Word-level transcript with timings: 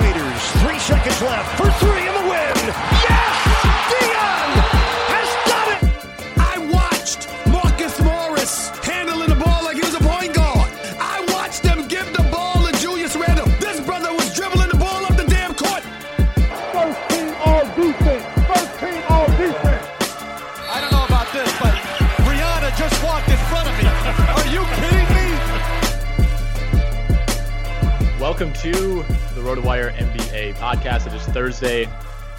Waiters. 0.00 0.42
Three 0.62 0.78
seconds 0.78 1.20
left 1.20 1.58
for 1.58 1.70
three 1.84 2.08
in 2.08 2.14
the 2.14 2.30
win. 2.30 3.01
To 28.62 28.70
the 28.70 29.40
RotoWire 29.40 29.92
NBA 29.92 30.54
podcast. 30.54 31.08
It 31.08 31.14
is 31.14 31.22
Thursday, 31.24 31.88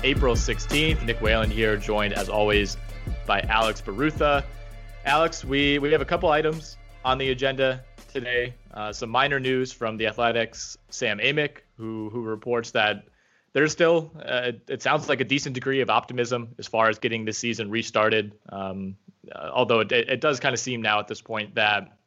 April 0.06 0.36
16th. 0.36 1.04
Nick 1.04 1.20
Whalen 1.20 1.52
here, 1.52 1.76
joined 1.76 2.14
as 2.14 2.30
always 2.30 2.78
by 3.28 3.42
Alex 3.42 3.82
Barutha. 3.82 4.46
Alex, 5.04 5.44
we, 5.44 5.80
we 5.80 5.92
have 5.92 6.00
a 6.00 6.06
couple 6.06 6.30
items 6.30 6.78
on 7.04 7.18
the 7.18 7.32
agenda 7.32 7.84
today. 8.10 8.54
Uh, 8.74 8.94
some 8.94 9.10
minor 9.10 9.38
news 9.38 9.74
from 9.74 9.98
the 9.98 10.08
Athletics' 10.08 10.78
Sam 10.90 11.20
Amick, 11.20 11.58
who, 11.76 12.10
who 12.10 12.22
reports 12.22 12.72
that 12.72 13.04
there's 13.52 13.74
still, 13.74 14.10
uh, 14.26 14.54
it 14.70 14.82
sounds 14.82 15.10
like 15.10 15.20
a 15.20 15.26
decent 15.26 15.56
degree 15.56 15.82
of 15.82 15.90
optimism 15.90 16.56
as 16.58 16.68
far 16.68 16.88
as 16.88 17.00
getting 17.00 17.26
the 17.26 17.34
season 17.34 17.70
restarted. 17.70 18.32
Um, 18.48 18.96
uh, 19.30 19.50
although 19.52 19.82
it, 19.82 19.92
it 19.92 20.22
does 20.22 20.40
kind 20.40 20.54
of 20.54 20.60
seem 20.62 20.82
now 20.82 21.02
at 21.02 21.10
this 21.10 21.20
point 21.20 21.56
that 21.56 21.98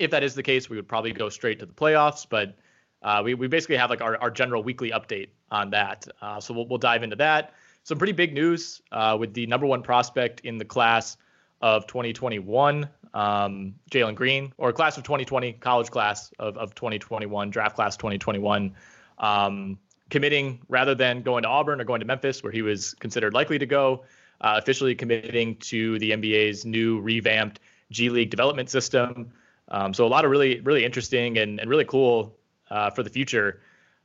if 0.00 0.10
that 0.10 0.24
is 0.24 0.34
the 0.34 0.42
case, 0.42 0.68
we 0.68 0.74
would 0.74 0.88
probably 0.88 1.12
go 1.12 1.28
straight 1.28 1.60
to 1.60 1.66
the 1.66 1.72
playoffs. 1.72 2.26
But 2.28 2.56
uh, 3.02 3.22
we, 3.24 3.34
we 3.34 3.48
basically 3.48 3.76
have 3.76 3.90
like 3.90 4.00
our, 4.00 4.16
our 4.18 4.30
general 4.30 4.62
weekly 4.62 4.90
update 4.90 5.28
on 5.50 5.70
that. 5.70 6.06
Uh, 6.20 6.40
so 6.40 6.54
we'll, 6.54 6.66
we'll 6.66 6.78
dive 6.78 7.02
into 7.02 7.16
that. 7.16 7.52
Some 7.84 7.98
pretty 7.98 8.12
big 8.12 8.32
news 8.32 8.80
uh, 8.92 9.16
with 9.18 9.34
the 9.34 9.46
number 9.46 9.66
one 9.66 9.82
prospect 9.82 10.40
in 10.40 10.58
the 10.58 10.64
class 10.64 11.16
of 11.60 11.86
2021, 11.86 12.88
um, 13.14 13.74
Jalen 13.90 14.14
Green, 14.14 14.52
or 14.56 14.72
class 14.72 14.96
of 14.96 15.04
2020, 15.04 15.54
college 15.54 15.90
class 15.90 16.32
of, 16.38 16.56
of 16.56 16.74
2021, 16.74 17.50
draft 17.50 17.74
class 17.74 17.96
2021, 17.96 18.74
um, 19.18 19.78
committing 20.10 20.60
rather 20.68 20.94
than 20.94 21.22
going 21.22 21.42
to 21.42 21.48
Auburn 21.48 21.80
or 21.80 21.84
going 21.84 22.00
to 22.00 22.06
Memphis, 22.06 22.42
where 22.42 22.52
he 22.52 22.62
was 22.62 22.94
considered 22.94 23.34
likely 23.34 23.58
to 23.58 23.66
go, 23.66 24.04
uh, 24.40 24.54
officially 24.60 24.94
committing 24.94 25.56
to 25.56 25.98
the 25.98 26.12
NBA's 26.12 26.64
new 26.64 27.00
revamped 27.00 27.60
G 27.90 28.10
League 28.10 28.30
development 28.30 28.70
system. 28.70 29.32
Um, 29.68 29.94
so 29.94 30.06
a 30.06 30.08
lot 30.08 30.24
of 30.24 30.30
really, 30.30 30.60
really 30.60 30.84
interesting 30.84 31.38
and, 31.38 31.60
and 31.60 31.68
really 31.68 31.84
cool 31.84 32.36
uh, 32.72 32.90
for 32.90 33.02
the 33.02 33.10
future 33.10 33.60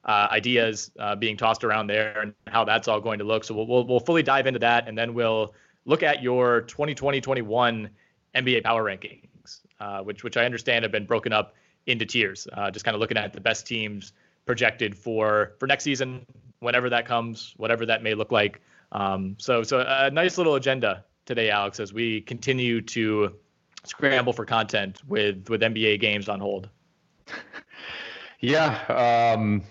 uh, 0.05 0.28
ideas 0.31 0.91
uh, 1.00 1.16
being 1.16 1.38
tossed 1.38 1.63
around 1.63 1.88
there 1.88 2.19
and 2.22 2.33
how 2.47 2.63
that's 2.63 2.88
all 2.88 3.00
going 3.00 3.19
to 3.19 3.25
look. 3.25 3.44
So 3.44 3.55
we'll, 3.55 3.67
we'll, 3.67 3.85
we'll 3.85 4.00
fully 4.00 4.23
dive 4.23 4.45
into 4.45 4.59
that, 4.59 4.88
and 4.88 4.97
then 4.97 5.13
we'll 5.13 5.53
look 5.85 6.03
at 6.03 6.22
your 6.22 6.61
2020-21 6.63 7.89
NBA 8.35 8.63
power 8.63 8.83
rankings, 8.83 9.61
uh, 9.79 10.01
which 10.01 10.23
which 10.23 10.38
I 10.38 10.45
understand 10.45 10.83
have 10.83 10.91
been 10.91 11.06
broken 11.06 11.33
up 11.33 11.56
into 11.88 12.06
tiers. 12.06 12.47
Uh, 12.53 12.69
just 12.69 12.85
kind 12.85 12.94
of 12.94 13.01
looking 13.01 13.17
at 13.17 13.33
the 13.33 13.41
best 13.41 13.66
teams 13.66 14.13
projected 14.45 14.95
for 14.97 15.53
for 15.59 15.66
next 15.66 15.83
season, 15.83 16.25
whenever 16.59 16.89
that 16.89 17.06
comes, 17.06 17.53
whatever 17.57 17.85
that 17.85 18.03
may 18.03 18.13
look 18.13 18.31
like. 18.31 18.61
Um, 18.91 19.35
so 19.39 19.63
so 19.63 19.83
a 19.88 20.11
nice 20.11 20.38
little 20.38 20.56
agenda 20.56 21.03
today, 21.25 21.50
Alex, 21.50 21.79
as 21.79 21.94
we 21.94 22.22
continue 22.22 22.81
to 22.81 23.35
scramble 23.83 24.33
for 24.33 24.45
content 24.45 25.01
with 25.07 25.50
with 25.50 25.62
NBA 25.62 26.00
games 26.00 26.30
on 26.30 26.39
hold. 26.39 26.69
Yeah, 28.39 29.34
um, 29.36 29.63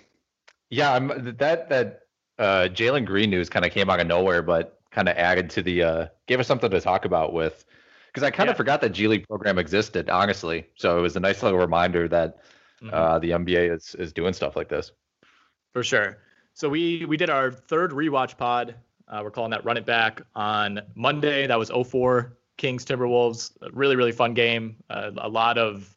yeah. 0.71 0.93
I'm, 0.93 1.37
that 1.39 1.69
that 1.69 2.01
uh, 2.39 2.69
Jalen 2.71 3.05
Green 3.05 3.31
news 3.31 3.49
kind 3.49 3.65
of 3.65 3.73
came 3.73 3.89
out 3.89 4.01
of 4.01 4.07
nowhere, 4.07 4.43
but 4.43 4.81
kind 4.91 5.09
of 5.09 5.17
added 5.17 5.51
to 5.51 5.63
the 5.63 5.83
uh, 5.83 6.07
gave 6.27 6.41
us 6.41 6.47
something 6.47 6.71
to 6.71 6.81
talk 6.81 7.05
about 7.05 7.33
with 7.33 7.65
because 8.07 8.27
I 8.27 8.31
kind 8.31 8.49
of 8.49 8.55
yeah. 8.55 8.59
forgot 8.59 8.81
that 8.81 8.91
G 8.91 9.09
League 9.09 9.29
program 9.29 9.59
existed, 9.59 10.09
honestly. 10.09 10.67
So 10.77 10.99
it 10.99 11.03
was 11.03 11.17
a 11.17 11.21
nice 11.21 11.43
little 11.43 11.59
reminder 11.59 12.09
that 12.09 12.39
mm-hmm. 12.83 12.93
uh, 12.93 13.19
the 13.19 13.31
NBA 13.31 13.75
is 13.75 13.95
is 13.97 14.13
doing 14.13 14.33
stuff 14.33 14.57
like 14.57 14.69
this. 14.69 14.91
For 15.73 15.83
sure. 15.83 16.19
So 16.55 16.69
we 16.69 17.05
we 17.05 17.17
did 17.17 17.31
our 17.31 17.53
third 17.53 17.93
rewatch 17.93 18.37
pod. 18.37 18.75
Uh, 19.09 19.21
we're 19.23 19.31
calling 19.31 19.51
that 19.51 19.65
Run 19.65 19.77
It 19.77 19.87
Back 19.87 20.23
on 20.35 20.81
Monday. 20.97 21.47
That 21.47 21.59
was 21.59 21.71
04 21.71 22.37
Kings 22.57 22.85
Timberwolves. 22.85 23.53
A 23.63 23.71
really 23.71 23.97
really 23.97 24.13
fun 24.13 24.35
game. 24.35 24.77
Uh, 24.91 25.11
a 25.19 25.29
lot 25.29 25.59
of 25.59 25.96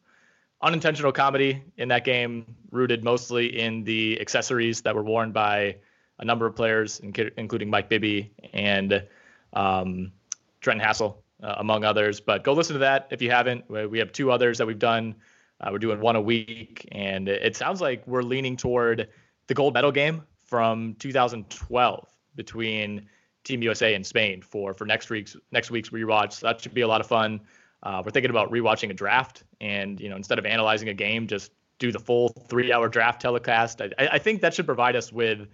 unintentional 0.62 1.12
comedy 1.12 1.62
in 1.76 1.88
that 1.88 2.04
game, 2.04 2.54
rooted 2.70 3.02
mostly 3.04 3.58
in 3.60 3.84
the 3.84 4.20
accessories 4.20 4.82
that 4.82 4.94
were 4.94 5.02
worn 5.02 5.32
by 5.32 5.76
a 6.18 6.24
number 6.24 6.46
of 6.46 6.54
players, 6.54 7.00
including 7.00 7.70
Mike 7.70 7.88
Bibby 7.88 8.30
and 8.52 9.06
um, 9.54 10.12
Trent 10.60 10.80
Hassell 10.80 11.16
uh, 11.42 11.54
among 11.58 11.84
others. 11.84 12.20
But 12.20 12.44
go 12.44 12.52
listen 12.52 12.74
to 12.74 12.80
that 12.80 13.08
if 13.10 13.22
you 13.22 13.30
haven't. 13.30 13.68
We 13.68 13.98
have 13.98 14.12
two 14.12 14.30
others 14.30 14.58
that 14.58 14.66
we've 14.66 14.78
done. 14.78 15.14
Uh, 15.60 15.70
we're 15.72 15.78
doing 15.78 16.00
one 16.00 16.16
a 16.16 16.20
week, 16.20 16.88
and 16.92 17.28
it 17.28 17.56
sounds 17.56 17.80
like 17.80 18.06
we're 18.06 18.22
leaning 18.22 18.56
toward 18.56 19.08
the 19.46 19.54
gold 19.54 19.74
medal 19.74 19.92
game 19.92 20.22
from 20.46 20.94
2012 20.98 22.08
between 22.34 23.06
Team 23.44 23.62
USA 23.62 23.94
and 23.94 24.06
Spain 24.06 24.42
for 24.42 24.74
for 24.74 24.84
next 24.86 25.10
week's 25.10 25.36
next 25.50 25.70
week's 25.70 25.90
rewatch. 25.90 26.32
So 26.34 26.46
that 26.46 26.60
should 26.60 26.74
be 26.74 26.82
a 26.82 26.88
lot 26.88 27.00
of 27.00 27.06
fun. 27.06 27.40
Uh, 27.82 28.02
we're 28.04 28.10
thinking 28.10 28.30
about 28.30 28.50
rewatching 28.50 28.90
a 28.90 28.94
draft, 28.94 29.44
and 29.60 30.00
you 30.00 30.08
know, 30.08 30.16
instead 30.16 30.38
of 30.38 30.46
analyzing 30.46 30.88
a 30.88 30.94
game, 30.94 31.26
just 31.26 31.52
do 31.78 31.92
the 31.92 31.98
full 31.98 32.28
three-hour 32.48 32.88
draft 32.88 33.20
telecast. 33.20 33.80
I, 33.80 33.90
I 33.98 34.18
think 34.18 34.42
that 34.42 34.54
should 34.54 34.66
provide 34.66 34.96
us 34.96 35.12
with 35.12 35.48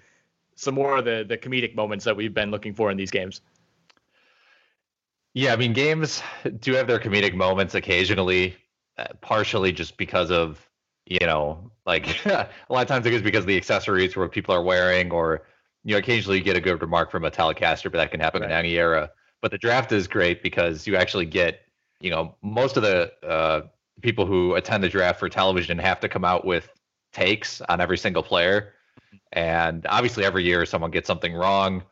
some 0.54 0.74
more 0.74 0.98
of 0.98 1.04
the 1.04 1.24
the 1.26 1.38
comedic 1.38 1.74
moments 1.74 2.04
that 2.04 2.16
we've 2.16 2.34
been 2.34 2.50
looking 2.50 2.74
for 2.74 2.90
in 2.90 2.96
these 2.96 3.10
games. 3.10 3.40
Yeah, 5.34 5.52
I 5.52 5.56
mean, 5.56 5.72
games 5.72 6.22
do 6.60 6.72
have 6.74 6.86
their 6.86 6.98
comedic 6.98 7.34
moments 7.34 7.74
occasionally, 7.74 8.56
uh, 8.96 9.08
partially 9.20 9.70
just 9.70 9.96
because 9.96 10.30
of 10.30 10.66
you 11.06 11.24
know, 11.24 11.70
like 11.86 12.24
a 12.26 12.48
lot 12.68 12.82
of 12.82 12.88
times 12.88 13.06
it 13.06 13.14
is 13.14 13.22
because 13.22 13.40
of 13.40 13.46
the 13.46 13.56
accessories 13.56 14.16
where 14.16 14.28
people 14.28 14.54
are 14.54 14.62
wearing, 14.62 15.10
or 15.12 15.46
you 15.84 15.92
know, 15.92 15.98
occasionally 15.98 16.38
you 16.38 16.44
get 16.44 16.56
a 16.56 16.60
good 16.60 16.80
remark 16.82 17.10
from 17.10 17.24
a 17.24 17.30
telecaster, 17.30 17.84
but 17.84 17.98
that 17.98 18.10
can 18.10 18.20
happen 18.20 18.42
right. 18.42 18.50
in 18.50 18.56
any 18.56 18.76
era. 18.76 19.10
But 19.40 19.52
the 19.52 19.58
draft 19.58 19.92
is 19.92 20.08
great 20.08 20.42
because 20.42 20.86
you 20.86 20.96
actually 20.96 21.26
get, 21.26 21.60
you 22.00 22.10
know, 22.10 22.34
most 22.42 22.76
of 22.76 22.82
the 22.82 23.12
uh, 23.24 23.62
people 24.02 24.26
who 24.26 24.54
attend 24.54 24.82
the 24.84 24.88
draft 24.88 25.18
for 25.18 25.28
television 25.28 25.78
have 25.78 26.00
to 26.00 26.08
come 26.08 26.24
out 26.24 26.44
with 26.44 26.68
takes 27.12 27.60
on 27.62 27.80
every 27.80 27.98
single 27.98 28.22
player, 28.22 28.74
and 29.32 29.86
obviously 29.88 30.24
every 30.24 30.44
year 30.44 30.66
someone 30.66 30.90
gets 30.90 31.06
something 31.06 31.34
wrong 31.34 31.82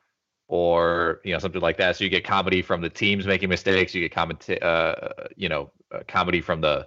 or 0.49 1.21
you 1.25 1.33
know 1.33 1.39
something 1.39 1.61
like 1.61 1.77
that. 1.79 1.97
So 1.97 2.05
you 2.05 2.11
get 2.11 2.25
comedy 2.25 2.63
from 2.63 2.81
the 2.81 2.91
teams 2.91 3.27
making 3.27 3.49
mistakes. 3.49 3.95
You 3.95 4.03
get 4.03 4.13
comment, 4.13 4.49
uh, 4.63 4.95
you 5.37 5.49
know, 5.49 5.71
uh, 5.93 6.01
comedy 6.07 6.41
from 6.41 6.61
the 6.61 6.87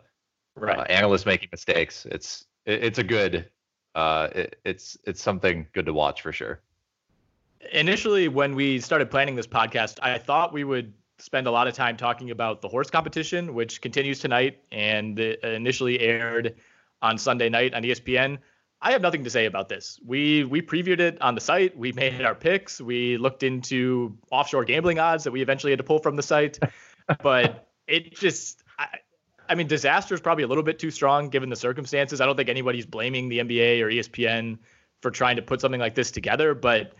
right. 0.55 0.77
uh, 0.77 0.83
analysts 0.83 1.25
making 1.25 1.49
mistakes. 1.51 2.05
It's 2.11 2.45
it, 2.65 2.83
it's 2.83 2.99
a 2.99 3.03
good, 3.03 3.49
uh, 3.95 4.29
it, 4.35 4.59
it's 4.63 4.97
it's 5.05 5.21
something 5.21 5.67
good 5.73 5.85
to 5.85 5.93
watch 5.93 6.21
for 6.21 6.31
sure. 6.31 6.61
Initially, 7.73 8.27
when 8.27 8.55
we 8.55 8.79
started 8.79 9.09
planning 9.09 9.35
this 9.35 9.47
podcast, 9.47 9.97
I 10.01 10.19
thought 10.19 10.53
we 10.53 10.63
would 10.63 10.93
spend 11.19 11.47
a 11.47 11.51
lot 11.51 11.67
of 11.67 11.73
time 11.73 11.97
talking 11.97 12.31
about 12.31 12.61
the 12.61 12.67
horse 12.67 12.89
competition, 12.89 13.53
which 13.53 13.81
continues 13.81 14.19
tonight 14.19 14.59
and 14.71 15.19
initially 15.19 15.99
aired 15.99 16.55
on 17.01 17.17
Sunday 17.17 17.49
night 17.49 17.73
on 17.73 17.83
ESPN. 17.83 18.37
I 18.81 18.91
have 18.91 19.01
nothing 19.01 19.23
to 19.23 19.29
say 19.29 19.45
about 19.45 19.69
this. 19.69 19.99
We 20.05 20.43
we 20.43 20.61
previewed 20.61 20.99
it 20.99 21.19
on 21.21 21.33
the 21.33 21.41
site. 21.41 21.75
We 21.75 21.91
made 21.93 22.21
our 22.21 22.35
picks. 22.35 22.79
We 22.79 23.17
looked 23.17 23.41
into 23.43 24.17
offshore 24.31 24.65
gambling 24.65 24.99
odds 24.99 25.23
that 25.23 25.31
we 25.31 25.41
eventually 25.41 25.71
had 25.71 25.79
to 25.79 25.83
pull 25.83 25.99
from 25.99 26.15
the 26.15 26.23
site. 26.23 26.59
but 27.23 27.67
it 27.87 28.15
just 28.15 28.63
I, 28.77 28.87
I 29.49 29.55
mean 29.55 29.67
disaster 29.67 30.13
is 30.13 30.21
probably 30.21 30.43
a 30.43 30.47
little 30.47 30.63
bit 30.63 30.77
too 30.77 30.91
strong 30.91 31.29
given 31.29 31.49
the 31.49 31.55
circumstances. 31.55 32.21
I 32.21 32.27
don't 32.27 32.35
think 32.35 32.49
anybody's 32.49 32.85
blaming 32.85 33.29
the 33.29 33.39
NBA 33.39 33.81
or 33.81 33.87
ESPN 33.87 34.59
for 35.01 35.09
trying 35.09 35.37
to 35.37 35.41
put 35.41 35.61
something 35.61 35.81
like 35.81 35.95
this 35.95 36.11
together, 36.11 36.53
but 36.53 36.93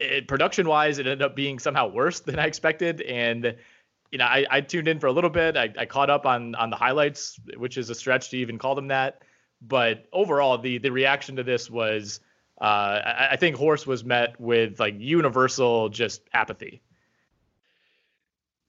it, 0.00 0.28
production 0.28 0.68
wise 0.68 0.98
it 0.98 1.06
ended 1.06 1.22
up 1.22 1.34
being 1.36 1.58
somehow 1.58 1.88
worse 1.88 2.20
than 2.26 2.38
I 2.38 2.46
expected 2.46 3.00
and 3.02 3.56
you 4.10 4.18
know, 4.18 4.24
I, 4.24 4.46
I 4.50 4.60
tuned 4.60 4.88
in 4.88 5.00
for 5.00 5.06
a 5.06 5.12
little 5.12 5.30
bit. 5.30 5.56
I, 5.56 5.72
I 5.76 5.86
caught 5.86 6.10
up 6.10 6.26
on 6.26 6.54
on 6.54 6.70
the 6.70 6.76
highlights, 6.76 7.38
which 7.56 7.76
is 7.76 7.90
a 7.90 7.94
stretch 7.94 8.30
to 8.30 8.36
even 8.36 8.58
call 8.58 8.74
them 8.74 8.88
that. 8.88 9.22
But 9.60 10.06
overall, 10.12 10.58
the 10.58 10.78
the 10.78 10.90
reaction 10.90 11.36
to 11.36 11.42
this 11.42 11.70
was, 11.70 12.20
uh, 12.60 12.64
I, 12.64 13.28
I 13.32 13.36
think 13.36 13.56
Horse 13.56 13.86
was 13.86 14.04
met 14.04 14.38
with 14.40 14.78
like 14.78 14.94
universal 14.98 15.88
just 15.88 16.22
apathy. 16.32 16.82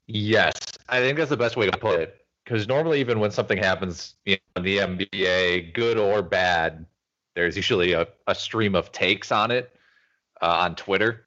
Yes, 0.07 0.53
I 0.89 0.99
think 0.99 1.17
that's 1.17 1.29
the 1.29 1.37
best 1.37 1.57
way 1.57 1.69
to 1.69 1.77
put 1.77 1.99
it. 1.99 2.25
Because 2.43 2.67
normally, 2.67 3.01
even 3.01 3.19
when 3.19 3.31
something 3.31 3.57
happens 3.57 4.15
you 4.25 4.37
know, 4.55 4.61
in 4.61 4.63
the 4.63 4.77
NBA, 4.77 5.73
good 5.73 5.97
or 5.97 6.21
bad, 6.21 6.85
there's 7.35 7.57
usually 7.57 7.91
a, 7.91 8.07
a 8.25 8.33
stream 8.33 8.73
of 8.73 8.91
takes 8.93 9.33
on 9.33 9.51
it 9.51 9.76
uh, 10.41 10.45
on 10.47 10.75
Twitter 10.75 11.25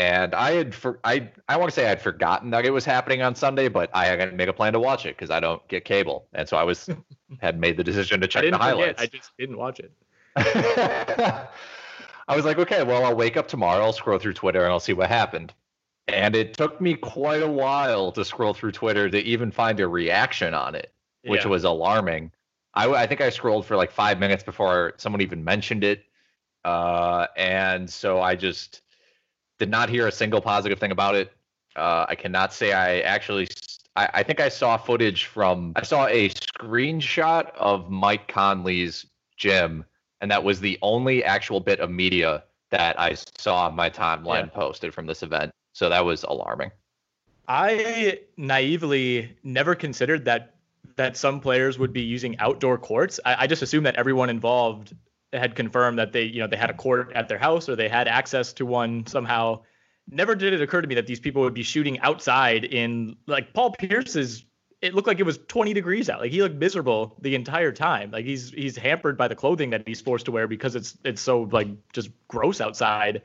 and 0.00 0.34
I 0.34 0.52
had 0.52 0.74
for 0.74 0.98
I 1.04 1.30
I 1.46 1.58
want 1.58 1.70
to 1.70 1.74
say 1.74 1.90
I'd 1.90 2.00
forgotten 2.00 2.50
that 2.50 2.64
it 2.64 2.70
was 2.70 2.86
happening 2.86 3.20
on 3.20 3.34
Sunday, 3.34 3.68
but 3.68 3.90
I 3.92 4.06
had 4.06 4.16
to 4.16 4.32
make 4.32 4.48
a 4.48 4.52
plan 4.52 4.72
to 4.72 4.80
watch 4.80 5.04
it 5.04 5.14
because 5.16 5.30
I 5.30 5.40
don't 5.40 5.66
get 5.68 5.84
cable, 5.84 6.26
and 6.32 6.48
so 6.48 6.56
I 6.56 6.62
was 6.62 6.88
had 7.40 7.60
made 7.60 7.76
the 7.76 7.84
decision 7.84 8.18
to 8.22 8.26
check 8.26 8.50
the 8.50 8.56
highlights. 8.56 9.00
Forget, 9.00 9.14
I 9.14 9.16
just 9.18 9.32
didn't 9.38 9.58
watch 9.58 9.80
it. 9.80 9.92
I 12.28 12.36
was 12.36 12.46
like, 12.46 12.58
okay, 12.58 12.82
well, 12.82 13.04
I'll 13.04 13.16
wake 13.16 13.36
up 13.36 13.46
tomorrow, 13.46 13.82
I'll 13.82 13.92
scroll 13.92 14.18
through 14.18 14.34
Twitter, 14.34 14.62
and 14.62 14.72
I'll 14.72 14.80
see 14.80 14.94
what 14.94 15.08
happened. 15.08 15.52
And 16.08 16.34
it 16.34 16.54
took 16.54 16.80
me 16.80 16.94
quite 16.94 17.42
a 17.42 17.50
while 17.50 18.10
to 18.12 18.24
scroll 18.24 18.54
through 18.54 18.72
Twitter 18.72 19.10
to 19.10 19.18
even 19.18 19.50
find 19.50 19.78
a 19.80 19.88
reaction 19.88 20.54
on 20.54 20.74
it, 20.74 20.94
which 21.24 21.44
yeah. 21.44 21.50
was 21.50 21.64
alarming. 21.64 22.32
I, 22.72 22.88
I 22.88 23.06
think 23.06 23.20
I 23.20 23.28
scrolled 23.30 23.66
for 23.66 23.76
like 23.76 23.90
five 23.90 24.18
minutes 24.18 24.44
before 24.44 24.94
someone 24.96 25.20
even 25.20 25.44
mentioned 25.44 25.84
it, 25.84 26.04
uh, 26.64 27.26
and 27.36 27.88
so 27.88 28.20
I 28.20 28.34
just 28.34 28.82
did 29.58 29.70
not 29.70 29.88
hear 29.88 30.06
a 30.06 30.12
single 30.12 30.40
positive 30.40 30.78
thing 30.78 30.90
about 30.90 31.14
it. 31.14 31.32
Uh, 31.76 32.06
I 32.08 32.14
cannot 32.14 32.52
say 32.52 32.72
I 32.72 33.00
actually. 33.00 33.48
I, 33.96 34.08
I, 34.14 34.22
think 34.22 34.40
I 34.40 34.48
saw 34.48 34.76
footage 34.76 35.26
from. 35.26 35.72
I 35.76 35.82
saw 35.82 36.06
a 36.06 36.28
screenshot 36.30 37.50
of 37.56 37.90
Mike 37.90 38.28
Conley's 38.28 39.06
gym, 39.36 39.84
and 40.20 40.30
that 40.30 40.42
was 40.42 40.60
the 40.60 40.78
only 40.82 41.24
actual 41.24 41.60
bit 41.60 41.80
of 41.80 41.90
media 41.90 42.44
that 42.70 42.98
I 42.98 43.14
saw 43.14 43.70
my 43.70 43.90
timeline 43.90 44.46
yeah. 44.46 44.54
posted 44.54 44.94
from 44.94 45.06
this 45.06 45.22
event. 45.22 45.52
So 45.72 45.88
that 45.88 46.04
was 46.04 46.22
alarming. 46.22 46.70
I 47.48 48.20
naively 48.36 49.36
never 49.42 49.74
considered 49.74 50.24
that 50.26 50.54
that 50.96 51.16
some 51.16 51.40
players 51.40 51.78
would 51.78 51.92
be 51.92 52.02
using 52.02 52.38
outdoor 52.38 52.78
courts. 52.78 53.18
I, 53.24 53.44
I 53.44 53.46
just 53.46 53.62
assumed 53.62 53.86
that 53.86 53.96
everyone 53.96 54.30
involved 54.30 54.94
had 55.32 55.54
confirmed 55.54 55.98
that 55.98 56.12
they, 56.12 56.24
you 56.24 56.40
know, 56.40 56.46
they 56.46 56.56
had 56.56 56.70
a 56.70 56.74
court 56.74 57.12
at 57.14 57.28
their 57.28 57.38
house 57.38 57.68
or 57.68 57.76
they 57.76 57.88
had 57.88 58.08
access 58.08 58.52
to 58.54 58.66
one 58.66 59.06
somehow. 59.06 59.60
Never 60.10 60.34
did 60.34 60.52
it 60.52 60.60
occur 60.60 60.80
to 60.80 60.88
me 60.88 60.96
that 60.96 61.06
these 61.06 61.20
people 61.20 61.42
would 61.42 61.54
be 61.54 61.62
shooting 61.62 62.00
outside 62.00 62.64
in 62.64 63.16
like 63.26 63.52
Paul 63.54 63.72
Pierce's. 63.72 64.44
It 64.82 64.94
looked 64.94 65.06
like 65.06 65.20
it 65.20 65.24
was 65.24 65.38
20 65.46 65.72
degrees 65.72 66.08
out. 66.10 66.20
Like 66.20 66.32
he 66.32 66.42
looked 66.42 66.56
miserable 66.56 67.16
the 67.20 67.34
entire 67.34 67.70
time. 67.70 68.10
Like 68.10 68.24
he's 68.24 68.50
he's 68.50 68.76
hampered 68.76 69.16
by 69.16 69.28
the 69.28 69.36
clothing 69.36 69.70
that 69.70 69.86
he's 69.86 70.00
forced 70.00 70.24
to 70.24 70.32
wear 70.32 70.48
because 70.48 70.74
it's 70.74 70.96
it's 71.04 71.20
so 71.20 71.42
like 71.42 71.68
just 71.92 72.10
gross 72.28 72.60
outside. 72.60 73.22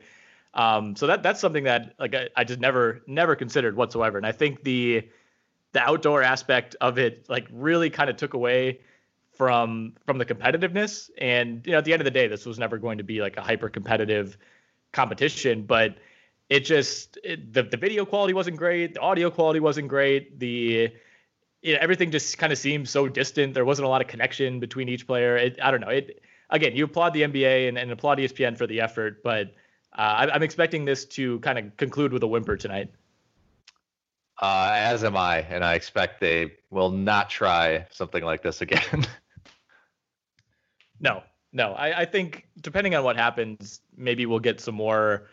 Um, 0.54 0.94
so 0.96 1.06
that 1.08 1.22
that's 1.22 1.40
something 1.40 1.64
that 1.64 1.94
like 1.98 2.14
I, 2.14 2.28
I 2.36 2.44
just 2.44 2.60
never 2.60 3.02
never 3.06 3.34
considered 3.34 3.74
whatsoever. 3.74 4.16
And 4.16 4.26
I 4.26 4.32
think 4.32 4.62
the 4.62 5.08
the 5.72 5.80
outdoor 5.80 6.22
aspect 6.22 6.76
of 6.80 6.98
it 6.98 7.26
like 7.28 7.48
really 7.50 7.90
kind 7.90 8.10
of 8.10 8.16
took 8.16 8.34
away 8.34 8.80
from 9.36 9.94
from 10.04 10.18
the 10.18 10.24
competitiveness. 10.24 11.10
And 11.18 11.64
you 11.66 11.72
know, 11.72 11.78
at 11.78 11.84
the 11.84 11.92
end 11.92 12.00
of 12.00 12.04
the 12.04 12.10
day, 12.10 12.26
this 12.26 12.46
was 12.46 12.58
never 12.58 12.78
going 12.78 12.98
to 12.98 13.04
be 13.04 13.20
like 13.20 13.36
a 13.36 13.42
hyper 13.42 13.68
competitive 13.68 14.36
competition, 14.92 15.62
but 15.62 15.96
it 16.48 16.60
just 16.60 17.18
it, 17.22 17.52
the 17.52 17.62
the 17.62 17.76
video 17.76 18.04
quality 18.04 18.34
wasn't 18.34 18.56
great, 18.56 18.94
the 18.94 19.00
audio 19.00 19.30
quality 19.30 19.60
wasn't 19.60 19.88
great, 19.88 20.38
the 20.38 20.90
you 21.62 21.72
know, 21.72 21.78
everything 21.80 22.10
just 22.10 22.38
kind 22.38 22.52
of 22.52 22.58
seemed 22.58 22.88
so 22.88 23.08
distant. 23.08 23.54
There 23.54 23.64
wasn't 23.64 23.86
a 23.86 23.88
lot 23.88 24.00
of 24.00 24.06
connection 24.06 24.60
between 24.60 24.88
each 24.88 25.06
player. 25.06 25.36
It, 25.36 25.58
I 25.62 25.70
don't 25.70 25.80
know. 25.80 25.88
It 25.88 26.22
again, 26.50 26.76
you 26.76 26.84
applaud 26.84 27.12
the 27.12 27.22
NBA 27.22 27.68
and, 27.68 27.78
and 27.78 27.90
applaud 27.90 28.18
ESPN 28.18 28.56
for 28.56 28.66
the 28.66 28.80
effort, 28.80 29.22
but 29.22 29.54
uh, 29.96 30.28
I'm 30.32 30.42
expecting 30.42 30.84
this 30.84 31.04
to 31.06 31.40
kind 31.40 31.58
of 31.58 31.76
conclude 31.76 32.12
with 32.12 32.22
a 32.22 32.26
whimper 32.26 32.56
tonight. 32.56 32.92
Uh, 34.40 34.70
as 34.74 35.02
am 35.02 35.16
I, 35.16 35.38
and 35.38 35.64
I 35.64 35.74
expect 35.74 36.20
they 36.20 36.52
will 36.70 36.90
not 36.90 37.30
try 37.30 37.86
something 37.90 38.22
like 38.22 38.42
this 38.42 38.60
again. 38.60 39.06
No, 41.00 41.22
no. 41.52 41.72
I, 41.72 42.00
I 42.00 42.04
think 42.04 42.46
depending 42.60 42.94
on 42.94 43.04
what 43.04 43.16
happens, 43.16 43.80
maybe 43.96 44.26
we'll 44.26 44.38
get 44.40 44.60
some 44.60 44.74
more 44.74 45.28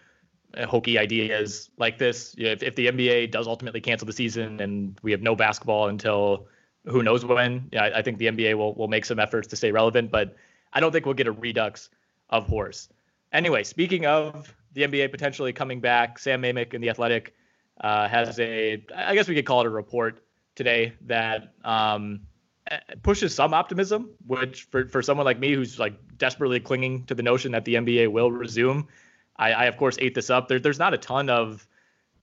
uh, 0.57 0.65
hokey 0.65 0.97
ideas 0.97 1.69
like 1.77 1.97
this. 1.97 2.35
If, 2.37 2.63
if 2.63 2.75
the 2.75 2.87
NBA 2.87 3.31
does 3.31 3.47
ultimately 3.47 3.81
cancel 3.81 4.05
the 4.05 4.13
season 4.13 4.59
and 4.59 4.99
we 5.03 5.11
have 5.11 5.21
no 5.21 5.35
basketball 5.35 5.87
until 5.87 6.47
who 6.85 7.01
knows 7.01 7.25
when, 7.25 7.69
I, 7.77 7.91
I 7.91 8.01
think 8.01 8.17
the 8.17 8.27
NBA 8.27 8.55
will 8.55 8.73
will 8.75 8.89
make 8.89 9.05
some 9.05 9.19
efforts 9.19 9.47
to 9.49 9.55
stay 9.55 9.71
relevant, 9.71 10.11
but 10.11 10.35
I 10.73 10.79
don't 10.79 10.91
think 10.91 11.05
we'll 11.05 11.15
get 11.15 11.27
a 11.27 11.31
redux 11.31 11.89
of 12.29 12.45
horse. 12.45 12.89
Anyway, 13.31 13.63
speaking 13.63 14.05
of 14.05 14.53
the 14.73 14.83
NBA 14.83 15.11
potentially 15.11 15.53
coming 15.53 15.79
back, 15.79 16.19
Sam 16.19 16.41
Amick 16.43 16.73
in 16.73 16.81
the 16.81 16.89
Athletic 16.89 17.33
uh, 17.81 18.07
has 18.07 18.39
a, 18.39 18.83
I 18.95 19.15
guess 19.15 19.27
we 19.27 19.35
could 19.35 19.45
call 19.45 19.61
it 19.61 19.67
a 19.67 19.69
report 19.69 20.23
today 20.55 20.93
that 21.01 21.53
um, 21.63 22.21
pushes 23.01 23.35
some 23.35 23.53
optimism, 23.53 24.09
which 24.25 24.63
for, 24.63 24.87
for 24.87 25.01
someone 25.01 25.25
like 25.25 25.39
me 25.39 25.53
who's 25.53 25.79
like 25.79 25.93
desperately 26.17 26.59
clinging 26.59 27.05
to 27.05 27.15
the 27.15 27.23
notion 27.23 27.51
that 27.51 27.65
the 27.65 27.75
NBA 27.75 28.11
will 28.11 28.31
resume, 28.31 28.87
I, 29.37 29.51
I 29.53 29.65
of 29.65 29.77
course 29.77 29.97
ate 29.99 30.15
this 30.15 30.29
up. 30.29 30.47
There, 30.47 30.59
there's 30.59 30.79
not 30.79 30.93
a 30.93 30.97
ton 30.97 31.29
of 31.29 31.67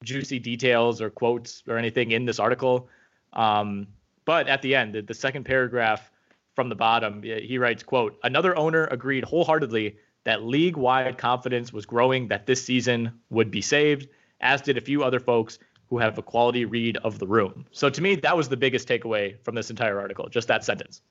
juicy 0.03 0.39
details 0.39 1.01
or 1.01 1.11
quotes 1.11 1.63
or 1.69 1.77
anything 1.77 2.13
in 2.13 2.25
this 2.25 2.39
article. 2.39 2.89
Um, 3.33 3.89
but 4.25 4.49
at 4.49 4.63
the 4.63 4.75
end, 4.75 4.95
the, 4.95 5.03
the 5.03 5.15
second 5.15 5.45
paragraph 5.45 6.11
from 6.55 6.69
the 6.69 6.75
bottom, 6.75 7.23
he 7.23 7.59
writes, 7.59 7.83
quote, 7.83 8.19
another 8.23 8.57
owner 8.57 8.85
agreed 8.85 9.25
wholeheartedly 9.25 9.97
that 10.25 10.43
league-wide 10.43 11.17
confidence 11.17 11.73
was 11.73 11.87
growing 11.87 12.29
that 12.29 12.47
this 12.47 12.65
season 12.65 13.21
would 13.31 13.51
be 13.51 13.63
saved, 13.63 14.09
as 14.41 14.61
did 14.61 14.77
a 14.77 14.81
few 14.81 15.03
other 15.03 15.21
folks 15.21 15.59
who 15.91 15.99
have 15.99 16.17
a 16.17 16.23
quality 16.23 16.65
read 16.65 16.97
of 16.99 17.19
the 17.19 17.27
room. 17.27 17.67
So 17.73 17.91
to 17.91 18.01
me, 18.01 18.15
that 18.15 18.37
was 18.37 18.49
the 18.49 18.57
biggest 18.57 18.89
takeaway 18.89 19.37
from 19.43 19.57
this 19.57 19.71
entire 19.71 19.99
article, 19.99 20.29
just 20.29 20.47
that 20.49 20.65
sentence. 20.65 21.03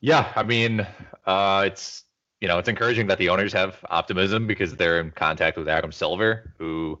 Yeah, 0.00 0.32
I 0.34 0.42
mean, 0.42 0.86
uh, 1.26 1.64
it's 1.66 2.04
you 2.40 2.48
know 2.48 2.58
it's 2.58 2.68
encouraging 2.68 3.06
that 3.08 3.18
the 3.18 3.28
owners 3.28 3.52
have 3.52 3.76
optimism 3.90 4.46
because 4.46 4.74
they're 4.74 5.00
in 5.00 5.10
contact 5.10 5.58
with 5.58 5.68
Adam 5.68 5.92
Silver, 5.92 6.54
who 6.58 6.98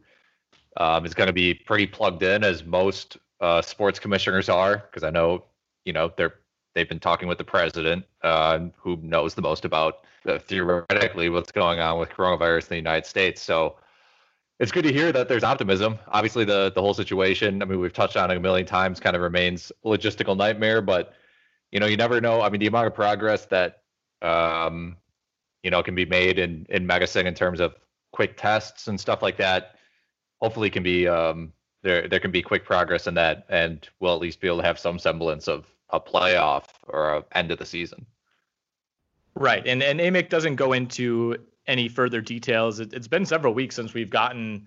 um, 0.76 1.06
is 1.06 1.14
going 1.14 1.26
to 1.26 1.32
be 1.32 1.54
pretty 1.54 1.86
plugged 1.86 2.22
in 2.22 2.44
as 2.44 2.64
most 2.64 3.16
uh, 3.40 3.62
sports 3.62 3.98
commissioners 3.98 4.48
are, 4.48 4.76
because 4.76 5.04
I 5.04 5.10
know 5.10 5.44
you 5.84 5.92
know 5.92 6.12
they're 6.16 6.34
they've 6.74 6.88
been 6.88 7.00
talking 7.00 7.28
with 7.28 7.38
the 7.38 7.44
president, 7.44 8.04
uh, 8.22 8.60
who 8.76 8.96
knows 8.98 9.34
the 9.34 9.42
most 9.42 9.64
about 9.64 10.04
uh, 10.26 10.38
theoretically 10.38 11.30
what's 11.30 11.52
going 11.52 11.80
on 11.80 11.98
with 11.98 12.10
coronavirus 12.10 12.64
in 12.64 12.68
the 12.68 12.76
United 12.76 13.06
States. 13.06 13.40
So 13.40 13.76
it's 14.58 14.72
good 14.72 14.84
to 14.84 14.92
hear 14.92 15.12
that 15.12 15.28
there's 15.28 15.44
optimism. 15.44 15.98
Obviously, 16.08 16.44
the 16.44 16.72
the 16.74 16.80
whole 16.80 16.94
situation. 16.94 17.62
I 17.62 17.66
mean, 17.66 17.80
we've 17.80 17.92
touched 17.92 18.16
on 18.16 18.30
it 18.30 18.36
a 18.36 18.40
million 18.40 18.66
times. 18.66 19.00
Kind 19.00 19.16
of 19.16 19.22
remains 19.22 19.70
a 19.84 19.88
logistical 19.88 20.36
nightmare, 20.36 20.80
but 20.80 21.14
you 21.72 21.80
know, 21.80 21.86
you 21.86 21.96
never 21.96 22.20
know. 22.20 22.40
I 22.40 22.48
mean, 22.48 22.60
the 22.60 22.66
amount 22.66 22.86
of 22.86 22.94
progress 22.94 23.46
that 23.46 23.82
um, 24.22 24.96
you 25.62 25.70
know 25.70 25.82
can 25.82 25.94
be 25.94 26.06
made 26.06 26.38
in 26.38 26.66
in 26.70 26.86
medicine 26.86 27.26
in 27.26 27.34
terms 27.34 27.60
of 27.60 27.74
quick 28.12 28.36
tests 28.36 28.88
and 28.88 28.98
stuff 28.98 29.22
like 29.22 29.36
that. 29.36 29.74
Hopefully, 30.40 30.70
can 30.70 30.82
be 30.82 31.06
um, 31.06 31.52
there. 31.82 32.08
There 32.08 32.20
can 32.20 32.30
be 32.30 32.40
quick 32.40 32.64
progress 32.64 33.06
in 33.06 33.14
that, 33.14 33.44
and 33.50 33.86
we'll 34.00 34.14
at 34.14 34.20
least 34.20 34.40
be 34.40 34.48
able 34.48 34.58
to 34.58 34.66
have 34.66 34.78
some 34.78 34.98
semblance 34.98 35.48
of 35.48 35.66
a 35.90 36.00
playoff 36.00 36.64
or 36.88 37.16
a 37.16 37.24
end 37.32 37.50
of 37.50 37.58
the 37.58 37.66
season. 37.66 38.06
Right, 39.34 39.66
and 39.66 39.82
and 39.82 40.00
Amick 40.00 40.30
doesn't 40.30 40.56
go 40.56 40.72
into 40.72 41.36
any 41.66 41.88
further 41.88 42.20
details. 42.20 42.80
It, 42.80 42.92
has 42.92 43.08
been 43.08 43.26
several 43.26 43.54
weeks 43.54 43.74
since 43.76 43.94
we've 43.94 44.10
gotten 44.10 44.66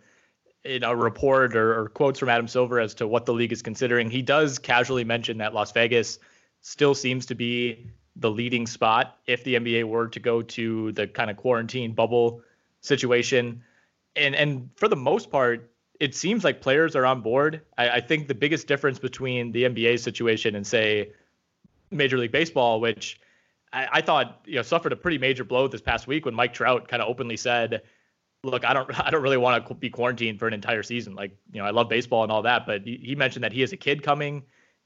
a 0.65 0.95
report 0.95 1.55
or, 1.55 1.79
or 1.79 1.89
quotes 1.89 2.19
from 2.19 2.29
Adam 2.29 2.47
Silver 2.47 2.79
as 2.79 2.93
to 2.95 3.07
what 3.07 3.25
the 3.25 3.33
league 3.33 3.53
is 3.53 3.61
considering. 3.61 4.09
He 4.09 4.21
does 4.21 4.59
casually 4.59 5.03
mention 5.03 5.37
that 5.37 5.53
Las 5.53 5.71
Vegas 5.71 6.19
still 6.61 6.93
seems 6.93 7.25
to 7.27 7.35
be 7.35 7.87
the 8.15 8.29
leading 8.29 8.67
spot 8.67 9.17
if 9.25 9.43
the 9.43 9.55
NBA 9.55 9.85
were 9.85 10.07
to 10.09 10.19
go 10.19 10.41
to 10.41 10.91
the 10.91 11.07
kind 11.07 11.29
of 11.31 11.37
quarantine 11.37 11.93
bubble 11.93 12.41
situation. 12.81 13.63
And 14.15 14.35
and 14.35 14.69
for 14.75 14.87
the 14.89 14.97
most 14.97 15.31
part, 15.31 15.71
it 15.99 16.15
seems 16.15 16.43
like 16.43 16.61
players 16.61 16.95
are 16.95 17.05
on 17.05 17.21
board. 17.21 17.61
I, 17.77 17.89
I 17.89 18.01
think 18.01 18.27
the 18.27 18.35
biggest 18.35 18.67
difference 18.67 18.99
between 18.99 19.51
the 19.53 19.63
NBA 19.63 19.99
situation 19.99 20.55
and 20.55 20.67
say 20.67 21.11
Major 21.91 22.17
League 22.17 22.31
Baseball, 22.31 22.81
which 22.81 23.19
I, 23.71 23.87
I 23.93 24.01
thought 24.01 24.41
you 24.45 24.55
know 24.55 24.61
suffered 24.61 24.91
a 24.91 24.95
pretty 24.95 25.17
major 25.17 25.43
blow 25.43 25.67
this 25.67 25.81
past 25.81 26.07
week 26.07 26.25
when 26.25 26.33
Mike 26.33 26.53
Trout 26.53 26.87
kind 26.87 27.01
of 27.01 27.09
openly 27.09 27.37
said, 27.37 27.83
"Look, 28.43 28.65
I 28.65 28.73
don't 28.73 28.99
I 29.05 29.09
don't 29.09 29.21
really 29.21 29.37
want 29.37 29.67
to 29.67 29.73
be 29.73 29.89
quarantined 29.89 30.39
for 30.39 30.47
an 30.47 30.53
entire 30.53 30.83
season. 30.83 31.15
Like 31.15 31.37
you 31.51 31.59
know 31.59 31.65
I 31.65 31.71
love 31.71 31.89
baseball 31.89 32.23
and 32.23 32.31
all 32.31 32.43
that, 32.43 32.65
but 32.65 32.83
he, 32.83 32.99
he 33.03 33.15
mentioned 33.15 33.43
that 33.43 33.53
he 33.53 33.61
has 33.61 33.71
a 33.71 33.77
kid 33.77 34.03
coming." 34.03 34.43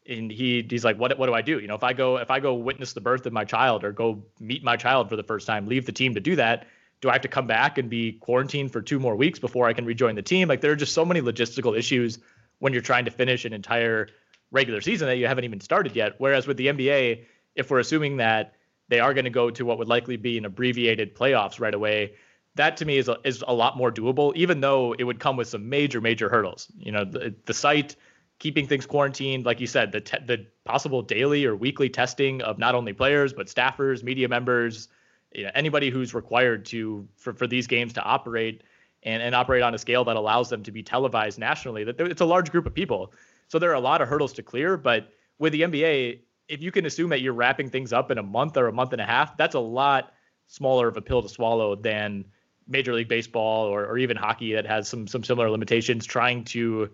and 0.08 0.32
he 0.32 0.66
he's 0.70 0.84
like 0.84 0.98
what 0.98 1.18
what 1.18 1.28
do 1.28 1.34
I 1.34 1.42
do? 1.42 1.60
You 1.60 1.68
know, 1.68 1.76
if 1.76 1.84
I 1.84 1.94
go 1.94 2.18
if 2.18 2.30
I 2.30 2.40
go 2.40 2.54
witness 2.56 2.94
the 2.94 3.02
birth 3.02 3.26
of 3.26 3.34
my 3.34 3.46
child 3.46 3.84
or 3.84 3.92
go 3.92 4.24
meet 4.40 4.64
my 4.64 4.76
child 4.76 5.10
for 5.10 5.16
the 5.16 5.24
first 5.24 5.48
time, 5.48 5.68
leave 5.68 5.86
the 5.86 5.92
team 5.92 6.14
to 6.16 6.20
do 6.20 6.36
that, 6.36 6.68
do 7.02 7.10
I 7.10 7.14
have 7.14 7.22
to 7.22 7.28
come 7.28 7.48
back 7.48 7.78
and 7.78 7.90
be 7.90 8.14
quarantined 8.14 8.72
for 8.72 8.82
two 8.82 9.00
more 9.00 9.16
weeks 9.16 9.40
before 9.40 9.68
I 9.68 9.74
can 9.74 9.86
rejoin 9.86 10.16
the 10.16 10.22
team? 10.22 10.48
Like 10.48 10.62
there 10.62 10.72
are 10.72 10.76
just 10.76 10.94
so 10.94 11.06
many 11.06 11.22
logistical 11.22 11.78
issues 11.78 12.20
when 12.60 12.74
you're 12.74 12.82
trying 12.82 13.06
to 13.06 13.12
finish 13.12 13.46
an 13.46 13.54
entire 13.54 14.10
regular 14.52 14.82
season 14.82 15.08
that 15.08 15.18
you 15.18 15.28
haven't 15.28 15.44
even 15.44 15.60
started 15.60 15.96
yet. 15.96 16.14
Whereas 16.18 16.48
with 16.48 16.58
the 16.58 16.68
NBA, 16.68 17.26
if 17.56 17.70
we're 17.70 17.80
assuming 17.80 18.18
that 18.18 18.54
they 18.90 19.00
are 19.00 19.14
going 19.14 19.26
to 19.26 19.32
go 19.32 19.50
to 19.50 19.66
what 19.66 19.78
would 19.78 19.88
likely 19.88 20.18
be 20.18 20.38
an 20.38 20.46
abbreviated 20.46 21.16
playoffs 21.16 21.60
right 21.60 21.74
away, 21.74 22.14
that 22.56 22.78
to 22.78 22.86
me 22.86 22.98
is 22.98 23.10
a, 23.10 23.18
is 23.24 23.44
a 23.48 23.54
lot 23.54 23.78
more 23.78 23.92
doable, 23.92 24.36
even 24.36 24.62
though 24.62 24.94
it 24.94 25.04
would 25.04 25.20
come 25.20 25.38
with 25.38 25.48
some 25.48 25.70
major 25.70 26.02
major 26.02 26.30
hurdles. 26.30 26.72
You 26.78 26.92
know, 26.92 27.06
the, 27.06 27.34
the 27.46 27.54
site 27.54 27.96
keeping 28.40 28.68
things 28.68 28.86
quarantined, 28.86 29.46
like 29.46 29.60
you 29.60 29.68
said, 29.68 29.92
the 29.92 30.02
te- 30.02 30.26
the 30.26 30.46
possible 30.66 31.02
daily 31.02 31.46
or 31.46 31.56
weekly 31.56 31.90
testing 31.90 32.42
of 32.42 32.58
not 32.58 32.76
only 32.76 32.94
players 32.94 33.34
but 33.34 33.48
staffers, 33.48 34.04
media 34.04 34.28
members, 34.28 34.90
you 35.34 35.44
know, 35.44 35.52
anybody 35.56 35.90
who's 35.90 36.14
required 36.14 36.66
to 36.66 37.08
for, 37.16 37.34
for 37.34 37.48
these 37.48 37.68
games 37.68 37.94
to 37.94 38.04
operate 38.04 38.64
and, 39.04 39.22
and 39.22 39.34
operate 39.36 39.64
on 39.64 39.74
a 39.74 39.78
scale 39.78 40.04
that 40.06 40.16
allows 40.16 40.50
them 40.50 40.64
to 40.64 40.72
be 40.72 40.84
televised 40.84 41.40
nationally. 41.40 41.84
That 41.84 42.00
it's 42.00 42.22
a 42.22 42.26
large 42.26 42.52
group 42.52 42.66
of 42.66 42.74
people, 42.74 43.14
so 43.48 43.60
there 43.60 43.72
are 43.72 43.76
a 43.76 43.80
lot 43.80 44.02
of 44.02 44.08
hurdles 44.08 44.34
to 44.34 44.44
clear. 44.44 44.78
But 44.78 45.10
with 45.40 45.54
the 45.54 45.62
NBA, 45.62 46.20
if 46.48 46.62
you 46.62 46.72
can 46.72 46.86
assume 46.86 47.10
that 47.10 47.22
you're 47.22 47.34
wrapping 47.34 47.70
things 47.70 47.94
up 47.94 48.12
in 48.12 48.18
a 48.18 48.24
month 48.24 48.58
or 48.58 48.68
a 48.68 48.74
month 48.74 48.94
and 48.94 49.02
a 49.02 49.06
half, 49.06 49.38
that's 49.38 49.56
a 49.56 49.60
lot 49.60 50.14
smaller 50.48 50.88
of 50.88 50.98
a 50.98 51.02
pill 51.02 51.22
to 51.22 51.30
swallow 51.30 51.76
than 51.76 52.26
Major 52.68 52.94
League 52.94 53.08
Baseball 53.08 53.66
or, 53.66 53.86
or 53.86 53.98
even 53.98 54.18
hockey 54.18 54.54
that 54.54 54.66
has 54.66 54.88
some 54.88 55.08
some 55.08 55.24
similar 55.24 55.50
limitations 55.50 56.06
trying 56.06 56.44
to 56.46 56.90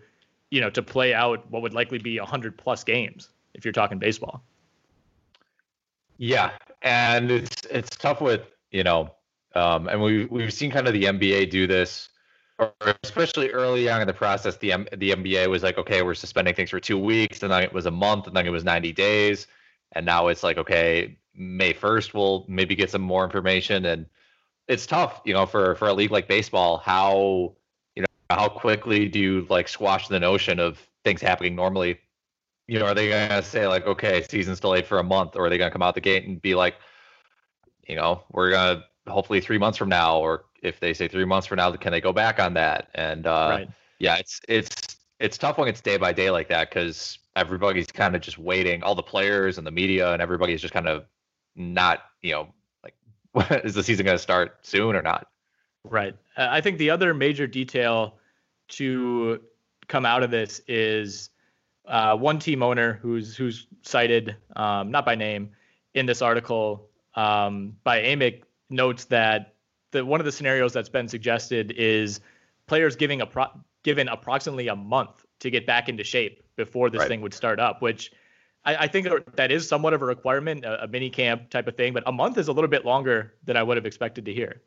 you 0.50 0.62
know, 0.62 0.70
to 0.70 0.82
play 0.82 1.14
out 1.14 1.50
what 1.52 1.62
would 1.62 1.74
likely 1.74 2.00
be 2.00 2.20
100 2.20 2.58
plus 2.58 2.84
games 2.84 3.30
if 3.54 3.66
you're 3.66 3.72
talking 3.72 4.00
baseball. 4.00 4.44
Yeah, 6.18 6.52
and 6.82 7.32
it's 7.32 7.66
it's 7.66 7.96
tough 7.96 8.20
with 8.20 8.42
you 8.72 8.84
know, 8.84 9.16
um, 9.56 9.88
and 9.88 10.02
we 10.02 10.26
we've 10.26 10.54
seen 10.54 10.70
kind 10.70 10.88
of 10.88 10.94
the 10.94 11.04
NBA 11.04 11.50
do 11.50 11.66
this, 11.66 12.10
especially 13.04 13.50
early 13.50 13.90
on 13.90 14.02
in 14.02 14.08
the 14.08 14.14
process. 14.14 14.58
The 14.58 14.74
M- 14.74 14.88
the 14.98 15.12
NBA 15.12 15.48
was 15.50 15.64
like, 15.64 15.78
okay, 15.78 16.02
we're 16.02 16.14
suspending 16.14 16.54
things 16.54 16.70
for 16.70 16.80
two 16.80 16.98
weeks, 16.98 17.44
and 17.44 17.52
then 17.52 17.64
it 17.64 17.74
was 17.74 17.86
a 17.86 17.92
month, 17.92 18.28
and 18.28 18.36
then 18.36 18.46
it 18.46 18.50
was 18.50 18.64
90 18.64 18.92
days, 18.94 19.48
and 19.94 20.06
now 20.06 20.28
it's 20.28 20.44
like, 20.44 20.58
okay, 20.58 21.18
May 21.34 21.74
1st, 21.74 22.14
we'll 22.14 22.46
maybe 22.48 22.76
get 22.76 22.90
some 22.90 23.02
more 23.02 23.24
information, 23.24 23.86
and 23.86 24.06
it's 24.68 24.86
tough, 24.86 25.22
you 25.26 25.34
know, 25.34 25.46
for 25.46 25.76
for 25.76 25.88
a 25.88 25.94
league 25.94 26.12
like 26.12 26.28
baseball, 26.28 26.78
how 26.78 27.56
you 27.96 28.04
know 28.04 28.08
how 28.30 28.50
quickly 28.50 29.08
do 29.08 29.20
you 29.20 29.48
like 29.50 29.68
squash 29.68 30.08
the 30.08 30.20
notion 30.20 30.60
of 30.60 30.80
things 31.04 31.22
happening 31.22 31.56
normally? 31.56 32.00
You 32.68 32.80
know, 32.80 32.86
are 32.86 32.94
they 32.94 33.10
gonna 33.10 33.42
say 33.44 33.68
like, 33.68 33.88
okay, 33.88 34.24
season's 34.30 34.60
delayed 34.60 34.86
for 34.86 35.00
a 35.00 35.04
month, 35.04 35.36
or 35.36 35.46
are 35.46 35.50
they 35.50 35.58
gonna 35.58 35.72
come 35.72 35.82
out 35.82 35.96
the 35.96 36.02
gate 36.02 36.26
and 36.26 36.42
be 36.42 36.56
like, 36.56 36.76
you 37.88 37.96
know, 37.96 38.24
we're 38.32 38.52
gonna 38.52 38.86
hopefully 39.08 39.42
three 39.42 39.58
months 39.58 39.78
from 39.78 39.90
now, 39.90 40.20
or 40.20 40.46
if 40.64 40.80
they 40.80 40.94
say 40.94 41.08
three 41.08 41.26
months 41.26 41.48
from 41.48 41.58
now, 41.58 41.72
can 41.74 41.92
they 41.92 42.02
go 42.02 42.14
back 42.14 42.40
on 42.40 42.54
that? 42.56 42.90
And 42.96 43.28
uh, 43.28 43.48
right. 43.52 43.70
yeah, 44.00 44.18
it's 44.18 44.40
it's 44.48 44.98
it's 45.20 45.38
tough 45.38 45.58
when 45.58 45.68
it's 45.68 45.82
day 45.82 45.98
by 45.98 46.14
day 46.14 46.32
like 46.32 46.48
that 46.50 46.70
because 46.70 47.20
everybody's 47.36 47.88
kind 47.88 48.16
of 48.16 48.22
just 48.22 48.38
waiting. 48.38 48.84
All 48.84 48.96
the 48.96 49.04
players 49.04 49.58
and 49.58 49.66
the 49.66 49.72
media 49.72 50.14
and 50.14 50.22
everybody's 50.22 50.62
just 50.62 50.74
kind 50.74 50.88
of 50.88 51.06
not, 51.56 52.04
you 52.22 52.34
know, 52.34 52.54
like, 52.84 53.62
is 53.64 53.74
the 53.74 53.84
season 53.84 54.06
going 54.06 54.18
to 54.18 54.22
start 54.22 54.58
soon 54.62 54.96
or 54.96 55.02
not? 55.02 55.28
Right. 55.84 56.16
Uh, 56.38 56.48
I 56.50 56.62
think 56.62 56.78
the 56.78 56.90
other 56.90 57.14
major 57.14 57.48
detail 57.48 58.18
to 58.70 59.42
come 59.88 60.06
out 60.06 60.24
of 60.24 60.32
this 60.32 60.62
is 60.68 61.30
uh, 61.88 62.16
one 62.16 62.40
team 62.40 62.62
owner 62.62 63.00
who's 63.02 63.36
who's 63.36 63.68
cited, 63.82 64.36
um, 64.56 64.92
not 64.92 65.06
by 65.06 65.16
name, 65.16 65.52
in 65.94 66.06
this 66.06 66.22
article 66.22 66.90
um, 67.16 67.76
by 67.84 68.02
Amick 68.02 68.44
notes 68.70 69.06
that 69.06 69.56
the 69.92 70.06
one 70.06 70.20
of 70.20 70.26
the 70.26 70.32
scenarios 70.32 70.74
that's 70.74 70.90
been 70.90 71.08
suggested 71.08 71.74
is 71.78 72.22
players 72.68 72.96
giving 72.96 73.22
a 73.22 73.26
pro- 73.26 73.52
given 73.84 74.08
approximately 74.08 74.68
a 74.68 74.76
month 74.76 75.26
to 75.40 75.50
get 75.50 75.66
back 75.66 75.90
into 75.90 76.04
shape 76.04 76.44
before 76.56 76.90
this 76.90 77.00
right. 77.00 77.08
thing 77.08 77.22
would 77.22 77.34
start 77.34 77.60
up, 77.60 77.82
which 77.82 78.12
I, 78.66 78.76
I, 78.76 78.88
think 78.88 79.08
that 79.36 79.52
is 79.52 79.68
somewhat 79.68 79.94
of 79.94 80.02
a 80.02 80.06
requirement, 80.06 80.66
a, 80.66 80.84
a 80.84 80.88
mini 80.88 81.10
camp 81.10 81.50
type 81.50 81.68
of 81.68 81.76
thing. 81.76 81.94
But 81.94 82.04
a 82.06 82.12
month 82.12 82.38
is 82.38 82.50
a 82.50 82.52
little 82.52 82.70
bit 82.70 82.86
longer 82.86 83.34
than 83.46 83.56
I 83.56 83.64
would 83.64 83.78
have 83.78 83.86
expected 83.86 84.26
to 84.26 84.34
hear. 84.34 84.62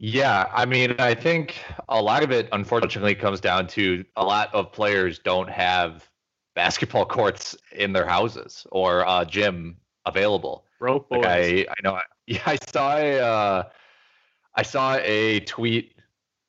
Yeah, 0.00 0.48
I 0.52 0.64
mean, 0.64 0.94
I 0.98 1.14
think 1.14 1.56
a 1.88 2.00
lot 2.00 2.22
of 2.22 2.30
it 2.30 2.48
unfortunately 2.52 3.16
comes 3.16 3.40
down 3.40 3.66
to 3.68 4.04
a 4.16 4.24
lot 4.24 4.54
of 4.54 4.72
players 4.72 5.18
don't 5.18 5.48
have 5.48 6.08
basketball 6.54 7.04
courts 7.04 7.56
in 7.72 7.92
their 7.92 8.06
houses 8.06 8.66
or 8.70 9.04
a 9.06 9.24
gym 9.28 9.76
available. 10.06 10.64
Broke 10.78 11.08
boys. 11.08 11.24
Like 11.24 11.26
I, 11.26 11.66
I 11.70 11.74
know. 11.82 12.00
Yeah, 12.28 12.42
I 12.44 12.58
saw 12.70 12.96
a, 12.98 13.18
uh, 13.18 13.62
I 14.54 14.62
saw 14.62 14.96
a 14.96 15.40
tweet. 15.40 15.94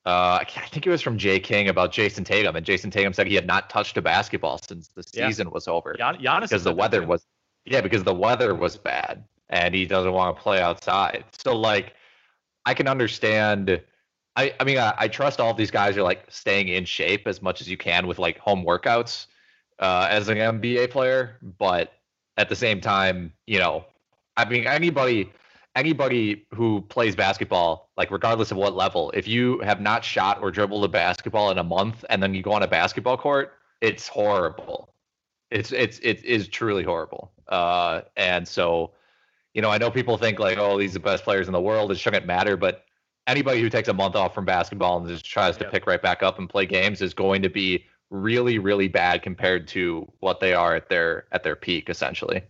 Uh, 0.04 0.40
I 0.42 0.44
think 0.44 0.86
it 0.86 0.90
was 0.90 1.00
from 1.00 1.16
Jay 1.16 1.40
King 1.40 1.68
about 1.68 1.90
Jayson 1.90 2.22
Tatum, 2.22 2.54
and 2.54 2.66
Jayson 2.66 2.90
Tatum 2.90 3.14
said 3.14 3.26
he 3.26 3.34
had 3.34 3.46
not 3.46 3.70
touched 3.70 3.96
a 3.96 4.02
basketball 4.02 4.58
since 4.58 4.88
the 4.88 5.02
season 5.02 5.46
yeah. 5.46 5.52
was 5.52 5.68
over. 5.68 5.94
Gian- 5.94 6.18
Giannis 6.18 6.42
because 6.42 6.64
the 6.64 6.74
weather 6.74 7.06
was, 7.06 7.24
yeah, 7.64 7.80
because 7.80 8.04
the 8.04 8.14
weather 8.14 8.54
was 8.54 8.76
bad, 8.76 9.24
and 9.48 9.74
he 9.74 9.86
doesn't 9.86 10.12
want 10.12 10.36
to 10.36 10.42
play 10.42 10.60
outside. 10.60 11.24
So 11.38 11.56
like 11.56 11.94
I 12.66 12.74
can 12.74 12.86
understand. 12.86 13.80
I, 14.36 14.54
I 14.60 14.64
mean, 14.64 14.78
I, 14.78 14.92
I, 14.96 15.08
trust 15.08 15.40
all 15.40 15.52
these 15.54 15.72
guys 15.72 15.96
are 15.96 16.02
like 16.02 16.24
staying 16.28 16.68
in 16.68 16.84
shape 16.84 17.26
as 17.26 17.42
much 17.42 17.60
as 17.60 17.68
you 17.68 17.76
can 17.76 18.06
with 18.06 18.18
like 18.18 18.38
home 18.38 18.64
workouts 18.64 19.26
uh, 19.80 20.06
as 20.10 20.28
an 20.28 20.36
NBA 20.36 20.90
player, 20.90 21.36
but 21.58 21.94
at 22.36 22.48
the 22.48 22.54
same 22.54 22.80
time, 22.80 23.32
you 23.46 23.58
know, 23.58 23.84
I 24.36 24.48
mean, 24.48 24.66
anybody 24.66 25.30
anybody 25.76 26.46
who 26.54 26.82
plays 26.82 27.14
basketball, 27.14 27.90
like 27.96 28.10
regardless 28.10 28.50
of 28.50 28.56
what 28.56 28.74
level, 28.74 29.10
if 29.12 29.28
you 29.28 29.60
have 29.60 29.80
not 29.80 30.04
shot 30.04 30.42
or 30.42 30.50
dribbled 30.50 30.84
a 30.84 30.88
basketball 30.88 31.50
in 31.50 31.58
a 31.58 31.64
month 31.64 32.04
and 32.10 32.22
then 32.22 32.34
you 32.34 32.42
go 32.42 32.52
on 32.52 32.62
a 32.62 32.68
basketball 32.68 33.16
court, 33.16 33.54
it's 33.80 34.08
horrible. 34.08 34.94
It's 35.50 35.72
it's 35.72 35.98
it 36.00 36.24
is 36.24 36.48
truly 36.48 36.84
horrible. 36.84 37.32
Uh, 37.48 38.02
and 38.16 38.46
so 38.46 38.92
you 39.54 39.62
know, 39.62 39.70
I 39.70 39.78
know 39.78 39.90
people 39.90 40.16
think 40.16 40.38
like, 40.38 40.58
oh, 40.58 40.78
these 40.78 40.90
are 40.90 40.94
the 40.94 41.00
best 41.00 41.24
players 41.24 41.48
in 41.48 41.52
the 41.52 41.60
world. 41.60 41.90
It 41.90 41.98
shouldn't 41.98 42.24
matter, 42.24 42.56
but 42.56 42.84
anybody 43.26 43.60
who 43.60 43.68
takes 43.68 43.88
a 43.88 43.92
month 43.92 44.14
off 44.14 44.32
from 44.32 44.44
basketball 44.44 44.98
and 44.98 45.08
just 45.08 45.24
tries 45.24 45.56
to 45.56 45.68
pick 45.70 45.86
right 45.86 46.00
back 46.00 46.22
up 46.22 46.38
and 46.38 46.48
play 46.48 46.66
games 46.66 47.02
is 47.02 47.14
going 47.14 47.42
to 47.42 47.50
be 47.50 47.84
really 48.10 48.58
really 48.58 48.88
bad 48.88 49.22
compared 49.22 49.68
to 49.68 50.10
what 50.18 50.40
they 50.40 50.52
are 50.52 50.74
at 50.74 50.88
their 50.88 51.26
at 51.32 51.42
their 51.42 51.56
peak 51.56 51.88
essentially. 51.88 52.42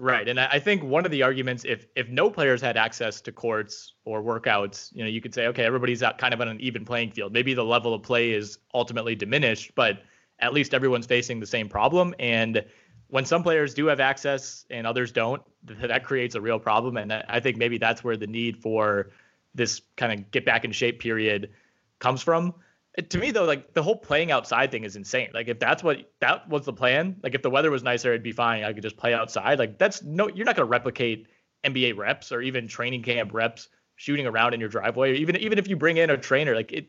Right, 0.00 0.28
and 0.28 0.38
I 0.38 0.60
think 0.60 0.84
one 0.84 1.04
of 1.04 1.10
the 1.10 1.24
arguments, 1.24 1.64
if 1.64 1.86
if 1.96 2.08
no 2.08 2.30
players 2.30 2.60
had 2.60 2.76
access 2.76 3.20
to 3.22 3.32
courts 3.32 3.94
or 4.04 4.22
workouts, 4.22 4.90
you 4.92 5.02
know, 5.02 5.10
you 5.10 5.20
could 5.20 5.34
say, 5.34 5.48
okay, 5.48 5.64
everybody's 5.64 6.04
out 6.04 6.18
kind 6.18 6.32
of 6.32 6.40
on 6.40 6.46
an 6.46 6.60
even 6.60 6.84
playing 6.84 7.10
field. 7.10 7.32
Maybe 7.32 7.52
the 7.52 7.64
level 7.64 7.92
of 7.92 8.02
play 8.04 8.30
is 8.30 8.58
ultimately 8.72 9.16
diminished, 9.16 9.72
but 9.74 10.02
at 10.38 10.52
least 10.52 10.72
everyone's 10.72 11.06
facing 11.06 11.40
the 11.40 11.46
same 11.46 11.68
problem. 11.68 12.14
And 12.20 12.64
when 13.08 13.24
some 13.24 13.42
players 13.42 13.74
do 13.74 13.86
have 13.86 13.98
access 13.98 14.64
and 14.70 14.86
others 14.86 15.10
don't, 15.10 15.42
that 15.64 16.04
creates 16.04 16.36
a 16.36 16.40
real 16.40 16.60
problem. 16.60 16.96
And 16.96 17.12
I 17.12 17.40
think 17.40 17.56
maybe 17.56 17.78
that's 17.78 18.04
where 18.04 18.16
the 18.16 18.28
need 18.28 18.58
for 18.58 19.10
this 19.54 19.80
kind 19.96 20.12
of 20.12 20.30
get 20.30 20.44
back 20.44 20.64
in 20.64 20.70
shape 20.70 21.00
period 21.00 21.50
comes 21.98 22.22
from. 22.22 22.54
To 23.00 23.18
me, 23.18 23.30
though, 23.30 23.44
like 23.44 23.74
the 23.74 23.82
whole 23.82 23.96
playing 23.96 24.32
outside 24.32 24.70
thing 24.72 24.84
is 24.84 24.96
insane. 24.96 25.30
Like 25.32 25.48
if 25.48 25.60
that's 25.60 25.82
what 25.82 26.10
that 26.20 26.48
was 26.48 26.64
the 26.64 26.72
plan, 26.72 27.16
like 27.22 27.34
if 27.34 27.42
the 27.42 27.50
weather 27.50 27.70
was 27.70 27.82
nicer, 27.82 28.10
it'd 28.10 28.22
be 28.22 28.32
fine. 28.32 28.64
I 28.64 28.72
could 28.72 28.82
just 28.82 28.96
play 28.96 29.14
outside. 29.14 29.58
Like 29.58 29.78
that's 29.78 30.02
no, 30.02 30.28
you're 30.28 30.46
not 30.46 30.56
going 30.56 30.66
to 30.66 30.70
replicate 30.70 31.28
NBA 31.64 31.96
reps 31.96 32.32
or 32.32 32.40
even 32.40 32.66
training 32.66 33.02
camp 33.02 33.32
reps 33.32 33.68
shooting 33.96 34.26
around 34.26 34.54
in 34.54 34.60
your 34.60 34.68
driveway. 34.68 35.16
Even 35.16 35.36
even 35.36 35.58
if 35.58 35.68
you 35.68 35.76
bring 35.76 35.96
in 35.96 36.10
a 36.10 36.16
trainer, 36.16 36.54
like 36.54 36.72
it, 36.72 36.88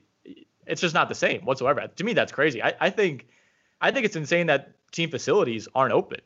it's 0.65 0.81
just 0.81 0.93
not 0.93 1.09
the 1.09 1.15
same 1.15 1.41
whatsoever. 1.41 1.87
To 1.95 2.03
me, 2.03 2.13
that's 2.13 2.31
crazy. 2.31 2.61
I, 2.61 2.73
I 2.79 2.89
think, 2.89 3.27
I 3.81 3.91
think 3.91 4.05
it's 4.05 4.15
insane 4.15 4.47
that 4.47 4.75
team 4.91 5.09
facilities 5.09 5.67
aren't 5.75 5.93
open. 5.93 6.21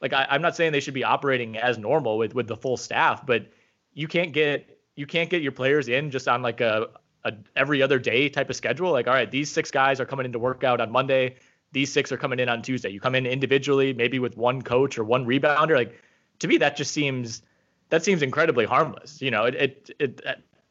Like 0.00 0.12
I, 0.12 0.26
I'm 0.30 0.42
not 0.42 0.56
saying 0.56 0.72
they 0.72 0.80
should 0.80 0.94
be 0.94 1.04
operating 1.04 1.56
as 1.56 1.78
normal 1.78 2.18
with 2.18 2.34
with 2.34 2.46
the 2.46 2.56
full 2.56 2.76
staff, 2.76 3.26
but 3.26 3.46
you 3.92 4.08
can't 4.08 4.32
get 4.32 4.78
you 4.96 5.06
can't 5.06 5.30
get 5.30 5.42
your 5.42 5.52
players 5.52 5.88
in 5.88 6.10
just 6.10 6.26
on 6.26 6.42
like 6.42 6.60
a, 6.60 6.88
a 7.24 7.32
every 7.56 7.82
other 7.82 7.98
day 7.98 8.28
type 8.28 8.50
of 8.50 8.56
schedule. 8.56 8.92
Like 8.92 9.06
all 9.06 9.14
right, 9.14 9.30
these 9.30 9.50
six 9.50 9.70
guys 9.70 10.00
are 10.00 10.06
coming 10.06 10.26
into 10.26 10.38
workout 10.38 10.80
on 10.80 10.90
Monday. 10.90 11.36
These 11.72 11.92
six 11.92 12.10
are 12.12 12.16
coming 12.16 12.38
in 12.38 12.48
on 12.48 12.62
Tuesday. 12.62 12.90
You 12.90 13.00
come 13.00 13.14
in 13.14 13.26
individually, 13.26 13.92
maybe 13.92 14.18
with 14.18 14.36
one 14.36 14.62
coach 14.62 14.98
or 14.98 15.04
one 15.04 15.26
rebounder. 15.26 15.76
Like 15.76 16.02
to 16.40 16.48
me, 16.48 16.56
that 16.58 16.76
just 16.76 16.92
seems 16.92 17.42
that 17.90 18.04
seems 18.04 18.22
incredibly 18.22 18.64
harmless. 18.64 19.20
You 19.20 19.30
know, 19.30 19.44
it 19.44 19.54
it, 19.54 19.90
it 19.98 20.22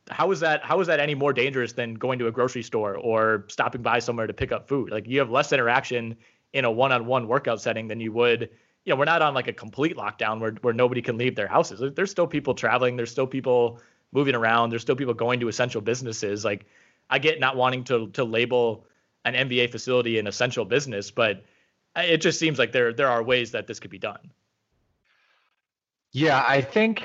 how 0.10 0.32
is 0.32 0.40
that 0.40 0.64
how 0.64 0.80
is 0.80 0.88
that 0.88 1.00
any 1.00 1.16
more 1.16 1.34
dangerous 1.34 1.74
than 1.74 1.96
going 1.96 2.20
to 2.20 2.28
a 2.28 2.32
grocery 2.32 2.64
store 2.64 2.96
or 2.96 3.46
stopping 3.48 3.82
by 3.82 4.00
somewhere 4.00 4.28
to 4.28 4.34
pick 4.34 4.52
up 4.52 4.68
food? 4.68 4.92
Like 4.92 5.08
you 5.08 5.20
have 5.20 5.30
less 5.30 5.52
interaction 5.52 6.16
in 6.54 6.66
a 6.66 6.72
one-on-one 6.72 7.28
workout 7.28 7.62
setting 7.62 7.88
than 7.88 8.00
you 8.00 8.12
would 8.12 8.50
you 8.88 8.94
know 8.94 8.96
we're 8.96 9.06
not 9.06 9.22
on 9.22 9.34
like 9.34 9.48
a 9.48 9.54
complete 9.54 9.98
lockdown 9.98 10.40
where, 10.40 10.54
where 10.62 10.74
nobody 10.74 11.02
can 11.02 11.18
leave 11.18 11.36
their 11.36 11.48
houses 11.48 11.94
there's 11.94 12.10
still 12.10 12.26
people 12.26 12.54
traveling 12.54 12.96
there's 12.96 13.12
still 13.12 13.28
people 13.28 13.80
moving 14.18 14.36
around. 14.36 14.70
There's 14.70 14.82
still 14.82 14.96
people 14.96 15.14
going 15.14 15.40
to 15.42 15.48
essential 15.48 15.82
businesses. 15.82 16.44
Like 16.44 16.66
i 17.10 17.20
get 17.20 17.40
not 17.40 17.56
wanting 17.56 17.84
to 17.86 18.10
to 18.10 18.24
label 18.24 18.86
an 19.26 19.34
nba 19.34 19.72
facility 19.72 20.20
an 20.20 20.28
essential 20.28 20.66
business 20.66 21.12
but 21.12 21.44
it 21.96 22.18
just 22.18 22.40
seems 22.40 22.60
like 22.60 22.72
there 22.72 22.94
there 22.94 23.08
are 23.08 23.24
ways 23.24 23.52
that 23.52 23.66
this 23.68 23.80
could 23.80 23.92
be 23.92 23.98
done. 24.00 24.32
Yeah 26.12 26.44
i 26.48 26.62
think 26.62 27.04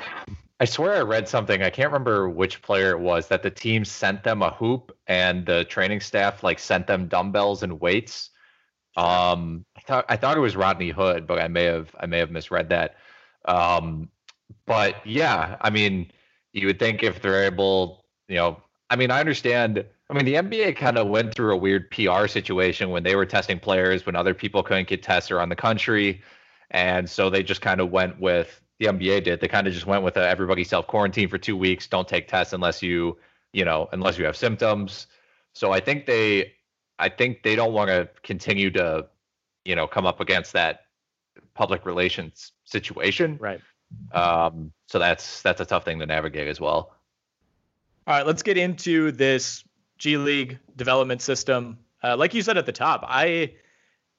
i 0.61 0.64
swear 0.64 0.95
i 0.95 1.00
read 1.00 1.28
something 1.28 1.62
i 1.62 1.71
can't 1.71 1.88
remember 1.88 2.28
which 2.28 2.62
player 2.62 2.90
it 2.90 3.00
was 3.00 3.28
that 3.28 3.42
the 3.42 3.50
team 3.50 3.85
sent 3.85 4.23
them 4.23 4.42
a 4.42 4.50
hoop 4.50 4.97
and 5.07 5.47
the 5.47 5.64
training 5.64 6.00
staff 6.00 6.42
like 6.42 6.59
sent 6.59 6.87
them 6.87 7.09
dumbbells 7.09 7.62
and 7.62 7.81
weights. 7.81 8.31
Um, 8.95 9.64
I 9.75 9.81
thought 9.81 10.04
I 10.11 10.16
thought 10.16 10.37
it 10.37 10.40
was 10.40 10.54
Rodney 10.54 10.90
Hood, 10.90 11.26
but 11.26 11.38
I 11.38 11.49
may 11.49 11.64
have 11.64 11.97
I 11.99 12.04
may 12.04 12.19
have 12.19 12.31
misread 12.31 12.69
that. 12.69 12.97
Um, 13.47 14.11
but 14.66 14.97
yeah, 15.07 15.57
I 15.62 15.71
mean, 15.71 16.12
you 16.52 16.66
would 16.66 16.78
think 16.78 17.02
if 17.02 17.21
they're 17.21 17.44
able, 17.44 18.04
you 18.28 18.37
know, 18.37 18.62
I 18.90 18.97
mean, 18.97 19.11
I 19.11 19.21
understand. 19.21 19.85
I 20.11 20.14
mean, 20.14 20.26
the 20.26 20.35
NBA 20.35 20.76
kind 20.76 20.99
of 20.99 21.09
went 21.09 21.35
through 21.35 21.54
a 21.54 21.56
weird 21.56 21.90
PR 21.90 22.26
situation 22.26 22.90
when 22.90 23.02
they 23.02 23.16
were 23.16 23.25
testing 23.25 23.59
players 23.59 24.04
when 24.04 24.14
other 24.14 24.35
people 24.35 24.62
couldn't 24.62 24.88
get 24.88 25.02
tests 25.02 25.30
around 25.30 25.49
the 25.49 25.56
country, 25.56 26.21
and 26.71 27.09
so 27.09 27.30
they 27.30 27.42
just 27.42 27.62
kind 27.62 27.80
of 27.80 27.90
went 27.90 28.21
with 28.21 28.60
the 28.78 28.86
NBA 28.86 29.25
did. 29.25 29.41
They 29.41 29.49
kind 29.49 29.67
of 29.67 29.73
just 29.73 29.86
went 29.86 30.02
with 30.02 30.17
a, 30.17 30.28
everybody 30.28 30.65
self 30.65 30.86
quarantine 30.86 31.28
for 31.28 31.38
two 31.38 31.56
weeks. 31.56 31.86
Don't 31.86 32.06
take 32.06 32.28
tests 32.28 32.52
unless 32.52 32.82
you, 32.82 33.17
you 33.52 33.65
know, 33.65 33.88
unless 33.93 34.19
you 34.19 34.25
have 34.26 34.36
symptoms. 34.36 35.06
So 35.54 35.73
I 35.73 35.80
think 35.80 36.04
they 36.06 36.52
I 36.99 37.08
think 37.08 37.43
they 37.43 37.56
don't 37.56 37.73
want 37.73 37.88
to 37.88 38.08
continue 38.23 38.71
to, 38.73 39.06
you 39.65 39.75
know, 39.75 39.86
come 39.86 40.06
up 40.06 40.21
against 40.21 40.52
that 40.52 40.80
public 41.54 41.86
relations 41.86 42.52
situation. 42.65 43.38
Right. 43.41 43.60
Um, 44.13 44.73
so 44.87 44.99
that's 44.99 45.43
that's 45.43 45.61
a 45.61 45.65
tough 45.65 45.85
thing 45.85 45.99
to 46.00 46.07
navigate 46.07 46.49
as 46.49 46.61
well. 46.61 46.95
All 48.07 48.15
right, 48.15 48.26
let's 48.26 48.43
get 48.43 48.59
into 48.59 49.13
this 49.13 49.65
G 49.99 50.17
League 50.17 50.59
development 50.76 51.23
system. 51.23 51.78
Uh, 52.02 52.17
like 52.17 52.35
you 52.35 52.43
said 52.43 52.57
at 52.57 52.67
the 52.67 52.73
top, 52.73 53.05
I 53.07 53.55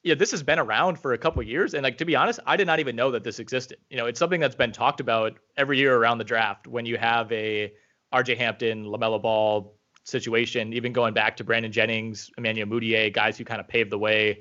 yeah, 0.04 0.16
this 0.16 0.32
has 0.32 0.44
been 0.44 0.60
around 0.60 1.00
for 1.00 1.14
a 1.14 1.18
couple 1.18 1.44
years, 1.44 1.74
and 1.74 1.84
like 1.84 1.98
to 2.00 2.06
be 2.06 2.16
honest, 2.16 2.40
I 2.46 2.58
did 2.58 2.68
not 2.68 2.80
even 2.80 2.96
know 2.96 3.12
that 3.12 3.24
this 3.24 3.40
existed. 3.40 3.78
You 3.90 3.98
know, 3.98 4.06
it's 4.06 4.20
something 4.20 4.40
that's 4.40 4.56
been 4.56 4.72
talked 4.72 5.00
about 5.00 5.38
every 5.58 5.78
year 5.78 5.96
around 5.96 6.18
the 6.18 6.24
draft 6.24 6.68
when 6.68 6.86
you 6.86 6.98
have 6.98 7.32
a 7.32 7.74
RJ 8.14 8.38
Hampton, 8.38 8.86
LaMelo 8.86 9.22
Ball, 9.22 9.76
situation, 10.04 10.74
even 10.74 10.94
going 10.94 11.14
back 11.14 11.38
to 11.38 11.44
Brandon 11.44 11.72
Jennings, 11.72 12.30
Emmanuel 12.38 12.68
Mudiay, 12.68 13.14
guys 13.14 13.38
who 13.38 13.46
kind 13.46 13.60
of 13.60 13.68
paved 13.68 13.92
the 13.92 13.98
way 13.98 14.40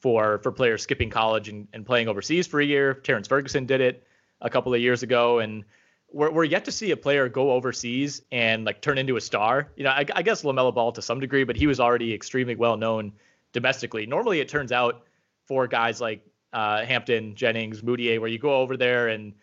for 0.00 0.38
for 0.38 0.52
players 0.52 0.82
skipping 0.82 1.10
college 1.10 1.48
and, 1.48 1.68
and 1.72 1.86
playing 1.86 2.08
overseas 2.08 2.46
for 2.46 2.60
a 2.60 2.64
year. 2.64 2.94
Terrence 2.94 3.28
Ferguson 3.28 3.66
did 3.66 3.80
it 3.80 4.06
a 4.40 4.50
couple 4.50 4.74
of 4.74 4.80
years 4.80 5.02
ago, 5.02 5.38
and 5.38 5.64
we're, 6.12 6.30
we're 6.30 6.44
yet 6.44 6.64
to 6.66 6.72
see 6.72 6.90
a 6.90 6.96
player 6.96 7.28
go 7.28 7.52
overseas 7.52 8.22
and 8.30 8.64
like 8.64 8.80
turn 8.80 8.98
into 8.98 9.16
a 9.16 9.20
star. 9.20 9.70
You 9.76 9.84
know, 9.84 9.90
I, 9.90 10.04
I 10.14 10.22
guess 10.22 10.42
Lamelo 10.42 10.74
Ball 10.74 10.92
to 10.92 11.02
some 11.02 11.20
degree, 11.20 11.44
but 11.44 11.56
he 11.56 11.66
was 11.66 11.80
already 11.80 12.14
extremely 12.14 12.54
well 12.54 12.76
known 12.76 13.12
domestically. 13.52 14.06
Normally, 14.06 14.40
it 14.40 14.48
turns 14.48 14.72
out 14.72 15.04
for 15.46 15.66
guys 15.66 16.00
like 16.00 16.24
uh, 16.52 16.84
Hampton, 16.84 17.34
Jennings, 17.34 17.82
Mudiay, 17.82 18.20
where 18.20 18.28
you 18.28 18.38
go 18.38 18.56
over 18.60 18.76
there 18.76 19.08
and 19.08 19.34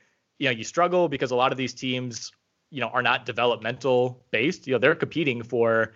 you 0.41 0.47
know 0.47 0.51
you 0.51 0.63
struggle 0.63 1.08
because 1.08 1.30
a 1.30 1.36
lot 1.36 1.51
of 1.51 1.58
these 1.58 1.73
teams 1.73 2.32
you 2.71 2.82
know 2.82 2.88
are 2.88 3.04
not 3.04 3.27
developmental 3.27 4.25
based 4.32 4.65
you 4.65 4.73
know 4.73 4.80
they're 4.80 4.95
competing 4.95 5.43
for 5.43 5.93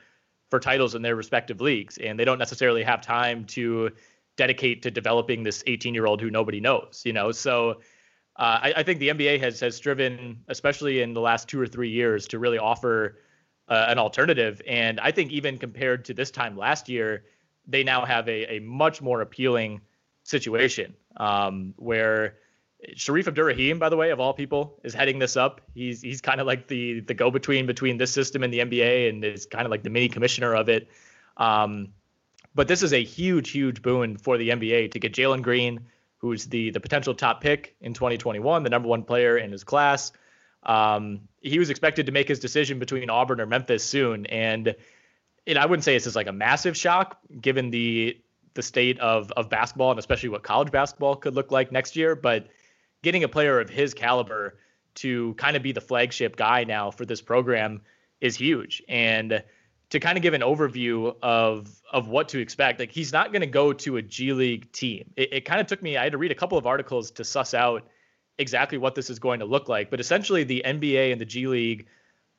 for 0.51 0.59
titles 0.59 0.93
in 0.93 1.01
their 1.01 1.15
respective 1.15 1.61
leagues 1.61 1.97
and 1.97 2.19
they 2.19 2.25
don't 2.25 2.37
necessarily 2.37 2.83
have 2.83 3.01
time 3.01 3.43
to 3.45 3.89
dedicate 4.37 4.83
to 4.83 4.91
developing 4.91 5.41
this 5.41 5.63
18 5.65 5.95
year 5.95 6.05
old 6.05 6.21
who 6.21 6.29
nobody 6.29 6.59
knows 6.59 7.01
you 7.05 7.13
know 7.13 7.31
so 7.31 7.79
uh, 8.37 8.59
I, 8.63 8.73
I, 8.77 8.83
think 8.83 8.99
the 8.99 9.09
NBA 9.09 9.39
has 9.39 9.59
has 9.61 9.75
striven, 9.75 10.39
especially 10.49 11.01
in 11.01 11.13
the 11.13 11.21
last 11.21 11.47
two 11.47 11.59
or 11.59 11.67
three 11.67 11.89
years, 11.89 12.27
to 12.27 12.39
really 12.39 12.57
offer 12.57 13.19
uh, 13.69 13.85
an 13.87 13.97
alternative. 13.97 14.61
And 14.67 14.99
I 14.99 15.11
think 15.11 15.31
even 15.31 15.57
compared 15.57 16.05
to 16.05 16.13
this 16.13 16.31
time 16.31 16.57
last 16.57 16.89
year, 16.89 17.23
they 17.67 17.83
now 17.83 18.05
have 18.05 18.27
a, 18.27 18.55
a 18.55 18.59
much 18.59 19.01
more 19.01 19.21
appealing 19.21 19.81
situation 20.23 20.95
um, 21.17 21.73
where 21.77 22.35
Shareef 22.95 23.27
Abdur-Rahim, 23.27 23.79
by 23.79 23.89
the 23.89 23.97
way, 23.97 24.11
of 24.11 24.19
all 24.19 24.33
people, 24.33 24.79
is 24.83 24.93
heading 24.93 25.17
this 25.17 25.37
up. 25.37 25.61
He's 25.73 26.01
he's 26.01 26.21
kind 26.21 26.41
of 26.41 26.47
like 26.47 26.67
the 26.67 26.99
the 26.99 27.13
go 27.13 27.31
between 27.31 27.65
between 27.65 27.97
this 27.97 28.11
system 28.11 28.43
and 28.43 28.53
the 28.53 28.59
NBA, 28.59 29.09
and 29.09 29.23
is 29.23 29.45
kind 29.45 29.65
of 29.65 29.71
like 29.71 29.83
the 29.83 29.89
mini 29.89 30.09
commissioner 30.09 30.53
of 30.55 30.69
it. 30.69 30.89
Um, 31.37 31.89
but 32.53 32.67
this 32.67 32.83
is 32.83 32.93
a 32.93 33.03
huge, 33.03 33.51
huge 33.51 33.81
boon 33.81 34.17
for 34.17 34.37
the 34.37 34.49
NBA 34.49 34.91
to 34.91 34.99
get 34.99 35.13
Jalen 35.13 35.41
Green, 35.41 35.81
who's 36.25 36.47
the 36.47 36.71
the 36.71 36.79
potential 36.79 37.13
top 37.13 37.39
pick 37.39 37.75
in 37.81 37.93
2021, 37.93 38.63
the 38.63 38.69
number 38.69 38.87
one 38.87 39.03
player 39.03 39.37
in 39.37 39.51
his 39.51 39.63
class. 39.63 40.11
Um, 40.63 41.21
he 41.41 41.59
was 41.59 41.69
expected 41.69 42.07
to 42.07 42.11
make 42.11 42.27
his 42.27 42.39
decision 42.39 42.79
between 42.79 43.11
Auburn 43.11 43.39
or 43.39 43.45
Memphis 43.45 43.83
soon, 43.83 44.25
and 44.25 44.75
and 45.45 45.57
I 45.59 45.67
wouldn't 45.67 45.83
say 45.83 45.93
this 45.93 46.07
is 46.07 46.15
like 46.15 46.27
a 46.27 46.33
massive 46.33 46.75
shock 46.75 47.19
given 47.39 47.69
the 47.69 48.19
the 48.55 48.63
state 48.63 48.99
of 48.99 49.31
of 49.33 49.49
basketball 49.49 49.91
and 49.91 49.99
especially 49.99 50.29
what 50.29 50.41
college 50.41 50.71
basketball 50.71 51.15
could 51.15 51.35
look 51.35 51.51
like 51.51 51.71
next 51.71 51.95
year, 51.95 52.15
but 52.15 52.47
getting 53.03 53.23
a 53.23 53.27
player 53.27 53.59
of 53.59 53.69
his 53.69 53.93
caliber 53.93 54.57
to 54.95 55.35
kind 55.35 55.55
of 55.55 55.61
be 55.61 55.73
the 55.73 55.81
flagship 55.81 56.35
guy 56.35 56.63
now 56.63 56.89
for 56.89 57.05
this 57.05 57.21
program 57.21 57.81
is 58.19 58.35
huge. 58.35 58.81
And 58.89 59.43
to 59.89 59.99
kind 59.99 60.17
of 60.17 60.21
give 60.21 60.33
an 60.33 60.41
overview 60.41 61.15
of 61.21 61.69
of 61.91 62.07
what 62.07 62.29
to 62.29 62.39
expect, 62.39 62.79
like 62.79 62.91
he's 62.91 63.13
not 63.13 63.31
going 63.31 63.41
to 63.41 63.47
go 63.47 63.73
to 63.73 63.97
a 63.97 64.01
G 64.01 64.33
League 64.33 64.71
team. 64.71 65.11
It, 65.15 65.33
it 65.33 65.41
kind 65.45 65.61
of 65.61 65.67
took 65.67 65.81
me. 65.81 65.97
I 65.97 66.03
had 66.03 66.11
to 66.13 66.17
read 66.17 66.31
a 66.31 66.35
couple 66.35 66.57
of 66.57 66.65
articles 66.65 67.11
to 67.11 67.23
suss 67.23 67.53
out 67.53 67.87
exactly 68.37 68.77
what 68.77 68.95
this 68.95 69.09
is 69.09 69.19
going 69.19 69.39
to 69.39 69.45
look 69.45 69.69
like. 69.69 69.89
But 69.89 69.99
essentially, 69.99 70.43
the 70.43 70.63
NBA 70.65 71.11
and 71.11 71.21
the 71.21 71.25
G 71.25 71.47
League 71.47 71.87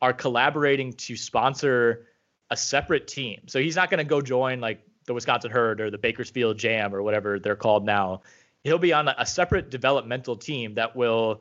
are 0.02 0.12
collaborating 0.12 0.92
to 0.92 1.16
sponsor 1.16 2.06
a 2.50 2.56
separate 2.56 3.08
team. 3.08 3.42
So 3.46 3.60
he's 3.60 3.76
not 3.76 3.90
going 3.90 3.98
to 3.98 4.04
go 4.04 4.20
join 4.20 4.60
like 4.60 4.86
the 5.06 5.14
Wisconsin 5.14 5.50
Herd 5.50 5.80
or 5.80 5.90
the 5.90 5.98
Bakersfield 5.98 6.58
Jam 6.58 6.94
or 6.94 7.02
whatever 7.02 7.38
they're 7.38 7.56
called 7.56 7.84
now 7.84 8.22
he'll 8.66 8.78
be 8.78 8.92
on 8.92 9.06
a 9.06 9.24
separate 9.24 9.70
developmental 9.70 10.34
team 10.34 10.74
that 10.74 10.96
will 10.96 11.40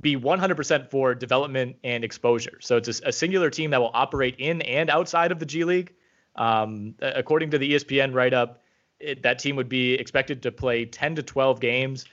be 0.00 0.16
100% 0.16 0.90
for 0.90 1.14
development 1.14 1.76
and 1.82 2.04
exposure. 2.04 2.58
So 2.60 2.76
it's 2.76 3.00
a, 3.00 3.08
a, 3.08 3.12
singular 3.12 3.50
team 3.50 3.70
that 3.70 3.80
will 3.80 3.90
operate 3.92 4.36
in 4.38 4.62
and 4.62 4.90
outside 4.90 5.32
of 5.32 5.38
the 5.38 5.46
G 5.46 5.64
League. 5.64 5.94
Um, 6.36 6.94
according 7.00 7.50
to 7.50 7.58
the 7.58 7.74
ESPN 7.74 8.14
write 8.14 8.32
up, 8.32 8.62
that 9.22 9.38
team 9.40 9.56
would 9.56 9.68
be 9.68 9.94
expected 9.94 10.42
to 10.42 10.52
play 10.52 10.84
10 10.84 11.16
to 11.16 11.22
12 11.22 11.60
games 11.60 12.04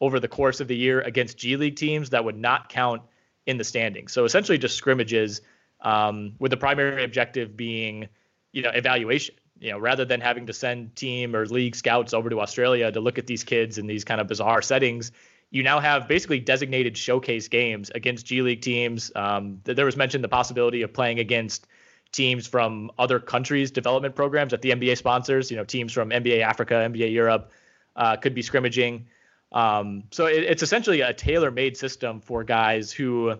over 0.00 0.20
the 0.20 0.28
course 0.28 0.60
of 0.60 0.68
the 0.68 0.76
year 0.76 1.00
against 1.00 1.38
G 1.38 1.56
League 1.56 1.76
teams 1.76 2.10
that 2.10 2.24
would 2.24 2.38
not 2.38 2.68
count 2.68 3.02
in 3.46 3.56
the 3.58 3.64
standings. 3.64 4.12
So 4.12 4.24
essentially, 4.24 4.58
just 4.58 4.76
scrimmages 4.76 5.40
um, 5.80 6.34
with 6.38 6.50
the 6.50 6.56
primary 6.56 7.04
objective 7.04 7.56
being, 7.56 8.08
you 8.52 8.62
know, 8.62 8.70
evaluation. 8.70 9.34
You 9.58 9.72
know, 9.72 9.78
rather 9.78 10.06
than 10.06 10.22
having 10.22 10.46
to 10.46 10.54
send 10.54 10.96
team 10.96 11.36
or 11.36 11.44
league 11.44 11.76
scouts 11.76 12.14
over 12.14 12.30
to 12.30 12.40
Australia 12.40 12.90
to 12.90 13.00
look 13.00 13.18
at 13.18 13.26
these 13.26 13.44
kids 13.44 13.76
in 13.76 13.86
these 13.86 14.04
kind 14.04 14.18
of 14.18 14.26
bizarre 14.26 14.62
settings, 14.62 15.12
you 15.50 15.62
now 15.62 15.80
have 15.80 16.06
basically 16.06 16.38
designated 16.40 16.96
showcase 16.96 17.48
games 17.48 17.90
against 17.94 18.26
G 18.26 18.42
League 18.42 18.62
teams. 18.62 19.10
Um, 19.14 19.60
there 19.64 19.84
was 19.84 19.96
mentioned 19.96 20.22
the 20.22 20.28
possibility 20.28 20.82
of 20.82 20.92
playing 20.92 21.18
against 21.18 21.66
teams 22.12 22.46
from 22.46 22.90
other 22.98 23.18
countries' 23.18 23.70
development 23.70 24.14
programs 24.14 24.52
that 24.52 24.62
the 24.62 24.70
NBA 24.70 24.96
sponsors. 24.96 25.50
You 25.50 25.56
know, 25.56 25.64
teams 25.64 25.92
from 25.92 26.10
NBA 26.10 26.40
Africa, 26.42 26.74
NBA 26.74 27.12
Europe 27.12 27.50
uh, 27.96 28.16
could 28.16 28.34
be 28.34 28.42
scrimmaging. 28.42 29.06
Um, 29.52 30.04
so 30.12 30.26
it, 30.26 30.44
it's 30.44 30.62
essentially 30.62 31.00
a 31.00 31.12
tailor-made 31.12 31.76
system 31.76 32.20
for 32.20 32.44
guys 32.44 32.92
who 32.92 33.34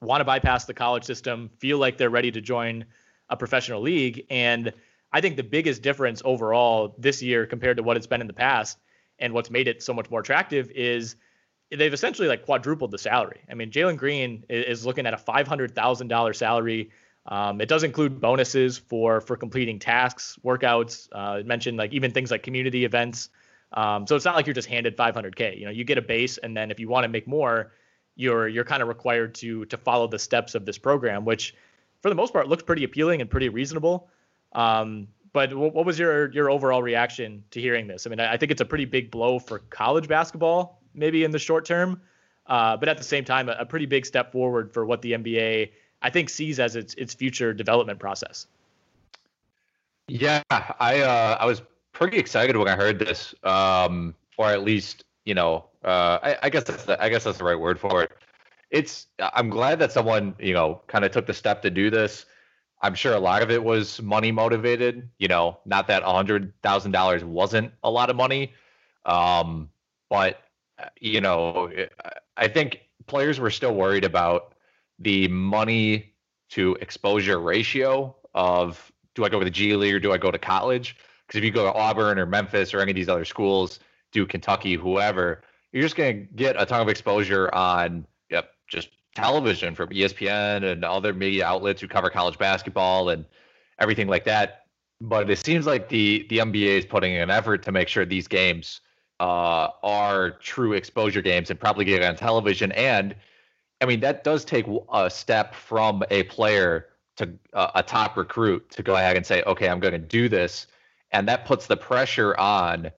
want 0.00 0.20
to 0.20 0.24
bypass 0.24 0.64
the 0.64 0.74
college 0.74 1.04
system, 1.04 1.50
feel 1.58 1.78
like 1.78 1.98
they're 1.98 2.10
ready 2.10 2.32
to 2.32 2.40
join 2.40 2.84
a 3.28 3.36
professional 3.36 3.80
league. 3.80 4.26
And 4.30 4.72
I 5.12 5.20
think 5.20 5.36
the 5.36 5.44
biggest 5.44 5.82
difference 5.82 6.22
overall 6.24 6.94
this 6.98 7.22
year 7.22 7.46
compared 7.46 7.76
to 7.76 7.84
what 7.84 7.96
it's 7.96 8.06
been 8.06 8.20
in 8.20 8.26
the 8.26 8.32
past 8.32 8.78
and 9.22 9.32
what's 9.32 9.50
made 9.50 9.68
it 9.68 9.82
so 9.82 9.94
much 9.94 10.10
more 10.10 10.20
attractive 10.20 10.70
is 10.72 11.16
they've 11.70 11.94
essentially 11.94 12.28
like 12.28 12.44
quadrupled 12.44 12.90
the 12.90 12.98
salary. 12.98 13.40
I 13.50 13.54
mean, 13.54 13.70
Jalen 13.70 13.96
Green 13.96 14.44
is 14.50 14.84
looking 14.84 15.06
at 15.06 15.14
a 15.14 15.16
$500,000 15.16 16.36
salary. 16.36 16.90
Um, 17.26 17.60
it 17.60 17.68
does 17.68 17.84
include 17.84 18.20
bonuses 18.20 18.76
for 18.76 19.20
for 19.20 19.36
completing 19.36 19.78
tasks, 19.78 20.38
workouts. 20.44 21.08
Uh, 21.12 21.42
mentioned 21.46 21.78
like 21.78 21.92
even 21.92 22.10
things 22.10 22.30
like 22.32 22.42
community 22.42 22.84
events. 22.84 23.30
Um, 23.72 24.06
so 24.06 24.16
it's 24.16 24.24
not 24.24 24.34
like 24.34 24.46
you're 24.46 24.54
just 24.54 24.68
handed 24.68 24.96
500k. 24.96 25.56
You 25.58 25.66
know, 25.66 25.70
you 25.70 25.84
get 25.84 25.98
a 25.98 26.02
base, 26.02 26.36
and 26.38 26.56
then 26.56 26.70
if 26.72 26.80
you 26.80 26.88
want 26.88 27.04
to 27.04 27.08
make 27.08 27.28
more, 27.28 27.72
you're 28.16 28.48
you're 28.48 28.64
kind 28.64 28.82
of 28.82 28.88
required 28.88 29.36
to 29.36 29.64
to 29.66 29.76
follow 29.76 30.08
the 30.08 30.18
steps 30.18 30.56
of 30.56 30.66
this 30.66 30.78
program, 30.78 31.24
which 31.24 31.54
for 32.00 32.08
the 32.08 32.16
most 32.16 32.32
part 32.32 32.48
looks 32.48 32.64
pretty 32.64 32.82
appealing 32.82 33.20
and 33.20 33.30
pretty 33.30 33.48
reasonable. 33.48 34.10
Um, 34.52 35.06
but 35.32 35.54
what 35.54 35.86
was 35.86 35.98
your 35.98 36.30
your 36.32 36.50
overall 36.50 36.82
reaction 36.82 37.44
to 37.50 37.60
hearing 37.60 37.86
this? 37.86 38.06
I 38.06 38.10
mean, 38.10 38.20
I, 38.20 38.36
think 38.36 38.52
it's 38.52 38.60
a 38.60 38.66
pretty 38.66 38.84
big 38.84 39.10
blow 39.10 39.38
for 39.38 39.60
college 39.70 40.08
basketball, 40.08 40.82
maybe 40.94 41.24
in 41.24 41.30
the 41.30 41.38
short 41.38 41.64
term, 41.64 42.02
uh, 42.46 42.76
but 42.76 42.88
at 42.88 42.98
the 42.98 43.04
same 43.04 43.24
time, 43.24 43.48
a, 43.48 43.52
a, 43.60 43.66
pretty 43.66 43.86
big 43.86 44.04
step 44.04 44.32
forward 44.32 44.72
for 44.72 44.84
what 44.84 45.00
the 45.00 45.12
NBA 45.12 45.70
I 46.02 46.10
think 46.10 46.28
sees 46.28 46.60
as 46.60 46.76
its 46.76 46.94
its 46.94 47.14
future 47.14 47.54
development 47.54 47.98
process. 47.98 48.46
Yeah, 50.08 50.42
I 50.50 51.00
uh, 51.00 51.38
I 51.40 51.46
was 51.46 51.62
pretty 51.92 52.18
excited 52.18 52.56
when 52.56 52.68
I 52.68 52.76
heard 52.76 52.98
this, 52.98 53.34
um, 53.42 54.14
or 54.36 54.48
at 54.48 54.62
least 54.62 55.04
you 55.24 55.34
know, 55.34 55.66
uh, 55.84 56.18
I, 56.22 56.38
I 56.42 56.50
guess 56.50 56.64
that's 56.64 56.84
the, 56.84 57.02
I 57.02 57.08
guess 57.08 57.24
that's 57.24 57.38
the 57.38 57.44
right 57.44 57.58
word 57.58 57.78
for 57.78 58.02
it. 58.02 58.12
It's 58.70 59.06
I'm 59.18 59.48
glad 59.48 59.78
that 59.78 59.92
someone 59.92 60.34
you 60.38 60.52
know 60.52 60.82
kind 60.88 61.04
of 61.04 61.12
took 61.12 61.26
the 61.26 61.34
step 61.34 61.62
to 61.62 61.70
do 61.70 61.88
this. 61.88 62.26
I'm 62.82 62.94
sure 62.94 63.14
a 63.14 63.20
lot 63.20 63.42
of 63.42 63.50
it 63.50 63.62
was 63.62 64.02
money 64.02 64.32
motivated. 64.32 65.08
You 65.18 65.28
know, 65.28 65.58
not 65.64 65.86
that 65.86 66.02
hundred 66.02 66.52
thousand 66.62 66.92
dollars 66.92 67.24
wasn't 67.24 67.72
a 67.82 67.90
lot 67.90 68.10
of 68.10 68.16
money, 68.16 68.52
um, 69.06 69.70
but 70.10 70.40
you 71.00 71.20
know, 71.20 71.70
I 72.36 72.48
think 72.48 72.80
players 73.06 73.38
were 73.38 73.50
still 73.50 73.74
worried 73.74 74.04
about 74.04 74.54
the 74.98 75.28
money 75.28 76.14
to 76.50 76.76
exposure 76.80 77.38
ratio 77.38 78.14
of 78.34 78.92
do 79.14 79.24
I 79.24 79.28
go 79.28 79.38
with 79.38 79.46
the 79.46 79.50
G 79.50 79.74
League 79.76 79.94
or 79.94 80.00
do 80.00 80.12
I 80.12 80.18
go 80.18 80.30
to 80.30 80.38
college? 80.38 80.96
Because 81.26 81.38
if 81.38 81.44
you 81.44 81.50
go 81.50 81.64
to 81.64 81.72
Auburn 81.72 82.18
or 82.18 82.26
Memphis 82.26 82.74
or 82.74 82.80
any 82.80 82.90
of 82.90 82.96
these 82.96 83.08
other 83.08 83.24
schools, 83.24 83.80
do 84.12 84.26
Kentucky, 84.26 84.74
whoever, 84.74 85.42
you're 85.72 85.82
just 85.82 85.96
going 85.96 86.26
to 86.26 86.34
get 86.34 86.60
a 86.60 86.66
ton 86.66 86.80
of 86.80 86.88
exposure 86.88 87.52
on 87.54 88.06
yep, 88.30 88.50
just 88.68 88.90
television 89.14 89.74
from 89.74 89.90
ESPN 89.90 90.70
and 90.70 90.84
other 90.84 91.12
media 91.12 91.46
outlets 91.46 91.80
who 91.80 91.88
cover 91.88 92.10
college 92.10 92.38
basketball 92.38 93.10
and 93.10 93.24
everything 93.78 94.08
like 94.08 94.24
that. 94.24 94.66
But 95.00 95.30
it 95.30 95.38
seems 95.44 95.66
like 95.66 95.88
the 95.88 96.26
the 96.30 96.38
NBA 96.38 96.78
is 96.78 96.86
putting 96.86 97.14
in 97.14 97.22
an 97.22 97.30
effort 97.30 97.62
to 97.64 97.72
make 97.72 97.88
sure 97.88 98.04
these 98.04 98.28
games 98.28 98.80
uh, 99.20 99.68
are 99.82 100.32
true 100.32 100.72
exposure 100.72 101.22
games 101.22 101.50
and 101.50 101.58
probably 101.58 101.84
get 101.84 102.02
on 102.04 102.16
television. 102.16 102.72
And 102.72 103.14
I 103.80 103.86
mean 103.86 104.00
that 104.00 104.24
does 104.24 104.44
take 104.44 104.66
a 104.92 105.10
step 105.10 105.54
from 105.54 106.04
a 106.10 106.22
player 106.24 106.88
to 107.16 107.30
uh, 107.52 107.70
a 107.74 107.82
top 107.82 108.16
recruit 108.16 108.70
to 108.70 108.82
go 108.82 108.96
ahead 108.96 109.16
and 109.16 109.26
say, 109.26 109.42
okay, 109.46 109.68
I'm 109.68 109.80
going 109.80 109.92
to 109.92 109.98
do 109.98 110.28
this 110.28 110.66
and 111.12 111.28
that 111.28 111.44
puts 111.44 111.66
the 111.66 111.76
pressure 111.76 112.38
on 112.38 112.90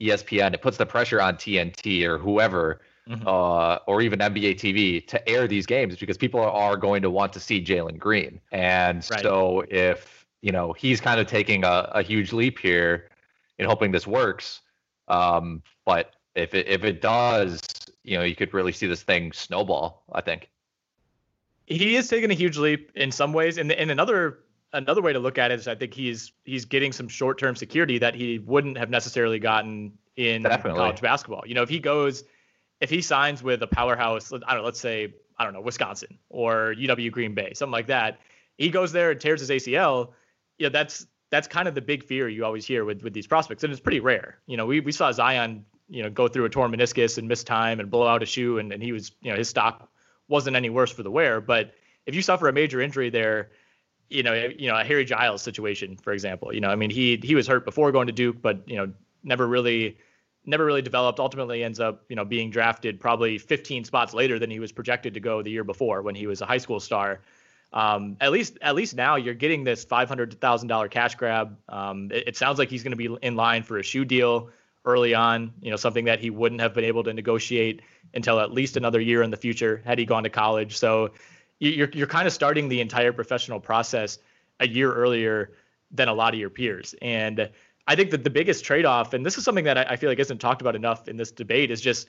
ESPN. 0.00 0.54
It 0.54 0.62
puts 0.62 0.76
the 0.76 0.86
pressure 0.86 1.20
on 1.20 1.36
TNT 1.36 2.04
or 2.04 2.18
whoever, 2.18 2.80
mm-hmm. 3.10 3.26
uh, 3.26 3.78
or 3.86 4.00
even 4.00 4.18
NBA 4.20 4.54
TV 4.56 5.06
to 5.08 5.28
air 5.28 5.48
these 5.48 5.66
games 5.66 5.96
because 5.96 6.16
people 6.16 6.40
are 6.40 6.76
going 6.76 7.02
to 7.02 7.10
want 7.10 7.32
to 7.32 7.40
see 7.40 7.62
Jalen 7.62 7.98
Green. 7.98 8.40
And 8.52 9.06
right. 9.10 9.22
so 9.22 9.64
if 9.68 10.26
you 10.42 10.52
know 10.52 10.72
he's 10.72 11.00
kind 11.00 11.20
of 11.20 11.26
taking 11.26 11.64
a, 11.64 11.90
a 11.94 12.02
huge 12.02 12.32
leap 12.32 12.58
here 12.58 13.10
in 13.58 13.66
hoping 13.66 13.90
this 13.90 14.06
works, 14.06 14.60
um, 15.08 15.62
but 15.84 16.14
if 16.34 16.54
it 16.54 16.68
if 16.68 16.84
it 16.84 17.02
does, 17.02 17.60
you 18.04 18.16
know, 18.16 18.24
you 18.24 18.36
could 18.36 18.54
really 18.54 18.72
see 18.72 18.86
this 18.86 19.02
thing 19.02 19.32
snowball. 19.32 20.04
I 20.12 20.20
think 20.20 20.48
he 21.66 21.96
is 21.96 22.08
taking 22.08 22.30
a 22.30 22.34
huge 22.34 22.56
leap 22.56 22.90
in 22.94 23.10
some 23.10 23.32
ways, 23.32 23.58
and 23.58 23.72
in 23.72 23.90
another 23.90 24.40
another 24.72 25.02
way 25.02 25.12
to 25.12 25.18
look 25.18 25.38
at 25.38 25.50
it 25.50 25.58
is 25.58 25.68
I 25.68 25.74
think 25.74 25.94
he's 25.94 26.32
he's 26.44 26.64
getting 26.64 26.92
some 26.92 27.08
short 27.08 27.38
term 27.38 27.56
security 27.56 27.98
that 27.98 28.14
he 28.14 28.38
wouldn't 28.38 28.78
have 28.78 28.90
necessarily 28.90 29.38
gotten 29.38 29.92
in 30.16 30.42
Definitely. 30.42 30.78
college 30.78 31.00
basketball. 31.00 31.42
You 31.46 31.54
know, 31.54 31.62
if 31.62 31.68
he 31.68 31.78
goes, 31.78 32.24
if 32.80 32.90
he 32.90 33.00
signs 33.02 33.42
with 33.42 33.62
a 33.62 33.66
powerhouse, 33.66 34.32
I 34.32 34.38
don't 34.38 34.58
know, 34.58 34.64
let's 34.64 34.80
say 34.80 35.14
I 35.38 35.44
don't 35.44 35.52
know 35.52 35.60
Wisconsin 35.60 36.18
or 36.28 36.74
UW 36.76 37.10
Green 37.10 37.34
Bay, 37.34 37.52
something 37.54 37.72
like 37.72 37.88
that, 37.88 38.20
he 38.56 38.70
goes 38.70 38.92
there 38.92 39.10
and 39.10 39.20
tears 39.20 39.40
his 39.40 39.50
ACL. 39.50 40.12
Yeah, 40.58 40.68
that's 40.68 41.06
that's 41.30 41.46
kind 41.46 41.68
of 41.68 41.74
the 41.74 41.80
big 41.80 42.04
fear 42.04 42.28
you 42.28 42.44
always 42.44 42.66
hear 42.66 42.84
with 42.84 43.02
with 43.02 43.12
these 43.12 43.26
prospects, 43.26 43.64
and 43.64 43.72
it's 43.72 43.80
pretty 43.80 44.00
rare. 44.00 44.38
You 44.46 44.56
know, 44.56 44.66
we 44.66 44.80
we 44.80 44.92
saw 44.92 45.12
Zion, 45.12 45.64
you 45.88 46.02
know, 46.02 46.10
go 46.10 46.28
through 46.28 46.44
a 46.44 46.50
torn 46.50 46.72
meniscus 46.72 47.18
and 47.18 47.28
miss 47.28 47.44
time 47.44 47.80
and 47.80 47.90
blow 47.90 48.06
out 48.06 48.22
a 48.22 48.26
shoe, 48.26 48.58
and 48.58 48.72
and 48.72 48.82
he 48.82 48.92
was, 48.92 49.12
you 49.22 49.30
know, 49.30 49.38
his 49.38 49.48
stock 49.48 49.88
wasn't 50.28 50.56
any 50.56 50.70
worse 50.70 50.92
for 50.92 51.02
the 51.02 51.10
wear, 51.10 51.40
but 51.40 51.72
if 52.06 52.14
you 52.14 52.22
suffer 52.22 52.48
a 52.48 52.52
major 52.52 52.80
injury 52.80 53.10
there 53.10 53.50
you 54.10 54.24
know, 54.24 54.34
you 54.34 54.68
know, 54.68 54.76
a 54.76 54.84
Harry 54.84 55.04
Giles 55.04 55.40
situation, 55.40 55.96
for 55.96 56.12
example. 56.12 56.52
You 56.52 56.60
know, 56.60 56.68
I 56.68 56.76
mean, 56.76 56.90
he 56.90 57.18
he 57.22 57.34
was 57.34 57.46
hurt 57.46 57.64
before 57.64 57.92
going 57.92 58.08
to 58.08 58.12
Duke, 58.12 58.42
but 58.42 58.68
you 58.68 58.76
know, 58.76 58.92
never 59.22 59.46
really 59.46 59.98
never 60.44 60.64
really 60.64 60.82
developed. 60.82 61.20
Ultimately, 61.20 61.62
ends 61.62 61.80
up 61.80 62.04
you 62.08 62.16
know 62.16 62.24
being 62.24 62.50
drafted 62.50 63.00
probably 63.00 63.38
15 63.38 63.84
spots 63.84 64.14
later 64.14 64.38
than 64.38 64.50
he 64.50 64.60
was 64.60 64.72
projected 64.72 65.14
to 65.14 65.20
go 65.20 65.42
the 65.42 65.50
year 65.50 65.64
before 65.64 66.02
when 66.02 66.14
he 66.14 66.26
was 66.26 66.40
a 66.40 66.46
high 66.46 66.58
school 66.58 66.80
star. 66.80 67.20
Um, 67.72 68.16
at 68.20 68.32
least 68.32 68.58
at 68.62 68.74
least 68.74 68.96
now 68.96 69.16
you're 69.16 69.34
getting 69.34 69.62
this 69.62 69.84
five 69.84 70.08
hundred 70.08 70.40
thousand 70.40 70.68
dollar 70.68 70.88
cash 70.88 71.14
grab. 71.14 71.56
Um, 71.68 72.10
it, 72.12 72.28
it, 72.28 72.36
sounds 72.36 72.58
like 72.58 72.68
he's 72.68 72.82
going 72.82 72.96
to 72.96 72.96
be 72.96 73.16
in 73.22 73.36
line 73.36 73.62
for 73.62 73.78
a 73.78 73.82
shoe 73.82 74.04
deal 74.04 74.50
early 74.84 75.14
on. 75.14 75.52
You 75.60 75.70
know, 75.70 75.76
something 75.76 76.06
that 76.06 76.18
he 76.18 76.30
wouldn't 76.30 76.60
have 76.60 76.74
been 76.74 76.84
able 76.84 77.04
to 77.04 77.12
negotiate 77.12 77.82
until 78.12 78.40
at 78.40 78.52
least 78.52 78.76
another 78.76 79.00
year 79.00 79.22
in 79.22 79.30
the 79.30 79.36
future 79.36 79.82
had 79.84 80.00
he 80.00 80.04
gone 80.04 80.24
to 80.24 80.30
college. 80.30 80.76
So 80.76 81.12
you're 81.60 81.90
you're 81.90 82.08
kind 82.08 82.26
of 82.26 82.32
starting 82.32 82.68
the 82.68 82.80
entire 82.80 83.12
professional 83.12 83.60
process 83.60 84.18
a 84.58 84.66
year 84.66 84.92
earlier 84.92 85.52
than 85.92 86.08
a 86.08 86.14
lot 86.14 86.34
of 86.34 86.40
your 86.40 86.50
peers. 86.50 86.94
And 87.00 87.50
I 87.90 87.96
think 87.96 88.12
that 88.12 88.22
the 88.22 88.30
biggest 88.30 88.64
trade-off, 88.64 89.14
and 89.14 89.26
this 89.26 89.36
is 89.36 89.42
something 89.42 89.64
that 89.64 89.76
I, 89.76 89.82
I 89.82 89.96
feel 89.96 90.08
like 90.08 90.20
isn't 90.20 90.38
talked 90.38 90.60
about 90.60 90.76
enough 90.76 91.08
in 91.08 91.16
this 91.16 91.32
debate, 91.32 91.72
is 91.72 91.80
just 91.80 92.06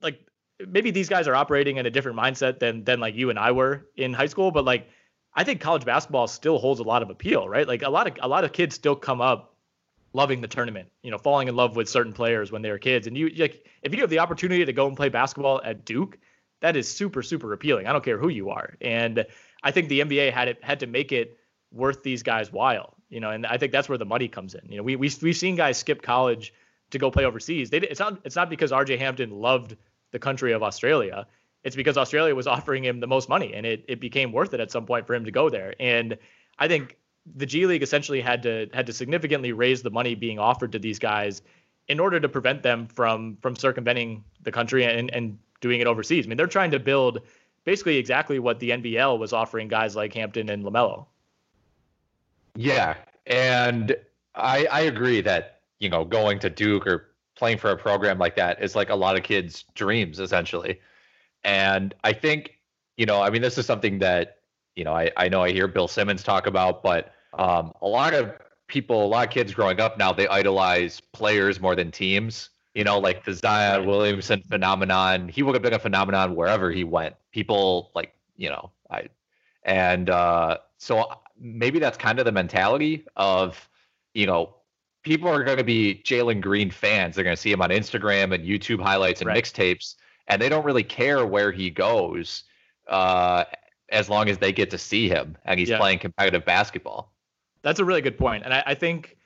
like 0.00 0.18
maybe 0.66 0.90
these 0.90 1.10
guys 1.10 1.28
are 1.28 1.34
operating 1.34 1.76
in 1.76 1.84
a 1.84 1.90
different 1.90 2.16
mindset 2.16 2.58
than 2.58 2.82
than 2.84 2.98
like 2.98 3.14
you 3.14 3.28
and 3.28 3.38
I 3.38 3.52
were 3.52 3.88
in 3.96 4.14
high 4.14 4.28
school, 4.28 4.50
but 4.50 4.64
like 4.64 4.88
I 5.34 5.44
think 5.44 5.60
college 5.60 5.84
basketball 5.84 6.26
still 6.26 6.58
holds 6.58 6.80
a 6.80 6.84
lot 6.84 7.02
of 7.02 7.10
appeal, 7.10 7.46
right? 7.46 7.68
Like 7.68 7.82
a 7.82 7.90
lot 7.90 8.06
of 8.06 8.16
a 8.22 8.28
lot 8.28 8.44
of 8.44 8.54
kids 8.54 8.74
still 8.74 8.96
come 8.96 9.20
up 9.20 9.54
loving 10.14 10.40
the 10.40 10.48
tournament, 10.48 10.88
you 11.02 11.10
know, 11.10 11.18
falling 11.18 11.48
in 11.48 11.54
love 11.54 11.76
with 11.76 11.86
certain 11.86 12.14
players 12.14 12.50
when 12.50 12.62
they 12.62 12.70
were 12.70 12.78
kids. 12.78 13.06
And 13.06 13.14
you 13.14 13.28
like 13.28 13.66
if 13.82 13.94
you 13.94 14.00
have 14.00 14.08
the 14.08 14.20
opportunity 14.20 14.64
to 14.64 14.72
go 14.72 14.86
and 14.86 14.96
play 14.96 15.10
basketball 15.10 15.60
at 15.62 15.84
Duke, 15.84 16.16
that 16.60 16.76
is 16.76 16.88
super 16.88 17.22
super 17.22 17.52
appealing. 17.52 17.86
I 17.86 17.92
don't 17.92 18.02
care 18.02 18.16
who 18.16 18.30
you 18.30 18.48
are, 18.48 18.78
and 18.80 19.26
I 19.62 19.70
think 19.70 19.90
the 19.90 20.00
NBA 20.00 20.32
had 20.32 20.48
it 20.48 20.64
had 20.64 20.80
to 20.80 20.86
make 20.86 21.12
it 21.12 21.36
worth 21.72 22.02
these 22.02 22.22
guys' 22.22 22.50
while. 22.50 22.96
You 23.12 23.20
know, 23.20 23.30
and 23.30 23.46
I 23.46 23.58
think 23.58 23.72
that's 23.72 23.90
where 23.90 23.98
the 23.98 24.06
money 24.06 24.26
comes 24.26 24.54
in. 24.54 24.62
You 24.70 24.78
know, 24.78 24.82
we 24.82 24.96
we 24.96 25.10
we've 25.20 25.36
seen 25.36 25.54
guys 25.54 25.76
skip 25.76 26.00
college 26.00 26.54
to 26.92 26.98
go 26.98 27.10
play 27.10 27.26
overseas. 27.26 27.68
They 27.68 27.76
it's 27.76 28.00
not 28.00 28.18
it's 28.24 28.36
not 28.36 28.48
because 28.48 28.72
RJ 28.72 28.98
Hampton 28.98 29.30
loved 29.30 29.76
the 30.12 30.18
country 30.18 30.52
of 30.52 30.62
Australia. 30.62 31.26
It's 31.62 31.76
because 31.76 31.98
Australia 31.98 32.34
was 32.34 32.46
offering 32.46 32.82
him 32.82 33.00
the 33.00 33.06
most 33.06 33.28
money, 33.28 33.52
and 33.52 33.66
it 33.66 33.84
it 33.86 34.00
became 34.00 34.32
worth 34.32 34.54
it 34.54 34.60
at 34.60 34.70
some 34.70 34.86
point 34.86 35.06
for 35.06 35.14
him 35.14 35.26
to 35.26 35.30
go 35.30 35.50
there. 35.50 35.74
And 35.78 36.16
I 36.58 36.68
think 36.68 36.96
the 37.36 37.44
G 37.44 37.66
League 37.66 37.82
essentially 37.82 38.22
had 38.22 38.42
to 38.44 38.68
had 38.72 38.86
to 38.86 38.94
significantly 38.94 39.52
raise 39.52 39.82
the 39.82 39.90
money 39.90 40.14
being 40.14 40.38
offered 40.38 40.72
to 40.72 40.78
these 40.78 40.98
guys 40.98 41.42
in 41.88 42.00
order 42.00 42.18
to 42.18 42.30
prevent 42.30 42.62
them 42.62 42.86
from 42.86 43.36
from 43.42 43.56
circumventing 43.56 44.24
the 44.42 44.52
country 44.52 44.84
and 44.84 45.10
and 45.12 45.38
doing 45.60 45.82
it 45.82 45.86
overseas. 45.86 46.26
I 46.26 46.28
mean, 46.28 46.38
they're 46.38 46.46
trying 46.46 46.70
to 46.70 46.80
build 46.80 47.20
basically 47.64 47.98
exactly 47.98 48.38
what 48.38 48.58
the 48.58 48.70
NBL 48.70 49.18
was 49.18 49.34
offering 49.34 49.68
guys 49.68 49.94
like 49.94 50.14
Hampton 50.14 50.48
and 50.48 50.64
LaMelo. 50.64 51.06
Yeah, 52.54 52.96
and 53.26 53.96
I 54.34 54.66
I 54.66 54.80
agree 54.82 55.20
that 55.22 55.60
you 55.78 55.88
know 55.88 56.04
going 56.04 56.38
to 56.40 56.50
Duke 56.50 56.86
or 56.86 57.08
playing 57.36 57.58
for 57.58 57.70
a 57.70 57.76
program 57.76 58.18
like 58.18 58.36
that 58.36 58.62
is 58.62 58.76
like 58.76 58.90
a 58.90 58.94
lot 58.94 59.16
of 59.16 59.22
kids' 59.22 59.64
dreams 59.74 60.20
essentially, 60.20 60.80
and 61.44 61.94
I 62.04 62.12
think 62.12 62.58
you 62.96 63.06
know 63.06 63.22
I 63.22 63.30
mean 63.30 63.42
this 63.42 63.58
is 63.58 63.66
something 63.66 63.98
that 64.00 64.38
you 64.76 64.84
know, 64.84 64.94
I, 64.94 65.10
I 65.18 65.28
know 65.28 65.42
I 65.42 65.52
hear 65.52 65.68
Bill 65.68 65.88
Simmons 65.88 66.22
talk 66.22 66.46
about, 66.46 66.82
but 66.82 67.12
um, 67.38 67.72
a 67.82 67.88
lot 67.88 68.14
of 68.14 68.32
people, 68.68 69.04
a 69.04 69.08
lot 69.08 69.26
of 69.28 69.34
kids 69.34 69.54
growing 69.54 69.80
up 69.80 69.98
now, 69.98 70.12
they 70.12 70.28
idolize 70.28 71.00
players 71.00 71.60
more 71.60 71.76
than 71.76 71.90
teams. 71.92 72.50
You 72.74 72.84
know, 72.84 72.98
like 72.98 73.24
the 73.24 73.34
Zion 73.34 73.86
Williamson 73.86 74.42
phenomenon. 74.42 75.28
He 75.28 75.42
would 75.42 75.54
have 75.54 75.62
been 75.62 75.74
a 75.74 75.78
phenomenon 75.80 76.36
wherever 76.36 76.70
he 76.70 76.84
went. 76.84 77.16
People 77.32 77.90
like, 77.94 78.14
you 78.36 78.48
know, 78.50 78.70
I, 78.90 79.08
and 79.64 80.10
uh, 80.10 80.58
so 80.78 81.04
maybe 81.42 81.78
that's 81.78 81.98
kind 81.98 82.18
of 82.18 82.24
the 82.24 82.32
mentality 82.32 83.04
of, 83.16 83.68
you 84.14 84.26
know, 84.26 84.54
people 85.02 85.28
are 85.28 85.42
going 85.42 85.58
to 85.58 85.64
be 85.64 86.00
Jalen 86.04 86.40
Green 86.40 86.70
fans. 86.70 87.14
They're 87.14 87.24
going 87.24 87.36
to 87.36 87.40
see 87.40 87.52
him 87.52 87.60
on 87.60 87.70
Instagram 87.70 88.34
and 88.34 88.44
YouTube 88.44 88.80
highlights 88.80 89.20
and 89.20 89.28
right. 89.28 89.42
mixtapes, 89.42 89.96
and 90.28 90.40
they 90.40 90.48
don't 90.48 90.64
really 90.64 90.84
care 90.84 91.26
where 91.26 91.50
he 91.50 91.68
goes 91.68 92.44
uh, 92.88 93.44
as 93.90 94.08
long 94.08 94.28
as 94.28 94.38
they 94.38 94.52
get 94.52 94.70
to 94.70 94.78
see 94.78 95.08
him 95.08 95.36
and 95.44 95.58
he's 95.58 95.68
yeah. 95.68 95.78
playing 95.78 95.98
competitive 95.98 96.44
basketball. 96.44 97.12
That's 97.62 97.80
a 97.80 97.84
really 97.84 98.00
good 98.00 98.18
point, 98.18 98.44
and 98.44 98.54
I, 98.54 98.62
I 98.66 98.74
think 98.74 99.16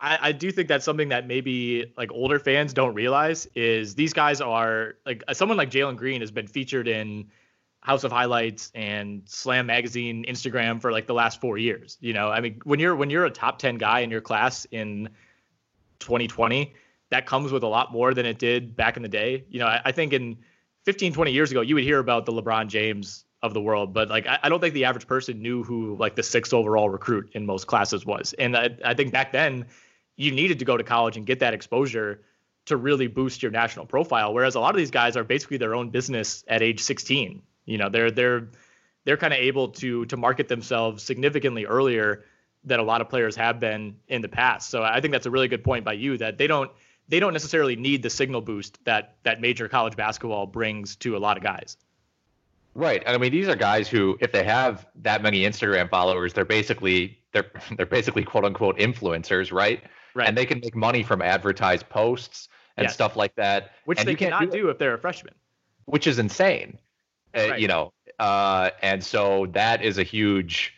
I, 0.00 0.18
I, 0.20 0.32
do 0.32 0.50
think 0.50 0.68
that's 0.68 0.84
something 0.84 1.08
that 1.10 1.26
maybe 1.26 1.92
like 1.96 2.10
older 2.12 2.38
fans 2.38 2.72
don't 2.72 2.94
realize 2.94 3.46
is 3.54 3.94
these 3.94 4.12
guys 4.12 4.40
are 4.40 4.96
like 5.06 5.22
someone 5.32 5.56
like 5.56 5.70
Jalen 5.70 5.96
Green 5.96 6.20
has 6.20 6.30
been 6.30 6.48
featured 6.48 6.88
in 6.88 7.30
House 7.86 8.02
of 8.02 8.10
Highlights 8.10 8.72
and 8.74 9.22
Slam 9.26 9.66
Magazine, 9.66 10.24
Instagram 10.28 10.80
for 10.80 10.90
like 10.90 11.06
the 11.06 11.14
last 11.14 11.40
four 11.40 11.56
years. 11.56 11.96
You 12.00 12.14
know, 12.14 12.28
I 12.28 12.40
mean, 12.40 12.60
when 12.64 12.80
you're 12.80 12.96
when 12.96 13.10
you're 13.10 13.26
a 13.26 13.30
top 13.30 13.60
ten 13.60 13.76
guy 13.76 14.00
in 14.00 14.10
your 14.10 14.20
class 14.20 14.66
in 14.72 15.08
2020, 16.00 16.74
that 17.10 17.26
comes 17.26 17.52
with 17.52 17.62
a 17.62 17.68
lot 17.68 17.92
more 17.92 18.12
than 18.12 18.26
it 18.26 18.40
did 18.40 18.74
back 18.74 18.96
in 18.96 19.04
the 19.04 19.08
day. 19.08 19.44
You 19.48 19.60
know, 19.60 19.66
I, 19.66 19.82
I 19.84 19.92
think 19.92 20.12
in 20.12 20.38
15, 20.84 21.12
20 21.12 21.30
years 21.30 21.52
ago, 21.52 21.60
you 21.60 21.76
would 21.76 21.84
hear 21.84 22.00
about 22.00 22.26
the 22.26 22.32
LeBron 22.32 22.66
James 22.66 23.24
of 23.40 23.54
the 23.54 23.60
world, 23.60 23.94
but 23.94 24.08
like 24.08 24.26
I, 24.26 24.40
I, 24.42 24.48
don't 24.48 24.58
think 24.58 24.74
the 24.74 24.86
average 24.86 25.06
person 25.06 25.40
knew 25.40 25.62
who 25.62 25.96
like 25.96 26.16
the 26.16 26.24
sixth 26.24 26.52
overall 26.52 26.90
recruit 26.90 27.30
in 27.34 27.46
most 27.46 27.68
classes 27.68 28.04
was. 28.04 28.32
And 28.32 28.56
I, 28.56 28.70
I 28.84 28.94
think 28.94 29.12
back 29.12 29.30
then 29.30 29.66
you 30.16 30.32
needed 30.32 30.58
to 30.58 30.64
go 30.64 30.76
to 30.76 30.82
college 30.82 31.16
and 31.16 31.24
get 31.24 31.38
that 31.38 31.54
exposure 31.54 32.22
to 32.64 32.76
really 32.76 33.06
boost 33.06 33.44
your 33.44 33.52
national 33.52 33.86
profile. 33.86 34.34
Whereas 34.34 34.56
a 34.56 34.60
lot 34.60 34.74
of 34.74 34.78
these 34.78 34.90
guys 34.90 35.16
are 35.16 35.22
basically 35.22 35.58
their 35.58 35.76
own 35.76 35.90
business 35.90 36.42
at 36.48 36.62
age 36.62 36.80
16. 36.80 37.42
You 37.66 37.78
know, 37.78 37.88
they're 37.88 38.10
they're 38.10 38.48
they're 39.04 39.16
kind 39.16 39.32
of 39.32 39.38
able 39.38 39.68
to 39.68 40.06
to 40.06 40.16
market 40.16 40.48
themselves 40.48 41.02
significantly 41.02 41.66
earlier 41.66 42.24
than 42.64 42.80
a 42.80 42.82
lot 42.82 43.00
of 43.00 43.08
players 43.08 43.36
have 43.36 43.60
been 43.60 43.96
in 44.08 44.22
the 44.22 44.28
past. 44.28 44.70
So 44.70 44.82
I 44.82 45.00
think 45.00 45.12
that's 45.12 45.26
a 45.26 45.30
really 45.30 45.48
good 45.48 45.62
point 45.62 45.84
by 45.84 45.92
you 45.92 46.18
that 46.18 46.38
they 46.38 46.46
don't 46.46 46.70
they 47.08 47.20
don't 47.20 47.32
necessarily 47.32 47.76
need 47.76 48.02
the 48.02 48.10
signal 48.10 48.40
boost 48.40 48.84
that 48.84 49.16
that 49.22 49.40
major 49.40 49.68
college 49.68 49.96
basketball 49.96 50.46
brings 50.46 50.96
to 50.96 51.16
a 51.16 51.18
lot 51.18 51.36
of 51.36 51.42
guys. 51.42 51.76
Right. 52.74 53.02
I 53.06 53.16
mean, 53.16 53.32
these 53.32 53.48
are 53.48 53.56
guys 53.56 53.88
who, 53.88 54.18
if 54.20 54.32
they 54.32 54.44
have 54.44 54.86
that 54.96 55.22
many 55.22 55.40
Instagram 55.40 55.88
followers, 55.88 56.34
they're 56.34 56.44
basically 56.44 57.18
they're 57.32 57.50
they're 57.76 57.86
basically 57.86 58.24
quote 58.24 58.44
unquote 58.44 58.78
influencers, 58.78 59.52
right? 59.52 59.82
Right. 60.14 60.28
And 60.28 60.36
they 60.36 60.44
can 60.44 60.60
make 60.60 60.74
money 60.74 61.02
from 61.02 61.22
advertised 61.22 61.88
posts 61.88 62.48
and 62.76 62.84
yes. 62.84 62.94
stuff 62.94 63.16
like 63.16 63.34
that, 63.36 63.72
which 63.86 63.98
and 63.98 64.08
they 64.08 64.14
cannot 64.14 64.50
do, 64.50 64.62
do 64.62 64.68
if 64.68 64.78
they're 64.78 64.94
a 64.94 64.98
freshman. 64.98 65.34
Which 65.86 66.06
is 66.06 66.18
insane. 66.18 66.78
Uh, 67.36 67.50
right. 67.50 67.60
you 67.60 67.68
know, 67.68 67.92
uh, 68.18 68.70
and 68.82 69.02
so 69.02 69.46
that 69.52 69.82
is 69.82 69.98
a 69.98 70.02
huge. 70.02 70.72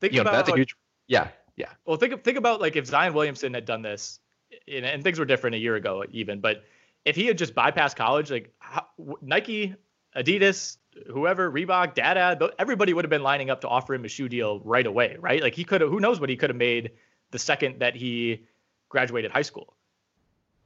Think 0.00 0.14
you 0.14 0.18
know, 0.18 0.22
about, 0.22 0.32
that's 0.32 0.48
a 0.48 0.56
huge. 0.56 0.74
Yeah, 1.06 1.28
yeah. 1.56 1.70
Well, 1.84 1.96
think 1.96 2.24
think 2.24 2.38
about 2.38 2.60
like 2.60 2.76
if 2.76 2.86
Zion 2.86 3.12
Williamson 3.12 3.52
had 3.52 3.64
done 3.64 3.82
this, 3.82 4.20
and, 4.66 4.84
and 4.84 5.04
things 5.04 5.18
were 5.18 5.24
different 5.24 5.56
a 5.56 5.58
year 5.58 5.76
ago, 5.76 6.04
even. 6.10 6.40
But 6.40 6.64
if 7.04 7.16
he 7.16 7.26
had 7.26 7.36
just 7.36 7.54
bypassed 7.54 7.96
college, 7.96 8.30
like 8.30 8.54
how, 8.58 8.86
Nike, 9.20 9.74
Adidas, 10.16 10.78
whoever, 11.06 11.50
Reebok, 11.50 11.94
Dada, 11.94 12.50
everybody 12.58 12.94
would 12.94 13.04
have 13.04 13.10
been 13.10 13.22
lining 13.22 13.50
up 13.50 13.60
to 13.62 13.68
offer 13.68 13.94
him 13.94 14.04
a 14.04 14.08
shoe 14.08 14.28
deal 14.28 14.60
right 14.60 14.86
away, 14.86 15.16
right? 15.20 15.42
Like 15.42 15.54
he 15.54 15.64
could 15.64 15.82
have. 15.82 15.90
Who 15.90 16.00
knows 16.00 16.20
what 16.20 16.30
he 16.30 16.36
could 16.36 16.50
have 16.50 16.56
made 16.56 16.92
the 17.30 17.38
second 17.38 17.80
that 17.80 17.94
he 17.94 18.46
graduated 18.88 19.30
high 19.30 19.42
school. 19.42 19.76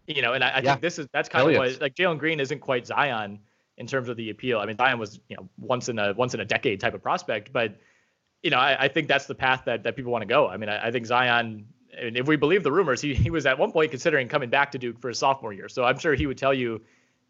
You 0.07 0.23
know, 0.23 0.35
and 0.35 0.45
I, 0.45 0.49
I 0.49 0.59
yeah. 0.59 0.73
think 0.73 0.83
this 0.83 0.99
is 0.99 1.09
that's 1.13 1.29
kind 1.29 1.43
Elliot. 1.43 1.63
of 1.63 1.73
what 1.73 1.81
like 1.81 1.95
Jalen 1.95 2.19
Green 2.19 2.39
isn't 2.39 2.61
quite 2.61 2.87
Zion 2.87 3.41
in 3.77 3.87
terms 3.87 4.09
of 4.09 4.17
the 4.17 4.31
appeal. 4.31 4.59
I 4.59 4.67
mean, 4.67 4.77
Zion 4.77 4.99
was 4.99 5.21
you 5.29 5.37
know 5.37 5.49
once 5.59 5.89
in 5.89 5.99
a 5.99 6.13
once 6.15 6.35
in 6.35 6.41
a 6.41 6.45
decade 6.45 6.81
type 6.81 6.95
of 6.95 7.03
prospect, 7.03 7.53
but 7.53 7.77
you 8.43 8.51
know, 8.51 8.59
I, 8.59 8.85
I 8.85 8.89
think 8.89 9.09
that's 9.09 9.27
the 9.27 9.35
path 9.35 9.63
that 9.67 9.83
that 9.85 9.97
people 9.97 10.13
want 10.13 10.23
to 10.23 10.27
go. 10.27 10.49
I 10.49 10.57
mean, 10.57 10.69
I, 10.69 10.89
I 10.89 10.91
think 10.91 11.07
Zion. 11.07 11.67
I 11.99 12.05
mean, 12.05 12.17
if 12.17 12.27
we 12.27 12.37
believe 12.37 12.63
the 12.63 12.73
rumors, 12.73 13.01
he 13.01 13.15
he 13.15 13.31
was 13.31 13.47
at 13.47 13.59
one 13.59 13.73
point 13.73 13.91
considering 13.91 14.29
coming 14.29 14.51
back 14.51 14.73
to 14.73 14.79
Duke 14.79 15.01
for 15.01 15.09
his 15.09 15.19
sophomore 15.19 15.53
year. 15.53 15.69
So 15.69 15.85
I'm 15.85 15.99
sure 15.99 16.15
he 16.15 16.27
would 16.27 16.39
tell 16.39 16.55
you 16.55 16.83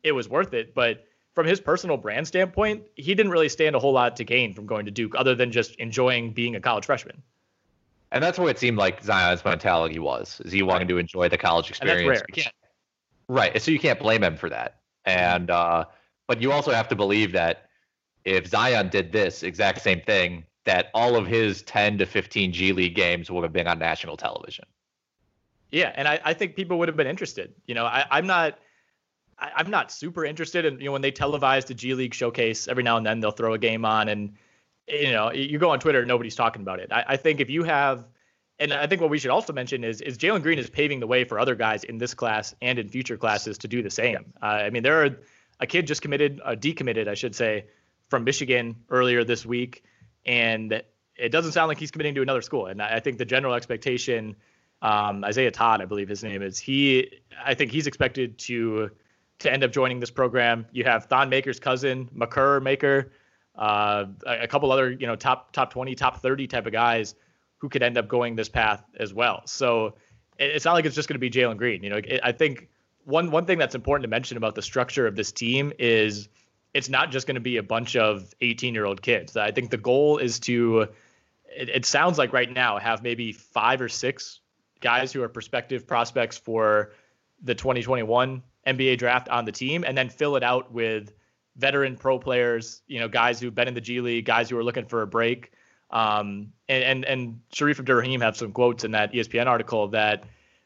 it 0.03 0.13
was 0.13 0.29
worth 0.29 0.55
it. 0.55 0.75
But 0.75 1.05
from 1.35 1.47
his 1.47 1.61
personal 1.61 1.97
brand 1.97 2.27
standpoint, 2.27 2.85
he 2.97 3.15
didn't 3.15 3.33
really 3.33 3.49
stand 3.49 3.77
a 3.77 3.79
whole 3.79 3.93
lot 3.93 4.17
to 4.17 4.25
gain 4.25 4.55
from 4.55 4.67
going 4.67 4.85
to 4.87 4.91
Duke, 4.91 5.15
other 5.17 5.35
than 5.35 5.53
just 5.53 5.75
enjoying 5.77 6.33
being 6.33 6.57
a 6.57 6.61
college 6.61 6.87
freshman. 6.87 7.23
And 8.13 8.23
that's 8.23 8.39
what 8.39 8.49
it 8.49 8.59
seemed 8.59 8.79
like 8.79 9.03
Zion's 9.03 9.45
mentality 9.45 9.99
was: 9.99 10.41
is 10.45 10.53
he 10.53 10.63
wanted 10.63 10.85
right. 10.85 10.89
to 10.89 10.99
enjoy 10.99 11.29
the 11.29 11.39
college 11.39 11.71
experience. 11.71 12.23
Right. 13.29 13.61
So 13.61 13.71
you 13.71 13.79
can't 13.79 13.99
blame 13.99 14.23
him 14.23 14.37
for 14.37 14.51
that. 14.51 14.81
And 15.05 15.51
uh, 15.51 15.87
but 16.27 16.41
you 16.41 16.53
also 16.53 16.73
have 16.73 16.89
to 16.89 16.97
believe 16.97 17.33
that 17.33 17.69
if 18.25 18.47
Zion 18.47 18.89
did 18.89 19.13
this 19.13 19.43
exact 19.43 19.83
same 19.83 20.01
thing, 20.01 20.45
that 20.65 20.91
all 20.95 21.17
of 21.17 21.27
his 21.27 21.63
10 21.63 21.99
to 21.99 22.07
15 22.07 22.53
G 22.53 22.73
League 22.73 22.95
games 22.95 23.31
would 23.31 23.43
have 23.43 23.53
been 23.53 23.67
on 23.67 23.79
national 23.79 24.17
television. 24.17 24.65
Yeah, 25.71 25.93
and 25.95 26.09
I, 26.09 26.21
I 26.25 26.35
think 26.35 26.57
people 26.57 26.79
would 26.79 26.89
have 26.89 26.97
been 26.97 27.07
interested. 27.07 27.53
You 27.67 27.75
know, 27.75 27.85
I, 27.85 28.07
I'm 28.11 28.27
not 28.27 28.59
I, 29.39 29.51
I'm 29.57 29.71
not 29.71 29.91
super 29.91 30.25
interested 30.25 30.65
in 30.65 30.79
you 30.79 30.87
know 30.87 30.93
when 30.93 31.03
they 31.03 31.13
televise 31.13 31.67
the 31.67 31.75
G 31.75 31.95
League 31.95 32.15
showcase 32.15 32.69
every 32.69 32.83
now 32.83 32.97
and 32.97 33.05
then 33.05 33.21
they'll 33.21 33.33
throw 33.33 33.55
a 33.55 33.59
game 33.59 33.85
on 33.85 34.09
and 34.09 34.35
you 34.89 35.13
know 35.13 35.33
you 35.33 35.59
go 35.59 35.71
on 35.71 35.81
Twitter 35.81 36.05
nobody's 36.05 36.37
talking 36.37 36.63
about 36.63 36.81
it. 36.81 36.93
I, 36.93 37.05
I 37.09 37.17
think 37.17 37.41
if 37.41 37.51
you 37.51 37.65
have 37.65 38.07
and 38.61 38.73
I 38.73 38.87
think 38.87 39.01
what 39.01 39.11
we 39.11 39.19
should 39.19 39.33
also 39.33 39.53
mention 39.53 39.83
is 39.85 40.01
is 40.01 40.17
Jalen 40.17 40.43
Green 40.43 40.59
is 40.59 40.71
paving 40.71 41.01
the 41.01 41.07
way 41.07 41.25
for 41.25 41.39
other 41.39 41.55
guys 41.55 41.85
in 41.85 41.99
this 41.99 42.15
class 42.15 42.55
and 42.63 42.79
in 42.79 42.89
future 42.89 43.17
classes 43.17 43.59
to 43.59 43.69
do 43.69 43.83
the 43.83 43.91
same. 43.91 44.33
Uh, 44.43 44.47
I 44.47 44.71
mean 44.71 44.83
there 44.83 45.05
are 45.05 45.19
a 45.61 45.67
kid 45.67 45.87
just 45.87 46.03
committed, 46.03 46.41
uh, 46.45 46.51
decommitted, 46.51 47.09
I 47.09 47.15
should 47.15 47.35
say, 47.35 47.67
from 48.09 48.25
Michigan 48.25 48.77
earlier 48.91 49.25
this 49.25 49.47
week, 49.47 49.85
and 50.27 50.83
it 51.17 51.29
doesn't 51.31 51.53
sound 51.53 51.69
like 51.69 51.79
he's 51.79 51.91
committing 51.91 52.15
to 52.17 52.23
another 52.23 52.43
school. 52.43 52.67
And 52.67 52.83
I 52.83 53.01
think 53.01 53.19
the 53.19 53.25
general 53.25 53.55
expectation, 53.55 54.37
um, 54.83 55.25
Isaiah 55.25 55.51
Todd, 55.51 55.81
I 55.81 55.85
believe 55.85 56.09
his 56.09 56.25
name 56.25 56.43
is, 56.43 56.59
he, 56.59 57.21
I 57.45 57.55
think 57.55 57.71
he's 57.71 57.87
expected 57.87 58.39
to 58.41 58.91
to 59.41 59.53
end 59.53 59.65
up 59.65 59.73
joining 59.73 59.99
this 59.99 60.11
program. 60.11 60.67
You 60.73 60.85
have 60.85 61.07
Thon 61.07 61.29
Maker's 61.29 61.59
cousin, 61.59 62.09
Makur 62.17 62.63
Maker, 62.63 63.13
uh, 63.57 64.05
a, 64.25 64.47
couple 64.47 64.71
other, 64.71 64.91
you 64.93 65.07
know, 65.07 65.17
top 65.17 65.53
top 65.53 65.73
20, 65.73 65.95
top 65.95 66.21
30 66.21 66.47
type 66.47 66.67
of 66.67 66.73
guys 66.73 67.15
who 67.59 67.69
could 67.69 67.83
end 67.83 67.99
up 67.99 68.09
going 68.09 68.37
this 68.37 68.49
path 68.49 68.83
as 68.99 69.13
well. 69.13 69.43
So 69.47 69.95
it's 70.39 70.65
not 70.65 70.75
like 70.75 70.85
it's 70.85 70.95
just 70.95 71.09
going 71.09 71.15
to 71.15 71.19
be 71.21 71.31
Jalen 71.31 71.57
Green. 71.57 71.83
You 71.83 71.91
know, 71.91 71.97
it, 71.97 72.21
I 72.23 72.33
think 72.33 72.69
one 73.05 73.31
one 73.31 73.47
thing 73.47 73.59
that's 73.59 73.75
important 73.75 74.05
to 74.05 74.09
mention 74.09 74.37
about 74.37 74.55
the 74.55 74.63
structure 74.63 75.07
of 75.07 75.17
this 75.17 75.33
team 75.33 75.73
is 75.79 76.29
it's 76.73 76.89
not 76.89 77.11
just 77.11 77.27
going 77.27 77.37
to 77.37 77.41
be 77.41 77.57
a 77.57 77.63
bunch 77.63 77.97
of 77.97 78.35
18 78.41 78.75
year 78.75 78.85
old 78.85 79.01
kids. 79.01 79.37
I 79.37 79.53
think 79.53 79.71
the 79.71 79.77
goal 79.77 80.19
is 80.19 80.41
to 80.41 80.89
it, 81.47 81.69
it, 81.69 81.87
sounds 81.87 82.19
like 82.19 82.33
right 82.33 82.51
now 82.51 82.79
have 82.79 83.03
maybe 83.03 83.33
five 83.33 83.81
or 83.81 83.89
six 83.89 84.41
guys 84.81 85.13
who 85.13 85.23
are 85.23 85.29
prospective 85.29 85.87
prospects 85.87 86.37
for 86.37 86.93
the 87.43 87.55
2021 87.55 88.43
NBA 88.67 88.99
draft 88.99 89.29
on 89.29 89.45
the 89.45 89.53
team, 89.53 89.85
and 89.87 89.97
then 89.97 90.09
fill 90.09 90.37
it 90.37 90.43
out 90.43 90.73
with 90.73 91.13
veteran 91.57 91.97
pro 91.97 92.19
players. 92.19 92.83
You 92.87 93.01
know, 93.01 93.09
guys 93.09 93.39
who've 93.39 93.55
been 93.55 93.69
in 93.69 93.75
the 93.75 93.81
G 93.81 94.01
League, 94.01 94.25
guys 94.25 94.51
who 94.51 94.59
are 94.59 94.65
looking 94.65 94.87
for 94.87 95.03
a 95.03 95.07
break. 95.07 95.53
Um, 95.91 96.53
and 96.69 96.83
and 96.83 97.05
and 97.05 97.41
Shareef 97.55 97.79
Abdur-Rahim 97.79 98.21
have 98.21 98.37
some 98.37 98.53
quotes 98.53 98.85
in 98.85 98.93
that 98.93 99.13
ESPN 99.13 99.47
article 99.47 99.89
that 99.89 100.25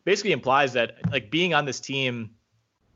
basically 0.08 0.32
implies 0.32 0.72
that 0.72 0.96
like 1.12 1.30
being 1.30 1.52
on 1.52 1.66
this 1.66 1.80
team 1.80 2.30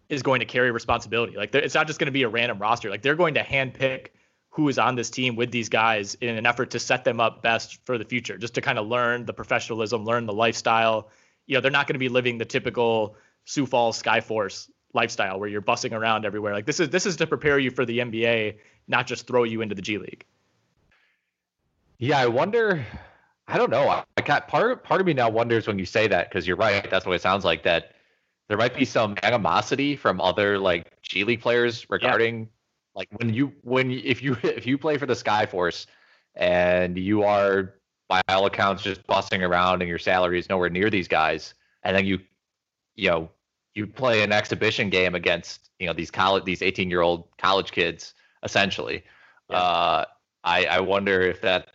is 0.08 0.22
going 0.22 0.40
to 0.40 0.46
carry 0.46 0.70
responsibility. 0.70 1.36
Like 1.36 1.54
it's 1.54 1.74
not 1.74 1.86
just 1.86 1.98
going 1.98 2.06
to 2.06 2.12
be 2.12 2.22
a 2.22 2.28
random 2.28 2.58
roster. 2.58 2.88
Like 2.88 3.02
they're 3.02 3.16
going 3.16 3.34
to 3.34 3.42
handpick 3.42 4.06
who 4.48 4.66
is 4.70 4.78
on 4.78 4.94
this 4.94 5.10
team 5.10 5.36
with 5.36 5.50
these 5.50 5.68
guys 5.68 6.14
in 6.22 6.38
an 6.38 6.46
effort 6.46 6.70
to 6.70 6.78
set 6.78 7.04
them 7.04 7.20
up 7.20 7.42
best 7.42 7.84
for 7.84 7.98
the 7.98 8.06
future, 8.06 8.38
just 8.38 8.54
to 8.54 8.62
kind 8.62 8.78
of 8.78 8.86
learn 8.86 9.26
the 9.26 9.34
professionalism, 9.34 10.06
learn 10.06 10.24
the 10.24 10.32
lifestyle. 10.32 11.10
You 11.46 11.54
know, 11.54 11.60
they're 11.60 11.70
not 11.70 11.86
going 11.86 11.96
to 11.96 11.98
be 11.98 12.08
living 12.08 12.38
the 12.38 12.46
typical 12.46 13.14
Sioux 13.44 13.66
Falls 13.66 14.02
Skyforce 14.02 14.70
lifestyle 14.94 15.38
where 15.38 15.50
you're 15.50 15.60
bussing 15.60 15.92
around 15.92 16.24
everywhere. 16.24 16.54
Like 16.54 16.64
this 16.64 16.80
is 16.80 16.88
this 16.88 17.04
is 17.04 17.16
to 17.16 17.26
prepare 17.26 17.58
you 17.58 17.70
for 17.70 17.84
the 17.84 17.98
NBA, 17.98 18.56
not 18.88 19.06
just 19.06 19.26
throw 19.26 19.44
you 19.44 19.60
into 19.60 19.74
the 19.74 19.82
G 19.82 19.98
League. 19.98 20.24
Yeah, 21.98 22.18
I 22.18 22.28
wonder 22.28 22.86
I 23.48 23.58
don't 23.58 23.70
know. 23.70 23.88
I 23.88 24.20
got 24.22 24.48
part 24.48 24.84
part 24.84 25.00
of 25.00 25.06
me 25.06 25.12
now 25.12 25.28
wonders 25.28 25.66
when 25.66 25.78
you 25.78 25.84
say 25.84 26.06
that 26.08 26.28
because 26.28 26.46
you're 26.46 26.56
right. 26.56 26.88
That's 26.90 27.04
what 27.04 27.14
it 27.14 27.22
sounds 27.22 27.44
like. 27.44 27.62
That 27.64 27.92
there 28.48 28.56
might 28.56 28.74
be 28.76 28.84
some 28.84 29.16
animosity 29.22 29.96
from 29.96 30.20
other 30.20 30.58
like 30.58 30.92
G 31.02 31.24
League 31.24 31.40
players 31.40 31.88
regarding 31.90 32.40
yeah. 32.40 32.46
like 32.94 33.08
when 33.12 33.34
you 33.34 33.52
when 33.62 33.90
if 33.90 34.22
you 34.22 34.36
if 34.42 34.66
you 34.66 34.78
play 34.78 34.96
for 34.96 35.06
the 35.06 35.14
Skyforce 35.14 35.86
and 36.34 36.96
you 36.96 37.24
are 37.24 37.74
by 38.08 38.22
all 38.28 38.46
accounts 38.46 38.82
just 38.82 39.06
bussing 39.06 39.46
around 39.46 39.82
and 39.82 39.88
your 39.88 39.98
salary 39.98 40.38
is 40.38 40.48
nowhere 40.48 40.70
near 40.70 40.90
these 40.90 41.08
guys, 41.08 41.54
and 41.82 41.96
then 41.96 42.06
you 42.06 42.20
you 42.94 43.10
know 43.10 43.28
you 43.74 43.86
play 43.86 44.22
an 44.22 44.32
exhibition 44.32 44.88
game 44.90 45.14
against 45.14 45.70
you 45.78 45.86
know 45.86 45.92
these 45.92 46.10
college 46.10 46.44
these 46.44 46.62
18 46.62 46.90
year 46.90 47.00
old 47.00 47.26
college 47.38 47.72
kids 47.72 48.14
essentially. 48.42 49.02
Yeah. 49.50 49.56
Uh, 49.56 50.04
I, 50.44 50.64
I 50.66 50.80
wonder 50.80 51.20
if 51.20 51.40
that 51.42 51.68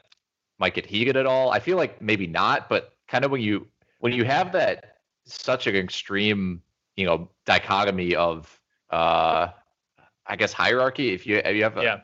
might 0.60 0.74
get 0.74 0.86
heated 0.86 1.16
at 1.18 1.26
all. 1.26 1.52
I 1.52 1.60
feel 1.60 1.78
like 1.78 2.02
maybe 2.02 2.28
not, 2.28 2.70
but 2.70 2.96
kind 3.08 3.24
of 3.24 3.32
when 3.32 3.42
you 3.42 3.68
when 4.00 4.14
you 4.14 4.24
have 4.26 4.52
that 4.54 4.98
such 5.26 5.68
an 5.68 5.76
extreme, 5.76 6.62
you 6.96 7.06
know, 7.06 7.30
dichotomy 7.46 8.16
of 8.16 8.60
uh 8.90 9.50
I 10.26 10.36
guess 10.36 10.54
hierarchy. 10.54 11.14
If 11.14 11.26
you 11.26 11.38
if 11.38 11.56
you 11.56 11.64
have 11.64 11.78
a, 11.78 11.84
yeah, 11.84 12.00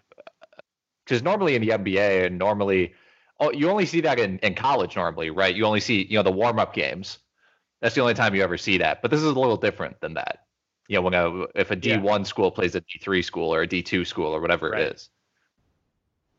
because 1.06 1.22
normally 1.22 1.56
in 1.56 1.62
the 1.62 1.70
NBA 1.70 2.26
and 2.26 2.38
normally, 2.38 2.94
oh, 3.40 3.52
you 3.52 3.70
only 3.70 3.86
see 3.86 4.02
that 4.02 4.20
in, 4.20 4.40
in 4.40 4.56
college 4.56 4.96
normally, 4.96 5.30
right? 5.30 5.54
You 5.54 5.66
only 5.66 5.80
see 5.80 6.06
you 6.10 6.18
know 6.18 6.24
the 6.24 6.32
warm 6.32 6.60
up 6.60 6.74
games. 6.74 7.20
That's 7.82 7.96
the 7.96 8.02
only 8.02 8.14
time 8.14 8.34
you 8.34 8.42
ever 8.44 8.58
see 8.58 8.78
that. 8.78 9.02
But 9.02 9.12
this 9.12 9.20
is 9.20 9.26
a 9.26 9.40
little 9.40 9.58
different 9.58 10.00
than 10.00 10.14
that. 10.14 10.46
You 10.88 10.96
know, 10.96 11.02
when 11.02 11.14
a 11.14 11.46
if 11.56 11.72
a 11.72 11.76
D 11.76 11.98
one 11.98 12.22
yeah. 12.22 12.28
school 12.28 12.52
plays 12.52 12.76
a 12.76 12.82
D 12.82 13.00
three 13.02 13.22
school 13.22 13.54
or 13.54 13.62
a 13.62 13.68
D 13.68 13.82
two 13.82 14.06
school 14.06 14.34
or 14.34 14.40
whatever 14.40 14.70
right. 14.70 14.82
it 14.82 14.96
is. 14.96 15.10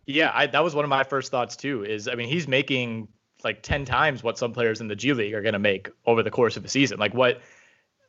Yeah, 0.07 0.31
I, 0.33 0.47
that 0.47 0.63
was 0.63 0.75
one 0.75 0.85
of 0.85 0.89
my 0.89 1.05
first 1.05 1.31
thoughts 1.31 1.57
too. 1.57 1.85
Is 1.85 2.09
I 2.09 2.15
mean, 2.15 2.29
he's 2.29 2.49
making 2.49 3.09
like 3.43 3.63
ten 3.63 3.85
times 3.85 4.23
what 4.23 4.39
some 4.39 4.53
players 4.53 4.81
in 4.81 4.89
the 4.89 4.97
G 4.97 5.13
League 5.13 5.35
are 5.35 5.43
going 5.43 5.55
to 5.55 5.59
make 5.59 5.91
over 6.07 6.23
the 6.23 6.31
course 6.31 6.57
of 6.57 6.65
a 6.65 6.69
season. 6.69 6.99
Like, 6.99 7.15
what? 7.15 7.41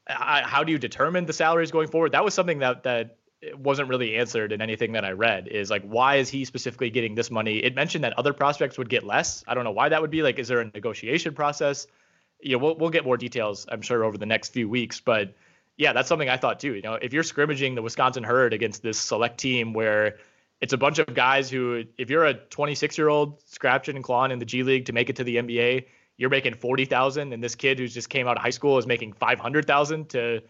I, 0.07 0.41
how 0.41 0.63
do 0.63 0.71
you 0.71 0.77
determine 0.77 1.25
the 1.25 1.33
salaries 1.33 1.71
going 1.71 1.87
forward? 1.87 2.11
That 2.11 2.23
was 2.23 2.33
something 2.33 2.59
that 2.59 2.83
that 2.83 3.17
wasn't 3.55 3.89
really 3.89 4.15
answered 4.15 4.51
in 4.51 4.61
anything 4.61 4.93
that 4.93 5.05
I 5.05 5.11
read. 5.11 5.47
Is 5.47 5.69
like, 5.69 5.83
why 5.83 6.15
is 6.15 6.29
he 6.29 6.45
specifically 6.45 6.89
getting 6.89 7.15
this 7.15 7.31
money? 7.31 7.57
It 7.57 7.75
mentioned 7.75 8.03
that 8.03 8.13
other 8.17 8.33
prospects 8.33 8.77
would 8.77 8.89
get 8.89 9.03
less. 9.03 9.43
I 9.47 9.53
don't 9.53 9.63
know 9.63 9.71
why 9.71 9.89
that 9.89 10.01
would 10.01 10.11
be. 10.11 10.21
Like, 10.21 10.39
is 10.39 10.47
there 10.47 10.59
a 10.59 10.65
negotiation 10.65 11.33
process? 11.33 11.87
You 12.41 12.53
know, 12.53 12.63
we'll 12.63 12.75
we'll 12.77 12.89
get 12.89 13.05
more 13.05 13.17
details, 13.17 13.65
I'm 13.69 13.81
sure, 13.81 14.03
over 14.03 14.17
the 14.17 14.25
next 14.25 14.49
few 14.49 14.69
weeks, 14.69 14.99
but 14.99 15.33
yeah, 15.77 15.93
that's 15.93 16.07
something 16.07 16.29
I 16.29 16.37
thought 16.37 16.59
too. 16.59 16.73
You 16.73 16.81
know, 16.81 16.93
if 16.93 17.11
you're 17.13 17.23
scrimmaging 17.23 17.75
the 17.75 17.81
Wisconsin 17.81 18.23
herd 18.23 18.53
against 18.53 18.81
this 18.81 18.97
select 18.97 19.37
team 19.39 19.73
where 19.73 20.17
it's 20.61 20.73
a 20.73 20.77
bunch 20.77 20.99
of 20.99 21.13
guys 21.13 21.49
who, 21.49 21.83
if 21.97 22.09
you're 22.09 22.25
a 22.25 22.33
26 22.33 22.97
year 22.97 23.09
old 23.09 23.41
scratching 23.45 23.95
and 23.95 24.03
clawing 24.03 24.31
in 24.31 24.39
the 24.39 24.45
G 24.45 24.63
League 24.63 24.85
to 24.85 24.93
make 24.93 25.09
it 25.09 25.17
to 25.17 25.23
the 25.23 25.37
NBA, 25.37 25.85
you're 26.17 26.29
making 26.29 26.53
40,000, 26.53 27.33
and 27.33 27.43
this 27.43 27.55
kid 27.55 27.77
who 27.77 27.87
just 27.87 28.09
came 28.09 28.27
out 28.27 28.37
of 28.37 28.43
high 28.43 28.51
school 28.51 28.77
is 28.77 28.87
making 28.87 29.13
500,000 29.13 30.09
to 30.09 30.41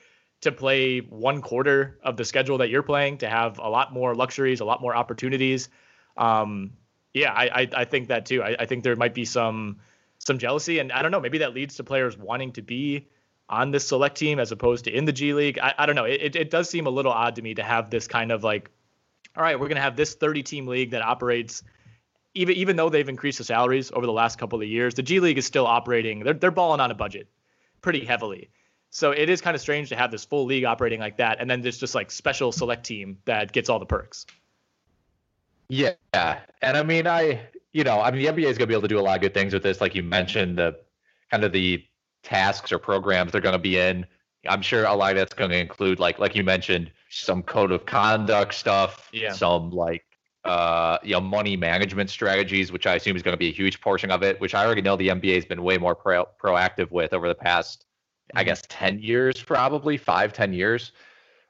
to 0.41 0.51
play 0.51 0.99
one 0.99 1.41
quarter 1.41 1.97
of 2.03 2.17
the 2.17 2.25
schedule 2.25 2.59
that 2.59 2.69
you're 2.69 2.83
playing, 2.83 3.17
to 3.17 3.27
have 3.27 3.57
a 3.57 3.67
lot 3.67 3.93
more 3.93 4.13
luxuries, 4.13 4.59
a 4.59 4.65
lot 4.65 4.81
more 4.81 4.95
opportunities. 4.95 5.69
Um, 6.17 6.73
yeah, 7.13 7.31
I, 7.31 7.61
I, 7.61 7.69
I 7.77 7.85
think 7.85 8.09
that 8.09 8.25
too. 8.25 8.43
I, 8.43 8.55
I 8.59 8.65
think 8.65 8.83
there 8.83 8.95
might 8.95 9.13
be 9.13 9.25
some 9.25 9.77
some 10.19 10.37
jealousy, 10.37 10.79
and 10.79 10.91
I 10.91 11.01
don't 11.01 11.11
know, 11.11 11.19
maybe 11.19 11.39
that 11.39 11.53
leads 11.53 11.75
to 11.75 11.83
players 11.83 12.17
wanting 12.17 12.51
to 12.53 12.61
be 12.61 13.07
on 13.47 13.71
this 13.71 13.87
select 13.87 14.17
team 14.17 14.39
as 14.39 14.51
opposed 14.51 14.85
to 14.85 14.91
in 14.91 15.05
the 15.05 15.13
G 15.13 15.33
League. 15.33 15.59
I, 15.59 15.73
I 15.77 15.85
don't 15.85 15.95
know. 15.95 16.05
It, 16.05 16.35
it 16.35 16.49
does 16.49 16.69
seem 16.69 16.87
a 16.87 16.89
little 16.89 17.11
odd 17.11 17.35
to 17.35 17.41
me 17.41 17.55
to 17.55 17.63
have 17.63 17.89
this 17.89 18.07
kind 18.07 18.31
of 18.31 18.43
like, 18.43 18.69
all 19.35 19.43
right, 19.43 19.59
we're 19.59 19.67
going 19.67 19.75
to 19.75 19.81
have 19.81 19.95
this 19.95 20.15
30 20.15 20.43
team 20.43 20.67
league 20.67 20.91
that 20.91 21.01
operates. 21.01 21.63
Even, 22.33 22.55
even 22.55 22.75
though 22.75 22.89
they've 22.89 23.07
increased 23.07 23.37
the 23.37 23.43
salaries 23.45 23.91
over 23.93 24.05
the 24.05 24.11
last 24.11 24.37
couple 24.37 24.61
of 24.61 24.67
years, 24.67 24.93
the 24.93 25.03
G 25.03 25.21
League 25.21 25.37
is 25.37 25.45
still 25.45 25.65
operating. 25.65 26.19
They're, 26.19 26.33
they're 26.33 26.51
balling 26.51 26.81
on 26.81 26.91
a 26.91 26.95
budget 26.95 27.29
pretty 27.81 28.03
heavily. 28.03 28.49
So 28.89 29.11
it 29.11 29.29
is 29.29 29.41
kind 29.41 29.55
of 29.55 29.61
strange 29.61 29.89
to 29.89 29.95
have 29.95 30.11
this 30.11 30.25
full 30.25 30.45
league 30.45 30.65
operating 30.65 30.99
like 30.99 31.17
that. 31.17 31.39
And 31.39 31.49
then 31.49 31.61
there's 31.61 31.77
just 31.77 31.95
like 31.95 32.11
special 32.11 32.51
select 32.51 32.85
team 32.85 33.17
that 33.25 33.51
gets 33.51 33.69
all 33.69 33.79
the 33.79 33.85
perks. 33.85 34.25
Yeah. 35.69 35.93
And 36.13 36.77
I 36.77 36.83
mean, 36.83 37.07
I, 37.07 37.41
you 37.73 37.83
know, 37.83 37.99
I 37.99 38.11
mean, 38.11 38.21
the 38.21 38.27
NBA 38.27 38.49
is 38.49 38.57
going 38.57 38.67
to 38.67 38.67
be 38.67 38.73
able 38.73 38.83
to 38.83 38.87
do 38.87 38.99
a 38.99 39.01
lot 39.01 39.15
of 39.15 39.21
good 39.21 39.33
things 39.33 39.53
with 39.53 39.63
this. 39.63 39.81
Like 39.81 39.95
you 39.95 40.03
mentioned, 40.03 40.57
the 40.57 40.79
kind 41.29 41.43
of 41.43 41.51
the 41.51 41.83
tasks 42.23 42.71
or 42.71 42.79
programs 42.79 43.31
they're 43.31 43.41
going 43.41 43.53
to 43.53 43.59
be 43.59 43.77
in. 43.77 44.05
I'm 44.47 44.61
sure 44.61 44.85
a 44.85 44.93
lot 44.93 45.11
of 45.11 45.17
that's 45.17 45.33
going 45.33 45.51
to 45.51 45.57
include, 45.57 45.99
like 45.99 46.19
like 46.19 46.35
you 46.35 46.43
mentioned, 46.43 46.91
some 47.09 47.43
code 47.43 47.71
of 47.71 47.85
conduct 47.85 48.53
stuff, 48.53 49.09
yeah. 49.11 49.31
some 49.31 49.71
like 49.71 50.03
uh, 50.43 50.97
you 51.03 51.13
know 51.13 51.21
money 51.21 51.55
management 51.57 52.09
strategies, 52.09 52.71
which 52.71 52.87
I 52.87 52.95
assume 52.95 53.15
is 53.15 53.23
going 53.23 53.33
to 53.33 53.37
be 53.37 53.49
a 53.49 53.53
huge 53.53 53.81
portion 53.81 54.11
of 54.11 54.23
it. 54.23 54.39
Which 54.39 54.53
I 54.53 54.65
already 54.65 54.81
know 54.81 54.95
the 54.95 55.09
NBA 55.09 55.35
has 55.35 55.45
been 55.45 55.63
way 55.63 55.77
more 55.77 55.95
pro- 55.95 56.27
proactive 56.41 56.91
with 56.91 57.13
over 57.13 57.27
the 57.27 57.35
past, 57.35 57.85
I 58.33 58.41
mm-hmm. 58.41 58.47
guess, 58.47 58.63
ten 58.67 58.99
years, 58.99 59.41
probably 59.41 59.97
five, 59.97 60.33
ten 60.33 60.53
years. 60.53 60.91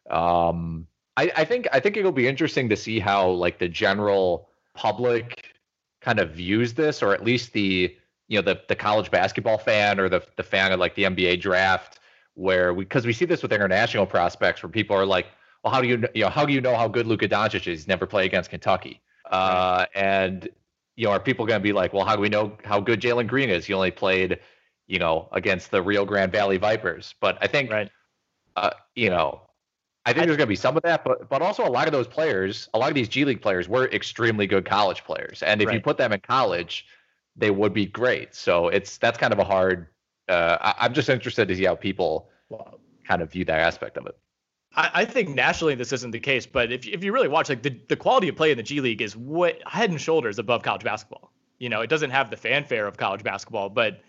Um, 0.10 0.88
I, 1.18 1.32
I 1.36 1.46
think 1.46 1.68
I 1.72 1.80
think 1.80 1.98
it'll 1.98 2.12
be 2.12 2.28
interesting 2.28 2.70
to 2.70 2.76
see 2.76 3.00
how 3.00 3.30
like 3.30 3.60
the 3.60 3.68
general 3.68 4.50
public 4.74 5.56
kind 6.02 6.20
of 6.20 6.32
views 6.32 6.74
this, 6.74 7.02
or 7.02 7.14
at 7.14 7.24
least 7.24 7.54
the 7.54 7.96
you 8.28 8.38
know 8.38 8.42
the 8.42 8.62
the 8.68 8.76
college 8.76 9.12
basketball 9.12 9.58
fan 9.58 10.00
or 10.00 10.10
the 10.10 10.22
the 10.36 10.44
fan 10.44 10.72
of 10.72 10.80
like 10.80 10.96
the 10.96 11.04
NBA 11.04 11.42
draft 11.42 12.00
where 12.36 12.74
we 12.74 12.84
because 12.84 13.06
we 13.06 13.14
see 13.14 13.26
this 13.26 13.42
with 13.42 13.54
international 13.54 14.06
prospects 14.06 14.62
where 14.62 14.70
people 14.70 14.96
are 14.96 15.06
like, 15.06 15.28
well, 15.66 15.74
how 15.74 15.82
do 15.82 15.88
you 15.88 16.08
you 16.14 16.22
know 16.22 16.30
how 16.30 16.46
do 16.46 16.54
you 16.54 16.62
know 16.62 16.76
how 16.76 16.88
good 16.88 17.08
Luka 17.08 17.28
Doncic 17.28 17.56
is? 17.56 17.66
He's 17.66 17.88
never 17.88 18.06
played 18.06 18.28
against 18.28 18.52
Kentucky, 18.52 19.02
uh, 19.32 19.88
and 19.96 20.48
you 20.96 21.08
know 21.08 21.12
are 21.12 21.20
people 21.20 21.48
going 21.48 21.60
to 21.60 21.64
be 21.64 21.74
like, 21.74 21.92
well, 21.92 22.06
how 22.06 22.16
do 22.16 22.22
we 22.22 22.30
know 22.30 22.56
how 22.64 22.80
good 22.80 23.02
Jalen 23.02 23.26
Green 23.26 23.50
is? 23.50 23.66
He 23.66 23.74
only 23.74 23.90
played 23.90 24.40
you 24.86 25.00
know 25.00 25.28
against 25.32 25.72
the 25.72 25.82
Rio 25.82 26.06
Grande 26.06 26.32
Valley 26.32 26.58
Vipers, 26.58 27.16
but 27.20 27.40
I 27.42 27.48
think 27.48 27.72
right. 27.72 27.90
uh, 28.56 28.70
you 28.96 29.10
know. 29.10 29.42
I 30.08 30.14
think 30.14 30.28
there's 30.28 30.38
going 30.38 30.46
to 30.46 30.52
be 30.52 30.56
some 30.56 30.78
of 30.78 30.84
that, 30.84 31.04
but 31.04 31.28
but 31.30 31.42
also 31.42 31.66
a 31.66 31.68
lot 31.68 31.88
of 31.88 31.92
those 31.92 32.06
players, 32.06 32.70
a 32.76 32.78
lot 32.78 32.90
of 32.90 32.94
these 32.94 33.10
G 33.10 33.26
League 33.26 33.42
players 33.42 33.68
were 33.68 33.90
extremely 33.90 34.46
good 34.46 34.64
college 34.64 35.04
players, 35.04 35.42
and 35.42 35.64
if 35.64 35.68
right. 35.68 35.74
you 35.74 35.82
put 35.82 35.98
them 35.98 36.14
in 36.14 36.20
college, 36.20 36.86
they 37.36 37.50
would 37.50 37.74
be 37.74 37.88
great. 37.88 38.36
So 38.36 38.68
it's 38.68 39.00
that's 39.00 39.18
kind 39.18 39.34
of 39.34 39.40
a 39.40 39.44
hard. 39.44 39.88
Uh, 40.30 40.58
I, 40.62 40.86
am 40.86 40.94
just 40.94 41.10
interested 41.10 41.48
to 41.48 41.56
see 41.56 41.66
how 41.66 41.74
people 41.74 42.30
kind 43.08 43.24
of 43.24 43.32
view 43.32 43.46
that 43.46 43.60
aspect 43.60 43.98
of 43.98 44.06
it. 44.06 44.16
I, 44.76 44.92
I, 44.94 45.06
think 45.06 45.30
nationally 45.30 45.76
this 45.76 45.94
isn't 45.94 46.12
the 46.12 46.20
case, 46.20 46.46
but 46.46 46.72
if 46.72 46.88
if 46.88 47.04
you 47.04 47.12
really 47.12 47.28
watch, 47.28 47.50
like 47.50 47.64
the 47.64 47.78
the 47.88 47.96
quality 47.96 48.28
of 48.28 48.36
play 48.36 48.52
in 48.52 48.58
the 48.58 48.64
G 48.64 48.82
League 48.82 49.02
is 49.02 49.16
what 49.16 49.62
head 49.68 49.90
and 49.90 50.00
shoulders 50.00 50.40
above 50.40 50.64
college 50.64 50.84
basketball. 50.84 51.32
You 51.60 51.70
know, 51.70 51.82
it 51.82 51.90
doesn't 51.90 52.10
have 52.10 52.30
the 52.30 52.38
fanfare 52.38 52.86
of 52.86 52.98
college 52.98 53.24
basketball, 53.24 53.70
but 53.70 54.02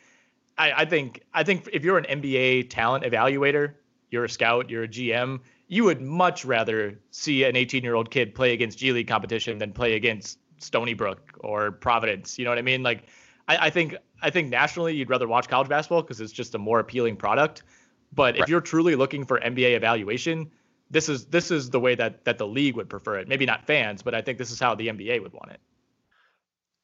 I, 0.59 0.73
I 0.73 0.85
think 0.85 1.23
I 1.35 1.45
think 1.45 1.69
if 1.73 1.85
you're 1.85 1.99
an 1.99 2.21
NBA 2.21 2.71
talent 2.71 3.05
evaluator, 3.05 3.75
you're 4.11 4.25
a 4.25 4.29
scout, 4.29 4.71
you're 4.71 4.85
a 4.85 4.89
GM, 4.89 5.41
you 5.69 5.85
would 5.85 6.01
much 6.01 6.45
rather 6.45 6.99
see 7.11 7.45
an 7.45 7.57
18 7.57 7.83
year 7.83 7.95
old 7.95 8.11
kid 8.11 8.35
play 8.35 8.53
against 8.53 8.79
G 8.79 8.93
League 8.93 9.09
competition 9.09 9.59
than 9.59 9.73
play 9.73 9.95
against 9.95 10.39
Stony 10.59 10.95
Brook 10.95 11.39
or 11.41 11.73
Providence. 11.73 12.39
You 12.39 12.45
know 12.45 12.51
what 12.51 12.59
I 12.59 12.63
mean? 12.63 12.83
Like, 12.83 13.05
I, 13.49 13.67
I 13.67 13.71
think 13.71 13.97
I 14.23 14.31
think 14.31 14.49
nationally 14.49 14.95
you'd 14.95 15.11
rather 15.11 15.29
watch 15.29 15.49
college 15.49 15.69
basketball 15.69 16.03
because 16.03 16.21
it's 16.21 16.33
just 16.33 16.55
a 16.55 16.59
more 16.59 16.81
appealing 16.81 17.17
product. 17.17 17.63
But 18.13 18.35
right. 18.35 18.43
if 18.43 18.49
you're 18.49 18.61
truly 18.61 18.95
looking 18.95 19.25
for 19.25 19.39
NBA 19.41 19.77
evaluation, 19.77 20.51
this 20.91 21.09
is 21.09 21.27
this 21.27 21.51
is 21.51 21.71
the 21.71 21.81
way 21.81 21.95
that 21.95 22.25
that 22.25 22.39
the 22.39 22.47
league 22.47 22.77
would 22.77 22.89
prefer 22.89 23.17
it. 23.17 23.29
Maybe 23.29 23.47
not 23.47 23.67
fans, 23.67 24.03
but 24.03 24.15
I 24.15 24.23
think 24.23 24.39
this 24.39 24.51
is 24.51 24.61
how 24.61 24.75
the 24.75 24.89
NBA 24.89 25.23
would 25.23 25.33
want 25.33 25.51
it. 25.51 25.61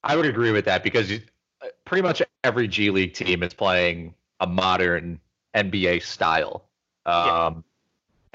I 0.04 0.16
would 0.16 0.26
agree 0.26 0.50
with 0.50 0.64
that 0.64 0.82
because 0.82 1.10
pretty 1.84 2.02
much 2.02 2.22
every 2.42 2.66
G 2.66 2.90
League 2.90 3.14
team 3.14 3.42
is 3.42 3.54
playing 3.54 4.14
a 4.40 4.46
modern 4.46 5.20
NBA 5.54 6.02
style. 6.02 6.68
Um, 7.06 7.64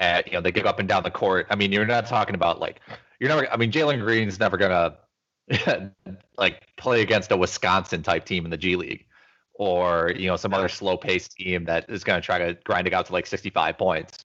yeah. 0.00 0.16
and 0.16 0.26
you 0.26 0.32
know 0.32 0.40
they 0.40 0.52
get 0.52 0.66
up 0.66 0.78
and 0.78 0.88
down 0.88 1.02
the 1.02 1.10
court. 1.10 1.46
I 1.50 1.56
mean, 1.56 1.72
you're 1.72 1.86
not 1.86 2.06
talking 2.06 2.34
about 2.34 2.60
like 2.60 2.80
you're 3.20 3.28
never. 3.28 3.50
I 3.52 3.56
mean, 3.56 3.70
Jalen 3.70 4.00
Green's 4.00 4.38
never 4.38 4.56
gonna 4.56 4.96
like 6.38 6.62
play 6.76 7.02
against 7.02 7.30
a 7.30 7.36
Wisconsin 7.36 8.02
type 8.02 8.24
team 8.24 8.44
in 8.44 8.50
the 8.50 8.56
G 8.56 8.76
League 8.76 9.04
or 9.58 10.12
you 10.16 10.28
know 10.28 10.36
some 10.36 10.54
other 10.54 10.68
slow 10.68 10.96
paced 10.96 11.32
team 11.32 11.64
that 11.64 11.84
is 11.90 12.04
going 12.04 12.18
to 12.18 12.24
try 12.24 12.38
to 12.38 12.56
grind 12.64 12.86
it 12.86 12.94
out 12.94 13.06
to 13.06 13.12
like 13.12 13.26
65 13.26 13.76
points. 13.76 14.24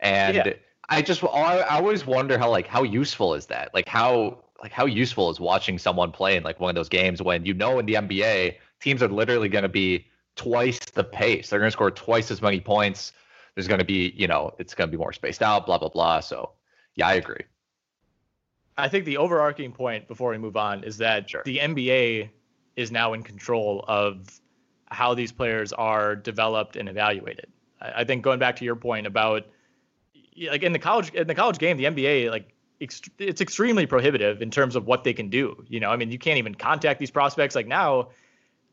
And 0.00 0.36
yeah. 0.36 0.52
I 0.88 1.02
just 1.02 1.24
I 1.24 1.62
always 1.62 2.06
wonder 2.06 2.38
how 2.38 2.50
like 2.50 2.66
how 2.66 2.84
useful 2.84 3.34
is 3.34 3.46
that? 3.46 3.74
Like 3.74 3.88
how 3.88 4.44
like 4.62 4.72
how 4.72 4.86
useful 4.86 5.30
is 5.30 5.40
watching 5.40 5.78
someone 5.78 6.12
play 6.12 6.36
in 6.36 6.44
like 6.44 6.60
one 6.60 6.68
of 6.68 6.76
those 6.76 6.88
games 6.88 7.20
when 7.22 7.44
you 7.44 7.54
know 7.54 7.78
in 7.78 7.86
the 7.86 7.94
NBA 7.94 8.56
teams 8.80 9.02
are 9.02 9.08
literally 9.08 9.48
going 9.48 9.62
to 9.62 9.68
be 9.68 10.06
twice 10.36 10.78
the 10.78 11.04
pace. 11.04 11.50
They're 11.50 11.58
going 11.58 11.68
to 11.68 11.72
score 11.72 11.90
twice 11.90 12.30
as 12.30 12.40
many 12.40 12.60
points. 12.60 13.12
There's 13.54 13.66
going 13.66 13.80
to 13.80 13.84
be, 13.84 14.12
you 14.16 14.28
know, 14.28 14.54
it's 14.58 14.74
going 14.74 14.88
to 14.88 14.96
be 14.96 15.00
more 15.00 15.12
spaced 15.12 15.42
out, 15.42 15.66
blah 15.66 15.78
blah 15.78 15.88
blah. 15.88 16.20
So, 16.20 16.52
yeah, 16.94 17.08
I 17.08 17.14
agree. 17.14 17.44
I 18.76 18.88
think 18.88 19.06
the 19.06 19.16
overarching 19.16 19.72
point 19.72 20.06
before 20.06 20.30
we 20.30 20.38
move 20.38 20.56
on 20.56 20.84
is 20.84 20.98
that 20.98 21.28
sure. 21.28 21.42
the 21.44 21.58
NBA 21.58 22.30
is 22.76 22.92
now 22.92 23.12
in 23.12 23.24
control 23.24 23.84
of 23.88 24.40
how 24.90 25.14
these 25.14 25.32
players 25.32 25.72
are 25.72 26.16
developed 26.16 26.76
and 26.76 26.88
evaluated. 26.88 27.46
I, 27.80 28.00
I 28.00 28.04
think 28.04 28.22
going 28.22 28.38
back 28.38 28.56
to 28.56 28.64
your 28.64 28.76
point 28.76 29.06
about 29.06 29.46
like 30.50 30.62
in 30.62 30.72
the 30.72 30.78
college 30.78 31.12
in 31.14 31.26
the 31.26 31.34
college 31.34 31.58
game, 31.58 31.76
the 31.76 31.84
NBA 31.84 32.30
like 32.30 32.54
it's 32.80 33.40
extremely 33.40 33.86
prohibitive 33.86 34.40
in 34.40 34.50
terms 34.50 34.76
of 34.76 34.86
what 34.86 35.02
they 35.02 35.12
can 35.12 35.28
do. 35.30 35.64
You 35.68 35.80
know, 35.80 35.90
I 35.90 35.96
mean, 35.96 36.12
you 36.12 36.18
can't 36.18 36.38
even 36.38 36.54
contact 36.54 37.00
these 37.00 37.10
prospects. 37.10 37.56
Like 37.56 37.66
now, 37.66 38.10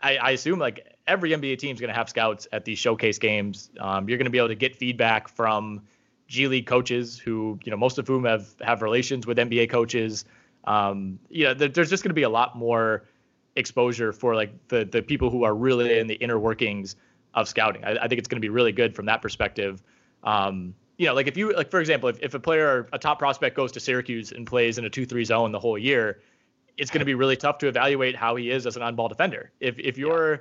I, 0.01 0.17
I 0.17 0.31
assume 0.31 0.59
like 0.59 0.95
every 1.07 1.31
NBA 1.31 1.57
team 1.57 1.73
is 1.73 1.79
going 1.79 1.89
to 1.89 1.95
have 1.95 2.09
scouts 2.09 2.47
at 2.51 2.65
these 2.65 2.77
showcase 2.77 3.17
games. 3.17 3.71
Um, 3.79 4.07
you're 4.07 4.19
going 4.19 4.25
to 4.25 4.31
be 4.31 4.37
able 4.37 4.49
to 4.49 4.55
get 4.55 4.75
feedback 4.75 5.27
from 5.27 5.81
G 6.27 6.47
League 6.47 6.67
coaches 6.67 7.17
who, 7.17 7.59
you 7.63 7.71
know, 7.71 7.77
most 7.77 7.97
of 7.97 8.07
whom 8.07 8.25
have 8.25 8.53
have 8.61 8.81
relations 8.83 9.25
with 9.25 9.37
NBA 9.37 9.71
coaches. 9.71 10.25
Um, 10.65 11.19
you 11.29 11.45
know, 11.45 11.53
there, 11.55 11.69
there's 11.69 11.89
just 11.89 12.03
going 12.03 12.11
to 12.11 12.15
be 12.15 12.23
a 12.23 12.29
lot 12.29 12.55
more 12.55 13.05
exposure 13.55 14.11
for 14.11 14.35
like 14.35 14.67
the 14.67 14.85
the 14.85 15.01
people 15.01 15.29
who 15.29 15.43
are 15.43 15.55
really 15.55 15.97
in 15.97 16.07
the 16.07 16.15
inner 16.15 16.39
workings 16.39 16.95
of 17.33 17.47
scouting. 17.47 17.83
I, 17.83 17.97
I 17.97 18.07
think 18.07 18.19
it's 18.19 18.27
going 18.27 18.37
to 18.37 18.45
be 18.45 18.49
really 18.49 18.71
good 18.71 18.95
from 18.95 19.05
that 19.05 19.21
perspective. 19.21 19.83
Um, 20.23 20.73
you 20.97 21.05
know, 21.05 21.13
like 21.13 21.27
if 21.27 21.37
you 21.37 21.53
like 21.53 21.69
for 21.69 21.79
example, 21.79 22.09
if, 22.09 22.17
if 22.21 22.33
a 22.33 22.39
player, 22.39 22.87
a 22.93 22.99
top 22.99 23.19
prospect 23.19 23.55
goes 23.55 23.71
to 23.73 23.79
Syracuse 23.79 24.31
and 24.31 24.47
plays 24.47 24.77
in 24.77 24.85
a 24.85 24.89
two 24.89 25.05
three 25.05 25.25
zone 25.25 25.51
the 25.51 25.59
whole 25.59 25.77
year, 25.77 26.21
it's 26.77 26.89
going 26.89 26.99
to 26.99 27.05
be 27.05 27.15
really 27.15 27.35
tough 27.35 27.57
to 27.59 27.67
evaluate 27.67 28.15
how 28.15 28.35
he 28.35 28.49
is 28.49 28.65
as 28.65 28.75
an 28.75 28.81
on-ball 28.81 29.09
defender. 29.09 29.51
If 29.59 29.77
if 29.77 29.97
you're 29.97 30.31
yeah. 30.31 30.37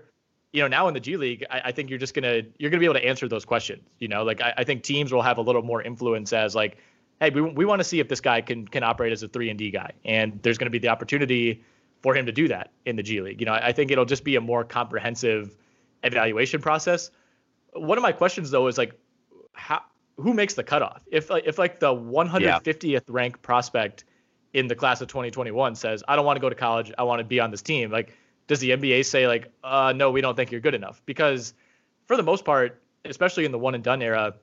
you 0.52 0.62
know 0.62 0.68
now 0.68 0.88
in 0.88 0.94
the 0.94 1.00
G 1.00 1.16
League, 1.16 1.44
I, 1.50 1.62
I, 1.66 1.72
think 1.72 1.90
you're 1.90 1.98
just 1.98 2.14
gonna 2.14 2.42
you're 2.58 2.70
gonna 2.70 2.80
be 2.80 2.86
able 2.86 2.94
to 2.94 3.04
answer 3.04 3.28
those 3.28 3.44
questions. 3.44 3.82
You 3.98 4.08
know, 4.08 4.22
like 4.22 4.40
I, 4.40 4.54
I 4.58 4.64
think 4.64 4.84
teams 4.84 5.12
will 5.12 5.22
have 5.22 5.38
a 5.38 5.42
little 5.42 5.62
more 5.62 5.82
influence 5.82 6.32
as 6.32 6.54
like, 6.54 6.78
hey, 7.20 7.30
we, 7.30 7.42
we 7.42 7.64
want 7.64 7.80
to 7.80 7.84
see 7.84 7.98
if 7.98 8.08
this 8.08 8.20
guy 8.20 8.40
can 8.40 8.66
can 8.68 8.84
operate 8.84 9.12
as 9.12 9.24
a 9.24 9.28
three 9.28 9.50
and 9.50 9.58
D 9.58 9.72
guy, 9.72 9.90
and 10.04 10.40
there's 10.42 10.58
going 10.58 10.66
to 10.66 10.70
be 10.70 10.78
the 10.78 10.88
opportunity 10.88 11.64
for 12.04 12.14
him 12.14 12.26
to 12.26 12.32
do 12.32 12.48
that 12.48 12.70
in 12.84 12.96
the 12.96 13.02
G 13.02 13.22
League. 13.22 13.40
You 13.40 13.46
know, 13.46 13.54
I, 13.54 13.68
I 13.68 13.72
think 13.72 13.90
it'll 13.90 14.04
just 14.04 14.24
be 14.24 14.36
a 14.36 14.40
more 14.42 14.62
comprehensive 14.62 15.56
evaluation 16.02 16.60
process. 16.60 17.10
One 17.72 17.96
of 17.96 18.02
my 18.02 18.12
questions 18.12 18.50
though 18.50 18.66
is 18.66 18.76
like, 18.76 18.92
how 19.54 19.80
who 20.18 20.34
makes 20.34 20.52
the 20.52 20.62
cutoff? 20.62 21.02
If 21.10 21.30
like 21.30 21.44
if 21.46 21.58
like 21.58 21.80
the 21.80 21.94
150th 21.94 22.82
yeah. 22.84 23.00
ranked 23.08 23.40
prospect 23.40 24.04
in 24.52 24.66
the 24.66 24.74
class 24.74 25.00
of 25.00 25.08
2021 25.08 25.76
says, 25.76 26.04
I 26.06 26.14
don't 26.14 26.26
want 26.26 26.36
to 26.36 26.42
go 26.42 26.50
to 26.50 26.54
college, 26.54 26.92
I 26.98 27.04
want 27.04 27.20
to 27.20 27.24
be 27.24 27.40
on 27.40 27.50
this 27.50 27.62
team, 27.62 27.90
like 27.90 28.12
does 28.48 28.60
the 28.60 28.72
NBA 28.72 29.06
say 29.06 29.26
like, 29.26 29.50
uh, 29.64 29.94
no, 29.96 30.10
we 30.10 30.20
don't 30.20 30.36
think 30.36 30.52
you're 30.52 30.60
good 30.60 30.74
enough? 30.74 31.00
Because 31.06 31.54
for 32.04 32.18
the 32.18 32.22
most 32.22 32.44
part, 32.44 32.82
especially 33.06 33.46
in 33.46 33.50
the 33.50 33.58
one 33.58 33.74
and 33.74 33.82
done 33.82 34.02
era, 34.02 34.34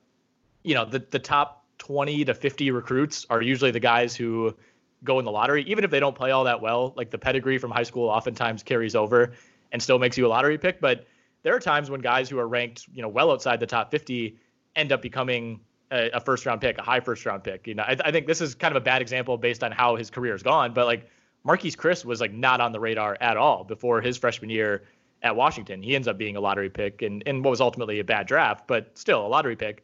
you 0.64 0.74
know, 0.74 0.86
the 0.86 1.06
the 1.12 1.20
top 1.20 1.64
20 1.78 2.26
to 2.26 2.34
50 2.34 2.72
recruits 2.72 3.28
are 3.30 3.40
usually 3.40 3.70
the 3.70 3.80
guys 3.80 4.16
who 4.16 4.56
go 5.04 5.20
in 5.20 5.26
the 5.26 5.32
lottery, 5.32 5.64
even 5.64 5.84
if 5.84 5.92
they 5.92 6.00
don't 6.00 6.16
play 6.16 6.32
all 6.32 6.44
that 6.44 6.62
well. 6.62 6.94
Like 6.96 7.10
the 7.10 7.18
pedigree 7.18 7.58
from 7.58 7.72
high 7.72 7.84
school 7.84 8.10
oftentimes 8.10 8.64
carries 8.64 8.96
over 8.96 9.34
and 9.72 9.82
still 9.82 10.00
makes 10.00 10.18
you 10.18 10.28
a 10.28 10.30
lottery 10.30 10.58
pick. 10.58 10.80
But 10.80 11.08
there 11.44 11.56
are 11.56 11.60
times 11.60 11.90
when 11.90 12.02
guys 12.02 12.30
who 12.30 12.38
are 12.40 12.48
ranked, 12.48 12.88
you 12.94 13.02
know, 13.02 13.08
well 13.08 13.32
outside 13.32 13.60
the 13.60 13.68
top 13.68 13.92
50 13.92 14.38
end 14.76 14.92
up 14.92 15.02
becoming 15.02 15.60
a, 15.92 16.10
a 16.12 16.20
first 16.20 16.46
round 16.46 16.62
pick, 16.62 16.78
a 16.78 16.82
high 16.82 17.00
first 17.00 17.26
round 17.26 17.44
pick. 17.44 17.68
You 17.68 17.76
know, 17.76 17.84
I, 17.84 17.98
I, 18.06 18.12
think 18.12 18.28
this 18.28 18.42
is 18.42 18.56
kind 18.56 18.76
of 18.76 18.82
a 18.82 18.84
bad 18.84 19.02
example 19.02 19.38
based 19.38 19.64
on 19.64 19.72
how 19.72 19.96
his 19.96 20.10
career 20.10 20.34
has 20.34 20.44
gone. 20.44 20.74
But 20.74 20.86
like 20.86 21.10
Marquese 21.46 21.76
Chriss 21.76 22.06
was 22.06 22.22
like 22.22 22.32
not 22.32 22.62
on 22.62 22.72
the 22.72 22.80
radar 22.80 23.18
at 23.20 23.38
all 23.38 23.64
before 23.64 24.02
his 24.02 24.18
freshman 24.18 24.50
year 24.50 24.84
at 25.24 25.36
Washington. 25.36 25.82
He 25.82 25.96
ends 25.96 26.08
up 26.08 26.18
being 26.18 26.36
a 26.36 26.42
lottery 26.42 26.70
pick 26.70 27.02
and, 27.02 27.24
and 27.26 27.44
what 27.44 27.52
was 27.52 27.62
ultimately 27.62 28.00
a 28.00 28.04
bad 28.04 28.28
draft, 28.28 28.68
but 28.68 28.98
still 28.98 29.26
a 29.26 29.28
lottery 29.28 29.56
pick. 29.56 29.84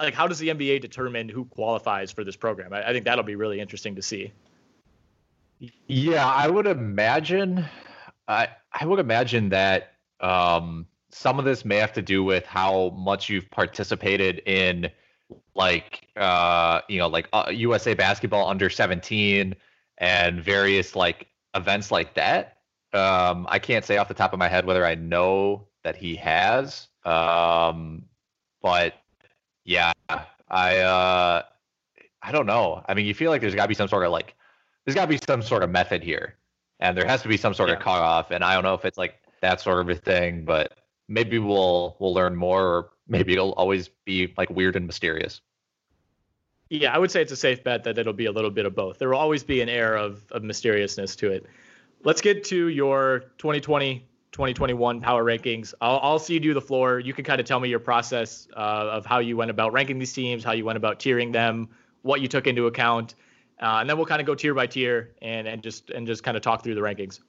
Like, 0.00 0.14
how 0.14 0.26
does 0.26 0.38
the 0.38 0.48
NBA 0.48 0.80
determine 0.80 1.28
who 1.28 1.44
qualifies 1.44 2.10
for 2.10 2.24
this 2.24 2.34
program? 2.34 2.72
I, 2.72 2.88
I 2.88 2.92
think 2.92 3.04
that'll 3.04 3.24
be 3.24 3.36
really 3.36 3.60
interesting 3.60 3.94
to 3.96 4.02
see. 4.02 4.32
Yeah, 5.86 6.26
I 6.26 6.48
would 6.48 6.66
imagine. 6.66 7.64
I 8.26 8.48
I 8.72 8.86
would 8.86 8.98
imagine 8.98 9.50
that 9.50 9.92
um, 10.20 10.86
some 11.10 11.38
of 11.38 11.44
this 11.44 11.64
may 11.64 11.76
have 11.76 11.92
to 11.94 12.02
do 12.02 12.24
with 12.24 12.44
how 12.46 12.90
much 12.90 13.28
you've 13.28 13.50
participated 13.50 14.42
in 14.46 14.90
like 15.54 16.08
uh 16.16 16.80
you 16.88 16.98
know 16.98 17.06
like 17.06 17.28
uh, 17.32 17.50
USA 17.50 17.94
basketball 17.94 18.48
under 18.48 18.68
17 18.68 19.54
and 19.98 20.44
various 20.44 20.94
like 20.94 21.26
events 21.54 21.90
like 21.90 22.14
that 22.14 22.58
um 22.92 23.46
I 23.48 23.58
can't 23.58 23.82
say 23.84 23.96
off 23.96 24.08
the 24.08 24.14
top 24.14 24.34
of 24.34 24.38
my 24.38 24.48
head 24.48 24.66
whether 24.66 24.84
I 24.84 24.94
know 24.94 25.68
that 25.84 25.96
he 25.96 26.16
has 26.16 26.88
um 27.04 28.04
but 28.60 28.94
yeah 29.64 29.92
I 30.50 30.78
uh 30.78 31.42
I 32.22 32.32
don't 32.32 32.46
know 32.46 32.82
I 32.86 32.92
mean 32.94 33.06
you 33.06 33.14
feel 33.14 33.30
like 33.30 33.40
there's 33.40 33.54
got 33.54 33.64
to 33.64 33.68
be 33.68 33.74
some 33.74 33.88
sort 33.88 34.04
of 34.04 34.12
like 34.12 34.34
there's 34.84 34.94
got 34.94 35.02
to 35.02 35.08
be 35.08 35.18
some 35.26 35.42
sort 35.42 35.62
of 35.62 35.70
method 35.70 36.02
here 36.02 36.36
and 36.80 36.96
there 36.96 37.06
has 37.06 37.22
to 37.22 37.28
be 37.28 37.36
some 37.36 37.54
sort 37.54 37.68
yeah. 37.68 37.76
of 37.76 37.82
cutoff 37.82 38.30
and 38.30 38.42
I 38.42 38.54
don't 38.54 38.64
know 38.64 38.74
if 38.74 38.84
it's 38.84 38.98
like 38.98 39.14
that 39.40 39.60
sort 39.60 39.80
of 39.80 39.88
a 39.88 39.94
thing 39.94 40.44
but 40.44 40.72
maybe 41.12 41.38
we'll 41.38 41.96
we'll 41.98 42.14
learn 42.14 42.34
more, 42.34 42.66
or 42.66 42.90
maybe 43.06 43.32
it'll 43.32 43.52
always 43.52 43.88
be 44.04 44.32
like 44.36 44.50
weird 44.50 44.76
and 44.76 44.86
mysterious. 44.86 45.40
Yeah, 46.70 46.94
I 46.94 46.98
would 46.98 47.10
say 47.10 47.20
it's 47.20 47.32
a 47.32 47.36
safe 47.36 47.62
bet 47.62 47.84
that 47.84 47.98
it'll 47.98 48.14
be 48.14 48.24
a 48.26 48.32
little 48.32 48.50
bit 48.50 48.64
of 48.64 48.74
both. 48.74 48.98
There 48.98 49.10
will 49.10 49.18
always 49.18 49.44
be 49.44 49.60
an 49.60 49.68
air 49.68 49.94
of 49.94 50.24
of 50.32 50.42
mysteriousness 50.42 51.14
to 51.16 51.30
it. 51.30 51.46
Let's 52.04 52.20
get 52.20 52.44
to 52.44 52.68
your 52.68 53.24
2020 53.38 54.06
2021 54.32 55.02
power 55.02 55.22
rankings. 55.22 55.74
I'll, 55.82 56.00
I'll 56.02 56.18
see 56.18 56.32
you 56.32 56.40
do 56.40 56.54
the 56.54 56.60
floor. 56.60 56.98
You 56.98 57.12
can 57.12 57.22
kind 57.22 57.38
of 57.38 57.46
tell 57.46 57.60
me 57.60 57.68
your 57.68 57.78
process 57.78 58.48
uh, 58.56 58.88
of 58.90 59.04
how 59.04 59.18
you 59.18 59.36
went 59.36 59.50
about 59.50 59.74
ranking 59.74 59.98
these 59.98 60.14
teams, 60.14 60.42
how 60.42 60.52
you 60.52 60.64
went 60.64 60.78
about 60.78 60.98
tiering 60.98 61.32
them, 61.32 61.68
what 62.00 62.22
you 62.22 62.28
took 62.28 62.46
into 62.46 62.66
account, 62.66 63.14
uh, 63.62 63.78
and 63.80 63.88
then 63.88 63.96
we'll 63.96 64.06
kind 64.06 64.20
of 64.20 64.26
go 64.26 64.34
tier 64.34 64.54
by 64.54 64.66
tier 64.66 65.14
and 65.22 65.46
and 65.46 65.62
just 65.62 65.90
and 65.90 66.06
just 66.06 66.22
kind 66.24 66.36
of 66.36 66.42
talk 66.42 66.62
through 66.62 66.74
the 66.74 66.80
rankings. 66.80 67.20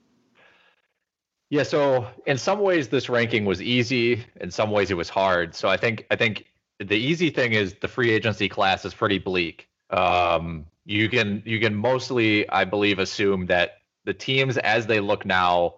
Yeah, 1.49 1.63
so 1.63 2.07
in 2.25 2.37
some 2.37 2.59
ways 2.59 2.87
this 2.87 3.09
ranking 3.09 3.45
was 3.45 3.61
easy, 3.61 4.25
in 4.41 4.49
some 4.49 4.71
ways 4.71 4.89
it 4.89 4.95
was 4.95 5.09
hard. 5.09 5.53
So 5.53 5.69
I 5.69 5.77
think 5.77 6.05
I 6.09 6.15
think 6.15 6.47
the 6.79 6.97
easy 6.97 7.29
thing 7.29 7.53
is 7.53 7.75
the 7.79 7.87
free 7.87 8.09
agency 8.09 8.49
class 8.49 8.83
is 8.85 8.93
pretty 8.93 9.19
bleak. 9.19 9.67
Um, 9.91 10.65
you 10.85 11.07
can 11.09 11.43
you 11.45 11.59
can 11.59 11.75
mostly, 11.75 12.49
I 12.49 12.65
believe, 12.65 12.97
assume 12.97 13.45
that 13.45 13.81
the 14.05 14.13
teams 14.13 14.57
as 14.57 14.87
they 14.87 14.99
look 14.99 15.25
now 15.25 15.75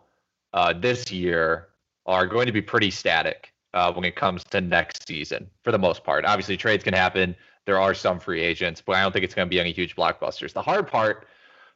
uh, 0.53 0.73
this 0.73 1.11
year 1.11 1.67
are 2.05 2.25
going 2.25 2.45
to 2.45 2.53
be 2.53 2.61
pretty 2.61 2.89
static 2.89 3.51
uh, 3.73 3.91
when 3.91 4.05
it 4.05 4.15
comes 4.15 4.43
to 4.45 4.61
next 4.61 5.05
season 5.05 5.49
for 5.63 5.71
the 5.71 5.79
most 5.79 6.03
part. 6.03 6.25
Obviously, 6.25 6.55
trades 6.55 6.83
can 6.83 6.93
happen. 6.93 7.35
There 7.65 7.79
are 7.79 7.93
some 7.93 8.19
free 8.19 8.41
agents, 8.41 8.81
but 8.81 8.95
I 8.95 9.01
don't 9.01 9.11
think 9.11 9.25
it's 9.25 9.33
going 9.33 9.47
to 9.47 9.49
be 9.49 9.59
any 9.59 9.71
huge 9.71 9.95
blockbusters. 9.95 10.53
The 10.53 10.61
hard 10.61 10.87
part 10.87 11.27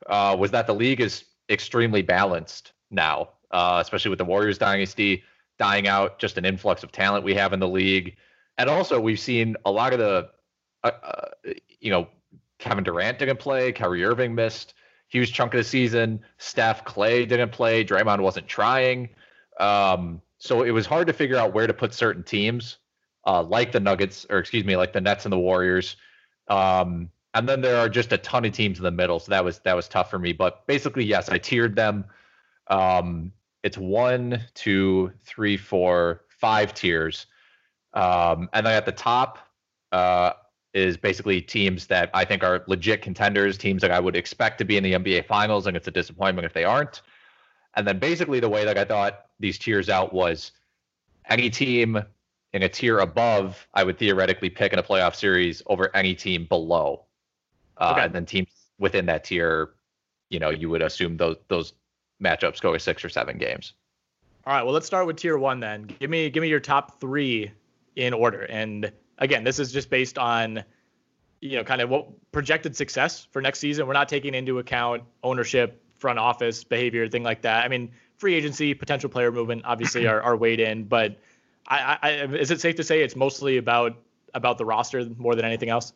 uh, 0.08 0.36
was 0.40 0.52
that 0.52 0.68
the 0.68 0.76
league 0.76 1.02
is 1.02 1.26
extremely 1.50 2.02
balanced 2.02 2.74
now 2.92 3.30
uh, 3.52 3.80
especially 3.82 4.10
with 4.10 4.20
the 4.20 4.26
Warriors 4.26 4.58
dynasty 4.58 5.24
dying 5.58 5.88
out, 5.88 6.20
just 6.20 6.38
an 6.38 6.46
influx 6.46 6.84
of 6.84 6.92
talent 6.92 7.24
we 7.24 7.34
have 7.36 7.54
in 7.54 7.60
the 7.60 7.68
league. 7.68 8.16
And 8.58 8.70
also, 8.70 9.00
we've 9.00 9.20
seen 9.20 9.56
a 9.66 9.72
lot 9.72 9.94
of 9.94 10.00
the, 10.00 10.30
uh, 10.84 10.92
uh, 11.04 11.54
you 11.80 11.92
know, 11.92 12.08
Kevin 12.60 12.84
Durant 12.84 13.20
didn't 13.20 13.40
play, 13.40 13.72
Kyrie 13.72 14.04
Irving 14.04 14.36
missed 14.36 14.74
huge 15.08 15.34
chunk 15.34 15.54
of 15.54 15.60
the 15.60 15.64
season. 15.64 16.22
Steph 16.38 16.86
Klay 16.86 17.28
didn't 17.28 17.52
play. 17.52 17.84
Draymond 17.84 18.20
wasn't 18.20 18.48
trying. 18.48 19.10
Um, 19.60 20.22
so 20.38 20.64
it 20.64 20.72
was 20.72 20.86
hard 20.86 21.08
to 21.08 21.14
figure 21.14 21.38
out 21.38 21.54
where 21.54 21.68
to 21.68 21.74
put 21.74 21.94
certain 21.94 22.22
teams, 22.24 22.78
uh, 23.26 23.44
like 23.44 23.72
the 23.72 23.80
Nuggets, 23.80 24.26
or 24.30 24.40
excuse 24.40 24.66
me, 24.66 24.76
like 24.76 24.94
the 24.94 25.02
Nets 25.02 25.26
and 25.26 25.34
the 25.34 25.40
Warriors. 25.40 25.96
Um, 26.48 27.10
and 27.34 27.48
then 27.48 27.62
there 27.62 27.78
are 27.78 27.90
just 27.90 28.12
a 28.12 28.18
ton 28.18 28.46
of 28.46 28.54
teams 28.54 28.80
in 28.80 28.84
the 28.84 28.92
middle, 28.92 29.20
so 29.20 29.30
that 29.30 29.44
was 29.44 29.60
that 29.60 29.76
was 29.76 29.88
tough 29.88 30.10
for 30.10 30.20
me. 30.20 30.34
But 30.34 30.66
basically, 30.68 31.04
yes, 31.06 31.30
I 31.30 31.38
tiered 31.38 31.76
them. 31.76 32.06
Um, 32.68 33.32
it's 33.64 33.78
one, 33.78 34.42
two, 34.54 35.12
three, 35.24 35.58
four, 35.58 36.22
five 36.30 36.74
tiers. 36.74 37.28
Um, 37.94 38.50
and 38.54 38.66
then 38.66 38.74
at 38.74 38.86
the 38.86 38.92
top 38.92 39.40
uh, 39.92 40.34
is 40.74 40.98
basically 40.98 41.42
teams 41.42 41.88
that 41.88 42.10
I 42.14 42.26
think 42.26 42.44
are 42.44 42.64
legit 42.68 43.02
contenders, 43.02 43.58
teams 43.58 43.82
that 43.82 43.92
I 43.92 44.00
would 44.00 44.16
expect 44.16 44.58
to 44.60 44.66
be 44.66 44.78
in 44.78 44.84
the 44.84 44.94
NBA 44.94 45.26
finals, 45.26 45.68
and 45.68 45.76
it's 45.76 45.88
a 45.88 45.92
disappointment 45.92 46.46
if 46.46 46.54
they 46.54 46.64
aren't. 46.64 47.02
And 47.76 47.88
then 47.88 48.00
basically 48.00 48.40
the 48.40 48.50
way 48.50 48.66
that 48.66 48.78
I 48.78 48.86
thought 48.86 49.26
these 49.40 49.58
tiers 49.58 49.90
out 49.90 50.14
was 50.14 50.52
any 51.30 51.50
team 51.50 52.02
in 52.54 52.64
a 52.64 52.70
tier 52.70 53.00
above, 53.00 53.68
I 53.74 53.84
would 53.84 53.98
theoretically 53.98 54.50
pick 54.50 54.74
in 54.74 54.80
a 54.80 54.84
playoff 54.84 55.16
series 55.16 55.62
over 55.68 55.96
any 55.96 56.16
team 56.16 56.46
below. 56.46 57.06
Uh, 57.78 57.94
okay. 57.94 58.06
And 58.06 58.14
then 58.14 58.26
teams 58.26 58.50
within 58.80 59.06
that 59.06 59.24
tier, 59.24 59.72
you 60.30 60.40
know, 60.40 60.50
you 60.50 60.70
would 60.70 60.82
assume 60.82 61.18
those 61.18 61.38
those 61.48 61.74
matchups 62.22 62.62
go 62.62 62.78
six 62.78 63.04
or 63.06 63.10
seven 63.10 63.38
games. 63.38 63.74
All 64.46 64.54
right, 64.54 64.64
well, 64.64 64.74
let's 64.74 64.88
start 64.88 65.06
with 65.06 65.18
tier 65.18 65.38
one 65.38 65.60
then. 65.60 65.90
Give 66.00 66.10
me 66.10 66.30
give 66.30 66.42
me 66.42 66.48
your 66.48 66.60
top 66.60 67.00
three 67.00 67.52
in 67.96 68.14
order. 68.14 68.44
And 68.44 68.92
again, 69.20 69.44
this 69.44 69.60
is 69.60 69.72
just 69.72 69.90
based 69.90 70.18
on 70.18 70.64
you 71.42 71.58
know 71.58 71.64
kind 71.64 71.82
of 71.82 71.90
what 71.90 72.08
projected 72.32 72.76
success 72.76 73.28
for 73.32 73.42
next 73.42 73.60
season. 73.60 73.86
We're 73.86 73.94
not 73.94 74.10
taking 74.10 74.34
into 74.34 74.60
account 74.60 75.04
ownership, 75.24 75.82
front 75.98 76.20
office 76.20 76.64
behavior, 76.64 77.08
thing 77.08 77.24
like 77.24 77.42
that. 77.44 77.64
I 77.64 77.68
mean, 77.68 77.92
free 78.18 78.34
agency, 78.34 78.74
potential 78.74 79.10
player 79.10 79.32
movement, 79.32 79.64
obviously 79.66 80.08
are, 80.08 80.22
are 80.22 80.36
weighed 80.36 80.60
in, 80.60 80.86
but 80.86 81.18
I, 81.70 81.98
I, 82.02 82.10
is 82.26 82.52
it 82.52 82.60
safe 82.62 82.76
to 82.78 82.84
say 82.84 83.02
it's 83.02 83.16
mostly 83.16 83.58
about 83.58 83.96
about 84.34 84.58
the 84.58 84.66
roster 84.66 85.06
more 85.18 85.36
than 85.36 85.46
anything 85.46 85.70
else? 85.70 85.94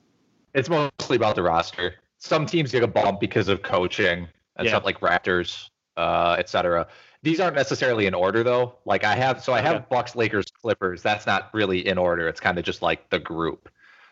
It's 0.54 0.70
mostly 0.70 1.16
about 1.16 1.36
the 1.36 1.44
roster. 1.44 1.96
Some 2.20 2.46
teams 2.46 2.72
get 2.72 2.84
a 2.84 2.88
bump 2.88 3.20
because 3.20 3.48
of 3.48 3.64
coaching 3.64 4.28
and 4.56 4.66
yeah. 4.66 4.72
stuff 4.72 4.86
like 4.86 5.00
Raptors 5.00 5.70
uh, 5.98 6.36
etc. 6.40 6.88
These 7.22 7.40
aren't 7.40 7.56
necessarily 7.56 8.06
in 8.06 8.14
order 8.14 8.44
though. 8.44 8.76
Like 8.86 9.04
I 9.04 9.16
have, 9.16 9.44
so 9.44 9.54
I 9.54 9.62
have 9.62 9.76
okay. 9.76 9.86
Bucks, 9.90 10.16
Lakers, 10.16 10.46
Clippers. 10.52 11.02
That's 11.02 11.26
not 11.26 11.50
really 11.54 11.88
in 11.88 11.98
order. 11.98 12.28
It's 12.28 12.40
kind 12.40 12.58
of 12.58 12.66
just 12.66 12.82
like 12.82 13.10
the 13.10 13.20
group. 13.20 13.70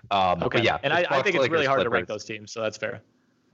Um, 0.10 0.42
okay. 0.44 0.62
yeah, 0.62 0.80
and 0.84 0.94
I, 0.94 1.04
Bucks, 1.04 1.12
I, 1.12 1.22
think 1.22 1.36
it's 1.36 1.42
Lakers, 1.42 1.52
really 1.52 1.66
hard 1.66 1.78
Clippers. 1.78 1.92
to 1.92 1.94
rank 1.94 2.08
those 2.08 2.26
teams, 2.26 2.52
so 2.52 2.62
that's 2.62 2.78
fair. 2.78 3.02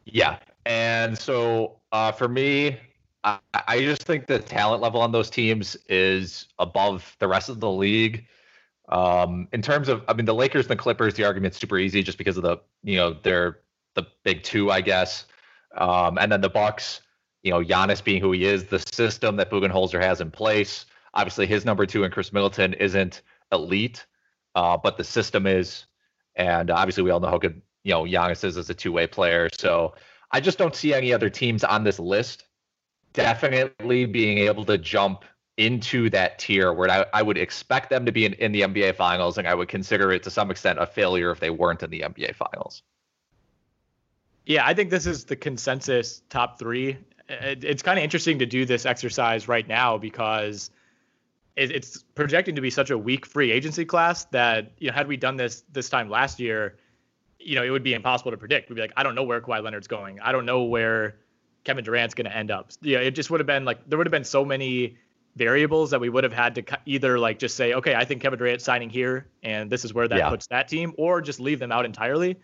Yeah, 0.05 0.37
and 0.65 1.17
so 1.17 1.77
uh, 1.91 2.11
for 2.11 2.27
me, 2.27 2.77
I, 3.23 3.39
I 3.53 3.79
just 3.81 4.03
think 4.03 4.27
the 4.27 4.39
talent 4.39 4.81
level 4.81 5.01
on 5.01 5.11
those 5.11 5.29
teams 5.29 5.75
is 5.89 6.47
above 6.59 7.15
the 7.19 7.27
rest 7.27 7.49
of 7.49 7.59
the 7.59 7.71
league. 7.71 8.25
Um, 8.89 9.47
in 9.51 9.61
terms 9.61 9.89
of, 9.89 10.03
I 10.07 10.13
mean, 10.13 10.25
the 10.25 10.33
Lakers 10.33 10.65
and 10.65 10.71
the 10.71 10.81
Clippers, 10.81 11.15
the 11.15 11.25
argument's 11.25 11.57
super 11.57 11.77
easy 11.77 12.03
just 12.03 12.17
because 12.17 12.37
of 12.37 12.43
the, 12.43 12.57
you 12.83 12.95
know, 12.95 13.17
they're 13.21 13.59
the 13.95 14.07
big 14.23 14.43
two, 14.43 14.71
I 14.71 14.81
guess. 14.81 15.25
Um, 15.75 16.17
and 16.17 16.31
then 16.31 16.41
the 16.41 16.49
Bucks, 16.49 17.01
you 17.43 17.51
know, 17.51 17.63
Giannis 17.63 18.03
being 18.03 18.21
who 18.21 18.31
he 18.31 18.45
is, 18.45 18.65
the 18.65 18.79
system 18.79 19.35
that 19.37 19.51
Budenholzer 19.51 20.01
has 20.01 20.21
in 20.21 20.31
place. 20.31 20.85
Obviously, 21.13 21.47
his 21.47 21.65
number 21.65 21.85
two 21.85 22.03
and 22.03 22.13
Khris 22.13 22.31
Middleton 22.31 22.73
isn't 22.75 23.21
elite, 23.51 24.05
uh, 24.55 24.77
but 24.77 24.97
the 24.97 25.03
system 25.03 25.47
is. 25.47 25.85
And 26.35 26.69
obviously, 26.69 27.03
we 27.03 27.09
all 27.09 27.19
know 27.19 27.29
how 27.29 27.39
good 27.39 27.61
you 27.83 27.93
know 27.93 28.03
Giannis 28.03 28.43
is 28.43 28.57
as 28.57 28.69
a 28.69 28.73
two-way 28.73 29.07
player. 29.07 29.49
So 29.57 29.95
I 30.31 30.39
just 30.39 30.57
don't 30.57 30.75
see 30.75 30.93
any 30.93 31.11
other 31.11 31.29
teams 31.29 31.63
on 31.63 31.83
this 31.83 31.99
list 31.99 32.46
definitely 33.17 34.05
being 34.05 34.37
able 34.37 34.63
to 34.63 34.77
jump 34.77 35.25
into 35.57 36.07
that 36.11 36.37
tier 36.37 36.71
where 36.71 36.89
I, 36.89 37.05
I 37.13 37.23
would 37.23 37.37
expect 37.37 37.89
them 37.89 38.05
to 38.05 38.11
be 38.11 38.25
in, 38.25 38.33
in 38.33 38.51
the 38.51 38.61
NBA 38.61 38.95
finals, 38.95 39.39
and 39.39 39.47
I 39.47 39.55
would 39.55 39.67
consider 39.67 40.11
it 40.11 40.21
to 40.23 40.29
some 40.29 40.51
extent 40.51 40.79
a 40.79 40.85
failure 40.85 41.31
if 41.31 41.39
they 41.39 41.49
weren't 41.49 41.81
in 41.81 41.89
the 41.89 42.01
NBA 42.01 42.35
finals. 42.35 42.83
Yeah, 44.45 44.65
I 44.65 44.73
think 44.75 44.91
this 44.91 45.07
is 45.07 45.25
the 45.25 45.35
consensus 45.35 46.21
top 46.29 46.59
three. 46.59 46.97
it's 47.27 47.81
kind 47.81 47.97
of 47.97 48.03
interesting 48.03 48.37
to 48.39 48.45
do 48.45 48.65
this 48.65 48.85
exercise 48.85 49.47
right 49.47 49.67
now 49.67 49.97
because 49.97 50.69
it's 51.55 52.03
projecting 52.13 52.53
to 52.55 52.61
be 52.61 52.69
such 52.69 52.91
a 52.91 52.97
weak 52.97 53.25
free 53.25 53.51
agency 53.51 53.83
class 53.83 54.25
that 54.25 54.73
you 54.77 54.89
know 54.89 54.93
had 54.93 55.07
we 55.07 55.17
done 55.17 55.37
this 55.37 55.63
this 55.71 55.89
time 55.89 56.07
last 56.07 56.39
year, 56.39 56.77
you 57.39 57.55
know 57.55 57.63
it 57.63 57.71
would 57.71 57.83
be 57.83 57.95
impossible 57.95 58.29
to 58.29 58.37
predict. 58.37 58.69
We'd 58.69 58.75
be 58.75 58.81
like, 58.81 58.93
I 58.95 59.01
don't 59.01 59.15
know 59.15 59.23
where 59.23 59.41
Kawhi 59.41 59.63
Leonard's 59.63 59.87
going. 59.87 60.19
I 60.19 60.31
don't 60.31 60.45
know 60.45 60.63
where 60.63 61.17
Kevin 61.67 61.83
Durant's 61.83 62.15
going 62.15 62.29
to 62.29 62.35
end 62.35 62.49
up. 62.49 62.71
Yeah, 62.81 62.99
it 62.99 63.11
just 63.11 63.29
would 63.29 63.41
have 63.41 63.45
been 63.45 63.65
like 63.65 63.89
there 63.89 63.97
would 63.97 64.07
have 64.07 64.11
been 64.11 64.23
so 64.23 64.45
many 64.45 64.95
variables 65.35 65.91
that 65.91 65.99
we 65.99 66.07
would 66.07 66.23
have 66.23 66.31
had 66.31 66.55
to 66.55 66.63
either 66.85 67.19
like 67.19 67.39
just 67.39 67.57
say, 67.57 67.73
okay, 67.73 67.93
I 67.93 68.05
think 68.05 68.21
Kevin 68.21 68.39
Durant 68.39 68.61
signing 68.61 68.89
here, 68.89 69.27
and 69.43 69.69
this 69.69 69.83
is 69.83 69.93
where 69.93 70.07
that 70.07 70.17
yeah. 70.17 70.29
puts 70.29 70.47
that 70.47 70.69
team, 70.69 70.93
or 70.97 71.19
just 71.19 71.41
leave 71.41 71.59
them 71.59 71.73
out 71.73 71.83
entirely. 71.83 72.37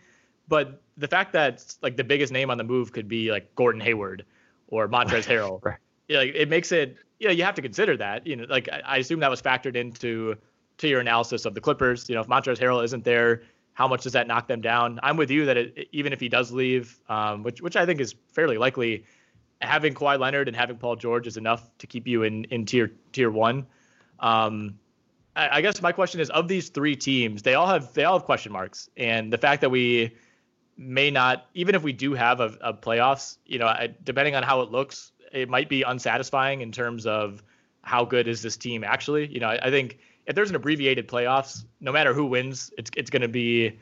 But 0.46 0.82
the 0.98 1.08
fact 1.08 1.32
that 1.32 1.64
like 1.80 1.96
the 1.96 2.04
biggest 2.04 2.34
name 2.34 2.50
on 2.50 2.58
the 2.58 2.64
move 2.64 2.92
could 2.92 3.08
be 3.08 3.30
like 3.32 3.54
Gordon 3.54 3.80
Hayward 3.80 4.26
or 4.68 4.88
Montrezl 4.88 5.24
Harrell, 5.32 5.64
right. 5.64 5.78
yeah, 6.06 6.20
it 6.20 6.50
makes 6.50 6.70
it 6.70 6.98
you 7.18 7.28
know 7.28 7.32
you 7.32 7.44
have 7.44 7.54
to 7.54 7.62
consider 7.62 7.96
that. 7.96 8.26
You 8.26 8.36
know, 8.36 8.44
like 8.46 8.68
I, 8.68 8.82
I 8.84 8.96
assume 8.98 9.20
that 9.20 9.30
was 9.30 9.40
factored 9.40 9.74
into 9.74 10.36
to 10.76 10.86
your 10.86 11.00
analysis 11.00 11.46
of 11.46 11.54
the 11.54 11.62
Clippers. 11.62 12.10
You 12.10 12.16
know, 12.16 12.20
if 12.20 12.26
Montrezl 12.26 12.58
Harrell 12.58 12.84
isn't 12.84 13.04
there, 13.04 13.40
how 13.74 13.88
much 13.88 14.04
does 14.04 14.12
that 14.12 14.26
knock 14.26 14.48
them 14.48 14.60
down? 14.60 15.00
I'm 15.02 15.16
with 15.16 15.30
you 15.30 15.46
that 15.46 15.56
it, 15.56 15.88
even 15.92 16.12
if 16.12 16.20
he 16.20 16.28
does 16.28 16.52
leave, 16.52 16.98
um, 17.08 17.42
which 17.42 17.60
which 17.60 17.76
I 17.76 17.84
think 17.84 18.00
is 18.00 18.14
fairly 18.32 18.56
likely, 18.56 19.04
having 19.60 19.94
Kawhi 19.94 20.18
Leonard 20.18 20.48
and 20.48 20.56
having 20.56 20.76
Paul 20.76 20.96
George 20.96 21.26
is 21.26 21.36
enough 21.36 21.76
to 21.78 21.86
keep 21.86 22.06
you 22.06 22.22
in 22.22 22.44
in 22.46 22.64
tier 22.64 22.92
tier 23.12 23.30
one. 23.30 23.66
Um, 24.20 24.78
I, 25.34 25.58
I, 25.58 25.60
guess 25.60 25.82
my 25.82 25.90
question 25.90 26.20
is 26.20 26.30
of 26.30 26.46
these 26.46 26.68
three 26.68 26.94
teams, 26.94 27.42
they 27.42 27.54
all 27.54 27.66
have 27.66 27.92
they 27.94 28.04
all 28.04 28.18
have 28.18 28.24
question 28.24 28.52
marks, 28.52 28.88
and 28.96 29.32
the 29.32 29.38
fact 29.38 29.60
that 29.60 29.70
we 29.70 30.14
may 30.76 31.10
not, 31.10 31.46
even 31.54 31.74
if 31.74 31.82
we 31.82 31.92
do 31.92 32.14
have 32.14 32.40
a, 32.40 32.56
a 32.60 32.74
playoffs, 32.74 33.38
you 33.44 33.58
know, 33.58 33.66
I, 33.66 33.94
depending 34.02 34.34
on 34.34 34.42
how 34.42 34.60
it 34.62 34.70
looks, 34.70 35.12
it 35.32 35.48
might 35.48 35.68
be 35.68 35.82
unsatisfying 35.82 36.60
in 36.60 36.72
terms 36.72 37.06
of 37.06 37.42
how 37.82 38.04
good 38.04 38.28
is 38.28 38.42
this 38.42 38.56
team 38.56 38.84
actually. 38.84 39.26
You 39.26 39.40
know, 39.40 39.48
I, 39.48 39.66
I 39.66 39.70
think 39.70 39.98
if 40.26 40.34
there's 40.34 40.50
an 40.50 40.56
abbreviated 40.56 41.08
playoffs, 41.08 41.64
no 41.80 41.92
matter 41.92 42.14
who 42.14 42.26
wins, 42.26 42.70
it's 42.78 42.90
it's 42.96 43.10
going 43.10 43.22
to 43.22 43.28
be 43.28 43.78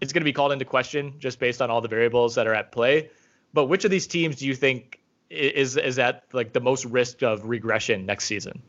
it's 0.00 0.12
going 0.12 0.20
to 0.20 0.24
be 0.24 0.32
called 0.32 0.52
into 0.52 0.64
question 0.64 1.14
just 1.18 1.38
based 1.38 1.62
on 1.62 1.70
all 1.70 1.80
the 1.80 1.88
variables 1.88 2.34
that 2.34 2.46
are 2.46 2.54
at 2.54 2.72
play. 2.72 3.10
But 3.52 3.66
which 3.66 3.84
of 3.84 3.90
these 3.90 4.06
teams 4.06 4.36
do 4.36 4.46
you 4.46 4.54
think 4.54 5.00
is 5.30 5.76
is 5.76 5.98
at 5.98 6.24
like 6.32 6.52
the 6.52 6.60
most 6.60 6.84
risk 6.84 7.22
of 7.22 7.44
regression 7.44 8.06
next 8.06 8.24
season? 8.24 8.62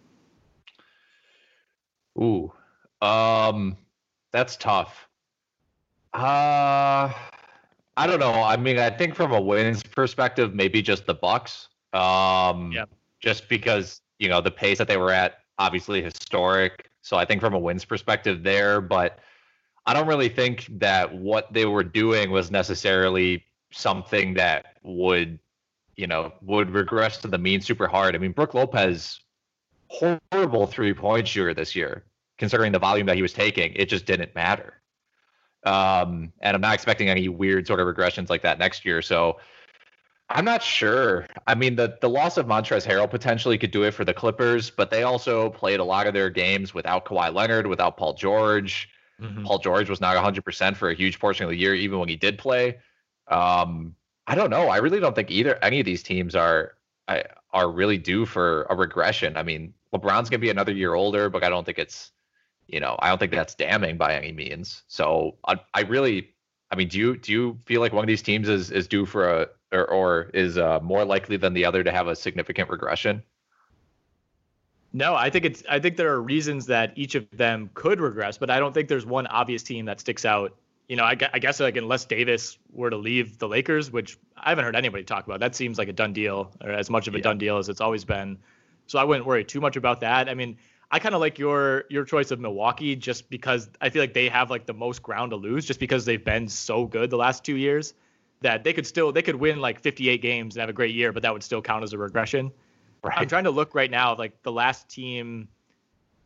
Ooh, 2.18 2.54
um, 3.02 3.78
that's 4.32 4.56
tough. 4.56 5.08
Uh 6.14 7.12
I 7.98 8.08
don't 8.08 8.20
know. 8.20 8.34
I 8.34 8.58
mean, 8.58 8.78
I 8.78 8.90
think 8.90 9.16
from 9.16 9.32
a 9.32 9.40
wins 9.40 9.82
perspective, 9.82 10.54
maybe 10.54 10.82
just 10.82 11.06
the 11.06 11.14
Bucks. 11.14 11.70
Um, 11.94 12.72
yeah. 12.74 12.86
Just 13.22 13.48
because 13.48 14.02
you 14.20 14.28
know 14.28 14.42
the 14.42 14.52
pace 14.52 14.78
that 14.78 14.88
they 14.88 14.98
were 14.98 15.12
at, 15.12 15.40
obviously 15.58 16.02
historic. 16.02 16.90
So 17.06 17.18
I 17.18 17.26
think 17.26 17.42
from 17.42 17.54
a 17.54 17.60
wins 17.60 17.86
perspective 17.86 18.44
there, 18.44 18.82
but 18.82 19.20
I 19.86 19.94
don't 19.94 20.08
really 20.08 20.30
think 20.30 20.68
that 20.80 21.14
what 21.14 21.54
they 21.54 21.66
were 21.66 21.84
doing 21.84 22.32
was 22.32 22.52
necessarily 22.52 23.46
something 23.72 24.34
that 24.36 24.78
would 24.84 25.40
you 25.96 26.08
know, 26.08 26.34
would 26.42 26.72
regress 26.72 27.18
to 27.18 27.28
the 27.28 27.38
mean 27.38 27.62
super 27.62 27.88
hard. 27.88 28.16
I 28.16 28.18
mean, 28.18 28.32
Brook 28.32 28.54
Lopez, 28.54 29.20
horrible 29.88 30.68
three 30.68 30.94
point 30.94 31.28
shooter 31.28 31.54
this 31.54 31.76
year, 31.76 32.06
considering 32.38 32.72
the 32.72 32.80
volume 32.80 33.08
that 33.08 33.16
he 33.16 33.22
was 33.22 33.34
taking. 33.34 33.74
It 33.76 33.90
just 33.90 34.06
didn't 34.06 34.36
matter. 34.36 34.82
Um, 35.66 36.32
and 36.42 36.56
I'm 36.56 36.62
not 36.62 36.74
expecting 36.74 37.10
any 37.10 37.28
weird 37.28 37.66
sort 37.66 37.80
of 37.80 37.88
regressions 37.88 38.30
like 38.30 38.44
that 38.44 38.60
next 38.60 38.86
year. 38.86 39.02
So 39.02 39.38
I'm 40.30 40.46
not 40.46 40.64
sure. 40.64 41.28
I 41.46 41.54
mean, 41.54 41.76
the 41.76 41.98
the 42.02 42.10
loss 42.10 42.38
of 42.38 42.48
Montrezl 42.48 42.88
Harrell 42.88 43.10
potentially 43.10 43.58
could 43.58 43.72
do 43.72 43.84
it 43.84 43.92
for 43.92 44.04
the 44.04 44.14
Clippers, 44.14 44.72
but 44.72 44.90
they 44.90 45.04
also 45.04 45.52
played 45.52 45.80
a 45.80 45.84
lot 45.84 46.08
of 46.08 46.14
their 46.14 46.30
games 46.30 46.74
without 46.74 47.06
Kawhi 47.06 47.34
Leonard, 47.34 47.68
without 47.68 47.96
Paul 47.96 48.14
George. 48.16 48.90
Mm-hmm. 49.22 49.44
Paul 49.46 49.60
George 49.60 49.90
was 49.90 50.02
not 50.02 50.16
100% 50.18 50.76
for 50.76 50.90
a 50.90 50.96
huge 50.96 51.20
portion 51.20 51.46
of 51.46 51.50
the 51.50 51.58
year, 51.58 51.74
even 51.74 52.00
when 52.00 52.10
he 52.10 52.16
did 52.16 52.38
play. 52.38 52.80
Um, 53.30 53.96
I 54.28 54.36
don't 54.36 54.50
know. 54.50 54.68
I 54.68 54.78
really 54.78 55.00
don't 55.00 55.16
think 55.16 55.32
either 55.32 55.58
any 55.62 55.80
of 55.80 55.86
these 55.86 56.04
teams 56.04 56.36
are 56.36 56.74
are 57.54 57.70
really 57.70 57.98
due 58.00 58.26
for 58.26 58.64
a 58.64 58.76
regression. 58.76 59.38
I 59.38 59.44
mean, 59.44 59.74
LeBron's 59.94 60.30
gonna 60.30 60.40
be 60.40 60.50
another 60.50 60.74
year 60.74 60.96
older, 60.96 61.30
but 61.30 61.44
I 61.44 61.50
don't 61.50 61.66
think 61.66 61.78
it's 61.80 62.12
you 62.68 62.80
know 62.80 62.96
I 63.00 63.10
don't 63.10 63.20
think 63.20 63.32
that's 63.32 63.54
damning 63.54 63.98
by 63.98 64.16
any 64.16 64.32
means. 64.32 64.84
So 64.88 65.36
I, 65.48 65.60
I 65.74 65.82
really, 65.82 66.34
I 66.72 66.76
mean, 66.76 66.88
do 66.88 66.98
you 66.98 67.18
do 67.18 67.32
you 67.32 67.60
feel 67.66 67.82
like 67.82 67.94
one 67.94 68.04
of 68.04 68.08
these 68.08 68.24
teams 68.24 68.50
is 68.50 68.72
is 68.72 68.88
due 68.88 69.06
for 69.06 69.30
a 69.30 69.48
or, 69.76 69.86
or 69.86 70.30
is 70.34 70.58
uh, 70.58 70.80
more 70.82 71.06
likely 71.06 71.38
than 71.38 71.54
the 71.54 71.66
other 71.66 71.84
to 71.84 71.92
have 71.92 72.08
a 72.08 72.16
significant 72.16 72.70
regression? 72.70 73.24
No, 74.94 75.14
I 75.14 75.30
think 75.30 75.46
it's 75.46 75.64
I 75.70 75.80
think 75.80 75.98
there 75.98 76.14
are 76.14 76.22
reasons 76.22 76.68
that 76.68 76.94
each 76.96 77.16
of 77.16 77.30
them 77.32 77.70
could 77.74 78.00
regress, 78.00 78.38
but 78.38 78.50
I 78.50 78.60
don't 78.60 78.74
think 78.74 78.88
there's 78.88 79.06
one 79.06 79.28
obvious 79.28 79.62
team 79.62 79.86
that 79.86 80.00
sticks 80.00 80.24
out 80.24 80.56
you 80.88 80.96
know, 80.96 81.04
I, 81.04 81.18
I, 81.34 81.40
guess 81.40 81.60
like 81.60 81.78
unless 81.78 82.06
Davis 82.06 82.58
were 82.72 82.90
to 82.90 82.98
leave 82.98 83.40
the 83.40 83.48
Lakers, 83.48 83.92
which 83.92 84.18
I 84.38 84.50
haven't 84.50 84.66
heard 84.66 84.76
anybody 84.76 85.04
talk 85.04 85.26
about, 85.26 85.40
that 85.40 85.56
seems 85.56 85.78
like 85.78 85.88
a 85.88 85.94
done 85.94 86.14
deal 86.14 86.52
or 86.64 86.72
as 86.72 86.90
much 86.90 87.08
of 87.08 87.16
a 87.16 87.18
yeah. 87.18 87.24
done 87.24 87.38
deal 87.38 87.58
as 87.58 87.70
it's 87.70 87.82
always 87.82 88.06
been. 88.06 88.38
So 88.88 89.00
I 89.00 89.04
wouldn't 89.04 89.26
worry 89.26 89.44
too 89.44 89.60
much 89.60 89.78
about 89.78 90.02
that. 90.02 90.30
I 90.30 90.36
mean, 90.36 90.58
I 90.92 91.00
kind 91.00 91.16
of 91.16 91.22
like 91.22 91.40
your 91.40 91.86
your 91.90 92.06
choice 92.06 92.30
of 92.30 92.40
Milwaukee 92.40 92.96
just 92.96 93.30
because 93.30 93.68
I 93.82 93.90
feel 93.90 94.04
like 94.04 94.14
they 94.14 94.30
have 94.30 94.52
like 94.52 94.68
the 94.68 94.74
most 94.74 95.02
ground 95.02 95.32
to 95.32 95.38
lose 95.38 95.66
just 95.66 95.80
because 95.80 96.06
they've 96.06 96.24
been 96.24 96.48
so 96.48 96.86
good 96.86 97.10
the 97.10 97.18
last 97.18 97.44
two 97.44 97.56
years 97.56 97.96
that 98.46 98.64
they 98.64 98.74
could 98.74 98.86
still 98.86 99.12
they 99.12 99.24
could 99.24 99.36
win 99.36 99.60
like 99.60 99.82
58 99.82 100.22
games 100.22 100.56
and 100.56 100.62
have 100.62 100.70
a 100.70 100.74
great 100.74 100.94
year, 100.94 101.12
but 101.12 101.24
that 101.24 101.34
would 101.34 101.44
still 101.44 101.62
count 101.62 101.84
as 101.84 101.94
a 101.94 101.98
regression. 101.98 102.52
Right. 103.04 103.18
I'm 103.18 103.28
trying 103.28 103.44
to 103.44 103.52
look 103.52 103.76
right 103.76 103.92
now 103.92 104.16
like 104.16 104.42
the 104.44 104.52
last 104.52 104.88
team 104.88 105.50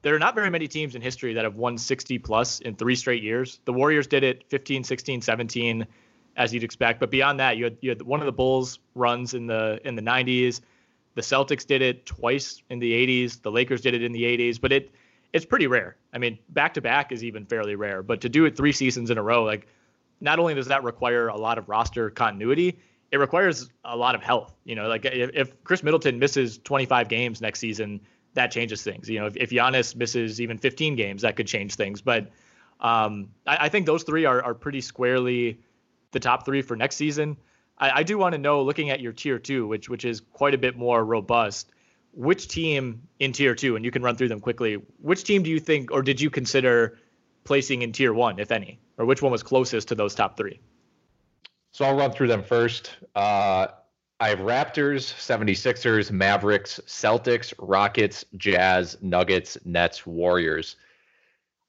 there 0.02 0.16
are 0.16 0.20
not 0.20 0.36
very 0.36 0.50
many 0.50 0.68
teams 0.68 0.96
in 0.96 1.02
history 1.02 1.34
that 1.34 1.44
have 1.44 1.56
won 1.56 1.78
60 1.78 2.20
plus 2.20 2.60
in 2.60 2.76
three 2.76 2.96
straight 2.96 3.24
years. 3.24 3.60
The 3.66 3.74
Warriors 3.74 4.08
did 4.08 4.24
it 4.24 4.46
15, 4.50 4.84
16, 4.84 5.22
17, 5.22 5.88
as 6.38 6.54
you'd 6.54 6.64
expect. 6.64 7.00
But 7.00 7.12
beyond 7.12 7.40
that, 7.40 7.58
you 7.58 7.66
had, 7.66 7.78
you 7.82 7.90
had 7.90 8.02
one 8.02 8.22
of 8.22 8.26
the 8.26 8.32
Bulls 8.32 8.80
runs 8.96 9.34
in 9.34 9.48
the 9.48 9.80
in 9.84 9.96
the 9.96 10.02
90s. 10.02 10.62
The 11.16 11.22
Celtics 11.22 11.66
did 11.66 11.82
it 11.82 12.06
twice 12.06 12.62
in 12.70 12.80
the 12.80 12.92
80s. 12.92 13.42
The 13.42 13.52
Lakers 13.52 13.82
did 13.82 13.94
it 13.94 14.04
in 14.04 14.12
the 14.12 14.24
80s. 14.24 14.60
But 14.60 14.72
it 14.72 14.92
it's 15.34 15.46
pretty 15.46 15.68
rare. 15.68 15.96
I 16.14 16.18
mean, 16.18 16.40
back 16.50 16.74
to 16.76 16.82
back 16.82 17.12
is 17.12 17.24
even 17.24 17.46
fairly 17.46 17.76
rare. 17.76 18.04
But 18.04 18.22
to 18.22 18.30
do 18.30 18.46
it 18.46 18.56
three 18.56 18.72
seasons 18.72 19.10
in 19.10 19.18
a 19.18 19.24
row, 19.24 19.44
like 19.44 19.68
not 20.22 20.40
only 20.40 20.54
does 20.54 20.68
that 20.68 20.84
require 20.84 21.28
a 21.28 21.38
lot 21.38 21.58
of 21.58 21.70
roster 21.70 22.10
continuity, 22.10 22.80
it 23.12 23.18
requires 23.18 23.70
a 23.84 23.96
lot 23.96 24.16
of 24.16 24.22
health. 24.22 24.54
You 24.66 24.76
know, 24.76 24.88
like 24.88 25.06
if, 25.06 25.32
if 25.34 25.64
Khris 25.64 25.84
Middleton 25.84 26.20
misses 26.20 26.58
25 26.60 27.10
games 27.10 27.42
next 27.42 27.60
season 27.60 28.02
that 28.34 28.52
changes 28.52 28.84
things. 28.84 29.10
You 29.10 29.20
know, 29.20 29.26
if, 29.28 29.38
if 29.38 29.50
Giannis 29.50 29.96
misses 29.96 30.40
even 30.42 30.58
15 30.58 30.96
games, 30.96 31.22
that 31.24 31.36
could 31.36 31.48
change 31.48 31.76
things. 31.76 32.02
But 32.02 32.30
um, 32.80 33.30
I, 33.46 33.66
I, 33.66 33.70
think 33.70 33.86
those 33.86 34.04
three 34.04 34.26
are, 34.26 34.42
are 34.42 34.54
pretty 34.54 34.82
squarely 34.82 35.60
the 36.12 36.20
top 36.20 36.46
three 36.46 36.62
for 36.62 36.76
next 36.76 36.96
season. 36.96 37.38
I, 37.78 37.92
I 38.00 38.04
do 38.04 38.18
want 38.18 38.34
to 38.34 38.38
know, 38.38 38.62
looking 38.62 38.90
at 38.90 39.00
your 39.00 39.14
tier 39.14 39.40
two, 39.40 39.68
which 39.68 39.90
which 39.90 40.06
is 40.06 40.22
quite 40.22 40.54
a 40.54 40.58
bit 40.58 40.78
more 40.78 41.04
robust, 41.04 41.72
which 42.14 42.48
team 42.48 43.02
in 43.20 43.34
tier 43.34 43.56
two, 43.56 43.76
and 43.76 43.84
you 43.84 43.92
can 43.92 44.02
run 44.02 44.16
through 44.16 44.30
them 44.30 44.40
quickly. 44.40 44.76
Which 45.02 45.24
team 45.24 45.44
do 45.44 45.50
you 45.50 45.60
think, 45.60 45.92
or 45.92 46.02
did 46.02 46.22
you 46.22 46.30
consider 46.30 46.98
placing 47.50 47.82
in 47.82 47.92
tier 47.92 48.14
one, 48.14 48.38
if 48.38 48.52
any, 48.52 48.80
or 49.00 49.06
which 49.06 49.24
one 49.24 49.32
was 49.32 49.42
closest 49.42 49.88
to 49.88 49.96
those 49.96 50.14
top 50.14 50.38
three? 50.38 50.60
So 51.72 51.84
I'll 51.84 51.98
run 51.98 52.12
through 52.12 52.28
them 52.28 52.44
first. 52.44 52.92
Uh, 53.16 53.70
I 54.20 54.30
have 54.30 54.38
Raptors, 54.38 55.12
76ers, 55.12 56.12
Mavericks, 56.12 56.80
Celtics, 56.86 57.52
Rockets, 57.58 58.24
Jazz, 58.38 58.98
Nuggets, 59.02 59.58
Nets, 59.66 60.06
Warriors. 60.06 60.76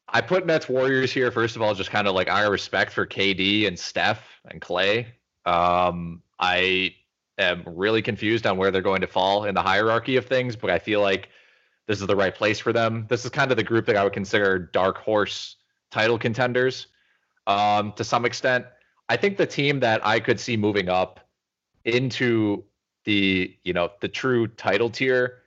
I 0.07 0.21
put 0.21 0.45
Nets 0.45 0.69
Warriors 0.69 1.13
here, 1.13 1.31
first 1.31 1.57
of 1.57 1.63
all, 1.63 1.75
just 1.75 1.91
kind 1.91 2.07
of 2.07 2.15
like 2.15 2.29
our 2.29 2.51
respect 2.51 2.93
for 2.93 3.07
KD 3.07 3.67
and 3.67 3.79
Steph 3.79 4.23
and 4.51 4.61
Klay. 4.61 5.07
Um, 5.47 6.21
I 6.39 6.95
am 7.39 7.63
really 7.65 8.03
confused 8.03 8.47
on 8.47 8.59
where 8.59 8.71
they're 8.71 8.83
going 8.83 9.01
to 9.01 9.07
fall 9.07 9.47
in 9.47 9.55
the 9.55 9.63
hierarchy 9.63 10.17
of 10.17 10.27
things, 10.27 10.57
but 10.57 10.69
I 10.69 10.79
feel 10.79 11.01
like 11.01 11.31
this 11.87 12.03
is 12.03 12.07
the 12.07 12.17
right 12.17 12.35
place 12.35 12.59
for 12.59 12.75
them. 12.75 13.07
This 13.09 13.25
is 13.25 13.31
kind 13.31 13.51
of 13.51 13.57
the 13.57 13.65
group 13.65 13.87
that 13.87 13.97
I 13.97 14.05
would 14.05 14.13
consider 14.13 14.59
dark 14.59 14.99
horse 14.99 15.57
title 15.91 16.19
contenders 16.19 16.87
um, 17.47 17.93
to 17.93 18.05
some 18.05 18.25
extent. 18.25 18.67
I 19.09 19.17
think 19.17 19.37
the 19.37 19.47
team 19.47 19.81
that 19.81 20.07
I 20.07 20.21
could 20.21 20.39
see 20.39 20.57
moving 20.57 20.89
up 20.89 21.21
into 21.85 22.65
the 23.05 23.57
you 23.65 23.73
know 23.73 23.91
the 24.01 24.09
true 24.09 24.47
title 24.47 24.91
tier 24.91 25.39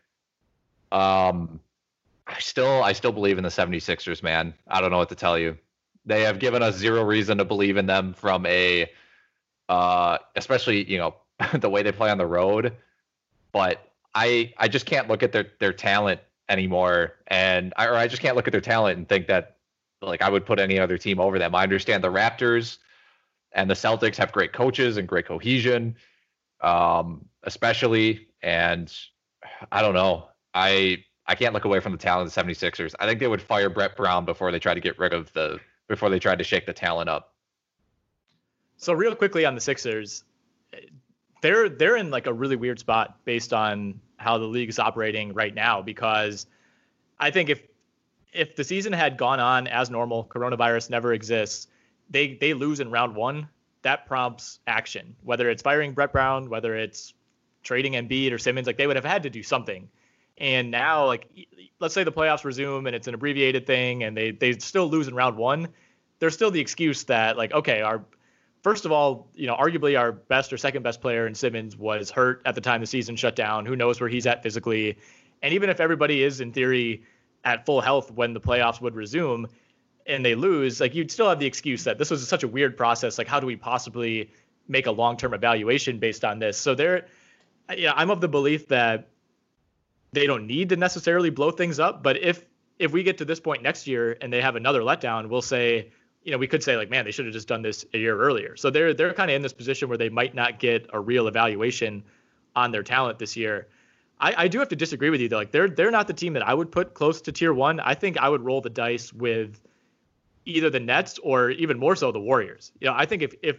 um 0.92 1.60
i 2.26 2.40
still 2.40 2.84
i 2.84 2.92
still 2.94 3.12
believe 3.12 3.38
in 3.38 3.44
the 3.44 3.50
76ers 3.50 4.24
man. 4.24 4.54
I 4.68 4.82
don't 4.82 4.92
know 4.92 4.98
what 4.98 5.10
to 5.10 5.16
tell 5.16 5.38
you. 5.38 5.58
They 6.06 6.22
have 6.24 6.40
given 6.40 6.64
us 6.64 6.76
zero 6.76 7.04
reason 7.04 7.38
to 7.38 7.46
believe 7.46 7.78
in 7.78 7.86
them 7.86 8.14
from 8.14 8.46
a 8.46 8.90
uh 9.70 10.18
especially 10.36 10.90
you 10.90 10.98
know 10.98 11.16
the 11.54 11.70
way 11.70 11.84
they 11.84 11.92
play 11.92 12.10
on 12.10 12.18
the 12.18 12.26
road. 12.26 12.76
But 13.52 13.88
I 14.16 14.54
I 14.58 14.68
just 14.68 14.86
can't 14.86 15.08
look 15.08 15.24
at 15.24 15.32
their 15.32 15.48
their 15.60 15.74
talent 15.74 16.22
anymore, 16.50 17.14
and 17.28 17.74
I, 17.78 17.88
or 17.88 17.96
I 17.96 18.08
just 18.08 18.22
can't 18.22 18.36
look 18.36 18.48
at 18.48 18.52
their 18.52 18.62
talent 18.62 18.98
and 18.98 19.08
think 19.08 19.28
that 19.28 19.53
like 20.06 20.22
I 20.22 20.30
would 20.30 20.46
put 20.46 20.60
any 20.60 20.80
other 20.80 20.98
team 20.98 21.20
over 21.20 21.40
them. 21.40 21.56
I 21.56 21.64
understand 21.64 22.04
the 22.04 22.12
Raptors 22.12 22.78
and 23.52 23.70
the 23.70 23.76
Celtics 23.76 24.16
have 24.18 24.32
great 24.32 24.54
coaches 24.54 24.98
and 24.98 25.08
great 25.08 25.26
cohesion, 25.26 25.96
um, 26.62 27.26
especially. 27.44 28.28
And 28.42 28.94
I 29.72 29.82
don't 29.82 29.94
know. 29.94 30.30
I 30.54 31.04
I 31.26 31.36
can't 31.36 31.54
look 31.54 31.66
away 31.66 31.80
from 31.80 31.94
the 31.94 31.98
talent 31.98 32.28
of 32.28 32.34
the 32.34 32.54
76ers. 32.54 32.94
I 33.00 33.08
think 33.08 33.20
they 33.20 33.28
would 33.28 33.42
fire 33.42 33.70
Brett 33.70 33.96
Brown 33.96 34.26
before 34.26 34.52
they 34.52 34.60
try 34.60 34.74
to 34.74 34.82
get 34.82 35.00
rid 35.00 35.14
of 35.14 35.32
the 35.34 35.60
before 35.88 36.10
they 36.10 36.20
tried 36.20 36.40
to 36.40 36.44
shake 36.44 36.66
the 36.66 36.74
talent 36.74 37.10
up. 37.10 37.34
So 38.78 38.94
real 38.94 39.16
quickly 39.16 39.46
on 39.46 39.56
the 39.56 39.62
Sixers, 39.62 40.24
they're 41.42 41.70
they're 41.70 41.96
in 41.96 42.12
like 42.12 42.28
a 42.28 42.34
really 42.34 42.56
weird 42.56 42.80
spot 42.80 43.18
based 43.26 43.54
on 43.54 44.00
how 44.18 44.38
the 44.38 44.46
league 44.46 44.70
is 44.70 44.80
operating 44.80 45.34
right 45.34 45.54
now 45.54 45.82
because 45.82 46.48
I 47.20 47.32
think 47.32 47.50
if 47.50 47.62
if 48.34 48.56
the 48.56 48.64
season 48.64 48.94
had 48.94 49.18
gone 49.18 49.40
on 49.40 49.68
as 49.68 49.90
normal, 49.90 50.26
coronavirus 50.26 50.90
never 50.90 51.14
exists, 51.14 51.68
they 52.10 52.36
they 52.36 52.54
lose 52.54 52.80
in 52.80 52.92
round 52.92 53.16
one. 53.16 53.48
That 53.82 54.06
prompts 54.06 54.60
action, 54.66 55.16
whether 55.24 55.50
it's 55.50 55.62
firing 55.62 55.94
Brett 55.94 56.14
Brown, 56.14 56.50
whether 56.50 56.76
it's 56.76 57.14
trading 57.64 57.94
Embiid 57.94 58.32
or 58.32 58.38
Simmons. 58.38 58.68
Like 58.68 58.78
they 58.78 58.88
would 58.88 58.96
have 58.96 59.06
had 59.06 59.24
to 59.24 59.30
do 59.30 59.44
something. 59.44 59.90
And 60.38 60.72
now, 60.72 61.06
like 61.06 61.28
let's 61.80 61.94
say 61.94 62.04
the 62.04 62.12
playoffs 62.12 62.44
resume 62.44 62.86
and 62.86 62.96
it's 62.96 63.08
an 63.08 63.14
abbreviated 63.14 63.68
thing, 63.68 64.04
and 64.04 64.16
they 64.16 64.32
they 64.32 64.58
still 64.60 64.88
lose 64.88 65.08
in 65.08 65.16
round 65.16 65.38
one. 65.38 65.68
There's 66.20 66.34
still 66.34 66.52
the 66.52 66.62
excuse 66.62 67.04
that 67.06 67.38
like 67.38 67.54
okay, 67.54 67.82
our 67.82 68.04
first 68.64 68.86
of 68.86 68.92
all, 68.92 69.28
you 69.36 69.48
know, 69.48 69.56
arguably 69.56 70.00
our 70.00 70.12
best 70.12 70.52
or 70.54 70.58
second 70.58 70.84
best 70.84 71.02
player 71.02 71.28
in 71.28 71.36
Simmons 71.36 71.78
was 71.78 72.10
hurt 72.10 72.42
at 72.46 72.56
the 72.56 72.62
time 72.62 72.82
the 72.82 72.88
season 72.88 73.16
shut 73.16 73.36
down. 73.36 73.66
Who 73.66 73.76
knows 73.76 74.00
where 74.00 74.10
he's 74.10 74.26
at 74.26 74.42
physically? 74.42 74.98
And 75.42 75.54
even 75.54 75.70
if 75.70 75.82
everybody 75.82 76.24
is 76.24 76.40
in 76.40 76.54
theory 76.54 77.04
at 77.44 77.66
full 77.66 77.82
health 77.82 78.12
when 78.12 78.34
the 78.34 78.42
playoffs 78.42 78.82
would 78.82 78.96
resume 78.96 79.48
and 80.06 80.26
they 80.26 80.36
lose, 80.36 80.80
like 80.80 80.94
you'd 80.96 81.12
still 81.12 81.30
have 81.30 81.40
the 81.40 81.46
excuse 81.46 81.84
that 81.86 81.98
this 81.98 82.10
was 82.10 82.28
such 82.28 82.44
a 82.44 82.48
weird 82.48 82.76
process. 82.76 83.18
Like, 83.18 83.28
how 83.28 83.40
do 83.40 83.48
we 83.48 83.56
possibly 83.56 84.32
make 84.68 84.88
a 84.88 84.92
long 84.92 85.18
term 85.18 85.34
evaluation 85.34 86.00
based 86.00 86.26
on 86.26 86.40
this? 86.40 86.58
So 86.58 86.76
there, 86.76 87.08
know, 87.78 87.94
I'm 87.96 88.10
of 88.10 88.22
the 88.22 88.28
belief 88.28 88.68
that 88.68 89.10
they 90.12 90.28
don't 90.28 90.48
need 90.48 90.70
to 90.70 90.76
necessarily 90.76 91.30
blow 91.30 91.52
things 91.52 91.80
up. 91.80 92.04
But 92.04 92.18
if 92.18 92.46
if 92.80 92.92
we 92.92 93.04
get 93.04 93.18
to 93.20 93.26
this 93.26 93.40
point 93.40 93.62
next 93.62 93.88
year 93.88 94.18
and 94.22 94.32
they 94.32 94.42
have 94.42 94.56
another 94.56 94.82
letdown, 94.82 95.30
we'll 95.30 95.42
say, 95.42 95.92
you 96.24 96.32
know, 96.32 96.38
we 96.38 96.48
could 96.48 96.64
say 96.64 96.76
like, 96.76 96.90
man, 96.90 97.06
they 97.06 97.12
should 97.12 97.26
have 97.26 97.34
just 97.34 97.48
done 97.48 97.62
this 97.62 97.86
a 97.94 97.98
year 97.98 98.20
earlier. 98.20 98.56
So 98.56 98.70
they're 98.70 98.94
they're 98.94 99.14
kind 99.14 99.30
of 99.30 99.36
in 99.36 99.42
this 99.42 99.54
position 99.54 99.90
where 99.90 99.98
they 99.98 100.10
might 100.10 100.34
not 100.36 100.60
get 100.60 100.90
a 100.94 101.00
real 101.00 101.28
evaluation 101.28 102.04
on 102.56 102.72
their 102.72 102.84
talent 102.84 103.20
this 103.20 103.36
year. 103.36 103.68
I, 104.24 104.44
I 104.44 104.48
do 104.48 104.60
have 104.60 104.70
to 104.70 104.76
disagree 104.78 105.10
with 105.10 105.20
you 105.20 105.28
though. 105.28 105.38
Like 105.38 105.52
they're 105.52 105.70
they're 105.70 105.92
not 105.92 106.08
the 106.08 106.14
team 106.14 106.34
that 106.34 106.48
I 106.48 106.54
would 106.54 106.72
put 106.72 106.94
close 106.94 107.22
to 107.22 107.32
tier 107.34 107.54
one. 107.54 107.82
I 107.82 107.94
think 107.94 108.18
I 108.18 108.30
would 108.30 108.42
roll 108.42 108.62
the 108.62 108.70
dice 108.70 109.12
with 109.12 109.60
either 110.46 110.70
the 110.70 110.80
Nets 110.80 111.20
or 111.20 111.50
even 111.52 111.78
more 111.78 111.96
so 111.98 112.12
the 112.12 112.22
Warriors. 112.22 112.72
You 112.80 112.88
know, 112.88 112.94
I 112.96 113.06
think 113.06 113.22
if 113.22 113.36
if 113.44 113.58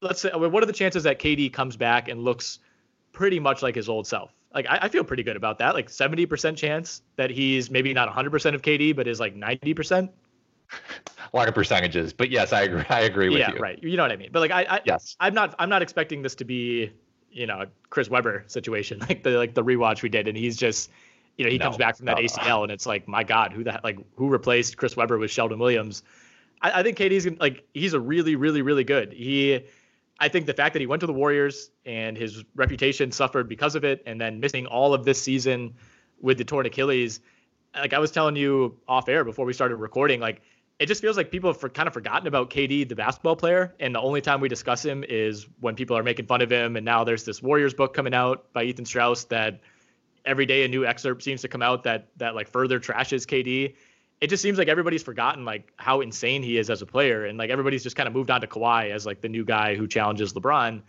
let's 0.00 0.22
say 0.22 0.30
what 0.30 0.62
are 0.62 0.66
the 0.66 0.72
chances 0.72 1.02
that 1.02 1.18
KD 1.18 1.52
comes 1.52 1.76
back 1.76 2.08
and 2.08 2.24
looks 2.24 2.60
pretty 3.12 3.38
much 3.38 3.62
like 3.62 3.74
his 3.74 3.90
old 3.90 4.06
self? 4.06 4.32
Like 4.54 4.66
I, 4.70 4.78
I 4.82 4.88
feel 4.88 5.04
pretty 5.04 5.22
good 5.22 5.36
about 5.36 5.58
that. 5.58 5.74
Like 5.74 5.88
70% 5.88 6.56
chance 6.56 7.02
that 7.16 7.30
he's 7.30 7.70
maybe 7.70 7.92
not 7.92 8.08
100% 8.08 8.54
of 8.54 8.62
KD, 8.62 8.96
but 8.96 9.06
is 9.06 9.20
like 9.20 9.36
90%. 9.36 10.08
A 11.32 11.36
lot 11.36 11.48
of 11.48 11.54
percentages, 11.54 12.12
but 12.12 12.30
yes, 12.30 12.52
I 12.52 12.62
agree. 12.62 12.84
I 12.88 13.00
agree 13.00 13.28
with 13.28 13.38
yeah, 13.38 13.48
you. 13.48 13.56
Yeah, 13.56 13.62
right. 13.62 13.82
You 13.82 13.96
know 13.96 14.04
what 14.04 14.12
I 14.12 14.16
mean. 14.16 14.30
But 14.32 14.40
like 14.40 14.50
I, 14.50 14.76
I 14.76 14.80
yes, 14.84 15.16
I'm 15.20 15.34
not 15.34 15.54
I'm 15.58 15.68
not 15.68 15.82
expecting 15.82 16.22
this 16.22 16.34
to 16.36 16.44
be 16.44 16.92
you 17.34 17.46
know 17.46 17.66
Chris 17.90 18.08
Webber 18.08 18.44
situation 18.46 18.98
like 19.08 19.22
the 19.22 19.30
like 19.30 19.54
the 19.54 19.64
rewatch 19.64 20.02
we 20.02 20.08
did, 20.08 20.28
and 20.28 20.36
he's 20.36 20.56
just 20.56 20.90
you 21.36 21.44
know 21.44 21.50
he 21.50 21.58
no, 21.58 21.66
comes 21.66 21.76
back 21.76 21.96
from 21.96 22.06
that 22.06 22.16
uh-uh. 22.16 22.22
no. 22.22 22.26
ACL, 22.26 22.62
and 22.62 22.72
it's 22.72 22.86
like 22.86 23.06
my 23.06 23.24
God, 23.24 23.52
who 23.52 23.64
that 23.64 23.84
like 23.84 23.98
who 24.16 24.28
replaced 24.28 24.76
Chris 24.76 24.96
Webber 24.96 25.18
with 25.18 25.30
Sheldon 25.30 25.58
Williams? 25.58 26.02
I, 26.62 26.80
I 26.80 26.82
think 26.82 26.96
KD's 26.96 27.28
like 27.40 27.64
he's 27.74 27.92
a 27.92 28.00
really 28.00 28.36
really 28.36 28.62
really 28.62 28.84
good. 28.84 29.12
He 29.12 29.64
I 30.18 30.28
think 30.28 30.46
the 30.46 30.54
fact 30.54 30.74
that 30.74 30.80
he 30.80 30.86
went 30.86 31.00
to 31.00 31.06
the 31.06 31.12
Warriors 31.12 31.70
and 31.84 32.16
his 32.16 32.44
reputation 32.54 33.10
suffered 33.10 33.48
because 33.48 33.74
of 33.74 33.84
it, 33.84 34.02
and 34.06 34.20
then 34.20 34.40
missing 34.40 34.66
all 34.66 34.94
of 34.94 35.04
this 35.04 35.20
season 35.20 35.74
with 36.20 36.38
the 36.38 36.44
torn 36.44 36.66
Achilles. 36.66 37.20
Like 37.74 37.92
I 37.92 37.98
was 37.98 38.12
telling 38.12 38.36
you 38.36 38.78
off 38.86 39.08
air 39.08 39.24
before 39.24 39.44
we 39.44 39.52
started 39.52 39.76
recording, 39.76 40.20
like 40.20 40.40
it 40.78 40.86
just 40.86 41.00
feels 41.00 41.16
like 41.16 41.30
people 41.30 41.50
have 41.50 41.60
for, 41.60 41.68
kind 41.68 41.86
of 41.86 41.94
forgotten 41.94 42.26
about 42.26 42.50
KD, 42.50 42.88
the 42.88 42.96
basketball 42.96 43.36
player, 43.36 43.74
and 43.78 43.94
the 43.94 44.00
only 44.00 44.20
time 44.20 44.40
we 44.40 44.48
discuss 44.48 44.84
him 44.84 45.04
is 45.08 45.46
when 45.60 45.76
people 45.76 45.96
are 45.96 46.02
making 46.02 46.26
fun 46.26 46.42
of 46.42 46.50
him. 46.50 46.76
And 46.76 46.84
now 46.84 47.04
there's 47.04 47.24
this 47.24 47.40
Warriors 47.42 47.74
book 47.74 47.94
coming 47.94 48.14
out 48.14 48.52
by 48.52 48.64
Ethan 48.64 48.84
Strauss 48.84 49.24
that 49.24 49.60
every 50.24 50.46
day 50.46 50.64
a 50.64 50.68
new 50.68 50.84
excerpt 50.84 51.22
seems 51.22 51.42
to 51.42 51.48
come 51.48 51.62
out 51.62 51.84
that 51.84 52.08
that 52.16 52.34
like 52.34 52.48
further 52.48 52.80
trashes 52.80 53.24
KD. 53.26 53.74
It 54.20 54.28
just 54.28 54.42
seems 54.42 54.58
like 54.58 54.68
everybody's 54.68 55.02
forgotten 55.02 55.44
like 55.44 55.72
how 55.76 56.00
insane 56.00 56.42
he 56.42 56.58
is 56.58 56.70
as 56.70 56.82
a 56.82 56.86
player, 56.86 57.24
and 57.24 57.38
like 57.38 57.50
everybody's 57.50 57.82
just 57.82 57.94
kind 57.94 58.08
of 58.08 58.14
moved 58.14 58.30
on 58.30 58.40
to 58.40 58.46
Kawhi 58.46 58.90
as 58.90 59.06
like 59.06 59.20
the 59.20 59.28
new 59.28 59.44
guy 59.44 59.76
who 59.76 59.86
challenges 59.86 60.32
LeBron. 60.32 60.82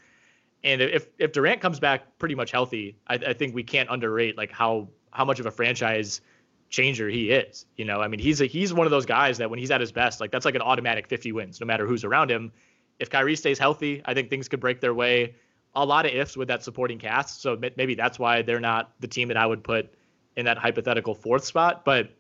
And 0.64 0.82
if 0.82 1.08
if 1.20 1.32
Durant 1.32 1.62
comes 1.62 1.80
back 1.80 2.18
pretty 2.18 2.34
much 2.34 2.50
healthy, 2.52 2.98
I, 3.06 3.16
I 3.16 3.34
think 3.34 3.54
we 3.54 3.64
can't 3.64 3.90
underrate 3.90 4.36
like 4.36 4.52
how 4.52 4.90
how 5.12 5.26
much 5.26 5.40
of 5.40 5.46
a 5.46 5.52
franchise 5.52 6.22
changer 6.70 7.10
he 7.10 7.32
is. 7.32 7.66
You 7.78 7.86
know, 7.86 8.02
I 8.02 8.08
mean, 8.08 8.20
he's 8.20 8.42
a, 8.42 8.46
he's 8.46 8.74
one 8.74 8.88
of 8.88 8.92
those 8.92 9.06
guys 9.06 9.38
that 9.38 9.50
when 9.50 9.60
he's 9.60 9.72
at 9.72 9.82
his 9.82 9.92
best, 9.92 10.20
like 10.20 10.32
that's 10.32 10.46
like 10.46 10.56
an 10.56 10.62
automatic 10.62 11.08
50 11.08 11.32
wins, 11.32 11.60
no 11.60 11.66
matter 11.66 11.88
who's 11.88 12.04
around 12.04 12.32
him. 12.32 12.52
If 13.00 13.10
Kyrie 13.10 13.36
stays 13.36 13.60
healthy, 13.60 14.02
I 14.06 14.14
think 14.14 14.30
things 14.30 14.48
could 14.48 14.60
break 14.60 14.80
their 14.82 14.94
way. 14.94 15.36
A 15.76 15.86
lot 15.86 16.06
of 16.06 16.14
ifs 16.14 16.38
with 16.38 16.48
that 16.48 16.64
supporting 16.64 17.00
cast, 17.00 17.42
so 17.42 17.60
maybe 17.76 17.96
that's 17.96 18.18
why 18.18 18.42
they're 18.42 18.62
not 18.62 18.92
the 19.02 19.08
team 19.08 19.28
that 19.28 19.38
I 19.38 19.46
would 19.46 19.64
put 19.64 19.94
in 20.38 20.46
that 20.46 20.58
hypothetical 20.58 21.14
fourth 21.14 21.44
spot. 21.44 21.84
But 21.84 22.12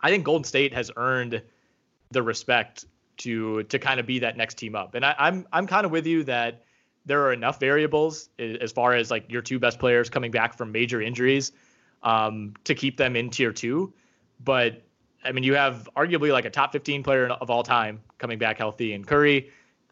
I 0.00 0.10
think 0.10 0.24
Golden 0.24 0.44
State 0.44 0.72
has 0.74 0.92
earned 0.96 1.42
the 2.12 2.22
respect 2.22 2.84
to 3.16 3.64
to 3.64 3.78
kind 3.80 3.98
of 3.98 4.06
be 4.06 4.20
that 4.20 4.36
next 4.36 4.58
team 4.58 4.76
up, 4.76 4.94
and 4.94 5.04
I, 5.04 5.16
I'm 5.18 5.44
I'm 5.52 5.66
kind 5.66 5.84
of 5.84 5.90
with 5.90 6.06
you 6.06 6.22
that 6.24 6.62
there 7.04 7.22
are 7.24 7.32
enough 7.32 7.58
variables 7.58 8.28
eh, 8.38 8.56
as 8.60 8.70
far 8.70 8.94
as 8.94 9.10
like 9.10 9.30
your 9.30 9.42
two 9.42 9.58
best 9.58 9.80
players 9.80 10.08
coming 10.08 10.30
back 10.30 10.56
from 10.56 10.70
major 10.70 11.02
injuries 11.02 11.50
um, 12.04 12.54
to 12.64 12.74
keep 12.74 12.96
them 12.96 13.16
in 13.16 13.30
tier 13.30 13.52
two. 13.52 13.92
But 14.42 14.82
I 15.24 15.32
mean, 15.32 15.42
you 15.42 15.54
have 15.54 15.88
arguably 15.96 16.30
like 16.30 16.44
a 16.44 16.50
top 16.50 16.72
15 16.72 17.02
player 17.02 17.28
of 17.28 17.50
all 17.50 17.62
time 17.62 18.00
coming 18.18 18.38
back 18.38 18.58
healthy 18.58 18.92
in 18.92 19.04
Curry. 19.04 19.50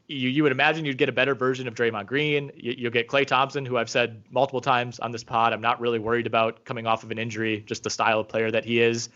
You, 0.09 0.29
you 0.29 0.43
would 0.43 0.53
imagine 0.53 0.85
you'd 0.85 0.99
get 0.99 1.09
a 1.09 1.13
better 1.13 1.35
version 1.35 1.67
of 1.67 1.75
Draymond 1.75 2.07
Green. 2.07 2.53
You, 2.55 2.75
you'll 2.77 2.93
get 2.93 3.09
Klay 3.09 3.27
Thompson, 3.27 3.65
who 3.65 3.79
I've 3.79 3.89
said 3.89 4.23
multiple 4.31 4.61
times 4.61 5.01
on 5.01 5.11
this 5.11 5.25
pod, 5.25 5.53
I'm 5.53 5.63
not 5.63 5.81
really 5.81 5.99
worried 5.99 6.27
about 6.27 6.65
coming 6.65 6.87
off 6.87 7.03
of 7.03 7.11
an 7.11 7.19
injury, 7.19 7.65
just 7.67 7.83
the 7.83 7.91
style 7.91 8.21
of 8.21 8.29
player 8.29 8.51
that 8.51 8.65
he 8.65 8.81
is. 8.81 9.09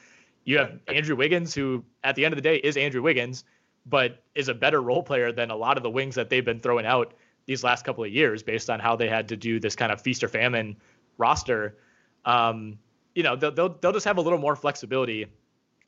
You 0.45 0.59
have 0.59 0.79
Andrew 0.89 1.17
Wiggins, 1.17 1.55
who 1.55 1.85
at 2.03 2.15
the 2.15 2.25
end 2.25 2.33
of 2.33 2.37
the 2.37 2.43
day 2.43 2.57
is 2.57 2.77
Andrew 2.77 3.03
Wiggins, 3.03 3.45
but 3.85 4.23
is 4.35 4.49
a 4.49 4.55
better 4.55 4.81
role 4.81 5.03
player 5.03 5.33
than 5.33 5.51
a 5.51 5.57
lot 5.57 5.77
of 5.77 5.83
the 5.83 5.91
wings 5.91 6.15
that 6.15 6.31
they've 6.31 6.45
been 6.45 6.61
throwing 6.61 6.87
out 6.87 7.15
these 7.47 7.63
last 7.63 7.85
couple 7.85 8.05
of 8.05 8.11
years 8.11 8.43
based 8.43 8.71
on 8.71 8.81
how 8.81 8.97
they 8.97 9.09
had 9.09 9.29
to 9.29 9.37
do 9.37 9.61
this 9.61 9.77
kind 9.77 9.93
of 9.93 10.01
feast 10.01 10.25
or 10.25 10.29
famine 10.29 10.77
roster. 11.19 11.77
Um, 12.25 12.79
you 13.17 13.23
know 13.23 13.35
they'll, 13.35 13.51
they'll 13.51 13.71
they'll 13.81 13.93
just 13.93 14.05
have 14.05 14.19
a 14.19 14.21
little 14.21 14.39
more 14.39 14.55
flexibility. 14.55 15.27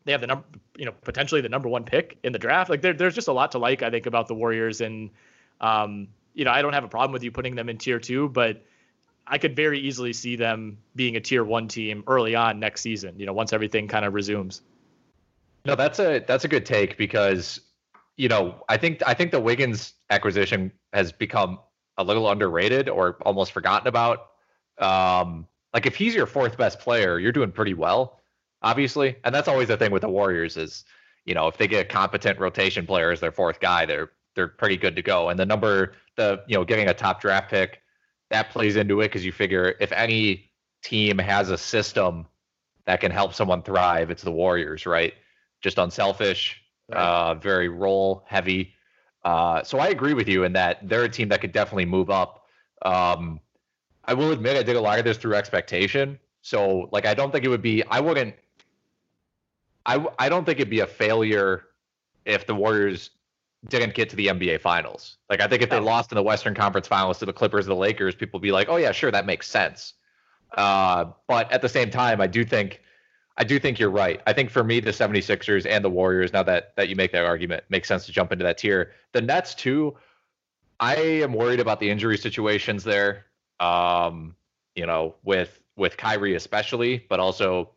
They 0.04 0.12
have 0.12 0.22
the 0.22 0.26
number, 0.26 0.44
you 0.76 0.86
know, 0.86 0.92
potentially 1.02 1.42
the 1.42 1.50
number 1.50 1.68
one 1.68 1.84
pick 1.84 2.18
in 2.24 2.32
the 2.32 2.38
draft. 2.38 2.70
Like 2.70 2.80
there, 2.80 2.94
there's 2.94 3.14
just 3.14 3.28
a 3.28 3.32
lot 3.32 3.52
to 3.52 3.58
like, 3.58 3.82
I 3.82 3.90
think, 3.90 4.06
about 4.06 4.26
the 4.26 4.34
Warriors. 4.34 4.80
And 4.80 5.10
um, 5.60 6.08
you 6.32 6.46
know, 6.46 6.50
I 6.50 6.62
don't 6.62 6.72
have 6.72 6.84
a 6.84 6.88
problem 6.88 7.12
with 7.12 7.22
you 7.22 7.30
putting 7.30 7.54
them 7.54 7.68
in 7.68 7.76
tier 7.76 8.00
two, 8.00 8.30
but 8.30 8.64
I 9.26 9.36
could 9.36 9.54
very 9.54 9.78
easily 9.78 10.14
see 10.14 10.36
them 10.36 10.78
being 10.96 11.16
a 11.16 11.20
tier 11.20 11.44
one 11.44 11.68
team 11.68 12.02
early 12.06 12.34
on 12.34 12.58
next 12.58 12.80
season. 12.80 13.18
You 13.18 13.26
know, 13.26 13.34
once 13.34 13.52
everything 13.52 13.88
kind 13.88 14.06
of 14.06 14.14
resumes. 14.14 14.62
No, 15.66 15.74
that's 15.74 15.98
a 15.98 16.20
that's 16.20 16.44
a 16.44 16.48
good 16.48 16.64
take 16.64 16.96
because 16.96 17.60
you 18.16 18.28
know 18.30 18.64
I 18.70 18.78
think 18.78 19.02
I 19.06 19.12
think 19.12 19.32
the 19.32 19.40
Wiggins 19.40 19.92
acquisition 20.08 20.72
has 20.94 21.12
become 21.12 21.58
a 21.98 22.04
little 22.04 22.30
underrated 22.30 22.88
or 22.88 23.18
almost 23.26 23.52
forgotten 23.52 23.86
about. 23.86 24.30
Um, 24.78 25.46
like 25.74 25.86
if 25.86 25.96
he's 25.96 26.14
your 26.14 26.26
fourth 26.26 26.56
best 26.56 26.78
player, 26.80 27.18
you're 27.18 27.32
doing 27.32 27.52
pretty 27.52 27.74
well, 27.74 28.20
obviously. 28.62 29.16
And 29.24 29.34
that's 29.34 29.48
always 29.48 29.68
the 29.68 29.76
thing 29.76 29.92
with 29.92 30.02
the 30.02 30.08
Warriors 30.08 30.56
is, 30.56 30.84
you 31.24 31.34
know, 31.34 31.46
if 31.48 31.58
they 31.58 31.68
get 31.68 31.86
a 31.86 31.88
competent 31.88 32.38
rotation 32.38 32.86
player 32.86 33.10
as 33.10 33.20
their 33.20 33.32
fourth 33.32 33.60
guy, 33.60 33.86
they're 33.86 34.10
they're 34.34 34.48
pretty 34.48 34.76
good 34.76 34.96
to 34.96 35.02
go. 35.02 35.28
And 35.28 35.38
the 35.38 35.46
number, 35.46 35.94
the 36.16 36.42
you 36.46 36.56
know, 36.56 36.64
getting 36.64 36.88
a 36.88 36.94
top 36.94 37.20
draft 37.20 37.50
pick, 37.50 37.80
that 38.30 38.50
plays 38.50 38.76
into 38.76 39.00
it 39.00 39.06
because 39.06 39.24
you 39.24 39.32
figure 39.32 39.74
if 39.80 39.92
any 39.92 40.50
team 40.82 41.18
has 41.18 41.50
a 41.50 41.58
system 41.58 42.26
that 42.86 43.00
can 43.00 43.10
help 43.10 43.34
someone 43.34 43.62
thrive, 43.62 44.10
it's 44.10 44.22
the 44.22 44.32
Warriors, 44.32 44.86
right? 44.86 45.12
Just 45.60 45.78
unselfish, 45.78 46.60
right. 46.88 46.98
uh, 46.98 47.34
very 47.34 47.68
role 47.68 48.22
heavy. 48.26 48.74
Uh, 49.24 49.62
so 49.62 49.78
I 49.78 49.88
agree 49.88 50.14
with 50.14 50.28
you 50.28 50.44
in 50.44 50.52
that 50.54 50.88
they're 50.88 51.04
a 51.04 51.08
team 51.08 51.28
that 51.28 51.40
could 51.40 51.52
definitely 51.52 51.84
move 51.84 52.08
up. 52.08 52.44
Um, 52.82 53.40
I 54.08 54.14
will 54.14 54.32
admit 54.32 54.56
I 54.56 54.62
did 54.62 54.74
a 54.74 54.80
lot 54.80 54.98
of 54.98 55.04
this 55.04 55.18
through 55.18 55.34
expectation. 55.34 56.18
So 56.40 56.88
like 56.92 57.06
I 57.06 57.12
don't 57.12 57.30
think 57.30 57.44
it 57.44 57.48
would 57.48 57.62
be 57.62 57.84
I 57.84 58.00
wouldn't 58.00 58.34
I 59.84 60.04
I 60.18 60.28
don't 60.30 60.44
think 60.44 60.58
it'd 60.58 60.70
be 60.70 60.80
a 60.80 60.86
failure 60.86 61.66
if 62.24 62.46
the 62.46 62.54
Warriors 62.54 63.10
didn't 63.68 63.94
get 63.94 64.08
to 64.10 64.16
the 64.16 64.28
NBA 64.28 64.62
finals. 64.62 65.18
Like 65.28 65.40
I 65.40 65.46
think 65.46 65.62
if 65.62 65.68
they 65.68 65.78
lost 65.78 66.10
in 66.10 66.16
the 66.16 66.22
Western 66.22 66.54
Conference 66.54 66.88
finals 66.88 67.18
to 67.18 67.26
the 67.26 67.32
Clippers 67.34 67.66
or 67.66 67.70
the 67.70 67.76
Lakers, 67.76 68.14
people 68.14 68.38
would 68.38 68.42
be 68.42 68.52
like, 68.52 68.68
"Oh 68.70 68.76
yeah, 68.76 68.92
sure, 68.92 69.10
that 69.10 69.26
makes 69.26 69.48
sense." 69.48 69.94
Uh, 70.56 71.06
but 71.26 71.52
at 71.52 71.60
the 71.60 71.68
same 71.68 71.90
time, 71.90 72.20
I 72.20 72.26
do 72.26 72.44
think 72.44 72.80
I 73.36 73.44
do 73.44 73.58
think 73.58 73.78
you're 73.78 73.90
right. 73.90 74.22
I 74.26 74.32
think 74.32 74.50
for 74.50 74.64
me, 74.64 74.80
the 74.80 74.90
76ers 74.90 75.66
and 75.68 75.84
the 75.84 75.90
Warriors, 75.90 76.32
now 76.32 76.42
that 76.44 76.74
that 76.76 76.88
you 76.88 76.96
make 76.96 77.12
that 77.12 77.26
argument, 77.26 77.64
makes 77.68 77.88
sense 77.88 78.06
to 78.06 78.12
jump 78.12 78.32
into 78.32 78.44
that 78.44 78.58
tier. 78.58 78.92
The 79.12 79.20
Nets 79.20 79.54
too. 79.54 79.96
I 80.80 80.94
am 80.94 81.32
worried 81.32 81.60
about 81.60 81.80
the 81.80 81.90
injury 81.90 82.16
situations 82.16 82.84
there. 82.84 83.26
Um, 83.60 84.34
you 84.74 84.86
know, 84.86 85.14
with 85.24 85.60
with 85.76 85.96
Kyrie 85.96 86.34
especially, 86.34 87.04
but 87.08 87.20
also 87.20 87.70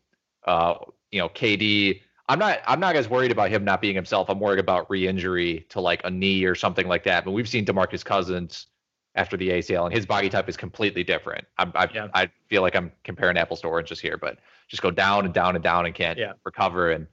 uh, 0.45 0.75
you 1.11 1.19
know, 1.19 1.29
KD. 1.29 2.01
I'm 2.29 2.39
not 2.39 2.59
I'm 2.65 2.79
not 2.79 2.95
as 2.95 3.09
worried 3.09 3.31
about 3.31 3.49
him 3.49 3.65
not 3.65 3.81
being 3.81 3.95
himself. 3.95 4.29
I'm 4.29 4.39
worried 4.39 4.59
about 4.59 4.89
re-injury 4.89 5.65
to 5.69 5.81
like 5.81 6.01
a 6.05 6.09
knee 6.09 6.45
or 6.45 6.55
something 6.55 6.87
like 6.87 7.03
that. 7.03 7.25
But 7.25 7.31
we've 7.31 7.49
seen 7.49 7.65
DeMarcus 7.65 8.05
Cousins 8.05 8.67
after 9.15 9.35
the 9.35 9.49
ACL, 9.49 9.85
and 9.85 9.93
his 9.93 10.05
body 10.05 10.29
type 10.29 10.47
is 10.47 10.55
completely 10.55 11.03
different. 11.03 11.45
I 11.57 11.69
I, 11.75 11.89
yeah. 11.93 12.07
I 12.13 12.29
feel 12.47 12.61
like 12.61 12.75
I'm 12.75 12.91
comparing 13.03 13.37
apples 13.37 13.61
to 13.61 13.67
oranges 13.67 13.99
here, 13.99 14.17
but 14.17 14.39
just 14.69 14.81
go 14.81 14.91
down 14.91 15.25
and 15.25 15.33
down 15.33 15.55
and 15.55 15.63
down 15.63 15.85
and 15.85 15.93
can't 15.93 16.17
yeah. 16.17 16.33
recover. 16.45 16.91
And 16.91 17.07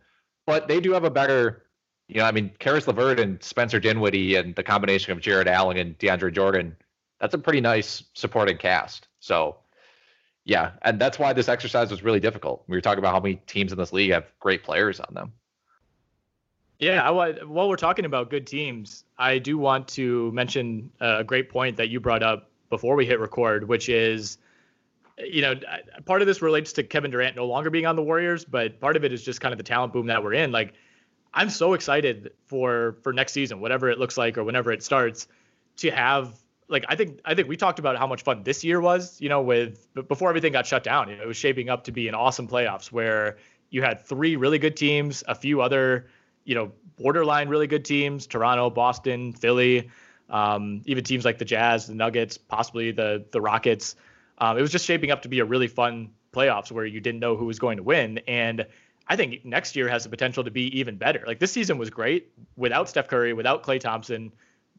but 0.47 0.69
they 0.69 0.81
do 0.81 0.93
have 0.93 1.05
a 1.05 1.11
better, 1.11 1.65
you 2.07 2.19
know, 2.19 2.25
I 2.25 2.31
mean, 2.31 2.53
Caris 2.61 2.87
LeVert 2.87 3.19
and 3.19 3.43
Spencer 3.43 3.81
Dinwiddie 3.81 4.37
and 4.37 4.55
the 4.55 4.63
combination 4.63 5.13
of 5.13 5.21
Jarrett 5.21 5.49
Allen 5.49 5.77
and 5.77 5.99
DeAndre 5.99 6.33
Jordan, 6.33 6.77
that's 7.21 7.35
a 7.35 7.39
pretty 7.39 7.61
nice 7.61 8.05
supporting 8.15 8.57
cast. 8.57 9.09
So 9.21 9.57
yeah, 10.45 10.73
and 10.83 10.99
that's 10.99 11.19
why 11.19 11.33
this 11.35 11.49
exercise 11.49 11.91
was 11.91 12.03
really 12.03 12.21
difficult. 12.21 12.65
We 12.69 12.77
were 12.77 12.81
talking 12.81 13.01
about 13.01 13.13
how 13.13 13.21
many 13.21 13.37
teams 13.47 13.71
in 13.71 13.79
this 13.79 13.93
league 13.93 14.13
have 14.13 14.25
great 14.41 14.63
players 14.63 14.99
on 14.99 15.13
them. 15.13 15.33
Yeah, 16.79 17.03
I, 17.03 17.45
while 17.45 17.69
we're 17.69 17.77
talking 17.77 18.05
about 18.05 18.31
good 18.31 18.47
teams, 18.47 19.05
I 19.19 19.39
do 19.39 19.59
want 19.59 19.89
to 19.89 20.31
mention 20.33 20.91
a 21.01 21.25
great 21.25 21.51
point 21.51 21.77
that 21.77 21.89
you 21.89 21.99
brought 22.01 22.23
up 22.23 22.51
before 22.71 22.95
we 22.95 23.05
hit 23.05 23.19
record, 23.19 23.69
which 23.69 23.89
is, 23.89 24.39
you 25.19 25.43
know, 25.43 25.55
part 26.07 26.23
of 26.23 26.29
this 26.29 26.41
relates 26.41 26.73
to 26.75 26.85
Kevin 26.85 27.11
Durant 27.11 27.35
no 27.35 27.47
longer 27.47 27.69
being 27.69 27.87
on 27.87 27.97
the 27.97 28.03
Warriors, 28.03 28.45
but 28.45 28.79
part 28.79 28.97
of 28.97 29.05
it 29.05 29.13
is 29.13 29.25
just 29.25 29.41
kind 29.41 29.53
of 29.53 29.59
the 29.59 29.65
talent 29.65 29.93
boom 29.93 30.07
that 30.07 30.23
we're 30.23 30.35
in. 30.35 30.53
Like, 30.53 30.75
I'm 31.35 31.51
so 31.51 31.75
excited 31.75 32.33
for 32.47 32.97
for 33.03 33.13
next 33.13 33.33
season, 33.33 33.61
whatever 33.61 33.91
it 33.91 33.99
looks 33.99 34.17
like 34.17 34.39
or 34.39 34.45
whenever 34.45 34.71
it 34.73 34.83
starts, 34.83 35.27
to 35.79 35.91
have 35.91 36.35
like 36.69 36.85
I 36.89 36.97
think 36.97 37.21
I 37.25 37.35
think 37.35 37.49
we 37.49 37.57
talked 37.57 37.79
about 37.79 37.97
how 37.97 38.07
much 38.07 38.23
fun 38.23 38.43
this 38.43 38.63
year 38.65 38.81
was, 38.81 39.21
you 39.21 39.29
know, 39.29 39.43
with 39.43 39.87
before 40.07 40.29
everything 40.29 40.53
got 40.53 40.67
shut 40.67 40.85
down. 40.85 41.11
It 41.11 41.27
was 41.27 41.37
shaping 41.37 41.69
up 41.69 41.85
to 41.85 41.93
be 41.93 42.09
an 42.09 42.15
awesome 42.15 42.47
playoffs 42.47 42.93
where 42.93 43.39
you 43.71 43.83
had 43.83 44.05
three 44.05 44.37
really 44.37 44.59
good 44.59 44.77
teams, 44.77 45.25
a 45.27 45.35
few 45.35 45.61
other 45.61 46.07
you 46.49 46.55
know, 46.55 46.73
borderline 46.97 47.51
really 47.51 47.67
good 47.67 47.85
teams, 47.85 48.27
Toronto, 48.27 48.71
Boston, 48.71 49.35
Philly, 49.35 49.91
um, 50.31 50.81
even 50.87 51.05
teams 51.05 51.27
like 51.27 51.37
the 51.37 51.45
Jazz, 51.45 51.87
the 51.87 51.95
Nuggets, 51.95 52.39
possibly 52.39 52.91
the 52.91 53.27
the 53.31 53.41
Rockets. 53.41 53.97
Um, 54.39 54.57
it 54.57 54.63
was 54.63 54.73
just 54.73 54.87
shaping 54.87 55.11
up 55.11 55.23
to 55.23 55.29
be 55.29 55.41
a 55.41 55.45
really 55.45 55.69
fun 55.69 56.11
playoffs 56.33 56.73
where 56.73 56.87
you 56.87 57.01
didn't 57.01 57.21
know 57.21 57.37
who 57.37 57.45
was 57.45 57.59
going 57.59 57.77
to 57.77 57.83
win. 57.83 58.21
And 58.27 58.67
I 59.07 59.17
think 59.17 59.45
next 59.45 59.77
year 59.77 59.89
has 59.89 60.05
the 60.05 60.09
potential 60.09 60.43
to 60.43 60.51
be 60.51 60.79
even 60.79 60.97
better. 60.97 61.23
Like 61.27 61.39
this 61.39 61.53
season 61.53 61.77
was 61.77 61.91
great 61.91 62.31
without 62.57 62.89
Steph 62.89 63.09
Curry, 63.09 63.35
without 63.35 63.63
Klay 63.63 63.79
Thompson, 63.79 64.33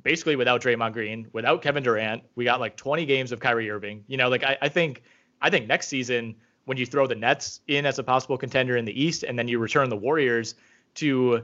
basically 0.03 0.35
without 0.35 0.61
Draymond 0.61 0.93
Green, 0.93 1.27
without 1.33 1.61
Kevin 1.61 1.83
Durant. 1.83 2.23
We 2.35 2.45
got 2.45 2.59
like 2.59 2.75
20 2.77 3.05
games 3.05 3.31
of 3.31 3.39
Kyrie 3.39 3.69
Irving. 3.69 4.03
You 4.07 4.17
know, 4.17 4.29
like 4.29 4.43
I, 4.43 4.57
I 4.61 4.69
think 4.69 5.03
I 5.41 5.49
think 5.49 5.67
next 5.67 5.87
season 5.87 6.35
when 6.65 6.77
you 6.77 6.85
throw 6.85 7.07
the 7.07 7.15
Nets 7.15 7.61
in 7.67 7.85
as 7.85 7.99
a 7.99 8.03
possible 8.03 8.37
contender 8.37 8.77
in 8.77 8.85
the 8.85 9.01
East 9.03 9.23
and 9.23 9.37
then 9.37 9.47
you 9.47 9.59
return 9.59 9.89
the 9.89 9.97
Warriors 9.97 10.55
to 10.95 11.43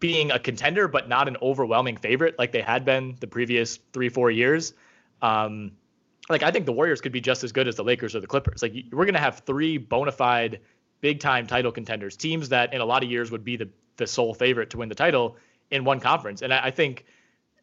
being 0.00 0.30
a 0.30 0.38
contender, 0.38 0.88
but 0.88 1.08
not 1.08 1.28
an 1.28 1.36
overwhelming 1.42 1.96
favorite 1.96 2.38
like 2.38 2.52
they 2.52 2.62
had 2.62 2.84
been 2.84 3.16
the 3.20 3.26
previous 3.26 3.78
three, 3.92 4.08
four 4.08 4.30
years. 4.30 4.72
Um, 5.22 5.72
like 6.28 6.42
I 6.42 6.50
think 6.50 6.66
the 6.66 6.72
Warriors 6.72 7.00
could 7.00 7.12
be 7.12 7.20
just 7.20 7.44
as 7.44 7.52
good 7.52 7.68
as 7.68 7.76
the 7.76 7.84
Lakers 7.84 8.14
or 8.14 8.20
the 8.20 8.26
Clippers. 8.26 8.62
Like 8.62 8.74
we're 8.92 9.06
gonna 9.06 9.18
have 9.18 9.40
three 9.40 9.78
bona 9.78 10.12
fide 10.12 10.60
big 11.00 11.20
time 11.20 11.46
title 11.46 11.72
contenders, 11.72 12.16
teams 12.16 12.48
that 12.50 12.72
in 12.72 12.80
a 12.80 12.84
lot 12.84 13.02
of 13.02 13.10
years 13.10 13.30
would 13.30 13.44
be 13.44 13.56
the 13.56 13.68
the 13.96 14.06
sole 14.06 14.32
favorite 14.32 14.70
to 14.70 14.78
win 14.78 14.88
the 14.88 14.94
title 14.94 15.36
in 15.70 15.84
one 15.84 16.00
conference. 16.00 16.42
And 16.42 16.54
I, 16.54 16.66
I 16.66 16.70
think 16.70 17.04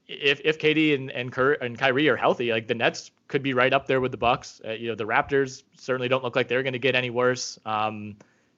if 0.07 0.41
if 0.43 0.57
KD 0.59 0.95
and 0.95 1.11
and, 1.11 1.33
Ky- 1.33 1.55
and 1.61 1.77
Kyrie 1.77 2.07
are 2.09 2.15
healthy, 2.15 2.51
like 2.51 2.67
the 2.67 2.75
Nets 2.75 3.11
could 3.27 3.43
be 3.43 3.53
right 3.53 3.73
up 3.73 3.87
there 3.87 4.01
with 4.01 4.11
the 4.11 4.17
Bucks. 4.17 4.61
Uh, 4.65 4.71
you 4.71 4.87
know, 4.87 4.95
the 4.95 5.05
Raptors 5.05 5.63
certainly 5.77 6.07
don't 6.07 6.23
look 6.23 6.35
like 6.35 6.47
they're 6.47 6.63
going 6.63 6.73
to 6.73 6.79
get 6.79 6.95
any 6.95 7.09
worse. 7.09 7.59
Um, 7.65 8.15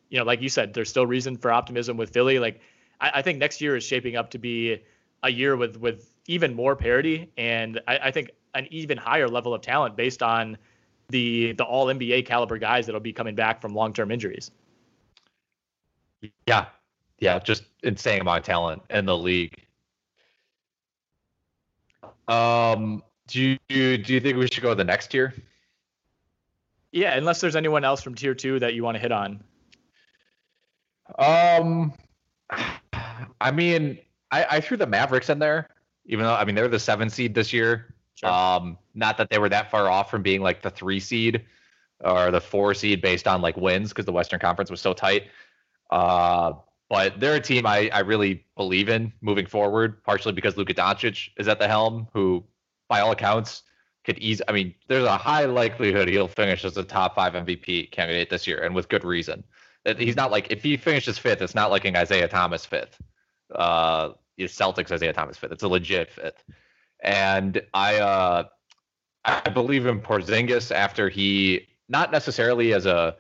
you 0.10 0.18
know, 0.18 0.26
like 0.26 0.42
you 0.42 0.50
said, 0.50 0.74
there's 0.74 0.90
still 0.90 1.06
reason 1.06 1.38
for 1.38 1.52
optimism 1.52 1.98
with 1.98 2.12
Philly. 2.12 2.40
Like 2.40 2.62
I, 3.02 3.12
I, 3.16 3.22
think 3.22 3.40
next 3.40 3.62
year 3.62 3.76
is 3.76 3.84
shaping 3.84 4.16
up 4.16 4.30
to 4.32 4.38
be 4.38 4.82
a 5.24 5.32
year 5.32 5.56
with 5.56 5.78
with 5.78 6.16
even 6.28 6.54
more 6.54 6.76
parity 6.76 7.32
and 7.38 7.82
I, 7.88 7.98
I 7.98 8.12
think 8.12 8.32
an 8.56 8.68
even 8.72 8.98
higher 8.98 9.28
level 9.28 9.54
of 9.54 9.62
talent 9.62 9.96
based 9.96 10.24
on 10.24 10.58
the 11.10 11.54
the 11.54 11.64
all 11.64 11.88
NBA 11.88 12.26
caliber 12.26 12.58
guys 12.58 12.86
that'll 12.86 13.02
be 13.02 13.14
coming 13.14 13.36
back 13.36 13.62
from 13.62 13.74
long 13.74 13.94
term 13.94 14.12
injuries. 14.12 14.52
Yeah. 16.48 16.66
Yeah, 17.20 17.40
just 17.40 17.64
insane 17.84 18.22
amount 18.22 18.40
of 18.40 18.46
talent 18.46 18.82
in 18.90 19.06
the 19.06 19.18
league. 19.18 19.66
Um 22.30 23.04
do 23.28 23.58
you 23.70 23.98
do 23.98 24.14
you 24.14 24.20
think 24.20 24.38
we 24.38 24.48
should 24.48 24.64
go 24.64 24.70
to 24.70 24.76
the 24.76 24.84
next 24.84 25.08
tier? 25.08 25.34
Yeah, 26.92 27.16
unless 27.16 27.42
there's 27.42 27.56
anyone 27.56 27.84
else 27.84 28.02
from 28.02 28.16
tier 28.16 28.34
two 28.34 28.60
that 28.60 28.74
you 28.74 28.84
want 28.84 28.96
to 28.96 29.02
hit 29.02 29.12
on. 29.12 29.44
Um 31.18 31.94
I 33.42 33.52
mean, 33.52 34.00
I, 34.32 34.46
I 34.50 34.62
threw 34.62 34.78
the 34.78 34.88
Mavericks 34.88 35.30
in 35.30 35.40
there, 35.40 35.70
even 36.06 36.26
though 36.26 36.34
I 36.34 36.46
mean 36.46 36.56
they're 36.56 36.68
the 36.68 36.80
seven 36.80 37.10
seed 37.10 37.34
this 37.34 37.54
year. 37.54 37.94
Sure. 38.16 38.30
Um, 38.30 38.78
not 38.96 39.18
that 39.18 39.30
they 39.30 39.38
were 39.38 39.50
that 39.50 39.72
far 39.72 39.90
off 39.90 40.12
from 40.12 40.22
being 40.22 40.42
like 40.42 40.62
the 40.62 40.70
three 40.70 41.00
seed 41.00 41.46
or 42.02 42.32
the 42.32 42.42
four 42.42 42.74
seed 42.74 43.02
based 43.02 43.28
on 43.28 43.42
like 43.42 43.56
wins 43.56 43.90
because 43.90 44.06
the 44.06 44.12
Western 44.12 44.40
Conference 44.40 44.70
was 44.70 44.82
so 44.82 44.94
tight. 44.94 45.28
Uh, 45.90 46.54
but 46.90 47.20
they're 47.20 47.36
a 47.36 47.40
team 47.40 47.66
I, 47.66 47.90
I 47.94 48.00
really 48.00 48.46
believe 48.56 48.90
in 48.90 49.14
moving 49.22 49.46
forward, 49.46 50.04
partially 50.04 50.34
because 50.34 50.58
Luka 50.58 50.74
Doncic 50.74 51.30
is 51.38 51.48
at 51.48 51.60
the 51.60 51.68
helm, 51.68 52.08
who, 52.14 52.44
by 52.88 53.00
all 53.00 53.12
accounts, 53.12 53.64
could 54.04 54.18
ease. 54.18 54.42
I 54.48 54.52
mean, 54.52 54.74
there's 54.88 55.06
a 55.06 55.18
high 55.18 55.46
likelihood 55.46 56.08
he'll 56.08 56.28
finish 56.28 56.66
as 56.66 56.78
a 56.78 56.84
top 56.84 57.16
five 57.16 57.34
MVP 57.34 57.92
candidate 57.92 58.30
this 58.30 58.48
year, 58.48 58.64
and 58.64 58.74
with 58.74 58.90
good 58.90 59.04
reason. 59.04 59.44
He's 59.98 60.16
not 60.16 60.30
like 60.30 60.52
if 60.52 60.62
he 60.62 60.76
finishes 60.78 61.18
fifth, 61.18 61.42
it's 61.42 61.56
not 61.56 61.72
like 61.72 61.86
an 61.86 61.96
Isaiah 61.96 62.28
Thomas 62.28 62.66
fifth 62.66 63.02
uh, 63.56 64.12
Celtics 64.40 64.92
Isaiah 64.92 65.14
Thomas 65.14 65.38
fifth. 65.38 65.52
It's 65.52 65.64
a 65.64 65.68
legit 65.68 66.12
fifth, 66.12 66.44
and 67.02 67.62
I 67.74 67.98
uh, 67.98 68.44
I 69.26 69.50
believe 69.50 69.86
in 69.86 70.02
Porzingis 70.02 70.74
after 70.74 71.10
he 71.10 71.68
not 71.88 72.12
necessarily 72.12 72.74
as 72.74 72.86
a 72.86 73.16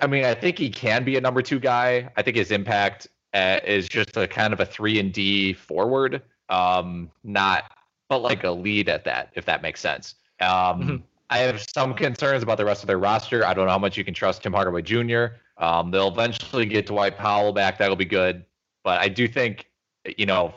I, 0.00 0.06
mean 0.06 0.24
I 0.24 0.34
think 0.34 0.58
he 0.58 0.70
can 0.70 1.04
be 1.04 1.16
a 1.16 1.20
number 1.20 1.42
two 1.42 1.60
guy. 1.60 2.10
I 2.16 2.22
think 2.22 2.36
his 2.36 2.50
impact 2.50 3.08
uh, 3.34 3.60
is 3.64 3.88
just 3.88 4.16
a 4.16 4.26
kind 4.26 4.52
of 4.52 4.60
a 4.60 4.66
three 4.66 4.98
and 4.98 5.12
D 5.12 5.52
forward, 5.52 6.22
um, 6.48 7.10
not 7.24 7.72
but 8.08 8.20
like 8.20 8.44
a 8.44 8.50
lead 8.50 8.88
at 8.88 9.04
that 9.04 9.30
if 9.34 9.44
that 9.46 9.62
makes 9.62 9.80
sense. 9.80 10.16
Um, 10.40 10.48
mm-hmm. 10.48 10.96
I 11.30 11.38
have 11.38 11.64
some 11.74 11.94
concerns 11.94 12.42
about 12.42 12.58
the 12.58 12.64
rest 12.64 12.82
of 12.82 12.88
their 12.88 12.98
roster. 12.98 13.46
I 13.46 13.54
don't 13.54 13.64
know 13.64 13.72
how 13.72 13.78
much 13.78 13.96
you 13.96 14.04
can 14.04 14.12
trust 14.12 14.42
Tim 14.42 14.52
Hardaway 14.52 14.82
Jr. 14.82 15.36
Um, 15.56 15.90
they'll 15.90 16.08
eventually 16.08 16.66
get 16.66 16.86
Dwight 16.86 17.16
Powell 17.16 17.52
back. 17.52 17.78
That'll 17.78 17.96
be 17.96 18.04
good. 18.04 18.44
But 18.84 19.00
I 19.00 19.08
do 19.08 19.26
think, 19.26 19.70
you 20.18 20.26
know, 20.26 20.52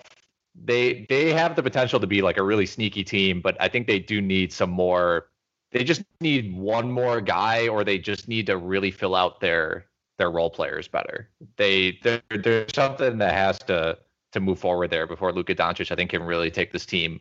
they 0.53 1.05
they 1.09 1.31
have 1.31 1.55
the 1.55 1.63
potential 1.63 1.99
to 1.99 2.07
be 2.07 2.21
like 2.21 2.37
a 2.37 2.43
really 2.43 2.65
sneaky 2.65 3.03
team, 3.03 3.41
but 3.41 3.55
I 3.59 3.67
think 3.67 3.87
they 3.87 3.99
do 3.99 4.21
need 4.21 4.51
some 4.51 4.69
more. 4.69 5.27
They 5.71 5.83
just 5.83 6.03
need 6.21 6.55
one 6.55 6.91
more 6.91 7.19
guy, 7.21 7.67
or 7.67 7.83
they 7.83 7.97
just 7.97 8.27
need 8.27 8.45
to 8.47 8.57
really 8.57 8.91
fill 8.91 9.15
out 9.15 9.39
their 9.39 9.85
their 10.17 10.31
role 10.31 10.49
players 10.49 10.87
better. 10.87 11.29
They 11.57 11.99
there's 12.29 12.73
something 12.73 13.17
that 13.17 13.33
has 13.33 13.59
to 13.59 13.97
to 14.31 14.39
move 14.39 14.59
forward 14.59 14.89
there 14.89 15.07
before 15.07 15.31
Luka 15.31 15.55
Doncic, 15.55 15.91
I 15.91 15.95
think, 15.95 16.11
can 16.11 16.23
really 16.23 16.51
take 16.51 16.71
this 16.71 16.85
team 16.85 17.19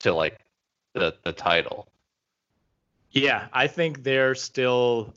to 0.00 0.12
like 0.12 0.40
the 0.94 1.16
the 1.24 1.32
title. 1.32 1.88
Yeah, 3.10 3.46
I 3.52 3.66
think 3.66 4.02
they're 4.02 4.34
still, 4.34 5.14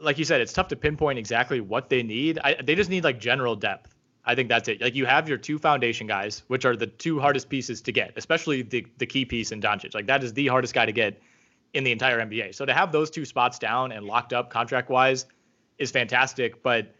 like 0.00 0.16
you 0.16 0.24
said, 0.24 0.40
it's 0.40 0.52
tough 0.52 0.68
to 0.68 0.76
pinpoint 0.76 1.18
exactly 1.18 1.60
what 1.60 1.88
they 1.88 2.02
need. 2.02 2.38
I, 2.44 2.54
they 2.62 2.74
just 2.74 2.88
need 2.88 3.04
like 3.04 3.18
general 3.18 3.56
depth. 3.56 3.96
I 4.24 4.36
think 4.36 4.48
that's 4.48 4.68
it. 4.68 4.80
Like 4.80 4.94
you 4.94 5.06
have 5.06 5.28
your 5.28 5.38
two 5.38 5.58
foundation 5.58 6.06
guys, 6.06 6.44
which 6.46 6.64
are 6.64 6.76
the 6.76 6.86
two 6.86 7.18
hardest 7.18 7.48
pieces 7.48 7.80
to 7.82 7.92
get, 7.92 8.12
especially 8.16 8.62
the 8.62 8.86
the 8.98 9.06
key 9.06 9.24
piece 9.24 9.50
in 9.50 9.60
Doncic. 9.60 9.94
Like 9.94 10.06
that 10.06 10.22
is 10.22 10.32
the 10.32 10.46
hardest 10.46 10.74
guy 10.74 10.86
to 10.86 10.92
get 10.92 11.20
in 11.74 11.84
the 11.84 11.92
entire 11.92 12.20
NBA. 12.20 12.54
So 12.54 12.64
to 12.64 12.74
have 12.74 12.92
those 12.92 13.10
two 13.10 13.24
spots 13.24 13.58
down 13.58 13.92
and 13.92 14.06
locked 14.06 14.32
up 14.32 14.50
contract 14.50 14.90
wise 14.90 15.26
is 15.78 15.90
fantastic. 15.90 16.62
But 16.62 16.94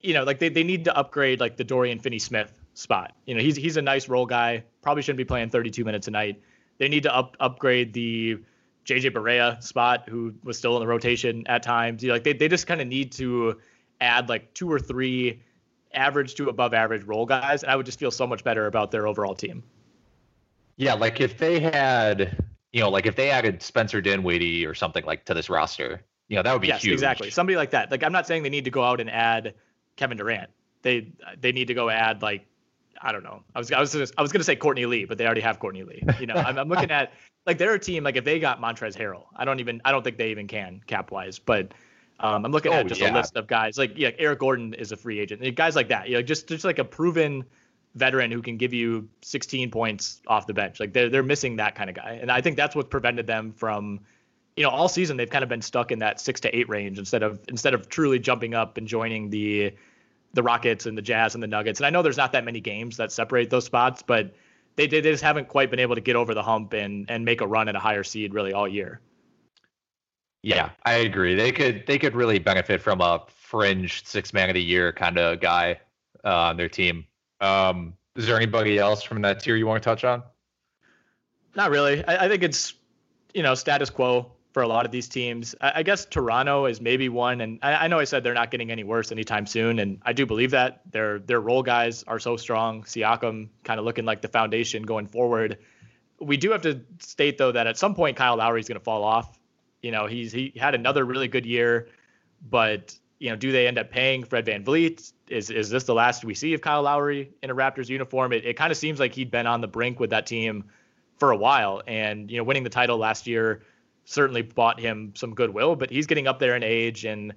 you 0.00 0.14
know, 0.14 0.24
like 0.24 0.38
they, 0.38 0.48
they 0.48 0.62
need 0.62 0.84
to 0.84 0.96
upgrade 0.96 1.40
like 1.40 1.56
the 1.56 1.64
Dorian 1.64 1.98
Finney 1.98 2.18
Smith 2.18 2.52
spot. 2.74 3.14
You 3.26 3.34
know, 3.34 3.40
he's 3.40 3.56
he's 3.56 3.76
a 3.76 3.82
nice 3.82 4.08
role 4.08 4.26
guy. 4.26 4.64
Probably 4.82 5.02
shouldn't 5.02 5.18
be 5.18 5.24
playing 5.24 5.50
32 5.50 5.84
minutes 5.84 6.08
a 6.08 6.10
night. 6.10 6.40
They 6.78 6.88
need 6.88 7.02
to 7.04 7.14
up 7.14 7.36
upgrade 7.40 7.92
the 7.92 8.38
JJ 8.86 9.12
Barea 9.12 9.62
spot, 9.62 10.08
who 10.08 10.34
was 10.44 10.56
still 10.56 10.76
in 10.76 10.80
the 10.80 10.86
rotation 10.86 11.46
at 11.46 11.62
times. 11.62 12.02
You 12.02 12.08
know, 12.08 12.14
like 12.14 12.24
they, 12.24 12.32
they 12.32 12.48
just 12.48 12.66
kind 12.66 12.80
of 12.80 12.86
need 12.86 13.12
to 13.12 13.58
add 14.00 14.28
like 14.28 14.54
two 14.54 14.70
or 14.70 14.78
three 14.78 15.42
average 15.92 16.34
to 16.36 16.48
above 16.48 16.74
average 16.74 17.04
role 17.04 17.26
guys, 17.26 17.62
and 17.62 17.72
I 17.72 17.76
would 17.76 17.86
just 17.86 17.98
feel 17.98 18.10
so 18.10 18.26
much 18.26 18.44
better 18.44 18.66
about 18.66 18.90
their 18.90 19.06
overall 19.06 19.34
team. 19.34 19.62
Yeah, 20.76 20.94
like 20.94 21.20
if 21.20 21.38
they 21.38 21.58
had, 21.58 22.44
you 22.72 22.80
know, 22.80 22.90
like 22.90 23.06
if 23.06 23.16
they 23.16 23.30
added 23.30 23.62
Spencer 23.62 24.00
Dinwiddie 24.00 24.66
or 24.66 24.74
something 24.74 25.04
like 25.04 25.24
to 25.26 25.34
this 25.34 25.48
roster, 25.48 26.02
You 26.28 26.36
know, 26.36 26.42
that 26.42 26.52
would 26.52 26.62
be 26.62 26.68
yes, 26.68 26.82
huge. 26.82 26.92
exactly. 26.94 27.30
Somebody 27.30 27.56
like 27.56 27.70
that. 27.70 27.90
Like 27.90 28.02
I'm 28.02 28.12
not 28.12 28.26
saying 28.26 28.42
they 28.42 28.50
need 28.50 28.64
to 28.66 28.70
go 28.70 28.82
out 28.84 29.00
and 29.00 29.08
add 29.10 29.54
Kevin 29.96 30.16
Durant. 30.18 30.50
They 30.82 31.12
they 31.40 31.52
need 31.52 31.66
to 31.68 31.74
go 31.74 31.88
add 31.88 32.22
like 32.22 32.46
I 33.00 33.12
don't 33.12 33.22
know. 33.22 33.42
I 33.54 33.58
was 33.58 33.72
I 33.72 33.80
was 33.80 33.92
just, 33.92 34.12
I 34.18 34.22
was 34.22 34.32
gonna 34.32 34.44
say 34.44 34.56
Courtney 34.56 34.84
Lee, 34.86 35.04
but 35.04 35.18
they 35.18 35.24
already 35.24 35.40
have 35.40 35.58
Courtney 35.58 35.84
Lee. 35.84 36.02
You 36.20 36.26
know, 36.26 36.34
I'm, 36.34 36.58
I'm 36.58 36.68
looking 36.68 36.90
at 37.00 37.12
like 37.46 37.56
they're 37.58 37.74
a 37.74 37.78
team 37.78 38.04
like 38.04 38.16
if 38.16 38.24
they 38.24 38.38
got 38.38 38.60
Montrezl 38.60 38.96
Harrell, 38.96 39.24
I 39.36 39.44
don't 39.44 39.60
even 39.60 39.80
I 39.84 39.90
don't 39.92 40.02
think 40.02 40.18
they 40.18 40.30
even 40.30 40.46
can 40.46 40.80
cap 40.86 41.10
wise, 41.10 41.38
but. 41.38 41.72
Um, 42.20 42.44
I'm 42.44 42.50
looking 42.50 42.72
Oh, 42.72 42.78
at 42.78 42.88
just 42.88 43.00
yeah. 43.00 43.12
a 43.12 43.14
list 43.14 43.36
of 43.36 43.46
guys 43.46 43.78
like 43.78 43.92
yeah, 43.94 44.10
Eric 44.18 44.40
Gordon 44.40 44.74
is 44.74 44.90
a 44.90 44.96
free 44.96 45.20
agent. 45.20 45.54
Guys 45.54 45.76
like 45.76 45.86
that, 45.90 46.08
you 46.08 46.16
know, 46.16 46.22
just 46.22 46.48
just 46.48 46.64
like 46.64 46.80
a 46.80 46.84
proven 46.84 47.44
veteran 47.98 48.30
who 48.30 48.42
can 48.42 48.56
give 48.56 48.72
you 48.72 49.08
16 49.22 49.70
points 49.70 50.20
off 50.26 50.46
the 50.46 50.54
bench. 50.54 50.80
Like 50.80 50.92
they're 50.92 51.08
they're 51.08 51.22
missing 51.22 51.56
that 51.56 51.74
kind 51.74 51.90
of 51.90 51.96
guy, 51.96 52.18
and 52.20 52.30
I 52.30 52.40
think 52.40 52.56
that's 52.56 52.74
what 52.74 52.90
prevented 52.90 53.26
them 53.26 53.52
from, 53.52 54.00
you 54.56 54.62
know, 54.62 54.70
all 54.70 54.88
season 54.88 55.16
they've 55.16 55.30
kind 55.30 55.42
of 55.42 55.48
been 55.48 55.62
stuck 55.62 55.92
in 55.92 55.98
that 56.00 56.20
six 56.20 56.40
to 56.40 56.56
eight 56.56 56.68
range 56.68 56.98
instead 56.98 57.22
of 57.22 57.40
instead 57.48 57.74
of 57.74 57.88
truly 57.88 58.18
jumping 58.18 58.54
up 58.54 58.76
and 58.76 58.86
joining 58.86 59.30
the 59.30 59.72
the 60.34 60.42
Rockets 60.42 60.86
and 60.86 60.96
the 60.96 61.02
Jazz 61.02 61.34
and 61.34 61.42
the 61.42 61.48
Nuggets. 61.48 61.80
And 61.80 61.86
I 61.86 61.90
know 61.90 62.02
there's 62.02 62.16
not 62.16 62.32
that 62.32 62.44
many 62.44 62.60
games 62.60 62.96
that 62.98 63.12
separate 63.12 63.50
those 63.50 63.64
spots, 63.64 64.02
but 64.02 64.34
they 64.76 64.86
they 64.86 65.00
just 65.00 65.22
haven't 65.22 65.48
quite 65.48 65.70
been 65.70 65.80
able 65.80 65.94
to 65.94 66.00
get 66.00 66.16
over 66.16 66.34
the 66.34 66.42
hump 66.42 66.72
and 66.72 67.10
and 67.10 67.24
make 67.24 67.40
a 67.40 67.46
run 67.46 67.68
at 67.68 67.76
a 67.76 67.80
higher 67.80 68.04
seed 68.04 68.34
really 68.34 68.52
all 68.52 68.68
year. 68.68 69.00
Yeah, 70.42 70.70
I 70.84 70.94
agree. 70.94 71.34
They 71.34 71.52
could 71.52 71.84
they 71.86 71.98
could 71.98 72.14
really 72.14 72.38
benefit 72.38 72.80
from 72.80 73.00
a 73.00 73.24
fringe 73.28 74.04
six 74.06 74.32
man 74.32 74.48
of 74.48 74.54
the 74.54 74.62
year 74.62 74.92
kind 74.92 75.18
of 75.18 75.40
guy 75.40 75.80
uh, 76.24 76.34
on 76.34 76.56
their 76.56 76.68
team. 76.68 77.06
Um, 77.40 77.94
is 78.16 78.26
there 78.26 78.36
anybody 78.36 78.78
else 78.78 79.02
from 79.02 79.22
that 79.22 79.40
tier 79.40 79.56
you 79.56 79.66
want 79.66 79.82
to 79.82 79.88
touch 79.88 80.04
on? 80.04 80.22
Not 81.54 81.70
really. 81.70 82.04
I, 82.04 82.26
I 82.26 82.28
think 82.28 82.42
it's 82.42 82.74
you 83.34 83.42
know 83.42 83.54
status 83.54 83.90
quo 83.90 84.32
for 84.52 84.62
a 84.62 84.68
lot 84.68 84.86
of 84.86 84.92
these 84.92 85.08
teams. 85.08 85.54
I, 85.60 85.72
I 85.76 85.82
guess 85.82 86.04
Toronto 86.04 86.66
is 86.66 86.80
maybe 86.80 87.08
one, 87.08 87.40
and 87.40 87.58
I, 87.62 87.84
I 87.84 87.88
know 87.88 87.98
I 87.98 88.04
said 88.04 88.24
they're 88.24 88.34
not 88.34 88.50
getting 88.50 88.70
any 88.70 88.84
worse 88.84 89.12
anytime 89.12 89.46
soon, 89.46 89.78
and 89.78 90.00
I 90.02 90.12
do 90.12 90.26
believe 90.26 90.50
that 90.52 90.80
their 90.90 91.20
their 91.20 91.40
role 91.40 91.62
guys 91.62 92.02
are 92.04 92.18
so 92.18 92.36
strong. 92.36 92.82
Siakam 92.82 93.48
kind 93.64 93.78
of 93.78 93.86
looking 93.86 94.04
like 94.04 94.22
the 94.22 94.28
foundation 94.28 94.82
going 94.82 95.06
forward. 95.06 95.58
We 96.20 96.36
do 96.36 96.50
have 96.50 96.62
to 96.62 96.80
state 96.98 97.38
though 97.38 97.52
that 97.52 97.66
at 97.66 97.78
some 97.78 97.94
point 97.94 98.16
Kyle 98.16 98.36
Lowry 98.36 98.60
is 98.60 98.68
going 98.68 98.78
to 98.78 98.84
fall 98.84 99.04
off. 99.04 99.38
You 99.82 99.92
know 99.92 100.06
he's 100.06 100.32
he 100.32 100.52
had 100.56 100.74
another 100.74 101.04
really 101.04 101.28
good 101.28 101.46
year, 101.46 101.88
but 102.48 102.96
you 103.18 103.30
know 103.30 103.36
do 103.36 103.52
they 103.52 103.66
end 103.66 103.78
up 103.78 103.90
paying 103.90 104.24
Fred 104.24 104.46
VanVleet? 104.46 105.12
Is 105.28 105.50
is 105.50 105.70
this 105.70 105.84
the 105.84 105.94
last 105.94 106.24
we 106.24 106.34
see 106.34 106.54
of 106.54 106.60
Kyle 106.60 106.82
Lowry 106.82 107.30
in 107.42 107.50
a 107.50 107.54
Raptors 107.54 107.88
uniform? 107.88 108.32
It 108.32 108.44
it 108.44 108.54
kind 108.54 108.70
of 108.70 108.78
seems 108.78 109.00
like 109.00 109.14
he'd 109.14 109.30
been 109.30 109.46
on 109.46 109.60
the 109.60 109.68
brink 109.68 110.00
with 110.00 110.10
that 110.10 110.26
team 110.26 110.64
for 111.18 111.30
a 111.30 111.36
while, 111.36 111.82
and 111.86 112.30
you 112.30 112.36
know 112.36 112.44
winning 112.44 112.64
the 112.64 112.70
title 112.70 112.98
last 112.98 113.26
year 113.26 113.62
certainly 114.04 114.42
bought 114.42 114.80
him 114.80 115.12
some 115.14 115.34
goodwill, 115.34 115.76
but 115.76 115.90
he's 115.90 116.06
getting 116.06 116.26
up 116.26 116.38
there 116.38 116.56
in 116.56 116.62
age 116.62 117.04
and 117.04 117.34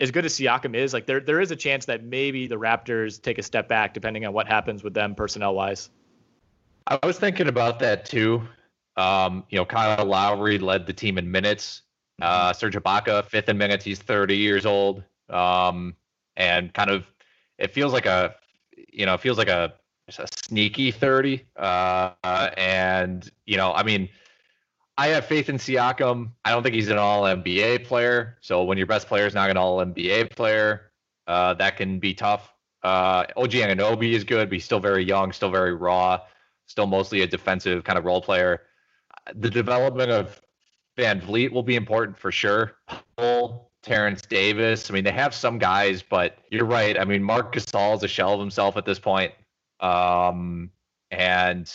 as 0.00 0.10
good 0.10 0.24
as 0.24 0.34
Siakam 0.34 0.74
is, 0.74 0.92
like 0.92 1.06
there 1.06 1.20
there 1.20 1.40
is 1.40 1.50
a 1.50 1.56
chance 1.56 1.84
that 1.86 2.02
maybe 2.04 2.46
the 2.46 2.56
Raptors 2.56 3.20
take 3.20 3.38
a 3.38 3.42
step 3.42 3.68
back 3.68 3.94
depending 3.94 4.26
on 4.26 4.32
what 4.32 4.46
happens 4.46 4.82
with 4.82 4.94
them 4.94 5.14
personnel 5.14 5.54
wise. 5.54 5.90
I 6.86 6.98
was 7.04 7.18
thinking 7.18 7.48
about 7.48 7.78
that 7.80 8.04
too. 8.04 8.42
Um, 8.96 9.44
you 9.50 9.58
know, 9.58 9.64
Kyle 9.64 10.04
Lowry 10.04 10.58
led 10.58 10.86
the 10.86 10.92
team 10.92 11.18
in 11.18 11.30
minutes. 11.30 11.82
Uh, 12.20 12.52
Serge 12.52 12.74
Ibaka, 12.74 13.24
fifth 13.24 13.48
in 13.48 13.58
minutes. 13.58 13.84
He's 13.84 13.98
30 13.98 14.36
years 14.36 14.66
old. 14.66 15.02
Um, 15.28 15.94
and 16.36 16.72
kind 16.74 16.90
of, 16.90 17.04
it 17.58 17.72
feels 17.72 17.92
like 17.92 18.06
a, 18.06 18.34
you 18.92 19.06
know, 19.06 19.14
it 19.14 19.20
feels 19.20 19.38
like 19.38 19.48
a, 19.48 19.74
a 20.18 20.26
sneaky 20.26 20.90
30. 20.90 21.44
Uh, 21.56 22.10
and, 22.56 23.30
you 23.46 23.56
know, 23.56 23.72
I 23.72 23.82
mean, 23.82 24.08
I 24.96 25.08
have 25.08 25.26
faith 25.26 25.48
in 25.48 25.56
Siakam. 25.56 26.30
I 26.44 26.50
don't 26.50 26.62
think 26.62 26.74
he's 26.74 26.88
an 26.88 26.98
all 26.98 27.22
NBA 27.22 27.84
player. 27.84 28.38
So 28.40 28.62
when 28.64 28.78
your 28.78 28.86
best 28.86 29.08
player 29.08 29.26
is 29.26 29.34
not 29.34 29.50
an 29.50 29.56
all 29.56 29.78
NBA 29.78 30.30
player, 30.30 30.92
uh, 31.26 31.54
that 31.54 31.76
can 31.76 31.98
be 31.98 32.14
tough. 32.14 32.52
Uh, 32.82 33.24
OG 33.36 33.52
Anunoby 33.52 34.12
is 34.12 34.24
good, 34.24 34.48
but 34.48 34.54
he's 34.54 34.64
still 34.64 34.80
very 34.80 35.04
young, 35.04 35.32
still 35.32 35.50
very 35.50 35.74
raw, 35.74 36.20
still 36.66 36.86
mostly 36.86 37.22
a 37.22 37.26
defensive 37.26 37.82
kind 37.82 37.98
of 37.98 38.04
role 38.04 38.20
player. 38.20 38.62
The 39.34 39.50
development 39.50 40.10
of 40.10 40.40
VanVleet 40.96 41.50
will 41.50 41.62
be 41.62 41.76
important 41.76 42.18
for 42.18 42.30
sure. 42.30 42.76
Terence 43.84 44.22
Davis. 44.22 44.90
I 44.90 44.94
mean, 44.94 45.04
they 45.04 45.12
have 45.12 45.34
some 45.34 45.58
guys, 45.58 46.02
but 46.02 46.38
you're 46.50 46.64
right. 46.64 46.98
I 46.98 47.04
mean, 47.04 47.22
Marc 47.22 47.54
Gasol 47.54 47.96
is 47.96 48.02
a 48.02 48.08
shell 48.08 48.34
of 48.34 48.40
himself 48.40 48.76
at 48.76 48.86
this 48.86 48.98
point. 48.98 49.32
Um, 49.80 50.70
and 51.10 51.72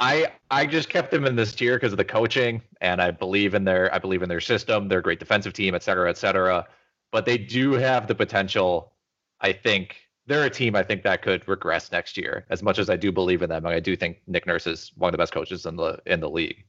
I 0.00 0.32
I 0.50 0.66
just 0.66 0.88
kept 0.88 1.10
them 1.10 1.24
in 1.24 1.34
this 1.34 1.54
tier 1.54 1.76
because 1.76 1.92
of 1.92 1.98
the 1.98 2.04
coaching, 2.04 2.62
and 2.80 3.02
I 3.02 3.10
believe 3.10 3.54
in 3.54 3.64
their 3.64 3.92
I 3.92 3.98
believe 3.98 4.22
in 4.22 4.28
their 4.28 4.40
system. 4.40 4.88
They're 4.88 5.00
a 5.00 5.02
great 5.02 5.18
defensive 5.18 5.52
team, 5.52 5.74
et 5.74 5.82
cetera, 5.82 6.08
et 6.08 6.16
cetera. 6.16 6.66
But 7.10 7.26
they 7.26 7.38
do 7.38 7.72
have 7.72 8.06
the 8.06 8.14
potential. 8.14 8.92
I 9.40 9.52
think 9.52 9.96
they're 10.26 10.44
a 10.44 10.50
team. 10.50 10.76
I 10.76 10.82
think 10.82 11.02
that 11.02 11.22
could 11.22 11.46
regress 11.48 11.90
next 11.90 12.16
year. 12.16 12.44
As 12.50 12.62
much 12.62 12.78
as 12.78 12.90
I 12.90 12.96
do 12.96 13.10
believe 13.10 13.42
in 13.42 13.48
them, 13.48 13.66
I 13.66 13.80
do 13.80 13.96
think 13.96 14.18
Nick 14.26 14.46
Nurse 14.46 14.66
is 14.66 14.92
one 14.96 15.08
of 15.08 15.12
the 15.12 15.18
best 15.18 15.32
coaches 15.32 15.66
in 15.66 15.76
the 15.76 15.98
in 16.06 16.20
the 16.20 16.30
league. 16.30 16.64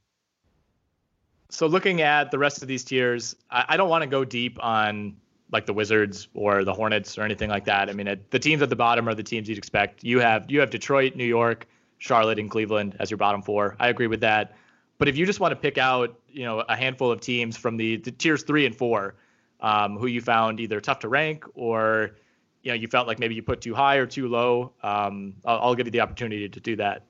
So 1.50 1.66
looking 1.66 2.00
at 2.00 2.30
the 2.30 2.38
rest 2.38 2.62
of 2.62 2.68
these 2.68 2.84
tiers, 2.84 3.36
I, 3.50 3.64
I 3.70 3.76
don't 3.76 3.88
want 3.88 4.02
to 4.02 4.08
go 4.08 4.24
deep 4.24 4.58
on 4.62 5.16
like 5.52 5.66
the 5.66 5.72
Wizards 5.72 6.28
or 6.32 6.64
the 6.64 6.72
Hornets 6.72 7.18
or 7.18 7.22
anything 7.22 7.50
like 7.50 7.64
that. 7.64 7.90
I 7.90 7.92
mean, 7.92 8.06
it, 8.06 8.30
the 8.30 8.38
teams 8.38 8.62
at 8.62 8.70
the 8.70 8.76
bottom 8.76 9.08
are 9.08 9.14
the 9.14 9.22
teams 9.22 9.48
you'd 9.48 9.58
expect. 9.58 10.04
You 10.04 10.20
have 10.20 10.50
you 10.50 10.60
have 10.60 10.70
Detroit, 10.70 11.16
New 11.16 11.24
York, 11.24 11.66
Charlotte, 11.98 12.38
and 12.38 12.50
Cleveland 12.50 12.96
as 13.00 13.10
your 13.10 13.18
bottom 13.18 13.42
four. 13.42 13.76
I 13.80 13.88
agree 13.88 14.06
with 14.06 14.20
that. 14.20 14.56
But 14.98 15.08
if 15.08 15.16
you 15.16 15.26
just 15.26 15.40
want 15.40 15.52
to 15.52 15.56
pick 15.56 15.78
out, 15.78 16.18
you 16.28 16.44
know, 16.44 16.60
a 16.60 16.76
handful 16.76 17.10
of 17.10 17.20
teams 17.20 17.56
from 17.56 17.76
the, 17.76 17.96
the 17.96 18.10
tiers 18.10 18.42
three 18.42 18.66
and 18.66 18.76
four, 18.76 19.14
um, 19.60 19.96
who 19.96 20.06
you 20.06 20.20
found 20.20 20.60
either 20.60 20.78
tough 20.78 20.98
to 21.00 21.08
rank 21.08 21.44
or, 21.54 22.16
you 22.62 22.70
know, 22.70 22.74
you 22.74 22.86
felt 22.86 23.08
like 23.08 23.18
maybe 23.18 23.34
you 23.34 23.42
put 23.42 23.62
too 23.62 23.74
high 23.74 23.96
or 23.96 24.06
too 24.06 24.28
low, 24.28 24.72
um, 24.82 25.34
I'll, 25.46 25.58
I'll 25.60 25.74
give 25.74 25.86
you 25.86 25.90
the 25.90 26.02
opportunity 26.02 26.48
to 26.48 26.60
do 26.60 26.76
that. 26.76 27.06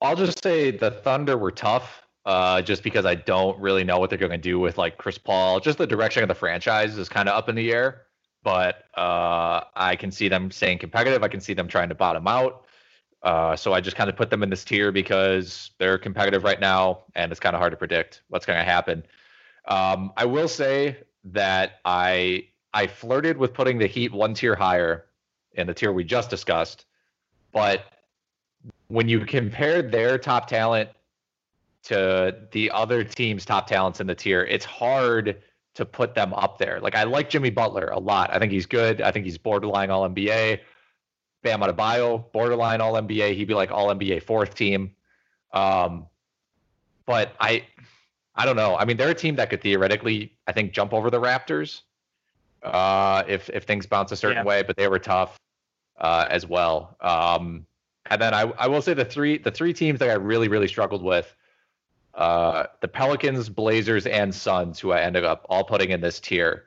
I'll 0.00 0.16
just 0.16 0.42
say 0.42 0.70
the 0.70 0.90
Thunder 0.90 1.36
were 1.36 1.50
tough, 1.50 2.07
uh, 2.24 2.62
just 2.62 2.82
because 2.82 3.06
I 3.06 3.14
don't 3.14 3.58
really 3.58 3.84
know 3.84 3.98
what 3.98 4.10
they're 4.10 4.18
going 4.18 4.30
to 4.30 4.38
do 4.38 4.58
with 4.58 4.78
like 4.78 4.98
Chris 4.98 5.18
Paul. 5.18 5.60
Just 5.60 5.78
the 5.78 5.86
direction 5.86 6.22
of 6.22 6.28
the 6.28 6.34
franchise 6.34 6.98
is 6.98 7.08
kind 7.08 7.28
of 7.28 7.36
up 7.36 7.48
in 7.48 7.54
the 7.54 7.72
air. 7.72 8.02
But 8.42 8.84
uh, 8.96 9.64
I 9.74 9.96
can 9.96 10.10
see 10.10 10.28
them 10.28 10.50
staying 10.50 10.78
competitive. 10.78 11.22
I 11.22 11.28
can 11.28 11.40
see 11.40 11.54
them 11.54 11.68
trying 11.68 11.88
to 11.88 11.94
bottom 11.94 12.26
out. 12.28 12.66
Uh, 13.22 13.56
so 13.56 13.72
I 13.72 13.80
just 13.80 13.96
kind 13.96 14.08
of 14.08 14.16
put 14.16 14.30
them 14.30 14.42
in 14.42 14.50
this 14.50 14.64
tier 14.64 14.92
because 14.92 15.70
they're 15.78 15.98
competitive 15.98 16.44
right 16.44 16.60
now, 16.60 17.04
and 17.16 17.32
it's 17.32 17.40
kind 17.40 17.56
of 17.56 17.60
hard 17.60 17.72
to 17.72 17.76
predict 17.76 18.22
what's 18.28 18.46
going 18.46 18.58
to 18.58 18.64
happen. 18.64 19.02
Um, 19.66 20.12
I 20.16 20.24
will 20.24 20.48
say 20.48 20.98
that 21.24 21.80
I 21.84 22.46
I 22.72 22.86
flirted 22.86 23.36
with 23.36 23.54
putting 23.54 23.78
the 23.78 23.86
Heat 23.86 24.12
one 24.12 24.34
tier 24.34 24.54
higher 24.54 25.06
in 25.54 25.66
the 25.66 25.74
tier 25.74 25.92
we 25.92 26.04
just 26.04 26.30
discussed, 26.30 26.84
but 27.52 27.86
when 28.86 29.08
you 29.08 29.24
compare 29.26 29.82
their 29.82 30.16
top 30.16 30.46
talent 30.46 30.90
to 31.84 32.36
the 32.52 32.70
other 32.70 33.04
team's 33.04 33.44
top 33.44 33.66
talents 33.66 34.00
in 34.00 34.06
the 34.06 34.14
tier, 34.14 34.42
it's 34.44 34.64
hard 34.64 35.42
to 35.74 35.84
put 35.84 36.14
them 36.14 36.34
up 36.34 36.58
there. 36.58 36.80
Like 36.80 36.96
I 36.96 37.04
like 37.04 37.30
Jimmy 37.30 37.50
Butler 37.50 37.86
a 37.86 37.98
lot. 37.98 38.30
I 38.32 38.38
think 38.38 38.52
he's 38.52 38.66
good. 38.66 39.00
I 39.00 39.10
think 39.12 39.24
he's 39.24 39.38
borderline 39.38 39.90
all 39.90 40.08
NBA. 40.08 40.60
Bam 41.42 41.60
Adebayo, 41.60 42.30
borderline 42.32 42.80
all 42.80 42.94
NBA. 42.94 43.34
He'd 43.34 43.46
be 43.46 43.54
like 43.54 43.70
all 43.70 43.86
NBA 43.88 44.24
fourth 44.24 44.54
team. 44.56 44.90
Um, 45.52 46.06
but 47.06 47.34
I, 47.40 47.64
I 48.34 48.44
don't 48.44 48.56
know. 48.56 48.76
I 48.76 48.84
mean, 48.84 48.96
they're 48.96 49.10
a 49.10 49.14
team 49.14 49.36
that 49.36 49.50
could 49.50 49.62
theoretically, 49.62 50.36
I 50.46 50.52
think, 50.52 50.72
jump 50.72 50.92
over 50.92 51.10
the 51.10 51.20
Raptors 51.20 51.82
uh, 52.62 53.22
if 53.28 53.48
if 53.50 53.64
things 53.64 53.86
bounce 53.86 54.10
a 54.12 54.16
certain 54.16 54.38
Yeah. 54.38 54.44
way. 54.44 54.62
But 54.62 54.76
they 54.76 54.88
were 54.88 54.98
tough 54.98 55.38
uh, 55.98 56.26
as 56.28 56.46
well. 56.46 56.96
Um, 57.00 57.66
and 58.10 58.20
then 58.20 58.34
I, 58.34 58.42
I 58.58 58.66
will 58.66 58.82
say 58.82 58.94
the 58.94 59.04
three 59.04 59.38
the 59.38 59.50
three 59.50 59.72
teams 59.72 59.98
that 60.00 60.10
I 60.10 60.14
really 60.14 60.48
really 60.48 60.68
struggled 60.68 61.02
with, 61.02 61.34
uh, 62.18 62.66
the 62.80 62.88
Pelicans, 62.88 63.48
Blazers, 63.48 64.04
and 64.06 64.34
Suns, 64.34 64.80
who 64.80 64.90
I 64.92 65.00
ended 65.02 65.24
up 65.24 65.46
all 65.48 65.62
putting 65.64 65.90
in 65.90 66.00
this 66.00 66.18
tier. 66.18 66.64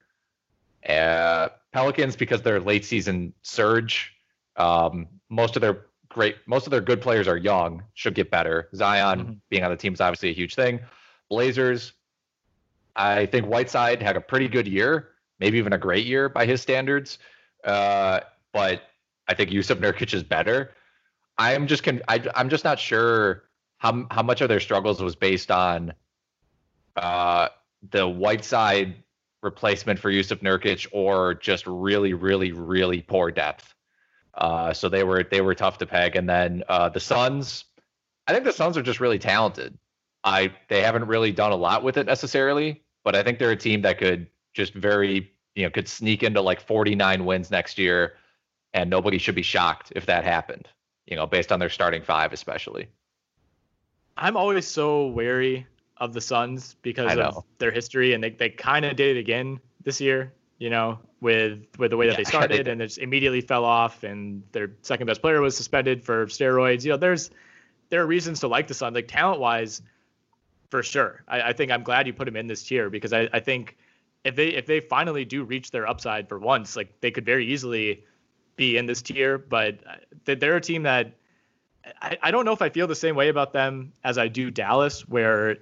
Uh, 0.88 1.50
Pelicans 1.74 2.16
because 2.16 2.42
their 2.42 2.60
late 2.60 2.86
season 2.86 3.34
surge. 3.44 4.14
Um, 4.56 5.08
most 5.30 5.56
of 5.58 5.62
their 5.62 5.86
great, 6.10 6.38
most 6.46 6.68
of 6.68 6.72
their 6.72 6.82
good 6.82 7.02
players 7.02 7.28
are 7.28 7.38
young, 7.38 7.84
should 7.94 8.16
get 8.16 8.32
better. 8.32 8.70
Zion 8.76 9.20
Mhm. 9.20 9.38
being 9.50 9.64
on 9.64 9.72
the 9.72 9.78
team 9.78 9.94
is 9.94 10.02
obviously 10.02 10.30
a 10.30 10.34
huge 10.34 10.56
thing. 10.56 10.80
Blazers, 11.30 11.94
I 12.96 13.26
think 13.26 13.46
Whiteside 13.46 14.02
had 14.02 14.18
a 14.18 14.22
pretty 14.22 14.48
good 14.48 14.68
year, 14.68 15.10
maybe 15.40 15.58
even 15.58 15.74
a 15.74 15.78
great 15.78 16.06
year 16.06 16.30
by 16.30 16.46
his 16.46 16.62
standards. 16.62 17.20
Uh, 17.64 18.22
but 18.54 18.84
I 19.28 19.34
think 19.34 19.50
Jusuf 19.52 19.78
Nurkic 19.80 20.14
is 20.14 20.24
better. 20.24 20.72
I'm 21.38 21.68
just 21.68 21.84
con- 21.84 22.02
I, 22.08 22.24
I'm 22.36 22.50
just 22.50 22.64
not 22.64 22.80
sure 22.80 23.44
how 23.82 24.06
how 24.12 24.22
much 24.22 24.42
of 24.42 24.50
their 24.50 24.60
struggles 24.60 25.02
was 25.02 25.16
based 25.16 25.50
on 25.50 25.94
uh, 26.96 27.48
the 27.90 28.08
Whiteside 28.08 28.94
replacement 29.42 29.98
for 29.98 30.12
Jusuf 30.12 30.38
Nurkic 30.44 30.88
or 30.92 31.34
just 31.34 31.66
really 31.66 32.14
really 32.14 32.52
really 32.52 33.02
poor 33.02 33.32
depth. 33.32 33.74
Uh, 34.36 34.72
so 34.72 34.88
they 34.88 35.04
were 35.04 35.24
they 35.24 35.42
were 35.42 35.56
tough 35.56 35.80
to 35.80 35.88
peg. 35.88 36.16
And 36.16 36.30
then 36.30 36.64
uh, 36.70 36.90
the 36.90 37.00
Suns, 37.00 37.66
I 38.28 38.34
think 38.34 38.46
the 38.46 38.54
Suns 38.54 38.78
are 38.78 38.84
just 38.84 39.00
really 39.00 39.18
talented. 39.18 39.76
I 40.24 40.54
they 40.70 40.84
haven't 40.84 41.08
really 41.08 41.32
done 41.32 41.52
a 41.52 41.56
lot 41.56 41.84
with 41.84 41.98
it 41.98 42.06
necessarily. 42.06 42.84
but 43.04 43.16
I 43.16 43.24
think 43.24 43.40
they're 43.40 43.50
a 43.50 43.56
team 43.58 43.82
that 43.82 43.98
could 43.98 44.28
just 44.54 44.76
very, 44.76 45.32
you 45.56 45.64
know, 45.64 45.72
could 45.72 45.88
sneak 45.88 46.22
into 46.22 46.40
like 46.40 46.62
49 46.62 47.26
wins 47.26 47.50
next 47.50 47.80
year, 47.80 48.14
and 48.76 48.92
nobody 48.92 49.18
should 49.18 49.34
be 49.34 49.42
shocked 49.42 49.92
if 49.96 50.06
that 50.06 50.24
happened. 50.24 50.68
You 51.08 51.16
know, 51.16 51.26
based 51.26 51.52
on 51.52 51.60
their 51.60 51.70
starting 51.70 52.04
five, 52.04 52.32
especially. 52.32 52.88
I'm 54.18 54.38
always 54.38 54.68
so 54.68 55.08
wary 55.08 55.66
of 55.98 56.14
the 56.14 56.22
Suns 56.22 56.76
because 56.82 57.12
of 57.38 57.44
their 57.60 57.72
history, 57.72 58.14
and 58.14 58.24
they, 58.24 58.32
they 58.32 58.50
kind 58.50 58.86
of 58.86 58.96
did 58.96 59.16
it 59.18 59.20
again 59.20 59.60
this 59.84 60.02
year. 60.02 60.34
You 60.58 60.70
know, 60.70 61.00
with 61.22 61.66
with 61.80 61.92
the 61.92 61.98
way 61.98 62.08
that 62.08 62.14
Yeah, 62.18 62.18
they 62.18 62.24
started, 62.24 62.66
they- 62.66 62.72
and 62.72 62.82
it 62.82 62.98
immediately 62.98 63.42
fell 63.42 63.66
off, 63.66 64.04
and 64.04 64.44
their 64.52 64.72
second 64.82 65.08
best 65.08 65.22
player 65.22 65.42
was 65.42 65.56
suspended 65.58 66.04
for 66.04 66.26
steroids. 66.28 66.84
You 66.84 66.92
know, 66.92 66.98
there's 66.98 67.32
there 67.90 68.02
are 68.02 68.08
reasons 68.08 68.40
to 68.42 68.48
like 68.48 68.68
the 68.68 68.74
Suns, 68.74 68.96
like 68.96 69.08
talent 69.08 69.40
wise, 69.40 69.82
for 70.70 70.84
sure. 70.84 71.24
I, 71.28 71.42
I 71.42 71.54
think 71.54 71.72
I'm 71.72 71.84
glad 71.84 72.08
you 72.08 72.14
put 72.14 72.28
him 72.28 72.36
in 72.36 72.48
this 72.48 72.64
tier 72.64 72.90
because 72.90 73.12
I, 73.14 73.28
I 73.34 73.40
think 73.40 73.78
if 74.24 74.36
they 74.36 74.50
if 74.50 74.66
they 74.66 74.80
finally 74.82 75.26
do 75.26 75.44
reach 75.44 75.72
their 75.72 75.88
upside 75.88 76.30
for 76.30 76.38
once, 76.40 76.76
like 76.76 77.00
they 77.02 77.12
could 77.12 77.26
very 77.26 77.46
easily 77.48 78.04
be 78.56 78.78
in 78.78 78.86
this 78.86 79.02
tier. 79.02 79.38
But 79.38 79.80
uh, 79.88 80.36
they're 80.36 80.58
a 80.58 80.62
team 80.62 80.84
that 80.84 81.14
I, 82.02 82.18
I 82.22 82.32
don't 82.32 82.46
know 82.46 82.54
if 82.54 82.62
I 82.62 82.70
feel 82.70 82.88
the 82.88 82.96
same 82.96 83.16
way 83.16 83.30
about 83.30 83.54
them 83.54 83.94
as 84.04 84.18
I 84.18 84.28
do 84.28 84.52
Dallas, 84.52 85.08
where 85.08 85.58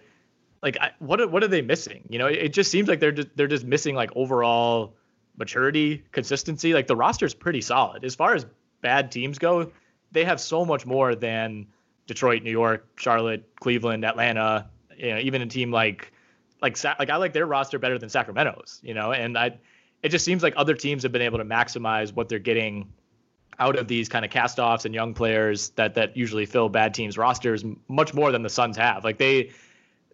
like 0.61 0.77
I, 0.79 0.91
what 0.99 1.31
what 1.31 1.43
are 1.43 1.47
they 1.47 1.61
missing? 1.61 2.03
You 2.09 2.19
know, 2.19 2.27
it, 2.27 2.37
it 2.37 2.53
just 2.53 2.71
seems 2.71 2.87
like 2.87 2.99
they're 2.99 3.11
just 3.11 3.29
they're 3.35 3.47
just 3.47 3.65
missing 3.65 3.95
like 3.95 4.11
overall 4.15 4.95
maturity, 5.37 6.03
consistency. 6.11 6.73
Like 6.73 6.87
the 6.87 6.95
roster's 6.95 7.33
pretty 7.33 7.61
solid 7.61 8.03
as 8.03 8.15
far 8.15 8.35
as 8.35 8.45
bad 8.81 9.11
teams 9.11 9.39
go. 9.39 9.71
They 10.11 10.25
have 10.25 10.41
so 10.41 10.65
much 10.65 10.85
more 10.85 11.15
than 11.15 11.67
Detroit, 12.07 12.43
New 12.43 12.51
York, 12.51 12.87
Charlotte, 12.97 13.55
Cleveland, 13.59 14.03
Atlanta. 14.03 14.69
You 14.97 15.11
know, 15.11 15.19
even 15.19 15.41
a 15.41 15.45
team 15.45 15.71
like 15.71 16.11
like 16.61 16.83
like 16.83 17.09
I 17.09 17.15
like 17.15 17.33
their 17.33 17.45
roster 17.45 17.79
better 17.79 17.97
than 17.97 18.09
Sacramento's. 18.09 18.79
You 18.83 18.93
know, 18.93 19.13
and 19.13 19.37
I 19.37 19.57
it 20.03 20.09
just 20.09 20.25
seems 20.25 20.43
like 20.43 20.53
other 20.57 20.75
teams 20.75 21.03
have 21.03 21.11
been 21.11 21.21
able 21.21 21.37
to 21.37 21.45
maximize 21.45 22.13
what 22.13 22.29
they're 22.29 22.39
getting 22.39 22.91
out 23.59 23.77
of 23.77 23.87
these 23.87 24.07
kind 24.07 24.23
of 24.23 24.31
cast-offs 24.31 24.85
and 24.85 24.95
young 24.95 25.13
players 25.13 25.69
that 25.71 25.93
that 25.95 26.15
usually 26.15 26.45
fill 26.45 26.69
bad 26.69 26.93
teams 26.93 27.17
rosters 27.17 27.63
much 27.87 28.13
more 28.13 28.31
than 28.31 28.41
the 28.41 28.49
Suns 28.49 28.77
have. 28.77 29.03
Like 29.03 29.17
they 29.17 29.51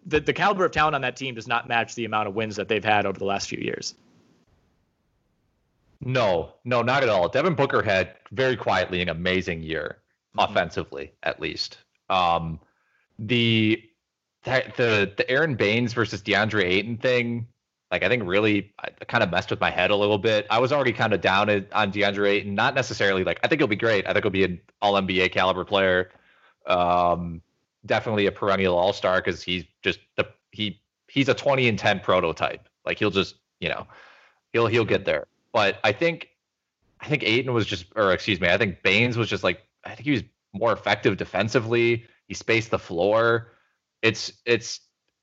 the, 0.04 0.20
the 0.20 0.32
caliber 0.32 0.64
of 0.64 0.72
talent 0.72 0.94
on 0.94 1.00
that 1.02 1.16
team 1.16 1.34
does 1.34 1.48
not 1.48 1.68
match 1.68 1.94
the 1.94 2.04
amount 2.04 2.28
of 2.28 2.34
wins 2.34 2.56
that 2.56 2.68
they've 2.68 2.84
had 2.84 3.06
over 3.06 3.18
the 3.18 3.24
last 3.24 3.48
few 3.48 3.58
years. 3.58 3.94
No, 6.00 6.52
no, 6.64 6.82
not 6.82 7.02
at 7.02 7.08
all. 7.08 7.28
Devin 7.28 7.54
Booker 7.54 7.82
had 7.82 8.14
very 8.30 8.56
quietly 8.56 9.00
an 9.00 9.08
amazing 9.08 9.62
year, 9.62 9.98
offensively 10.38 11.12
at 11.22 11.40
least. 11.40 11.78
Um, 12.10 12.60
the 13.18 13.82
the 14.44 15.12
the 15.16 15.24
Aron 15.28 15.54
Baynes 15.54 15.92
versus 15.92 16.22
DeAndre 16.22 16.64
Ayton 16.64 16.98
thing, 16.98 17.48
like 17.90 18.02
I 18.02 18.08
think 18.08 18.24
really 18.26 18.74
kind 19.06 19.22
of 19.22 19.30
messed 19.30 19.50
with 19.50 19.60
my 19.60 19.70
head 19.70 19.90
a 19.90 19.96
little 19.96 20.18
bit. 20.18 20.46
I 20.50 20.58
was 20.58 20.72
already 20.72 20.92
kind 20.92 21.12
of 21.12 21.20
down 21.20 21.48
on 21.72 21.92
DeAndre 21.92 22.28
Ayton, 22.30 22.54
not 22.54 22.74
necessarily 22.74 23.22
like 23.24 23.38
I 23.42 23.48
think 23.48 23.60
he'll 23.60 23.68
be 23.68 23.76
great. 23.76 24.06
I 24.06 24.12
think 24.12 24.24
he'll 24.24 24.30
be 24.30 24.44
an 24.44 24.60
All 24.82 24.94
NBA 24.94 25.32
caliber 25.32 25.64
player. 25.64 26.10
Um, 26.66 27.42
definitely 27.84 28.26
a 28.26 28.32
perennial 28.32 28.76
All 28.76 28.92
Star 28.92 29.18
because 29.18 29.42
he's 29.42 29.64
just 29.82 30.00
the 30.16 30.26
he 30.50 30.80
he's 31.08 31.28
a 31.28 31.34
20 31.34 31.68
and 31.68 31.78
10 31.78 32.00
prototype. 32.00 32.68
Like 32.84 32.98
he'll 32.98 33.10
just 33.10 33.36
you 33.60 33.68
know 33.68 33.86
he'll 34.52 34.66
he'll 34.66 34.84
get 34.84 35.04
there. 35.04 35.26
But 35.52 35.78
I 35.84 35.92
think 35.92 36.28
I 37.00 37.06
think 37.08 37.22
Ayton 37.22 37.52
was 37.52 37.66
just 37.66 37.86
or 37.94 38.12
excuse 38.12 38.40
me, 38.40 38.48
I 38.48 38.58
think 38.58 38.82
Baynes 38.82 39.16
was 39.16 39.28
just 39.28 39.44
like 39.44 39.62
I 39.84 39.94
think 39.94 40.04
he 40.06 40.10
was 40.10 40.24
more 40.52 40.72
effective 40.72 41.16
defensively. 41.16 42.04
He 42.26 42.34
spaced 42.34 42.70
the 42.70 42.78
floor. 42.78 43.52
It's 44.02 44.32
it's 44.44 44.80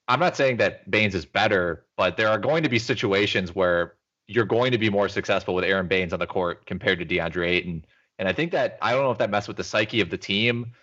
I'm 0.07 0.19
not 0.19 0.35
saying 0.35 0.57
that 0.57 0.89
Baynes 0.89 1.15
is 1.15 1.25
better, 1.25 1.85
but 1.97 2.17
there 2.17 2.27
are 2.27 2.37
going 2.37 2.63
to 2.63 2.69
be 2.69 2.79
situations 2.79 3.55
where 3.55 3.93
you're 4.27 4.45
going 4.45 4.71
to 4.71 4.77
be 4.77 4.89
more 4.89 5.09
successful 5.09 5.55
with 5.55 5.63
Aron 5.63 5.87
Baynes 5.87 6.13
on 6.13 6.19
the 6.19 6.27
court 6.27 6.65
compared 6.65 6.99
to 6.99 7.05
DeAndre 7.05 7.47
Ayton. 7.47 7.85
And 8.19 8.27
I 8.27 8.33
think 8.33 8.51
that 8.51 8.77
I 8.81 8.93
don't 8.93 9.03
know 9.03 9.11
if 9.11 9.17
that 9.17 9.29
messed 9.29 9.47
with 9.47 9.57
the 9.57 9.63
psyche 9.63 10.01
of 10.01 10.09
the 10.09 10.17
team. 10.17 10.73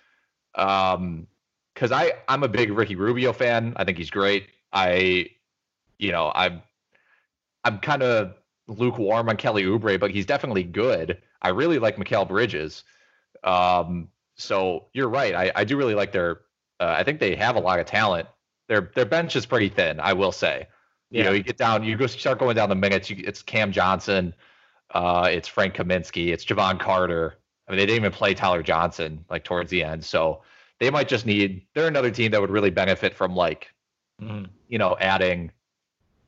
Um 0.54 1.26
because 1.74 1.92
I 1.92 2.12
I'm 2.28 2.42
a 2.42 2.48
big 2.48 2.72
Ricky 2.72 2.96
Rubio 2.96 3.32
fan. 3.32 3.74
I 3.76 3.84
think 3.84 3.96
he's 3.96 4.10
great. 4.10 4.48
I 4.72 5.30
you 5.98 6.12
know, 6.12 6.32
I'm 6.34 6.62
I'm 7.64 7.78
kind 7.78 8.02
of 8.02 8.34
lukewarm 8.66 9.28
on 9.28 9.36
Kelly 9.36 9.64
Oubre, 9.64 9.98
but 9.98 10.10
he's 10.10 10.26
definitely 10.26 10.64
good. 10.64 11.20
I 11.42 11.50
really 11.50 11.78
like 11.78 11.96
Mikal 11.96 12.26
Bridges. 12.26 12.84
Um, 13.44 14.08
so 14.36 14.86
you're 14.92 15.08
right. 15.08 15.34
I, 15.34 15.52
I 15.54 15.64
do 15.64 15.76
really 15.76 15.94
like 15.94 16.12
their. 16.12 16.40
Uh, 16.78 16.94
I 16.96 17.04
think 17.04 17.20
they 17.20 17.36
have 17.36 17.56
a 17.56 17.60
lot 17.60 17.78
of 17.78 17.86
talent. 17.86 18.26
Their 18.70 18.92
their 18.94 19.04
bench 19.04 19.34
is 19.34 19.46
pretty 19.46 19.68
thin. 19.68 19.98
I 19.98 20.12
will 20.12 20.30
say. 20.30 20.68
You 21.10 21.24
know, 21.24 21.32
you 21.32 21.42
get 21.42 21.56
down, 21.56 21.82
you 21.82 21.96
go 21.96 22.06
start 22.06 22.38
going 22.38 22.54
down 22.54 22.68
the 22.68 22.76
minutes. 22.76 23.10
You, 23.10 23.16
it's 23.26 23.42
Cam 23.42 23.72
Johnson, 23.72 24.32
uh, 24.94 25.28
it's 25.28 25.48
Frank 25.48 25.74
Kaminsky, 25.74 26.28
it's 26.28 26.44
Jevon 26.44 26.78
Carter. 26.78 27.36
I 27.66 27.72
mean, 27.72 27.78
they 27.80 27.86
didn't 27.86 27.96
even 28.04 28.12
play 28.12 28.32
Tyler 28.32 28.62
Johnson 28.62 29.24
like 29.28 29.42
towards 29.42 29.72
the 29.72 29.82
end, 29.82 30.04
so 30.04 30.42
they 30.78 30.88
might 30.88 31.08
just 31.08 31.26
need. 31.26 31.66
They're 31.74 31.88
another 31.88 32.12
team 32.12 32.30
that 32.30 32.40
would 32.40 32.50
really 32.50 32.70
benefit 32.70 33.12
from 33.12 33.34
like, 33.34 33.74
you 34.68 34.78
know, 34.78 34.96
adding 35.00 35.50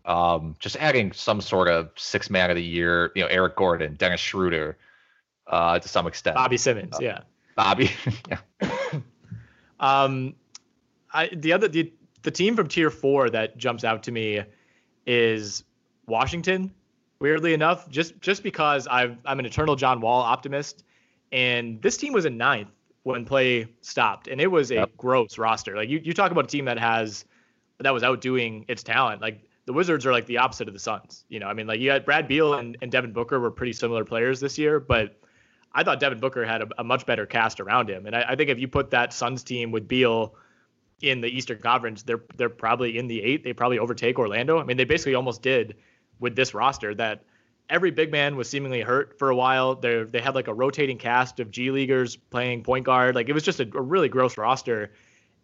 um, 0.04 0.56
just 0.58 0.74
adding 0.76 1.12
some 1.12 1.40
sort 1.40 1.68
of 1.68 1.90
six 1.94 2.28
man 2.28 2.50
of 2.50 2.56
the 2.56 2.64
year, 2.64 3.12
you 3.14 3.22
know, 3.22 3.28
Eric 3.28 3.54
Gordon, 3.54 3.94
Dennis 3.94 4.20
Schroeder, 4.20 4.76
uh, 5.46 5.78
to 5.78 5.88
some 5.88 6.08
extent. 6.08 6.34
Bobby 6.34 6.56
Simmons, 6.56 6.96
Uh, 6.96 6.98
yeah. 7.02 7.20
Bobby. 7.54 7.92
yeah. 8.28 8.38
Um, 9.78 10.34
I 11.12 11.28
the 11.32 11.52
other 11.52 11.66
the 11.66 11.92
the 12.22 12.30
team 12.30 12.56
from 12.56 12.68
tier 12.68 12.90
four 12.90 13.30
that 13.30 13.56
jumps 13.56 13.84
out 13.84 14.02
to 14.04 14.12
me 14.12 14.42
is 15.06 15.64
Washington. 16.06 16.72
Weirdly 17.18 17.54
enough, 17.54 17.88
just 17.88 18.20
just 18.20 18.42
because 18.42 18.88
I've 18.88 19.16
I'm 19.24 19.38
an 19.38 19.46
eternal 19.46 19.76
John 19.76 20.00
Wall 20.00 20.22
optimist, 20.22 20.82
and 21.30 21.80
this 21.80 21.96
team 21.96 22.12
was 22.12 22.24
in 22.24 22.36
ninth 22.36 22.70
when 23.04 23.24
play 23.24 23.68
stopped, 23.80 24.26
and 24.26 24.40
it 24.40 24.48
was 24.48 24.72
a 24.72 24.88
gross 24.96 25.38
roster. 25.38 25.76
Like 25.76 25.88
you 25.88 26.00
you 26.02 26.14
talk 26.14 26.32
about 26.32 26.44
a 26.44 26.48
team 26.48 26.64
that 26.64 26.80
has 26.80 27.24
that 27.78 27.94
was 27.94 28.02
outdoing 28.02 28.64
its 28.66 28.82
talent. 28.82 29.20
Like 29.20 29.42
the 29.66 29.72
Wizards 29.72 30.04
are 30.04 30.12
like 30.12 30.26
the 30.26 30.38
opposite 30.38 30.66
of 30.66 30.74
the 30.74 30.80
Suns. 30.80 31.24
You 31.28 31.38
know, 31.38 31.46
I 31.46 31.54
mean, 31.54 31.66
like 31.66 31.80
you 31.80 31.90
had 31.90 32.04
Brad 32.04 32.26
Beal 32.26 32.54
and, 32.54 32.76
and 32.82 32.90
Devin 32.90 33.12
Booker 33.12 33.38
were 33.38 33.50
pretty 33.50 33.72
similar 33.72 34.04
players 34.04 34.40
this 34.40 34.58
year, 34.58 34.80
but 34.80 35.20
I 35.72 35.84
thought 35.84 36.00
Devin 36.00 36.18
Booker 36.18 36.44
had 36.44 36.62
a, 36.62 36.68
a 36.78 36.84
much 36.84 37.06
better 37.06 37.26
cast 37.26 37.60
around 37.60 37.88
him. 37.88 38.06
And 38.06 38.16
I, 38.16 38.24
I 38.30 38.36
think 38.36 38.50
if 38.50 38.58
you 38.58 38.68
put 38.68 38.90
that 38.90 39.12
Suns 39.12 39.42
team 39.42 39.70
with 39.70 39.86
Beal 39.86 40.34
in 41.02 41.20
the 41.20 41.28
Eastern 41.28 41.58
Conference, 41.58 42.04
they're 42.04 42.22
they're 42.36 42.48
probably 42.48 42.96
in 42.96 43.08
the 43.08 43.22
eight. 43.22 43.44
They 43.44 43.52
probably 43.52 43.78
overtake 43.78 44.18
Orlando. 44.18 44.58
I 44.58 44.64
mean, 44.64 44.76
they 44.76 44.84
basically 44.84 45.16
almost 45.16 45.42
did 45.42 45.76
with 46.20 46.36
this 46.36 46.54
roster 46.54 46.94
that 46.94 47.24
every 47.68 47.90
big 47.90 48.12
man 48.12 48.36
was 48.36 48.48
seemingly 48.48 48.80
hurt 48.80 49.18
for 49.18 49.30
a 49.30 49.36
while. 49.36 49.74
They 49.74 50.04
they 50.04 50.20
had 50.20 50.34
like 50.34 50.48
a 50.48 50.54
rotating 50.54 50.98
cast 50.98 51.40
of 51.40 51.50
G 51.50 51.70
leaguers 51.70 52.16
playing 52.16 52.62
point 52.62 52.86
guard. 52.86 53.16
Like 53.16 53.28
it 53.28 53.32
was 53.32 53.42
just 53.42 53.60
a, 53.60 53.68
a 53.76 53.82
really 53.82 54.08
gross 54.08 54.38
roster. 54.38 54.92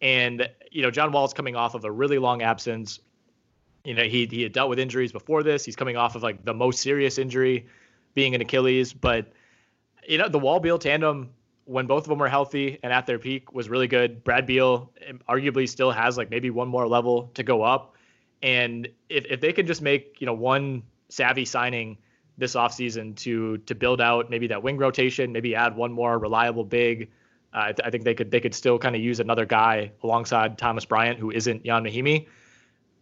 And 0.01 0.49
you 0.71 0.83
know, 0.83 0.91
John 0.91 1.11
Wall's 1.11 1.35
coming 1.35 1.57
off 1.57 1.75
of 1.75 1.85
a 1.85 1.91
really 1.91 2.19
long 2.19 2.41
absence. 2.43 3.01
You 3.85 3.95
know, 3.95 4.05
he 4.05 4.27
he 4.27 4.43
had 4.43 4.53
dealt 4.53 4.71
with 4.71 4.79
injuries 4.79 5.11
before 5.11 5.43
this. 5.43 5.65
He's 5.65 5.77
coming 5.77 5.97
off 5.97 6.15
of 6.15 6.23
like 6.23 6.45
the 6.45 6.55
most 6.55 6.81
serious 6.81 7.19
injury, 7.19 7.67
being 8.15 8.35
an 8.37 8.41
Achilles. 8.41 8.93
But 8.93 9.33
you 10.07 10.19
know, 10.19 10.29
the 10.29 10.39
Wall 10.39 10.61
Beal 10.61 10.79
tandem 10.79 11.31
when 11.69 11.87
both 11.87 12.05
of 12.05 12.09
them 12.09 12.19
were 12.19 12.31
healthy 12.31 12.79
and 12.83 12.95
at 12.95 13.05
their 13.05 13.19
peak 13.19 13.53
was 13.53 13.69
really 13.69 13.89
good. 13.89 14.25
Brad 14.25 14.47
Beal 14.47 14.91
um, 15.07 15.21
arguably 15.29 15.69
still 15.69 15.91
has 15.91 16.17
like 16.17 16.31
maybe 16.31 16.49
one 16.49 16.67
more 16.67 16.89
level 16.89 17.31
to 17.35 17.43
go 17.43 17.63
up. 17.63 17.95
And 18.43 18.89
if, 19.11 19.27
if 19.27 19.43
they 19.43 19.53
can 19.53 19.67
just 19.67 19.83
make, 19.83 20.17
you 20.19 20.27
know, 20.27 20.33
one 20.33 20.83
savvy 21.11 21.45
signing 21.45 21.99
this 22.39 22.55
offseason 22.55 23.17
to 23.17 23.59
to 23.59 23.75
build 23.75 24.01
out 24.01 24.31
maybe 24.31 24.47
that 24.47 24.63
wing 24.63 24.79
rotation, 24.79 25.31
maybe 25.31 25.55
add 25.55 25.77
one 25.77 25.93
more 25.93 26.19
reliable 26.19 26.65
big, 26.65 27.11
uh, 27.53 27.59
I, 27.59 27.73
th- 27.73 27.87
I 27.87 27.91
think 27.91 28.05
they 28.05 28.15
could 28.15 28.31
they 28.31 28.41
could 28.41 28.55
still 28.55 28.79
kind 28.79 28.97
of 28.97 29.03
use 29.03 29.21
another 29.21 29.45
guy 29.45 29.93
alongside 30.03 30.57
Thomas 30.57 30.87
Bryant 30.87 31.19
who 31.19 31.31
isn't 31.31 31.67
Ian 31.67 31.85
Mahinmi. 31.85 32.29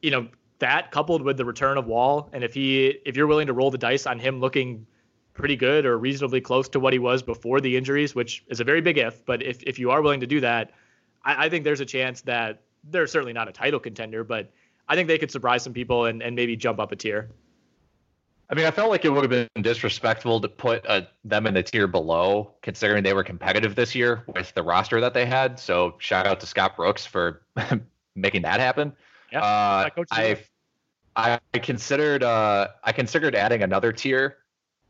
You 0.03 0.11
know, 0.11 0.29
that 0.59 0.91
coupled 0.91 1.23
with 1.23 1.37
the 1.37 1.45
return 1.45 1.79
of 1.79 1.87
Wall, 1.87 2.29
and 2.33 2.43
if 2.43 2.53
he 2.53 2.99
if 3.05 3.17
you're 3.17 3.29
willing 3.29 3.47
to 3.47 3.53
roll 3.53 3.71
the 3.71 3.79
dice 3.79 4.07
on 4.07 4.19
him 4.19 4.41
looking 4.41 4.89
pretty 5.37 5.57
good 5.57 5.87
or 5.87 5.99
reasonably 5.99 6.41
close 6.41 6.69
to 6.71 6.81
what 6.81 6.93
he 6.93 6.99
was 6.99 7.23
before 7.23 7.61
the 7.61 7.77
injuries, 7.77 8.15
which 8.15 8.45
is 8.49 8.61
a 8.61 8.65
very 8.65 8.81
big 8.81 8.99
if. 8.99 9.25
But 9.25 9.43
if, 9.43 9.63
if 9.63 9.79
you 9.79 9.91
are 9.91 10.03
willing 10.03 10.21
to 10.21 10.27
do 10.27 10.41
that, 10.41 10.73
I, 11.25 11.47
I 11.47 11.49
think 11.49 11.65
there's 11.65 11.81
a 11.81 11.87
chance 11.87 12.23
that 12.23 12.63
they're 12.85 13.07
certainly 13.07 13.33
not 13.33 13.49
a 13.49 13.53
title 13.53 13.81
contender, 13.81 14.25
but 14.25 14.51
I 14.89 14.95
think 14.95 15.09
they 15.09 15.19
could 15.19 15.31
surprise 15.31 15.63
some 15.63 15.73
people 15.73 16.07
and, 16.07 16.23
and 16.23 16.35
maybe 16.35 16.57
jump 16.57 16.79
up 16.81 16.93
a 16.93 16.97
tier. 16.97 17.31
I 18.49 18.55
mean, 18.55 18.65
I 18.65 18.71
felt 18.71 18.91
like 18.91 19.05
it 19.05 19.11
would 19.11 19.29
have 19.29 19.49
been 19.55 19.63
disrespectful 19.63 20.41
to 20.41 20.49
put 20.49 20.87
uh, 20.87 21.03
them 21.25 21.49
in 21.49 21.55
the 21.55 21.65
tier 21.65 21.89
below, 21.89 22.53
considering 22.63 23.03
they 23.03 23.13
were 23.13 23.25
competitive 23.25 23.75
this 23.75 23.93
year 23.95 24.23
with 24.29 24.55
the 24.55 24.63
roster 24.63 25.01
that 25.01 25.15
they 25.15 25.27
had. 25.27 25.59
So 25.59 25.97
shout 25.99 26.27
out 26.27 26.39
to 26.41 26.47
Scott 26.47 26.77
Brooks 26.77 27.05
for 27.05 27.43
making 28.15 28.43
that 28.43 28.61
happen. 28.61 28.93
Yeah, 29.33 29.43
uh, 29.43 29.83
that 29.83 29.97
coach 29.97 30.07
is 30.13 30.19
I. 30.19 30.39
I 31.19 31.59
considered 31.61 32.23
uh, 32.23 32.69
I 32.85 32.93
considered 32.93 33.35
adding 33.35 33.63
another 33.63 33.91
tier 33.91 34.37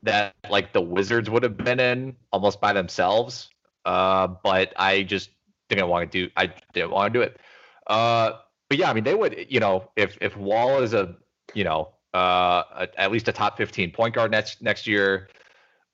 that 0.07 0.35
like 0.51 0.73
the 0.73 0.81
Wizards 0.81 1.31
would 1.31 1.43
have 1.43 1.57
been 1.57 1.81
in 1.81 2.17
almost 2.33 2.61
by 2.61 2.73
themselves, 2.73 3.51
uh, 3.85 4.29
but 4.43 4.73
I 4.77 5.03
just 5.03 5.31
didn't 5.69 5.89
want 5.89 6.11
to 6.11 6.27
do. 6.27 6.31
I 6.37 6.53
didn't 6.73 6.91
want 6.91 7.13
to 7.13 7.19
do 7.19 7.23
it. 7.23 7.39
Uh, 7.87 8.33
but 8.69 8.79
yeah, 8.79 8.91
I 8.91 8.95
mean, 8.95 9.05
they 9.05 9.15
would. 9.15 9.47
You 9.49 9.61
know, 9.61 9.91
if 9.97 10.19
if 10.21 10.37
Wall 10.37 10.83
is 10.83 10.95
a 10.95 11.17
you 11.55 11.65
know, 11.65 11.93
uh, 12.15 12.63
a, 12.75 12.89
at 12.97 13.13
least 13.13 13.29
a 13.29 13.33
top 13.33 13.57
15 13.57 13.93
point 13.93 14.15
guard 14.15 14.31
next 14.31 14.63
next 14.63 14.87
year. 14.87 15.29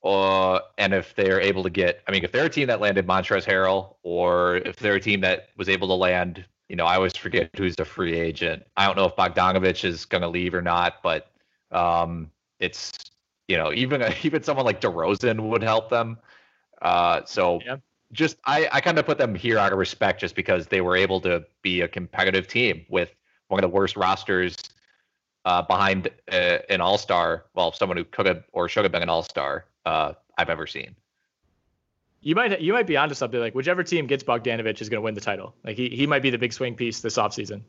Uh, 0.05 0.59
and 0.79 0.93
if 0.93 1.15
they're 1.15 1.41
able 1.41 1.63
to 1.63 1.71
get, 1.71 2.03
I 2.09 2.11
mean, 2.11 2.25
if 2.25 2.33
they're 2.33 2.47
a 2.47 2.51
team 2.51 2.67
that 2.67 2.81
landed 2.81 3.07
Montrezl 3.07 3.47
Harrell, 3.47 3.95
or 4.03 4.57
if 4.57 4.75
they're 4.77 4.97
a 4.97 5.01
team 5.01 5.21
that 5.21 5.51
was 5.57 5.69
able 5.69 5.87
to 5.89 5.95
land, 5.95 6.45
you 6.69 6.75
know, 6.75 6.85
I 6.85 6.97
always 6.97 7.17
forget 7.17 7.51
who's 7.57 7.77
a 7.79 7.85
free 7.85 8.19
agent. 8.19 8.65
I 8.77 8.87
don't 8.87 8.97
know 8.97 9.05
if 9.05 9.15
Bogdanovic 9.15 9.85
is 9.85 10.05
going 10.05 10.23
to 10.23 10.29
leave 10.29 10.55
or 10.55 10.63
not, 10.63 10.95
but 11.05 11.31
um, 11.71 12.33
it's 12.59 13.12
you 13.53 13.59
know, 13.59 13.71
even 13.75 14.03
even 14.23 14.43
someone 14.43 14.65
like 14.65 14.81
DeRozan 14.81 15.41
would 15.51 15.63
help 15.63 15.91
them. 15.91 16.19
Uh, 16.81 17.21
so 17.27 17.61
yeah. 17.65 17.77
just 18.13 18.39
I 18.47 18.69
I 18.73 18.81
kind 18.81 18.99
of 18.99 19.05
put 19.05 19.19
them 19.19 19.35
here 19.35 19.59
out 19.59 19.73
of 19.73 19.79
respect, 19.79 20.21
just 20.21 20.35
because 20.35 20.67
they 20.67 20.81
were 20.81 20.97
able 20.97 21.21
to 21.21 21.45
be 21.61 21.83
a 21.83 21.89
competitive 21.89 22.49
team 22.49 22.87
with 22.89 23.15
one 23.49 23.63
of 23.63 23.71
the 23.71 23.75
worst 23.75 23.97
rosters 23.97 24.57
uh, 25.45 25.61
behind 25.61 26.09
uh, 26.33 26.59
an 26.71 26.81
All 26.81 26.97
Star. 26.97 27.45
Well, 27.55 27.73
someone 27.73 27.99
who 27.99 28.05
could 28.05 28.25
have 28.25 28.45
or 28.53 28.69
should 28.71 28.85
have 28.85 28.93
been 28.93 29.03
an 29.03 29.11
All 29.11 29.23
Star 29.23 29.67
uh, 29.85 30.15
I've 30.39 30.49
ever 30.49 30.67
seen. 30.67 30.97
You 32.23 32.35
might 32.35 32.59
you 32.61 32.73
might 32.73 32.87
be 32.87 32.97
onto 32.97 33.15
something 33.15 33.39
like 33.39 33.55
whichever 33.55 33.83
team 33.83 34.07
gets 34.07 34.25
Bogdanovic 34.25 34.81
is 34.81 34.89
going 34.89 34.99
to 34.99 35.05
win 35.05 35.15
the 35.15 35.21
title. 35.21 35.55
Like 35.63 35.77
he 35.77 35.91
he 35.91 36.07
might 36.07 36.23
be 36.23 36.31
the 36.31 36.39
big 36.39 36.55
swing 36.55 36.75
piece 36.75 37.01
this 37.01 37.19
offseason. 37.19 37.63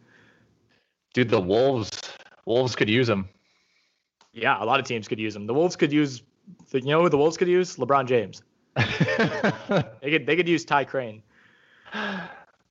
Dude, 1.14 1.30
the 1.30 1.42
Wolves 1.42 2.02
Wolves 2.46 2.74
could 2.74 2.90
use 2.90 3.10
him. 3.10 3.28
Yeah, 4.34 4.62
a 4.62 4.66
lot 4.66 4.80
of 4.80 4.86
teams 4.86 5.08
could 5.08 5.20
use 5.20 5.36
him. 5.36 5.46
The 5.46 5.54
Wolves 5.54 5.76
could 5.76 5.94
use 5.94 6.24
you 6.72 6.82
know 6.82 7.02
who 7.02 7.10
the 7.10 7.18
Wolves 7.18 7.38
could 7.38 7.48
use? 7.48 7.78
LeBron 7.78 8.06
James. 8.06 8.42
they 8.76 10.12
could 10.12 10.26
they 10.26 10.36
could 10.36 10.50
use 10.50 10.66
Ty 10.66 10.86
Crane. 10.86 11.22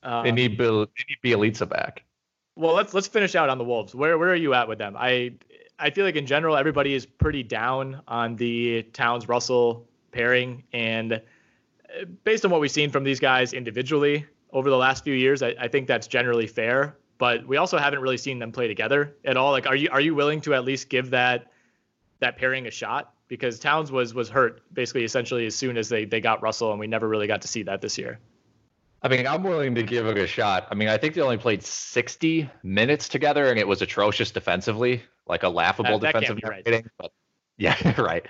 Um, 0.03 0.25
they 0.25 0.33
need 0.33 0.59
Bill 0.59 0.87
they 0.87 1.05
need 1.09 1.19
Bjelica 1.23 1.69
back. 1.69 2.03
Well, 2.57 2.75
let's 2.75 2.93
let's 2.93 3.07
finish 3.07 3.35
out 3.35 3.49
on 3.49 3.59
the 3.59 3.65
Wolves. 3.65 3.95
Where 3.95 4.19
where 4.19 4.31
are 4.31 4.37
you 4.37 4.55
at 4.55 4.69
with 4.69 4.79
them? 4.79 4.97
I 4.99 5.35
I 5.79 5.91
feel 5.91 6.05
like 6.05 6.17
in 6.17 6.27
general 6.27 6.57
everybody 6.57 6.95
is 6.95 7.07
pretty 7.07 7.43
down 7.43 8.03
on 8.09 8.37
the 8.37 8.83
Towns 8.93 9.29
Russell 9.29 9.87
pairing, 10.11 10.65
and 10.73 11.13
uh, 11.13 11.19
based 12.25 12.45
on 12.45 12.51
what 12.51 12.61
we've 12.61 12.71
seen 12.71 12.91
from 12.91 13.05
these 13.05 13.21
guys 13.21 13.53
individually 13.53 14.27
over 14.53 14.69
the 14.69 14.77
last 14.77 15.05
few 15.05 15.15
years, 15.15 15.43
I, 15.43 15.55
I 15.59 15.69
think 15.69 15.87
that's 15.87 16.07
generally 16.07 16.47
fair. 16.47 16.97
But 17.19 17.47
we 17.47 17.57
also 17.57 17.79
haven't 17.79 18.01
really 18.01 18.17
seen 18.17 18.41
them 18.41 18.51
play 18.51 18.67
together 18.67 19.15
at 19.25 19.37
all. 19.37 19.53
Like, 19.53 19.69
are 19.69 19.77
you 19.77 19.89
are 19.93 20.01
you 20.01 20.17
willing 20.17 20.41
to 20.41 20.55
at 20.55 20.65
least 20.65 20.89
give 20.89 21.11
that 21.11 21.52
that 22.23 22.39
pairing 22.39 22.67
a 22.67 22.71
shot? 22.71 23.13
Because 23.29 23.59
Towns 23.59 23.93
was 23.93 24.15
was 24.15 24.29
hurt 24.29 24.63
basically 24.73 25.05
essentially 25.05 25.47
as 25.47 25.55
soon 25.55 25.77
as 25.77 25.89
they 25.89 26.05
they 26.05 26.21
got 26.21 26.43
Russell, 26.43 26.71
and 26.71 26.81
we 26.81 26.87
never 26.87 27.09
really 27.09 27.27
got 27.27 27.43
to 27.43 27.49
see 27.49 27.63
that 27.65 27.81
this 27.81 27.99
year. 27.99 28.19
I 29.03 29.09
mean, 29.09 29.27
I'm 29.27 29.43
willing 29.43 29.75
to 29.75 29.83
give 29.83 30.07
it 30.07 30.17
a 30.17 30.27
shot. 30.27 30.69
I 30.71 30.75
mean, 30.75 30.89
I 30.89 30.97
think 30.97 31.15
they 31.15 31.21
only 31.21 31.37
played 31.37 31.65
60 31.65 32.49
minutes 32.63 33.09
together, 33.09 33.47
and 33.47 33.59
it 33.59 33.67
was 33.67 33.83
atrocious 33.83 34.31
defensively, 34.31 35.03
like 35.27 35.43
a 35.43 35.49
laughable 35.49 35.99
that, 35.99 36.15
defensive 36.15 36.39
that 36.41 36.49
rating. 36.49 36.73
Right. 36.73 36.85
But 36.99 37.13
yeah, 37.59 38.01
right. 38.01 38.25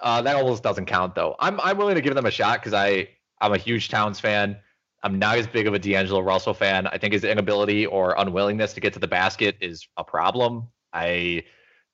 Uh, 0.00 0.22
that 0.22 0.36
almost 0.36 0.62
doesn't 0.62 0.86
count 0.86 1.14
though. 1.14 1.36
I'm 1.38 1.60
I'm 1.60 1.76
willing 1.76 1.94
to 1.96 2.00
give 2.00 2.14
them 2.14 2.26
a 2.26 2.30
shot 2.30 2.60
because 2.60 2.74
I 2.74 3.08
I'm 3.40 3.52
a 3.52 3.58
huge 3.58 3.88
Towns 3.88 4.20
fan. 4.20 4.56
I'm 5.02 5.18
not 5.18 5.36
as 5.36 5.46
big 5.46 5.66
of 5.66 5.74
a 5.74 5.78
D'Angelo 5.78 6.20
Russell 6.20 6.54
fan. 6.54 6.86
I 6.86 6.96
think 6.96 7.12
his 7.12 7.24
inability 7.24 7.84
or 7.84 8.14
unwillingness 8.16 8.72
to 8.72 8.80
get 8.80 8.94
to 8.94 8.98
the 8.98 9.08
basket 9.08 9.56
is 9.60 9.86
a 9.98 10.04
problem. 10.04 10.68
I 10.94 11.44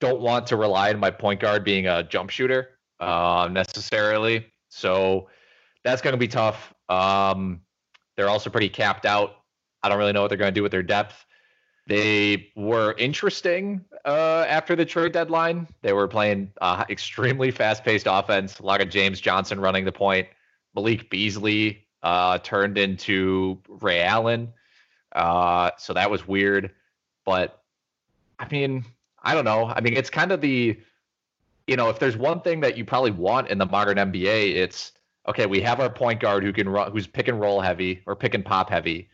don't 0.00 0.20
want 0.20 0.46
to 0.48 0.56
rely 0.56 0.90
on 0.90 0.98
my 0.98 1.10
point 1.10 1.40
guard 1.40 1.64
being 1.64 1.86
a 1.86 2.02
jump 2.02 2.30
shooter 2.30 2.78
uh, 2.98 3.48
necessarily. 3.50 4.46
So 4.68 5.28
that's 5.84 6.02
going 6.02 6.12
to 6.12 6.18
be 6.18 6.28
tough. 6.28 6.74
Um, 6.88 7.60
they're 8.16 8.28
also 8.28 8.50
pretty 8.50 8.68
capped 8.68 9.06
out. 9.06 9.36
I 9.82 9.88
don't 9.88 9.98
really 9.98 10.12
know 10.12 10.22
what 10.22 10.28
they're 10.28 10.38
going 10.38 10.52
to 10.52 10.58
do 10.58 10.62
with 10.62 10.72
their 10.72 10.82
depth. 10.82 11.24
They 11.86 12.52
were 12.54 12.94
interesting 12.98 13.84
uh, 14.04 14.44
after 14.48 14.76
the 14.76 14.84
trade 14.84 15.12
deadline. 15.12 15.66
They 15.82 15.92
were 15.92 16.06
playing 16.06 16.52
uh, 16.60 16.84
extremely 16.88 17.50
fast-paced 17.50 18.06
offense. 18.08 18.58
A 18.58 18.62
lot 18.62 18.80
of 18.80 18.90
James 18.90 19.20
Johnson 19.20 19.58
running 19.58 19.84
the 19.84 19.92
point. 19.92 20.28
Malik 20.74 21.10
Beasley 21.10 21.86
uh, 22.02 22.38
turned 22.38 22.78
into 22.78 23.58
Ray 23.68 24.02
Allen. 24.02 24.52
Uh, 25.12 25.70
so 25.78 25.92
that 25.94 26.10
was 26.10 26.28
weird. 26.28 26.70
But 27.24 27.60
I 28.38 28.46
mean, 28.48 28.84
I 29.22 29.34
don't 29.34 29.44
know. 29.44 29.66
I 29.66 29.80
mean, 29.80 29.94
it's 29.94 30.10
kind 30.10 30.32
of 30.32 30.40
the, 30.40 30.78
you 31.66 31.76
know, 31.76 31.88
if 31.88 31.98
there's 31.98 32.16
one 32.16 32.40
thing 32.40 32.60
that 32.60 32.76
you 32.76 32.84
probably 32.84 33.10
want 33.10 33.48
in 33.48 33.58
the 33.58 33.66
modern 33.66 33.96
NBA, 33.96 34.56
it's 34.56 34.92
okay, 35.28 35.46
we 35.46 35.60
have 35.60 35.80
our 35.80 35.90
point 35.90 36.20
guard 36.20 36.42
who 36.42 36.52
can 36.52 36.68
run, 36.68 36.90
who's 36.90 37.06
pick 37.06 37.28
and 37.28 37.40
roll 37.40 37.60
heavy 37.60 38.02
or 38.06 38.16
pick 38.16 38.34
and 38.34 38.44
pop 38.44 38.70
heavy, 38.70 39.08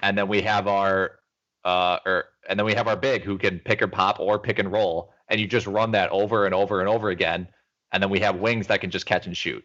and 0.00 0.16
then 0.16 0.28
we 0.28 0.42
have 0.42 0.68
our 0.68 1.18
uh, 1.64 1.98
or 2.04 2.24
and 2.48 2.58
then 2.58 2.66
we 2.66 2.74
have 2.74 2.86
our 2.86 2.96
big 2.96 3.22
who 3.22 3.38
can 3.38 3.58
pick 3.60 3.82
and 3.82 3.90
pop 3.90 4.20
or 4.20 4.38
pick 4.38 4.58
and 4.58 4.70
roll, 4.70 5.12
and 5.28 5.40
you 5.40 5.46
just 5.46 5.66
run 5.66 5.90
that 5.92 6.10
over 6.10 6.44
and 6.44 6.54
over 6.54 6.80
and 6.80 6.88
over 6.88 7.10
again, 7.10 7.48
and 7.92 8.02
then 8.02 8.10
we 8.10 8.20
have 8.20 8.36
wings 8.36 8.66
that 8.66 8.80
can 8.80 8.90
just 8.90 9.06
catch 9.06 9.26
and 9.26 9.36
shoot. 9.36 9.64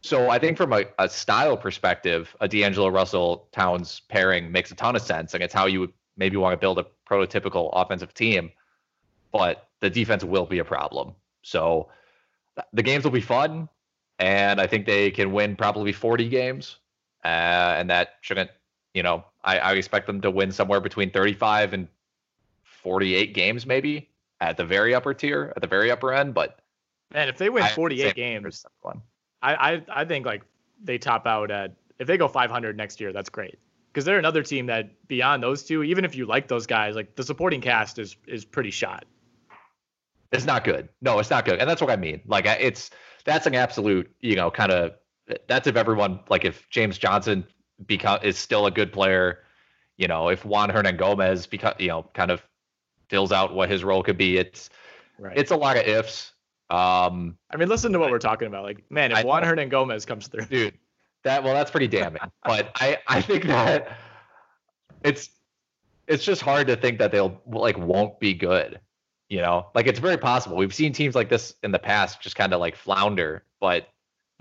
So 0.00 0.30
I 0.30 0.38
think 0.38 0.56
from 0.56 0.72
a, 0.72 0.84
a 0.98 1.08
style 1.08 1.56
perspective, 1.56 2.34
a 2.40 2.48
D'Angelo 2.48 2.88
Russell 2.88 3.48
Towns 3.52 4.00
pairing 4.08 4.50
makes 4.50 4.70
a 4.70 4.74
ton 4.74 4.96
of 4.96 5.02
sense, 5.02 5.34
and 5.34 5.42
it's 5.42 5.54
how 5.54 5.66
you 5.66 5.80
would 5.80 5.92
maybe 6.16 6.36
want 6.36 6.52
to 6.52 6.56
build 6.56 6.78
a 6.78 6.86
prototypical 7.08 7.70
offensive 7.72 8.14
team. 8.14 8.50
But 9.32 9.68
the 9.80 9.90
defense 9.90 10.24
will 10.24 10.46
be 10.46 10.58
a 10.58 10.64
problem. 10.64 11.14
So 11.42 11.88
the 12.72 12.82
games 12.82 13.04
will 13.04 13.10
be 13.10 13.20
fun 13.20 13.68
and 14.18 14.60
I 14.60 14.66
think 14.66 14.86
they 14.86 15.10
can 15.10 15.32
win 15.32 15.56
probably 15.56 15.92
40 15.92 16.28
games, 16.28 16.78
uh, 17.24 17.28
and 17.78 17.90
that 17.90 18.14
shouldn't, 18.20 18.50
you 18.94 19.02
know, 19.02 19.24
I, 19.44 19.58
I 19.58 19.72
expect 19.74 20.06
them 20.06 20.20
to 20.22 20.30
win 20.30 20.50
somewhere 20.50 20.80
between 20.80 21.10
35 21.10 21.72
and 21.72 21.88
48 22.64 23.34
games, 23.34 23.64
maybe 23.64 24.10
at 24.40 24.56
the 24.56 24.64
very 24.64 24.94
upper 24.94 25.14
tier, 25.14 25.52
at 25.54 25.62
the 25.62 25.68
very 25.68 25.90
upper 25.90 26.12
end. 26.12 26.34
But 26.34 26.58
man, 27.12 27.28
if 27.28 27.38
they 27.38 27.48
win 27.48 27.64
48 27.66 28.14
games, 28.14 28.66
I, 29.40 29.54
I 29.54 29.82
I 29.88 30.04
think 30.04 30.26
like 30.26 30.42
they 30.82 30.98
top 30.98 31.26
out 31.26 31.50
at 31.50 31.74
if 31.98 32.06
they 32.06 32.16
go 32.16 32.26
500 32.26 32.76
next 32.76 33.00
year, 33.00 33.12
that's 33.12 33.28
great 33.28 33.58
because 33.92 34.04
they're 34.04 34.18
another 34.18 34.42
team 34.42 34.66
that 34.66 35.06
beyond 35.06 35.42
those 35.42 35.62
two, 35.62 35.84
even 35.84 36.04
if 36.04 36.16
you 36.16 36.26
like 36.26 36.48
those 36.48 36.66
guys, 36.66 36.96
like 36.96 37.14
the 37.14 37.22
supporting 37.22 37.60
cast 37.60 38.00
is 38.00 38.16
is 38.26 38.44
pretty 38.44 38.70
shot. 38.70 39.04
It's 40.32 40.44
not 40.44 40.64
good. 40.64 40.88
No, 41.00 41.18
it's 41.18 41.30
not 41.30 41.44
good, 41.44 41.58
and 41.58 41.68
that's 41.68 41.80
what 41.80 41.90
I 41.90 41.96
mean. 41.96 42.20
Like 42.26 42.46
it's 42.46 42.90
that's 43.24 43.46
an 43.46 43.54
absolute, 43.54 44.10
you 44.20 44.36
know, 44.36 44.50
kind 44.50 44.72
of 44.72 44.92
that's 45.46 45.66
if 45.66 45.76
everyone 45.76 46.20
like 46.28 46.44
if 46.44 46.68
James 46.70 46.98
Johnson 46.98 47.44
become 47.86 48.18
is 48.22 48.36
still 48.38 48.66
a 48.66 48.70
good 48.70 48.92
player, 48.92 49.40
you 49.96 50.08
know, 50.08 50.28
if 50.28 50.44
Juan 50.44 50.70
Hernangomez 50.70 51.48
become 51.48 51.74
you 51.78 51.88
know 51.88 52.10
kind 52.14 52.30
of 52.30 52.42
fills 53.08 53.32
out 53.32 53.54
what 53.54 53.70
his 53.70 53.84
role 53.84 54.02
could 54.02 54.18
be. 54.18 54.36
It's 54.36 54.70
right. 55.18 55.36
it's 55.36 55.50
a 55.50 55.56
lot 55.56 55.76
of 55.76 55.86
ifs. 55.86 56.32
Um, 56.70 57.38
I 57.50 57.56
mean, 57.56 57.68
listen 57.68 57.92
to 57.92 57.98
what 57.98 58.10
we're 58.10 58.18
talking 58.18 58.46
about. 58.46 58.62
Like, 58.62 58.84
man, 58.90 59.12
if 59.12 59.18
I, 59.18 59.22
Juan 59.22 59.42
Hernangomez 59.42 60.06
comes 60.06 60.28
through, 60.28 60.46
dude, 60.46 60.74
that 61.24 61.42
well, 61.42 61.54
that's 61.54 61.70
pretty 61.70 61.88
damning. 61.88 62.20
but 62.44 62.70
I 62.74 62.98
I 63.06 63.22
think 63.22 63.44
that 63.44 63.96
it's 65.02 65.30
it's 66.06 66.24
just 66.24 66.42
hard 66.42 66.66
to 66.66 66.76
think 66.76 66.98
that 66.98 67.12
they'll 67.12 67.40
like 67.46 67.78
won't 67.78 68.20
be 68.20 68.34
good. 68.34 68.80
You 69.28 69.42
know, 69.42 69.66
like 69.74 69.86
it's 69.86 69.98
very 69.98 70.16
possible. 70.16 70.56
We've 70.56 70.74
seen 70.74 70.92
teams 70.92 71.14
like 71.14 71.28
this 71.28 71.54
in 71.62 71.70
the 71.70 71.78
past 71.78 72.20
just 72.20 72.34
kind 72.34 72.54
of 72.54 72.60
like 72.60 72.76
flounder, 72.76 73.44
but 73.60 73.88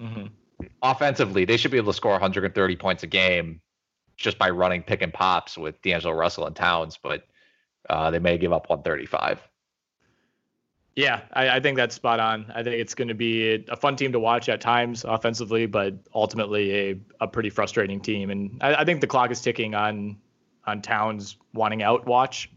mm-hmm. 0.01 0.27
offensively, 0.81 1.43
they 1.43 1.57
should 1.57 1.71
be 1.71 1.77
able 1.77 1.91
to 1.91 1.97
score 1.97 2.13
130 2.13 2.75
points 2.77 3.03
a 3.03 3.07
game 3.07 3.61
just 4.15 4.37
by 4.37 4.49
running 4.49 4.81
pick 4.81 5.01
and 5.01 5.13
pops 5.13 5.57
with 5.57 5.81
D'Angelo 5.81 6.13
Russell 6.13 6.47
and 6.47 6.55
Towns, 6.55 6.97
but 7.01 7.27
uh, 7.89 8.11
they 8.11 8.19
may 8.19 8.37
give 8.37 8.53
up 8.53 8.69
135. 8.69 9.41
Yeah, 10.95 11.21
I, 11.33 11.49
I, 11.49 11.59
think 11.59 11.77
that's 11.77 11.93
spot 11.93 12.19
on. 12.19 12.51
I 12.55 12.63
think 12.63 12.77
it's 12.77 12.95
going 12.95 13.07
to 13.07 13.13
be 13.13 13.63
a 13.69 13.75
fun 13.75 13.95
team 13.95 14.11
to 14.13 14.19
watch 14.19 14.49
at 14.49 14.59
times 14.59 15.05
offensively, 15.05 15.67
but 15.67 15.93
ultimately 16.15 16.73
a, 16.73 16.99
a 17.21 17.27
pretty 17.27 17.51
frustrating 17.51 17.99
team. 17.99 18.31
And 18.31 18.57
I, 18.61 18.77
I 18.77 18.83
think 18.83 19.01
the 19.01 19.07
clock 19.07 19.29
is 19.29 19.39
ticking 19.39 19.75
on 19.75 20.17
on 20.65 20.81
Towns 20.81 21.37
wanting 21.53 21.83
out 21.83 22.07
watch. 22.07 22.49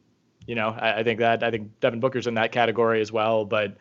You 0.46 0.54
know, 0.54 0.70
I, 0.70 1.00
I, 1.00 1.02
think 1.04 1.20
that 1.20 1.42
I 1.42 1.50
think 1.50 1.80
Devin 1.80 2.00
Booker's 2.00 2.26
in 2.26 2.34
that 2.34 2.52
category 2.52 3.00
as 3.00 3.12
well, 3.12 3.44
but 3.44 3.76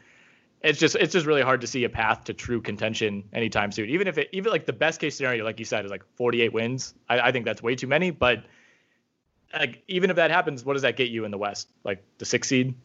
it's 0.61 0.80
just 0.80 0.95
it's 0.95 1.14
just 1.14 1.26
really 1.26 1.41
hard 1.41 1.61
to 1.61 1.68
see 1.68 1.84
a 1.86 1.90
path 1.90 2.26
to 2.26 2.34
true 2.34 2.61
contention 2.61 3.23
anytime 3.34 3.72
soon. 3.72 3.90
Even 3.90 4.07
if 4.07 4.18
it 4.18 4.30
even 4.31 4.52
like 4.52 4.65
the 4.65 4.73
best 4.73 4.99
case 4.99 5.15
scenario, 5.15 5.44
like 5.45 5.60
you 5.60 5.65
said, 5.65 5.86
is 5.86 5.91
like 5.91 6.03
48 6.15 6.53
wins. 6.53 6.94
I, 7.07 7.19
I 7.19 7.31
think 7.31 7.45
that's 7.45 7.64
way 7.64 7.76
too 7.76 7.88
many, 7.88 8.11
but 8.11 8.44
like 9.53 9.84
even 9.88 10.10
if 10.10 10.18
that 10.18 10.31
happens, 10.31 10.65
what 10.65 10.73
does 10.73 10.81
that 10.81 10.98
get 10.98 11.10
you 11.10 11.26
in 11.26 11.31
the 11.31 11.38
West? 11.38 11.69
Like 11.84 12.03
the 12.18 12.26
six 12.26 12.48
seed? 12.48 12.76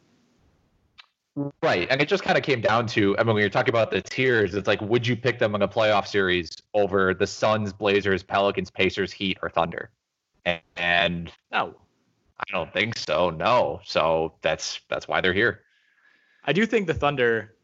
Right. 1.63 1.89
And 1.91 2.01
it 2.01 2.09
just 2.09 2.23
kind 2.23 2.39
of 2.39 2.45
came 2.45 2.61
down 2.61 2.87
to 2.89 3.19
I 3.19 3.25
mean, 3.25 3.35
when 3.35 3.41
you're 3.41 3.51
talking 3.51 3.71
about 3.71 3.91
the 3.91 4.01
tiers, 4.01 4.55
it's 4.55 4.69
like, 4.69 4.81
would 4.81 5.07
you 5.07 5.17
pick 5.17 5.41
them 5.41 5.55
in 5.55 5.63
a 5.63 5.69
playoff 5.69 6.07
series 6.07 6.57
over 6.75 7.13
the 7.13 7.27
Suns, 7.27 7.73
Blazers, 7.73 8.23
Pelicans, 8.23 8.71
Pacers, 8.71 9.13
Heat, 9.13 9.39
or 9.43 9.51
Thunder? 9.51 9.91
And, 10.45 10.61
and 10.77 11.33
no. 11.51 11.75
I 12.41 12.45
don't 12.53 12.73
think 12.73 12.99
so. 12.99 13.31
No. 13.31 13.81
So 13.85 14.35
that's 14.43 14.81
that's 14.89 15.07
why 15.09 15.21
they're 15.21 15.33
here. 15.33 15.61
I 16.45 16.53
do 16.53 16.67
think 16.67 16.87
the 16.87 16.95
Thunder 16.95 17.55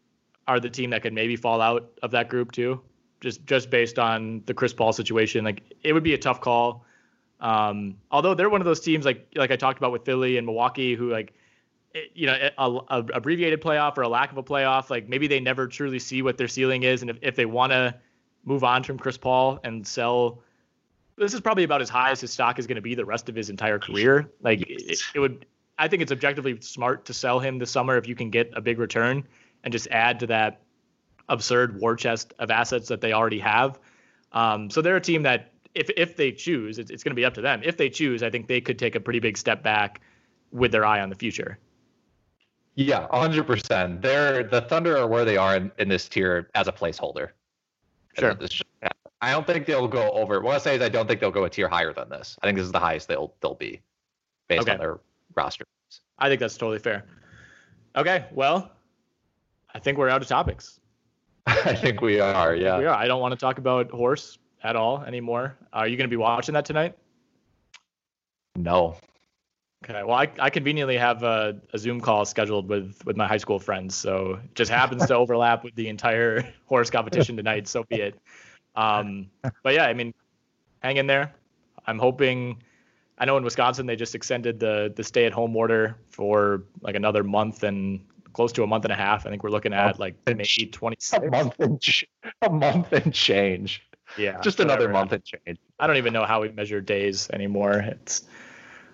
are 0.47 0.61
the 0.61 0.71
team 0.71 0.91
that 0.91 1.03
could 1.03 1.13
maybe 1.13 1.37
fall 1.37 1.61
out 1.61 1.91
of 2.03 2.11
that 2.13 2.29
group 2.29 2.53
too. 2.53 2.81
Just 3.21 3.45
just 3.47 3.71
based 3.71 3.99
on 3.99 4.43
the 4.47 4.55
Chris 4.55 4.73
Paul 4.73 4.93
situation, 4.93 5.45
like 5.45 5.63
it 5.83 5.93
would 5.93 6.05
be 6.05 6.15
a 6.15 6.19
tough 6.19 6.41
call. 6.41 6.85
Um, 7.41 7.97
although 8.11 8.35
they're 8.35 8.51
one 8.51 8.61
of 8.61 8.65
those 8.65 8.81
teams 8.81 9.05
like 9.05 9.27
like 9.35 9.51
I 9.51 9.57
talked 9.57 9.79
about 9.79 9.93
with 9.93 10.05
Philly 10.05 10.37
and 10.37 10.47
Milwaukee, 10.47 10.95
who 10.95 11.11
like 11.11 11.35
you 12.15 12.27
know, 12.27 12.51
a, 12.57 12.65
a, 12.65 13.05
abbreviated 13.15 13.61
playoff 13.61 13.99
or 13.99 14.03
a 14.03 14.09
lack 14.09 14.31
of 14.31 14.39
a 14.39 14.43
playoff. 14.43 14.91
Like 14.91 15.09
maybe 15.09 15.27
they 15.27 15.41
never 15.41 15.67
truly 15.67 15.99
see 15.99 16.23
what 16.23 16.39
their 16.39 16.49
ceiling 16.49 16.85
is, 16.85 17.03
and 17.03 17.11
if, 17.11 17.19
if 17.21 17.37
they 17.37 17.47
want 17.47 17.73
to 17.73 17.95
move 18.45 18.65
on 18.65 18.83
from 18.83 18.99
Chris 18.99 19.17
Paul 19.17 19.59
and 19.65 19.87
sell, 19.87 20.43
this 21.21 21.35
is 21.35 21.41
probably 21.41 21.65
about 21.65 21.83
as 21.83 21.89
high 21.89 22.11
as 22.11 22.21
his 22.21 22.33
stock 22.33 22.59
is 22.59 22.67
going 22.67 22.77
to 22.77 22.83
be 22.83 22.95
the 22.95 23.05
rest 23.05 23.29
of 23.29 23.35
his 23.35 23.51
entire 23.51 23.79
career. 23.79 24.31
Like 24.41 24.63
it, 24.69 25.01
it 25.15 25.19
would, 25.19 25.47
I 25.79 25.87
think 25.87 26.03
it's 26.03 26.13
objectively 26.13 26.61
smart 26.61 27.05
to 27.07 27.15
sell 27.15 27.39
him 27.39 27.59
this 27.59 27.71
summer 27.71 27.97
if 27.97 28.09
you 28.09 28.15
can 28.15 28.31
get 28.31 28.51
a 28.55 28.61
big 28.61 28.79
return 28.79 29.25
and 29.63 29.73
just 29.73 29.87
add 29.91 30.21
to 30.21 30.27
that 30.29 30.63
absurd 31.29 31.81
war 31.81 31.95
chest 31.95 32.35
of 32.39 32.51
assets 32.51 32.89
that 32.89 33.01
they 33.01 33.13
already 33.13 33.39
have. 33.39 33.79
Um, 34.33 34.71
so 34.71 34.81
they're 34.83 34.97
a 34.97 35.01
team 35.01 35.23
that 35.25 35.53
if 35.75 35.91
if 35.97 36.17
they 36.17 36.33
choose, 36.33 36.79
it's, 36.79 36.91
it's 36.91 37.05
going 37.05 37.13
to 37.13 37.17
be 37.17 37.25
up 37.25 37.35
to 37.35 37.41
them. 37.41 37.61
If 37.65 37.77
they 37.77 37.91
choose, 37.91 38.23
I 38.23 38.31
think 38.31 38.49
they 38.49 38.61
could 38.61 38.79
take 38.79 38.95
a 38.95 39.01
pretty 39.01 39.21
big 39.21 39.37
step 39.37 39.63
back 39.63 40.01
with 40.53 40.73
their 40.73 40.85
eye 40.85 41.01
on 41.01 41.11
the 41.11 41.15
future. 41.15 41.59
Yeah, 42.75 43.07
100%. 43.09 44.01
They're 44.01 44.45
the 44.45 44.63
Thunder 44.63 44.97
are 44.97 45.07
where 45.07 45.25
they 45.25 45.37
are 45.37 45.57
in, 45.57 45.71
in 45.79 45.89
this 45.89 46.09
tier 46.09 46.49
as 46.55 46.67
a 46.67 46.73
placeholder. 46.73 47.31
Sure. 48.19 48.37
I 49.23 49.33
don't 49.33 49.47
think 49.47 49.67
they'll 49.67 49.89
go 49.89 50.11
over. 50.11 50.41
What 50.41 50.55
I 50.55 50.59
say 50.59 50.77
is 50.77 50.83
I 50.83 50.89
don't 50.89 51.07
think 51.07 51.21
they'll 51.21 51.31
go 51.31 51.45
a 51.45 51.51
tier 51.51 51.69
higher 51.69 51.93
than 51.93 52.09
this. 52.09 52.37
I 52.43 52.47
think 52.47 52.57
this 52.57 52.67
is 52.67 52.73
the 52.73 52.81
highest 52.81 53.09
they'll 53.09 53.35
they'll 53.41 53.55
be 53.55 53.83
based 54.49 54.63
okay. 54.63 54.73
on 54.73 54.79
their 54.79 55.01
roster. 55.35 55.65
I 56.19 56.29
think 56.29 56.41
that's 56.41 56.57
totally 56.57 56.79
fair. 56.79 57.05
Okay, 57.97 58.27
well, 58.33 58.71
I 59.75 59.79
think 59.79 59.99
we're 59.99 60.09
out 60.09 60.23
of 60.23 60.29
topics. 60.29 60.81
I 61.47 61.75
think 61.75 62.01
we 62.01 62.21
are. 62.21 62.55
Yeah, 62.55 62.79
we 62.79 62.87
are. 62.87 62.95
I 62.95 63.07
don't 63.07 63.21
want 63.21 63.33
to 63.33 63.39
talk 63.39 63.59
about 63.59 63.91
horse 63.91 64.39
at 64.63 64.77
all 64.77 65.03
anymore. 65.03 65.57
Are 65.73 65.89
you 65.89 65.97
going 65.97 66.09
to 66.09 66.11
be 66.11 66.17
watching 66.17 66.53
that 66.55 66.65
tonight? 66.65 66.97
No. 68.57 68.97
Okay. 69.85 70.03
Well, 70.03 70.17
I, 70.17 70.29
I 70.39 70.51
conveniently 70.51 70.99
have 70.99 71.23
a, 71.23 71.59
a, 71.73 71.79
Zoom 71.79 72.01
call 72.01 72.25
scheduled 72.27 72.69
with 72.69 73.01
with 73.07 73.17
my 73.17 73.27
high 73.27 73.39
school 73.39 73.59
friends, 73.59 73.95
so 73.95 74.39
it 74.45 74.55
just 74.55 74.71
happens 74.71 75.07
to 75.07 75.15
overlap 75.17 75.65
with 75.65 75.75
the 75.75 75.89
entire 75.89 76.47
horse 76.67 76.91
competition 76.91 77.37
tonight. 77.37 77.67
So 77.67 77.85
be 77.85 77.97
it. 77.97 78.19
Um, 78.77 79.31
but 79.63 79.75
yeah, 79.75 79.85
I 79.87 79.95
mean, 79.95 80.15
hang 80.81 80.97
in 80.97 81.07
there. 81.07 81.35
I'm 81.87 81.99
hoping. 81.99 82.63
I 83.19 83.27
know 83.27 83.37
in 83.37 83.45
Wisconsin 83.45 83.87
they 83.87 83.97
just 83.97 84.15
extended 84.15 84.61
the 84.61 84.93
the 84.95 85.05
stay 85.05 85.27
at 85.27 85.33
home 85.33 85.55
order 85.57 85.97
for 86.09 86.65
like 86.81 86.95
another 86.95 87.23
month 87.23 87.63
and 87.63 88.01
close 88.33 88.53
to 88.53 88.63
a 88.63 88.67
month 88.67 88.85
and 88.85 88.93
a 88.93 88.97
half. 88.97 89.27
I 89.27 89.31
think 89.31 89.43
we're 89.43 89.51
looking 89.51 89.73
at 89.73 89.99
like 89.99 90.15
May 90.27 90.35
26th. 90.35 91.27
A 91.27 91.31
month 91.31 91.55
and 91.59 91.83
a 92.43 92.51
month 92.51 92.93
and 92.93 93.13
change. 93.13 93.83
Yeah. 94.17 94.41
Just 94.41 94.59
whatever. 94.59 94.85
another 94.85 94.93
month 94.93 95.13
and 95.13 95.25
change. 95.25 95.59
I 95.79 95.87
don't 95.87 95.97
even 95.97 96.13
know 96.13 96.25
how 96.25 96.43
we 96.43 96.49
measure 96.51 96.81
days 96.81 97.29
anymore. 97.31 97.73
It's 97.73 98.25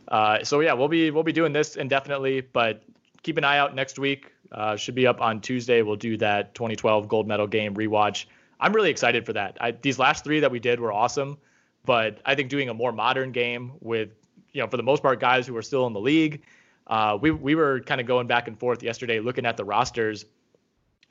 uh, 0.09 0.45
so 0.45 0.61
yeah, 0.61 0.73
we'll 0.73 0.89
be 0.89 1.11
we'll 1.11 1.23
be 1.23 1.33
doing 1.33 1.53
this 1.53 1.77
indefinitely, 1.77 2.41
but 2.41 2.83
keep 3.23 3.37
an 3.39 3.45
eye 3.45 3.59
out 3.59 3.75
next 3.75 3.99
week. 3.99 4.33
Uh, 4.53 4.77
should 4.77 4.95
be 4.95 5.07
up 5.07 5.21
on 5.21 5.41
Tuesday. 5.41 5.83
We'll 5.83 5.97
do 5.97 6.17
that 6.19 6.55
2012 6.55 7.09
gold 7.09 7.27
medal 7.27 7.47
game 7.47 7.75
rewatch. 7.75 8.27
I'm 8.59 8.73
really 8.73 8.91
excited 8.91 9.27
for 9.27 9.33
that. 9.35 9.59
I, 9.61 9.71
these 9.73 9.99
last 9.99 10.25
three 10.25 10.41
that 10.41 10.51
we 10.51 10.59
did 10.59 10.81
were 10.81 10.93
awesome, 10.93 11.39
but 11.85 12.21
I 12.25 12.35
think 12.35 12.49
doing 12.49 12.69
a 12.69 12.75
more 12.75 12.93
modern 12.93 13.33
game 13.33 13.73
with 13.81 14.11
you 14.53 14.63
know 14.63 14.69
for 14.69 14.77
the 14.77 14.83
most 14.83 15.03
part 15.03 15.21
guys 15.21 15.47
who 15.47 15.57
are 15.57 15.63
still 15.63 15.87
in 15.87 15.93
the 15.93 16.01
league. 16.01 16.43
Uh, 16.87 17.19
we 17.21 17.31
we 17.31 17.55
were 17.55 17.81
kind 17.81 18.01
of 18.01 18.07
going 18.07 18.27
back 18.27 18.49
and 18.49 18.59
forth 18.59 18.83
yesterday 18.83 19.21
looking 19.21 19.45
at 19.45 19.57
the 19.57 19.65
rosters 19.65 20.25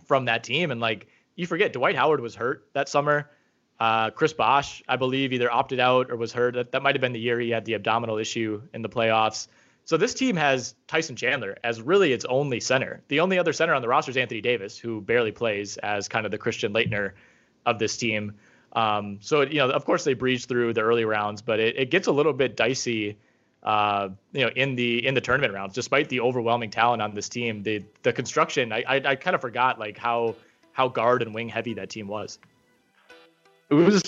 from 0.05 0.26
that 0.26 0.43
team 0.43 0.72
and 0.72 0.80
like 0.80 1.07
you 1.35 1.45
forget 1.45 1.73
Dwight 1.73 1.95
Howard 1.95 2.22
was 2.22 2.35
hurt 2.35 2.67
that 2.73 2.89
summer. 2.89 3.30
Uh, 3.80 4.09
Chris 4.09 4.31
Bosh, 4.31 4.81
I 4.88 4.95
believe, 4.95 5.34
either 5.34 5.51
opted 5.51 5.81
out 5.81 6.09
or 6.09 6.15
was 6.15 6.31
hurt. 6.31 6.53
That, 6.53 6.72
that 6.72 6.81
might 6.81 6.95
have 6.95 7.01
been 7.01 7.11
the 7.11 7.19
year 7.19 7.39
he 7.39 7.49
had 7.49 7.65
the 7.65 7.76
abdominal 7.76 8.17
issue 8.17 8.61
in 8.73 8.81
the 8.81 8.89
playoffs. 8.89 9.47
So 9.84 9.97
this 9.97 10.13
team 10.13 10.35
has 10.38 10.76
Tyson 10.88 11.15
Chandler 11.15 11.57
as 11.63 11.81
really 11.81 12.13
its 12.13 12.26
only 12.26 12.59
center. 12.59 13.03
The 13.09 13.19
only 13.19 13.38
other 13.38 13.53
center 13.53 13.73
on 13.73 13.81
the 13.81 13.88
roster 13.88 14.11
is 14.11 14.17
Anthony 14.17 14.41
Davis, 14.41 14.80
who 14.80 15.01
barely 15.01 15.31
plays 15.31 15.77
as 15.77 16.07
kind 16.07 16.26
of 16.26 16.31
the 16.31 16.38
Christian 16.38 16.73
Laettner 16.73 17.11
of 17.65 17.79
this 17.79 17.97
team. 17.97 18.35
Um, 18.73 19.19
so 19.21 19.41
you 19.41 19.59
know, 19.59 19.69
of 19.69 19.85
course, 19.85 20.03
they 20.03 20.13
breeze 20.13 20.45
through 20.45 20.73
the 20.73 20.81
early 20.81 21.05
rounds, 21.05 21.41
but 21.41 21.59
it, 21.59 21.77
it 21.77 21.91
gets 21.91 22.07
a 22.07 22.11
little 22.11 22.33
bit 22.33 22.55
dicey. 22.55 23.17
Uh, 23.63 24.09
you 24.31 24.41
know, 24.41 24.51
in 24.55 24.75
the 24.75 25.05
in 25.05 25.15
the 25.15 25.21
tournament 25.21 25.53
rounds, 25.53 25.73
despite 25.73 26.07
the 26.09 26.19
overwhelming 26.19 26.69
talent 26.69 27.01
on 27.01 27.15
this 27.15 27.29
team, 27.29 27.63
the 27.63 27.83
the 28.03 28.13
construction, 28.13 28.71
I 28.71 28.83
I, 28.87 28.95
I 28.95 29.15
kind 29.15 29.33
of 29.33 29.41
forgot 29.41 29.79
like 29.79 29.97
how 29.97 30.35
how 30.71 30.87
guard 30.87 31.23
and 31.23 31.33
wing 31.33 31.49
heavy 31.49 31.73
that 31.75 31.89
team 31.89 32.07
was 32.07 32.37
it 33.69 33.73
was 33.73 34.01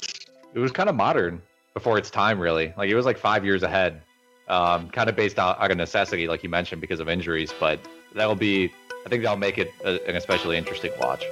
it 0.53 0.59
was 0.59 0.71
kind 0.71 0.89
of 0.89 0.95
modern 0.95 1.41
before 1.73 1.97
its 1.97 2.09
time, 2.09 2.39
really. 2.39 2.73
Like 2.77 2.89
it 2.89 2.95
was 2.95 3.05
like 3.05 3.17
five 3.17 3.45
years 3.45 3.63
ahead, 3.63 4.01
um, 4.47 4.89
kind 4.89 5.09
of 5.09 5.15
based 5.15 5.39
on, 5.39 5.55
on 5.55 5.71
a 5.71 5.75
necessity, 5.75 6.27
like 6.27 6.43
you 6.43 6.49
mentioned, 6.49 6.81
because 6.81 6.99
of 6.99 7.09
injuries. 7.09 7.53
But 7.59 7.79
that'll 8.13 8.35
be, 8.35 8.71
I 9.05 9.09
think 9.09 9.23
that'll 9.23 9.37
make 9.37 9.57
it 9.57 9.71
a, 9.83 10.07
an 10.07 10.15
especially 10.15 10.57
interesting 10.57 10.91
watch. 10.99 11.23